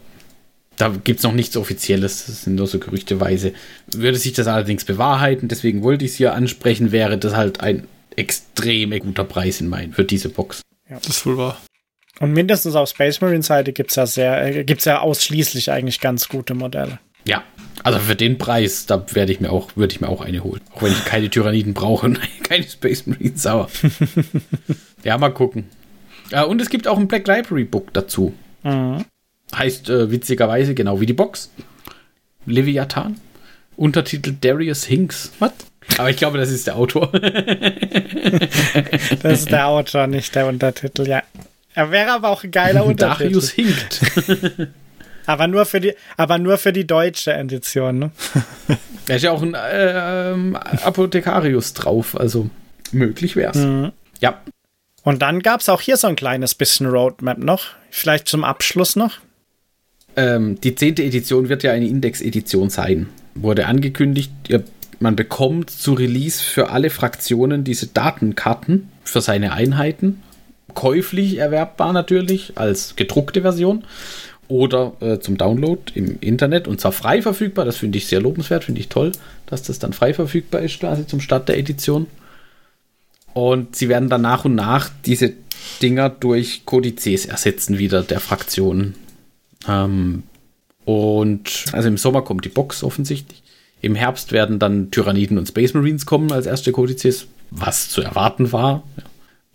da 0.76 0.88
gibt 0.88 1.18
es 1.18 1.24
noch 1.24 1.32
nichts 1.32 1.56
Offizielles, 1.56 2.26
das 2.26 2.44
sind 2.44 2.56
nur 2.56 2.66
so 2.66 2.78
gerüchteweise. 2.78 3.52
Würde 3.94 4.18
sich 4.18 4.32
das 4.32 4.46
allerdings 4.46 4.84
bewahrheiten, 4.84 5.48
deswegen 5.48 5.82
wollte 5.82 6.04
ich 6.04 6.12
es 6.12 6.16
hier 6.16 6.34
ansprechen, 6.34 6.92
wäre 6.92 7.18
das 7.18 7.36
halt 7.36 7.60
ein 7.60 7.86
extrem 8.16 8.98
guter 8.98 9.24
Preis 9.24 9.60
in 9.60 9.68
meinen 9.68 9.92
für 9.92 10.04
diese 10.04 10.28
Box. 10.28 10.62
Das 10.88 11.06
ist 11.06 11.26
wohl 11.26 11.38
wahr. 11.38 11.58
Und 12.20 12.32
mindestens 12.32 12.74
auf 12.74 12.88
Space 12.88 13.20
Marine 13.20 13.42
Seite 13.42 13.72
gibt 13.72 13.90
es 13.90 13.96
ja 13.96 14.06
sehr, 14.06 14.44
äh, 14.44 14.64
gibt's 14.64 14.84
ja 14.84 15.00
ausschließlich 15.00 15.70
eigentlich 15.70 16.00
ganz 16.00 16.28
gute 16.28 16.54
Modelle. 16.54 16.98
Ja, 17.24 17.42
also 17.84 17.98
für 17.98 18.16
den 18.16 18.38
Preis, 18.38 18.86
da 18.86 19.04
werde 19.12 19.32
ich 19.32 19.40
mir 19.40 19.50
auch, 19.50 19.70
würde 19.76 19.94
ich 19.94 20.00
mir 20.00 20.08
auch 20.08 20.20
eine 20.20 20.44
holen. 20.44 20.60
Auch 20.74 20.82
wenn 20.82 20.92
ich 20.92 21.04
keine 21.04 21.30
Tyranniden 21.30 21.74
brauche 21.74 22.06
und 22.06 22.20
keine 22.42 22.64
Space 22.64 23.06
Marines, 23.06 23.46
aber. 23.46 23.68
ja, 25.04 25.18
mal 25.18 25.30
gucken. 25.30 25.68
Ja, 26.30 26.44
und 26.44 26.60
es 26.60 26.70
gibt 26.70 26.86
auch 26.86 26.98
ein 26.98 27.08
Black 27.08 27.26
Library 27.26 27.64
Book 27.64 27.92
dazu. 27.92 28.34
Heißt 29.54 29.88
äh, 29.90 30.10
witzigerweise 30.10 30.74
genau 30.74 31.00
wie 31.00 31.06
die 31.06 31.12
Box. 31.12 31.50
Leviathan. 32.46 33.20
Untertitel 33.76 34.34
Darius 34.40 34.84
Hinks. 34.84 35.32
Was? 35.38 35.52
Aber 35.98 36.10
ich 36.10 36.16
glaube, 36.16 36.38
das 36.38 36.50
ist 36.50 36.66
der 36.66 36.76
Autor. 36.76 37.10
Das 39.22 39.40
ist 39.40 39.50
der 39.50 39.66
Autor, 39.66 40.06
nicht 40.06 40.34
der 40.34 40.46
Untertitel, 40.46 41.06
ja. 41.06 41.22
Er 41.74 41.90
wäre 41.90 42.12
aber 42.12 42.28
auch 42.28 42.44
ein 42.44 42.50
geiler 42.50 42.84
Untertitel. 42.84 43.24
Darius 43.24 43.50
hinkt. 43.50 44.00
Aber 45.26 45.46
nur 45.46 45.66
für 45.66 45.80
die, 45.80 45.94
aber 46.16 46.38
nur 46.38 46.58
für 46.58 46.72
die 46.72 46.84
deutsche 46.84 47.32
Edition, 47.32 47.98
ne? 47.98 48.10
Da 49.06 49.14
ist 49.14 49.22
ja 49.22 49.30
auch 49.30 49.42
ein 49.42 49.54
äh, 49.54 50.32
ähm, 50.32 50.56
Apothekarius 50.56 51.74
drauf, 51.74 52.18
also 52.18 52.50
möglich 52.90 53.36
wär's. 53.36 53.56
Ja, 54.20 54.40
Und 55.04 55.22
dann 55.22 55.40
gab 55.40 55.60
es 55.60 55.68
auch 55.68 55.80
hier 55.80 55.96
so 55.96 56.08
ein 56.08 56.16
kleines 56.16 56.54
bisschen 56.56 56.86
Roadmap 56.86 57.38
noch. 57.38 57.66
Vielleicht 57.90 58.26
zum 58.28 58.42
Abschluss 58.44 58.96
noch. 58.96 59.18
Ähm, 60.16 60.60
die 60.60 60.74
zehnte 60.74 61.02
Edition 61.02 61.48
wird 61.48 61.62
ja 61.62 61.72
eine 61.72 61.86
Index-Edition 61.86 62.70
sein. 62.70 63.08
Wurde 63.34 63.66
angekündigt, 63.66 64.30
ihr, 64.48 64.62
man 65.00 65.16
bekommt 65.16 65.70
zu 65.70 65.94
Release 65.94 66.42
für 66.42 66.70
alle 66.70 66.90
Fraktionen 66.90 67.64
diese 67.64 67.86
Datenkarten 67.88 68.88
für 69.04 69.20
seine 69.20 69.52
Einheiten. 69.52 70.22
Käuflich 70.74 71.38
erwerbbar 71.38 71.92
natürlich, 71.92 72.52
als 72.56 72.96
gedruckte 72.96 73.42
Version. 73.42 73.84
Oder 74.48 74.92
äh, 75.00 75.18
zum 75.18 75.38
Download 75.38 75.80
im 75.94 76.18
Internet 76.20 76.68
und 76.68 76.80
zwar 76.80 76.92
frei 76.92 77.22
verfügbar. 77.22 77.64
Das 77.64 77.78
finde 77.78 77.96
ich 77.96 78.06
sehr 78.06 78.20
lobenswert, 78.20 78.64
finde 78.64 78.80
ich 78.80 78.88
toll, 78.88 79.12
dass 79.46 79.62
das 79.62 79.78
dann 79.78 79.94
frei 79.94 80.12
verfügbar 80.12 80.60
ist, 80.60 80.80
quasi 80.80 81.06
zum 81.06 81.20
Start 81.20 81.48
der 81.48 81.56
Edition. 81.56 82.06
Und 83.32 83.76
sie 83.76 83.88
werden 83.88 84.10
dann 84.10 84.20
nach 84.20 84.44
und 84.44 84.54
nach 84.54 84.90
diese 85.06 85.32
Dinger 85.80 86.10
durch 86.10 86.66
Kodizes 86.66 87.24
ersetzen, 87.24 87.78
wieder 87.78 88.02
der 88.02 88.20
Fraktionen. 88.20 88.94
Ähm, 89.68 90.22
und 90.84 91.64
also 91.72 91.88
im 91.88 91.96
Sommer 91.96 92.22
kommt 92.22 92.44
die 92.44 92.48
Box 92.48 92.82
offensichtlich. 92.82 93.42
Im 93.80 93.94
Herbst 93.94 94.32
werden 94.32 94.58
dann 94.58 94.90
Tyranniden 94.90 95.38
und 95.38 95.48
Space 95.48 95.74
Marines 95.74 96.06
kommen 96.06 96.30
als 96.32 96.46
erste 96.46 96.72
Kodizes, 96.72 97.26
was 97.50 97.88
zu 97.88 98.00
erwarten 98.00 98.52
war. 98.52 98.82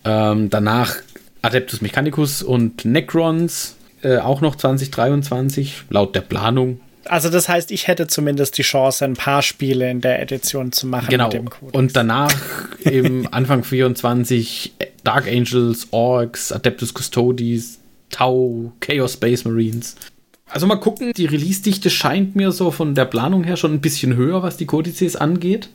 Ähm, 0.03 0.49
danach 0.49 0.95
Adeptus 1.41 1.81
Mechanicus 1.81 2.43
und 2.43 2.83
Necrons, 2.85 3.75
äh, 4.01 4.17
auch 4.17 4.41
noch 4.41 4.55
2023, 4.55 5.83
laut 5.89 6.13
der 6.15 6.21
Planung. 6.21 6.79
Also 7.05 7.29
das 7.29 7.47
heißt, 7.47 7.71
ich 7.71 7.87
hätte 7.87 8.07
zumindest 8.07 8.57
die 8.57 8.63
Chance, 8.63 9.05
ein 9.05 9.13
paar 9.13 9.41
Spiele 9.41 9.89
in 9.89 10.01
der 10.01 10.21
Edition 10.21 10.73
zu 10.73 10.87
machen 10.87 11.07
Genau. 11.09 11.25
mit 11.25 11.33
dem 11.33 11.49
Code. 11.49 11.77
Und 11.77 11.95
danach 11.95 12.33
im 12.81 13.27
Anfang 13.31 13.63
24 13.63 14.73
Dark 15.05 15.25
Angels, 15.27 15.87
Orcs, 15.91 16.51
Adeptus 16.51 16.93
Custodes, 16.93 17.79
Tau, 18.09 18.73
Chaos 18.79 19.13
Space 19.13 19.45
Marines. 19.45 19.95
Also 20.49 20.65
mal 20.65 20.77
gucken, 20.77 21.11
die 21.15 21.25
Release-Dichte 21.25 21.89
scheint 21.89 22.35
mir 22.35 22.51
so 22.51 22.71
von 22.71 22.95
der 22.95 23.05
Planung 23.05 23.43
her 23.43 23.57
schon 23.57 23.73
ein 23.73 23.81
bisschen 23.81 24.15
höher, 24.15 24.43
was 24.43 24.57
die 24.57 24.65
Kodizes 24.65 25.15
angeht. 25.15 25.69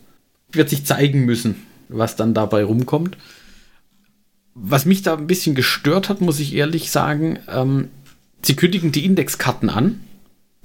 Wird 0.51 0.71
sich 0.71 0.87
zeigen 0.87 1.25
müssen, 1.25 1.57
was 1.89 2.17
dann 2.17 2.35
dabei 2.35 2.65
rumkommt. 2.65 3.17
Was 4.55 4.87
mich 4.87 5.03
da 5.03 5.15
ein 5.15 5.27
bisschen 5.27 5.55
gestört 5.55 6.09
hat, 6.09 6.21
muss 6.21 6.41
ich 6.41 6.55
ehrlich 6.55 6.91
sagen, 6.91 7.39
ähm, 7.49 7.89
sie 8.43 8.57
kündigen 8.57 8.93
die 8.93 9.05
Indexkarten 9.05 9.71
an, 9.71 10.01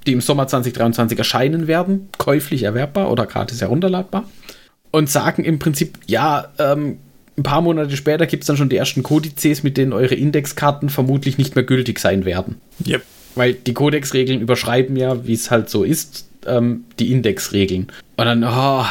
die 0.06 0.12
im 0.12 0.20
Sommer 0.20 0.46
2023 0.46 1.18
erscheinen 1.18 1.66
werden, 1.66 2.08
käuflich 2.18 2.62
erwerbbar 2.62 3.10
oder 3.10 3.26
gratis 3.26 3.60
herunterladbar. 3.60 4.28
und 4.90 5.10
sagen 5.10 5.44
im 5.44 5.58
Prinzip, 5.58 5.98
ja, 6.06 6.48
ähm, 6.58 6.98
ein 7.38 7.42
paar 7.44 7.60
Monate 7.62 7.96
später 7.96 8.26
gibt 8.26 8.42
es 8.42 8.48
dann 8.48 8.56
schon 8.56 8.68
die 8.68 8.76
ersten 8.76 9.02
Kodizes, 9.02 9.62
mit 9.62 9.76
denen 9.76 9.92
eure 9.92 10.14
Indexkarten 10.16 10.88
vermutlich 10.90 11.38
nicht 11.38 11.54
mehr 11.54 11.64
gültig 11.64 12.00
sein 12.00 12.24
werden. 12.24 12.56
Yep. 12.86 13.02
Weil 13.36 13.54
die 13.54 13.72
Codex-Regeln 13.74 14.40
überschreiben 14.40 14.96
ja, 14.96 15.26
wie 15.26 15.34
es 15.34 15.50
halt 15.50 15.70
so 15.70 15.84
ist, 15.84 16.26
ähm, 16.46 16.84
die 16.98 17.12
Indexregeln. 17.12 17.86
Und 18.16 18.24
dann, 18.24 18.42
oh, 18.42 18.84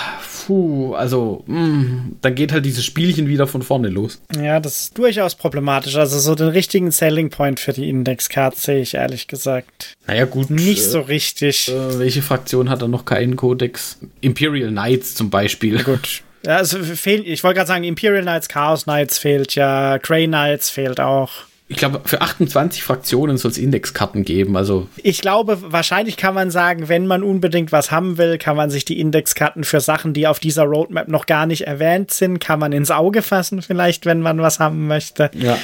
puh, 0.46 0.94
also, 0.94 1.44
mh, 1.48 2.12
dann 2.22 2.36
geht 2.36 2.54
halt 2.54 2.66
dieses 2.66 2.86
Spielchen 2.86 3.28
wieder 3.28 3.48
von 3.48 3.62
vorne 3.62 3.90
los. 3.90 4.22
Ja, 4.42 4.62
das 4.62 4.84
ist 4.84 4.98
durchaus 4.98 5.36
problematisch. 5.36 5.98
Also 5.98 6.20
so 6.20 6.34
den 6.36 6.48
richtigen 6.48 6.92
Selling 6.92 7.30
Point 7.30 7.60
für 7.60 7.74
die 7.74 7.90
Indexcard 7.90 8.56
sehe 8.56 8.80
ich 8.80 8.94
ehrlich 8.94 9.28
gesagt 9.28 9.98
Naja, 10.08 10.24
gut. 10.26 10.50
nicht 10.50 10.80
äh, 10.80 10.90
so 10.90 11.02
richtig. 11.02 11.68
Äh, 11.70 12.00
welche 12.00 12.22
Fraktion 12.22 12.70
hat 12.70 12.82
da 12.82 12.88
noch 12.88 13.04
keinen 13.04 13.36
Codex? 13.36 13.98
Imperial 14.22 14.70
Knights 14.70 15.16
zum 15.16 15.30
Beispiel. 15.30 15.84
Gut. 15.84 16.22
Ja, 16.48 16.56
also 16.58 16.82
fehlt, 16.82 17.28
ich 17.28 17.44
wollte 17.44 17.58
gerade 17.58 17.68
sagen, 17.68 17.84
Imperial 17.84 18.22
Knights, 18.24 18.48
Chaos 18.48 18.86
Knights 18.86 19.18
fehlt 19.18 19.54
ja, 19.56 19.98
Grey 19.98 20.28
Knights 20.28 20.70
fehlt 20.70 21.00
auch. 21.00 21.32
Ich 21.70 21.76
glaube, 21.76 22.00
für 22.06 22.22
28 22.22 22.82
Fraktionen 22.82 23.36
soll 23.38 23.52
es 23.52 23.58
Indexkarten 23.58 24.24
geben. 24.24 24.56
Also, 24.56 24.88
Ich 25.04 25.20
glaube, 25.20 25.58
wahrscheinlich 25.62 26.16
kann 26.16 26.34
man 26.34 26.50
sagen, 26.50 26.88
wenn 26.88 27.06
man 27.08 27.24
unbedingt 27.24 27.74
was 27.74 27.92
haben 27.92 28.18
will, 28.18 28.38
kann 28.38 28.56
man 28.56 28.70
sich 28.70 28.86
die 28.86 28.98
Indexkarten 29.02 29.66
für 29.66 29.82
Sachen, 29.82 30.14
die 30.14 30.28
auf 30.28 30.40
dieser 30.40 30.64
Roadmap 30.64 31.10
noch 31.10 31.26
gar 31.26 31.46
nicht 31.46 31.68
erwähnt 31.68 32.12
sind, 32.12 32.40
kann 32.40 32.60
man 32.60 32.72
ins 32.72 32.90
Auge 32.90 33.22
fassen, 33.22 33.62
vielleicht, 33.62 34.06
wenn 34.06 34.22
man 34.22 34.40
was 34.40 34.62
haben 34.62 34.88
möchte. 34.88 35.30
ja. 35.34 35.58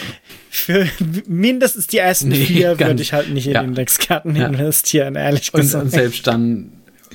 Für 0.49 0.85
mindestens 1.25 1.87
die 1.87 1.99
ersten 1.99 2.27
Nee, 2.27 2.45
vier 2.45 2.77
würde 2.77 3.01
ich 3.01 3.13
halt 3.13 3.29
nicht 3.29 3.47
in 3.47 3.53
ja. 3.53 3.61
Indexkarten 3.61 4.35
Ja. 4.35 4.47
investieren, 4.47 5.15
ehrlich 5.15 5.53
Und, 5.53 5.61
gesagt. 5.61 5.85
und 5.85 5.89
selbst 5.91 6.27
dann 6.27 6.69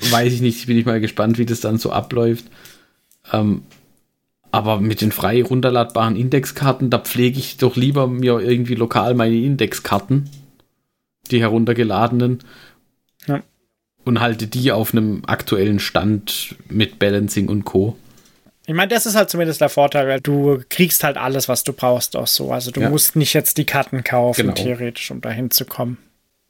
weiß 0.09 0.33
ich 0.33 0.41
nicht, 0.41 0.65
bin 0.65 0.77
ich 0.79 0.85
mal 0.87 0.99
gespannt, 0.99 1.37
wie 1.37 1.45
das 1.45 1.59
dann 1.59 1.77
so 1.77 1.91
abläuft. 1.91 2.45
Ähm, 3.31 3.63
aber 4.51 4.79
mit 4.81 5.01
den 5.01 5.11
frei 5.11 5.43
runterladbaren 5.43 6.15
Indexkarten, 6.15 6.89
da 6.89 6.97
pflege 6.99 7.37
ich 7.39 7.57
doch 7.57 7.75
lieber 7.75 8.07
mir 8.07 8.39
irgendwie 8.39 8.75
lokal 8.75 9.13
meine 9.13 9.35
Indexkarten, 9.35 10.29
die 11.29 11.39
heruntergeladenen, 11.39 12.39
Ja. 13.27 13.43
und 14.05 14.19
halte 14.21 14.47
die 14.47 14.71
auf 14.71 14.91
einem 14.93 15.21
aktuellen 15.27 15.79
Stand 15.79 16.55
mit 16.67 16.97
Balancing 16.97 17.47
und 17.47 17.63
Co. 17.65 17.95
Ich 18.65 18.73
meine, 18.75 18.87
das 18.89 19.05
ist 19.05 19.15
halt 19.15 19.29
zumindest 19.29 19.61
der 19.61 19.69
Vorteil, 19.69 20.07
weil 20.07 20.19
du 20.21 20.61
kriegst 20.69 21.03
halt 21.03 21.17
alles, 21.17 21.47
was 21.49 21.63
du 21.63 21.73
brauchst, 21.73 22.15
auch 22.15 22.27
so. 22.27 22.51
Also 22.51 22.71
du 22.71 22.81
Ja. 22.81 22.89
musst 22.89 23.15
nicht 23.15 23.33
jetzt 23.33 23.57
die 23.57 23.65
Karten 23.65 24.03
kaufen, 24.03 24.41
Genau. 24.41 24.53
theoretisch, 24.53 25.09
um 25.11 25.21
dahin 25.21 25.49
zu 25.51 25.65
kommen. 25.65 25.97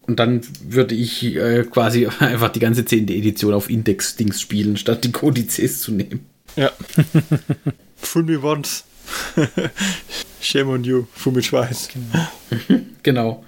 Und 0.02 0.20
dann 0.20 0.42
würde 0.64 0.96
ich 0.96 1.24
äh, 1.36 1.64
quasi 1.64 2.08
einfach 2.20 2.50
die 2.50 2.60
ganze 2.60 2.84
10. 2.86 3.08
Edition 3.10 3.54
auf 3.54 3.70
Index-Dings 3.70 4.40
spielen, 4.42 4.76
statt 4.78 5.04
die 5.04 5.12
Kodizes 5.12 5.82
zu 5.82 5.92
nehmen. 5.92 6.26
Ja. 6.56 6.72
Fool 7.98 8.24
me 8.24 8.42
once. 8.42 8.84
Shame 10.42 10.70
on 10.70 10.84
you. 10.84 11.06
Fool 11.14 11.34
me 11.34 11.42
twice. 11.42 11.90
Genau. 13.04 13.44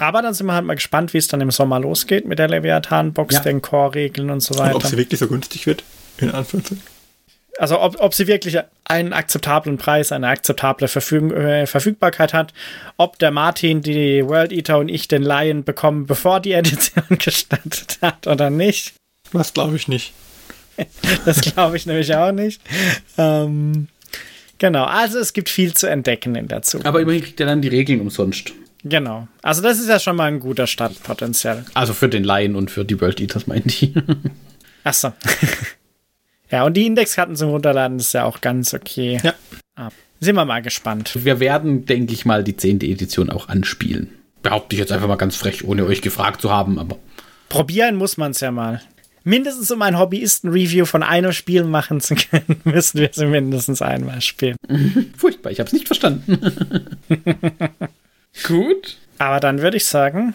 Aber 0.00 0.22
dann 0.22 0.32
sind 0.34 0.46
wir 0.46 0.54
halt 0.54 0.64
mal 0.64 0.74
gespannt, 0.74 1.12
wie 1.12 1.18
es 1.18 1.28
dann 1.28 1.40
im 1.42 1.50
Sommer 1.50 1.78
losgeht 1.78 2.26
mit 2.26 2.38
der 2.38 2.48
Leviathan-Box, 2.48 3.34
Ja. 3.34 3.40
den 3.40 3.60
Core-Regeln 3.60 4.30
und 4.30 4.40
so 4.40 4.54
Und 4.54 4.60
ob 4.70 4.74
weiter. 4.76 4.88
sie 4.88 4.96
wirklich 4.96 5.20
so 5.20 5.28
günstig 5.28 5.66
wird. 5.66 5.84
In 6.18 6.30
Anführungszeichen. 6.30 6.82
Also 7.58 7.78
ob, 7.80 8.00
ob 8.00 8.14
sie 8.14 8.26
wirklich 8.26 8.58
einen 8.84 9.12
akzeptablen 9.12 9.76
Preis, 9.76 10.10
eine 10.10 10.28
akzeptable 10.28 10.88
Verfüg 10.88 11.32
äh, 11.34 11.66
Verfügbarkeit 11.66 12.32
hat, 12.32 12.54
ob 12.96 13.18
der 13.18 13.30
Martin, 13.30 13.82
die 13.82 14.26
World 14.26 14.52
Eater 14.52 14.78
und 14.78 14.88
ich 14.88 15.06
den 15.06 15.22
Lion 15.22 15.62
bekommen, 15.62 16.06
bevor 16.06 16.40
die 16.40 16.52
Edition 16.52 17.04
gestartet 17.18 17.98
hat 18.00 18.26
oder 18.26 18.48
nicht. 18.48 18.94
Was 19.32 19.52
glaube 19.52 19.76
ich 19.76 19.86
nicht. 19.86 20.14
Das 21.24 21.40
glaube 21.40 21.76
ich 21.76 21.86
nämlich 21.86 22.14
auch 22.14 22.32
nicht. 22.32 22.60
Ähm, 23.18 23.88
genau, 24.58 24.84
also 24.84 25.18
es 25.18 25.32
gibt 25.32 25.48
viel 25.48 25.74
zu 25.74 25.88
entdecken 25.88 26.34
in 26.34 26.48
der 26.48 26.62
Zukunft. 26.62 26.86
Aber 26.86 27.00
immerhin 27.00 27.22
kriegt 27.22 27.40
er 27.40 27.46
dann 27.46 27.62
die 27.62 27.68
Regeln 27.68 28.00
umsonst. 28.00 28.52
Genau. 28.84 29.28
Also 29.42 29.62
das 29.62 29.78
ist 29.78 29.88
ja 29.88 29.98
schon 29.98 30.16
mal 30.16 30.24
ein 30.24 30.40
guter 30.40 30.66
Startpotenzial. 30.66 31.64
Also 31.74 31.94
für 31.94 32.08
den 32.08 32.24
Laien 32.24 32.56
und 32.56 32.70
für 32.70 32.84
die 32.84 33.00
World 33.00 33.20
Eaters, 33.20 33.46
meinte 33.46 33.68
ich. 33.68 33.92
Achso. 34.84 35.12
ja, 36.50 36.64
und 36.64 36.76
die 36.76 36.86
Indexkarten 36.86 37.36
zum 37.36 37.50
Runterladen 37.50 37.98
ist 37.98 38.12
ja 38.12 38.24
auch 38.24 38.40
ganz 38.40 38.74
okay. 38.74 39.20
Ja. 39.22 39.34
Ah, 39.76 39.90
Sind 40.18 40.34
wir 40.34 40.44
mal 40.44 40.62
gespannt. 40.62 41.12
Wir 41.14 41.38
werden, 41.38 41.86
denke 41.86 42.12
ich 42.12 42.24
mal, 42.24 42.42
die 42.42 42.56
10. 42.56 42.80
Edition 42.80 43.30
auch 43.30 43.48
anspielen. 43.48 44.10
Behaupte 44.42 44.74
ich 44.74 44.80
jetzt 44.80 44.90
einfach 44.90 45.06
mal 45.06 45.16
ganz 45.16 45.36
frech, 45.36 45.64
ohne 45.64 45.86
euch 45.86 46.02
gefragt 46.02 46.42
zu 46.42 46.50
haben, 46.50 46.80
aber 46.80 46.98
Probieren 47.48 47.96
muss 47.96 48.16
man 48.16 48.30
es 48.30 48.40
ja 48.40 48.50
mal. 48.50 48.80
Mindestens 49.24 49.70
um 49.70 49.80
ein 49.82 49.98
Hobbyisten-Review 49.98 50.84
von 50.84 51.02
einem 51.02 51.32
Spiel 51.32 51.64
machen 51.64 52.00
zu 52.00 52.14
können, 52.14 52.60
müssen 52.64 53.00
wir 53.00 53.10
sie 53.12 53.26
mindestens 53.26 53.82
einmal 53.82 54.20
spielen. 54.20 54.56
furchtbar, 55.16 55.50
ich 55.50 55.60
habe 55.60 55.68
es 55.68 55.72
nicht 55.72 55.86
verstanden. 55.86 56.38
Gut. 58.46 58.96
Aber 59.18 59.40
dann 59.40 59.60
würde 59.60 59.76
ich 59.76 59.84
sagen, 59.86 60.34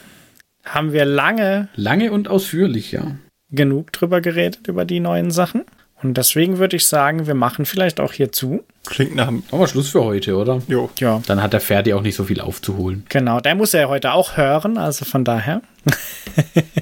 haben 0.64 0.94
wir 0.94 1.06
lange 1.06 1.68
Lange 1.76 2.12
und 2.12 2.28
ausführlich, 2.28 2.92
ja. 2.92 3.18
genug 3.52 3.92
drüber 3.92 4.22
geredet, 4.22 4.68
über 4.68 4.86
die 4.86 5.00
neuen 5.00 5.32
Sachen. 5.32 5.64
Und 6.04 6.16
deswegen 6.16 6.60
würde 6.60 6.76
ich 6.76 6.86
sagen, 6.86 7.26
wir 7.26 7.34
machen 7.34 7.66
vielleicht 7.66 8.00
auch 8.00 8.14
hier 8.14 8.32
zu. 8.32 8.64
Klingt 8.86 9.16
nach 9.16 9.28
dem. 9.28 9.42
Aber 9.52 9.68
Schluss 9.68 9.90
für 9.90 10.04
heute, 10.04 10.36
oder? 10.38 10.62
Jo. 10.68 10.92
Ja, 11.00 11.24
Dann 11.26 11.42
hat 11.42 11.54
der 11.54 11.60
Ferdi 11.60 11.92
auch 11.94 12.04
nicht 12.04 12.16
so 12.16 12.26
viel 12.26 12.40
aufzuholen. 12.40 13.04
genau. 13.10 13.40
Der 13.40 13.56
muss 13.56 13.72
ja 13.72 13.88
heute 13.88 14.12
auch 14.14 14.38
hören, 14.38 14.78
also 14.78 15.06
von 15.06 15.24
daher. 15.24 15.64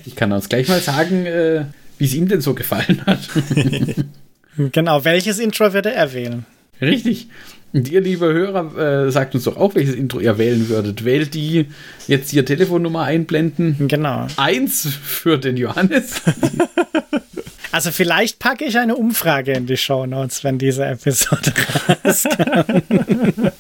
Ich 0.03 0.17
kann 0.17 0.33
uns 0.33 0.49
gleich 0.49 0.67
mal 0.67 0.81
sagen, 0.81 1.25
äh, 1.25 1.63
wie 1.97 2.05
es 2.05 2.13
ihm 2.13 2.27
denn 2.27 2.41
so 2.41 2.53
gefallen 2.53 3.01
hat. 3.05 3.19
Genau, 4.71 5.03
welches 5.03 5.39
Intro 5.39 5.73
würde 5.73 5.93
er 5.93 6.13
wählen? 6.13 6.45
Richtig. 6.79 7.27
Und 7.73 7.89
ihr, 7.89 7.99
liebe 7.99 8.27
Hörer, 8.27 9.07
äh, 9.07 9.11
sagt 9.11 9.35
uns 9.35 9.43
doch 9.43 9.57
auch, 9.57 9.75
welches 9.75 9.95
Intro 9.95 10.21
ihr 10.21 10.37
wählen 10.37 10.69
würdet. 10.69 11.03
Wählt 11.03 11.33
die 11.33 11.65
jetzt 12.07 12.29
hier 12.29 12.45
Telefonnummer 12.45 13.01
einblenden. 13.03 13.89
Genau. 13.89 14.27
Eins 14.37 14.87
für 15.03 15.37
den 15.37 15.57
Johannes. 15.57 16.21
Also 17.71 17.91
vielleicht 17.91 18.39
packe 18.39 18.63
ich 18.63 18.77
eine 18.77 18.95
Umfrage 18.95 19.51
in 19.51 19.65
die 19.65 19.75
Show 19.75 20.05
Notes, 20.05 20.45
wenn 20.45 20.57
diese 20.57 20.85
Episode 20.85 21.51
rauskommt. 22.05 23.51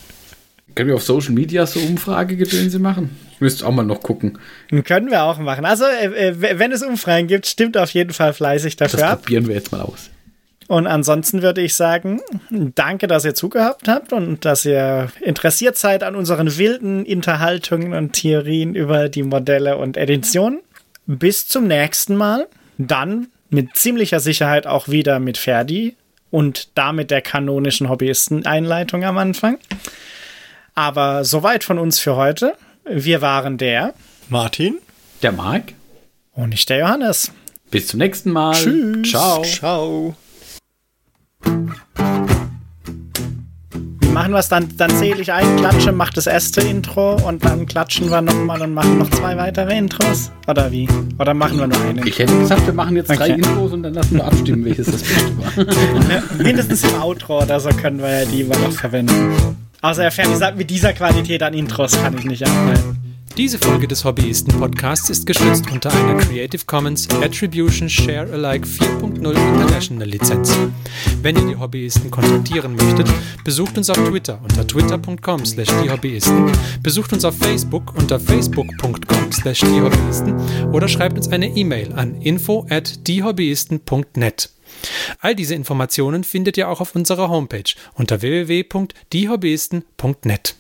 Können 0.75 0.89
wir 0.89 0.95
auf 0.95 1.03
Social 1.03 1.31
Media 1.31 1.65
so 1.65 1.79
Umfragegedönse 1.79 2.79
machen? 2.79 3.09
Ich 3.31 3.41
müsste 3.41 3.65
auch 3.65 3.71
mal 3.71 3.83
noch 3.83 4.01
gucken. 4.01 4.37
Können 4.83 5.09
wir 5.09 5.23
auch 5.23 5.39
machen. 5.39 5.65
Also, 5.65 5.85
äh, 5.85 6.29
äh, 6.29 6.59
wenn 6.59 6.71
es 6.71 6.83
Umfragen 6.83 7.27
gibt, 7.27 7.47
stimmt 7.47 7.77
auf 7.77 7.91
jeden 7.91 8.11
Fall 8.13 8.33
fleißig 8.33 8.75
Das 8.75 8.91
dafür 8.91 9.07
ab. 9.09 9.21
probieren 9.21 9.47
wir 9.47 9.55
jetzt 9.55 9.71
mal 9.71 9.81
aus. 9.81 10.09
Und 10.67 10.87
ansonsten 10.87 11.41
würde 11.41 11.61
ich 11.61 11.75
sagen, 11.75 12.21
danke, 12.49 13.07
dass 13.07 13.23
ihr 13.23 13.35
zugehört 13.35 13.81
habt 13.87 14.11
und 14.13 14.45
dass 14.45 14.65
ihr 14.65 15.09
interessiert 15.21 15.77
seid 15.77 16.01
an 16.03 16.15
unseren 16.15 16.57
wilden 16.57 17.05
Unterhaltungen 17.05 17.93
und 17.93 18.13
Theorien 18.13 18.73
über 18.73 19.07
die 19.07 19.23
Modelle 19.23 19.77
und 19.77 19.95
Editionen. 19.95 20.59
Bis 21.05 21.47
zum 21.47 21.67
nächsten 21.67 22.15
Mal. 22.15 22.47
Dann 22.77 23.27
mit 23.49 23.77
ziemlicher 23.77 24.19
Sicherheit 24.19 24.65
auch 24.67 24.89
wieder 24.89 25.19
mit 25.19 25.37
Ferdi 25.37 25.95
und 26.31 26.69
damit 26.75 27.11
der 27.11 27.21
kanonischen 27.21 27.87
Hobbyisten-Einleitung 27.87 29.05
am 29.05 29.17
Anfang. 29.19 29.59
Aber 30.75 31.23
soweit 31.23 31.63
von 31.63 31.79
uns 31.79 31.99
für 31.99 32.15
heute. 32.15 32.53
Wir 32.85 33.21
waren 33.21 33.57
der 33.57 33.93
Martin. 34.29 34.77
Der 35.21 35.31
Marc. 35.31 35.73
und 36.33 36.49
nicht 36.49 36.69
der 36.69 36.79
Johannes. 36.79 37.31
Bis 37.71 37.87
zum 37.87 37.99
nächsten 37.99 38.31
Mal. 38.31 38.53
Tschüss. 38.55 39.09
Ciao. 39.09 39.41
Ciao. 39.43 40.15
Wie 44.01 44.09
machen 44.09 44.31
wir 44.33 44.39
es 44.39 44.49
dann? 44.49 44.75
Dann 44.77 44.91
zähle 44.91 45.21
ich 45.21 45.31
ein, 45.31 45.55
klatsche, 45.57 45.91
mach 45.91 46.11
das 46.13 46.27
erste 46.27 46.61
Intro 46.61 47.15
und 47.27 47.43
dann 47.43 47.65
klatschen 47.65 48.09
wir 48.09 48.21
nochmal 48.21 48.61
und 48.61 48.73
machen 48.73 48.97
noch 48.99 49.09
zwei 49.09 49.35
weitere 49.37 49.77
Intros? 49.77 50.31
Oder 50.47 50.71
wie? 50.71 50.87
Oder 51.17 51.33
machen 51.33 51.57
wir 51.59 51.67
nur 51.67 51.81
eine? 51.81 52.07
Ich 52.07 52.19
hätte 52.19 52.37
gesagt, 52.37 52.65
wir 52.65 52.73
machen 52.73 52.95
jetzt 52.95 53.07
drei 53.09 53.15
Okay. 53.31 53.33
Intros 53.33 53.71
und 53.73 53.83
dann 53.83 53.93
lassen 53.93 54.15
wir 54.17 54.25
abstimmen, 54.25 54.63
welches 54.65 54.87
das 54.91 55.01
Beste 55.01 55.37
war. 55.37 56.23
Mindestens 56.43 56.83
im 56.83 57.01
Outro 57.01 57.41
oder 57.43 57.59
so 57.59 57.69
können 57.69 57.99
wir 57.99 58.19
ja 58.21 58.25
die 58.25 58.41
immer 58.41 58.57
noch 58.57 58.71
verwenden. 58.71 59.57
Außer 59.85 60.03
er 60.03 60.11
Ferdi 60.11 60.35
sagt, 60.35 60.57
mit 60.57 60.71
dieser 60.71 60.93
Qualität 60.93 61.43
an 61.43 61.53
Intros 61.53 61.91
kann 61.91 62.17
ich 62.17 62.25
nicht 62.25 62.43
arbeiten. 62.43 62.97
Diese 63.37 63.59
Folge 63.59 63.87
des 63.87 64.03
Hobbyisten-Podcasts 64.03 65.11
ist 65.11 65.27
geschützt 65.27 65.65
unter 65.71 65.93
einer 65.93 66.17
Creative 66.17 66.65
Commons 66.65 67.07
Attribution 67.21 67.87
Share 67.87 68.27
Alike 68.33 68.65
4.0 68.65 69.29
International 69.29 70.07
Lizenz. 70.07 70.57
Wenn 71.21 71.35
ihr 71.35 71.53
die 71.53 71.55
Hobbyisten 71.55 72.09
kontaktieren 72.09 72.75
möchtet, 72.75 73.07
besucht 73.43 73.77
uns 73.77 73.91
auf 73.91 73.97
Twitter 73.97 74.39
unter 74.41 74.65
twitter.com 74.65 75.45
slash 75.45 75.69
diehobbyisten, 75.83 76.51
besucht 76.81 77.13
uns 77.13 77.23
auf 77.23 77.37
Facebook 77.37 77.93
unter 77.95 78.19
facebook.com 78.19 79.31
slash 79.31 79.59
diehobbyisten 79.59 80.33
oder 80.71 80.87
schreibt 80.87 81.15
uns 81.15 81.27
eine 81.27 81.45
E-Mail 81.55 81.93
an 81.93 82.19
info 82.21 82.65
at 82.71 83.07
diehobbyisten.net. 83.07 84.54
All 85.19 85.35
diese 85.35 85.55
Informationen 85.55 86.23
findet 86.23 86.57
ihr 86.57 86.69
auch 86.69 86.81
auf 86.81 86.95
unserer 86.95 87.29
Homepage 87.29 87.75
unter 87.93 88.21
www.diehobbyisten.net. 88.21 90.55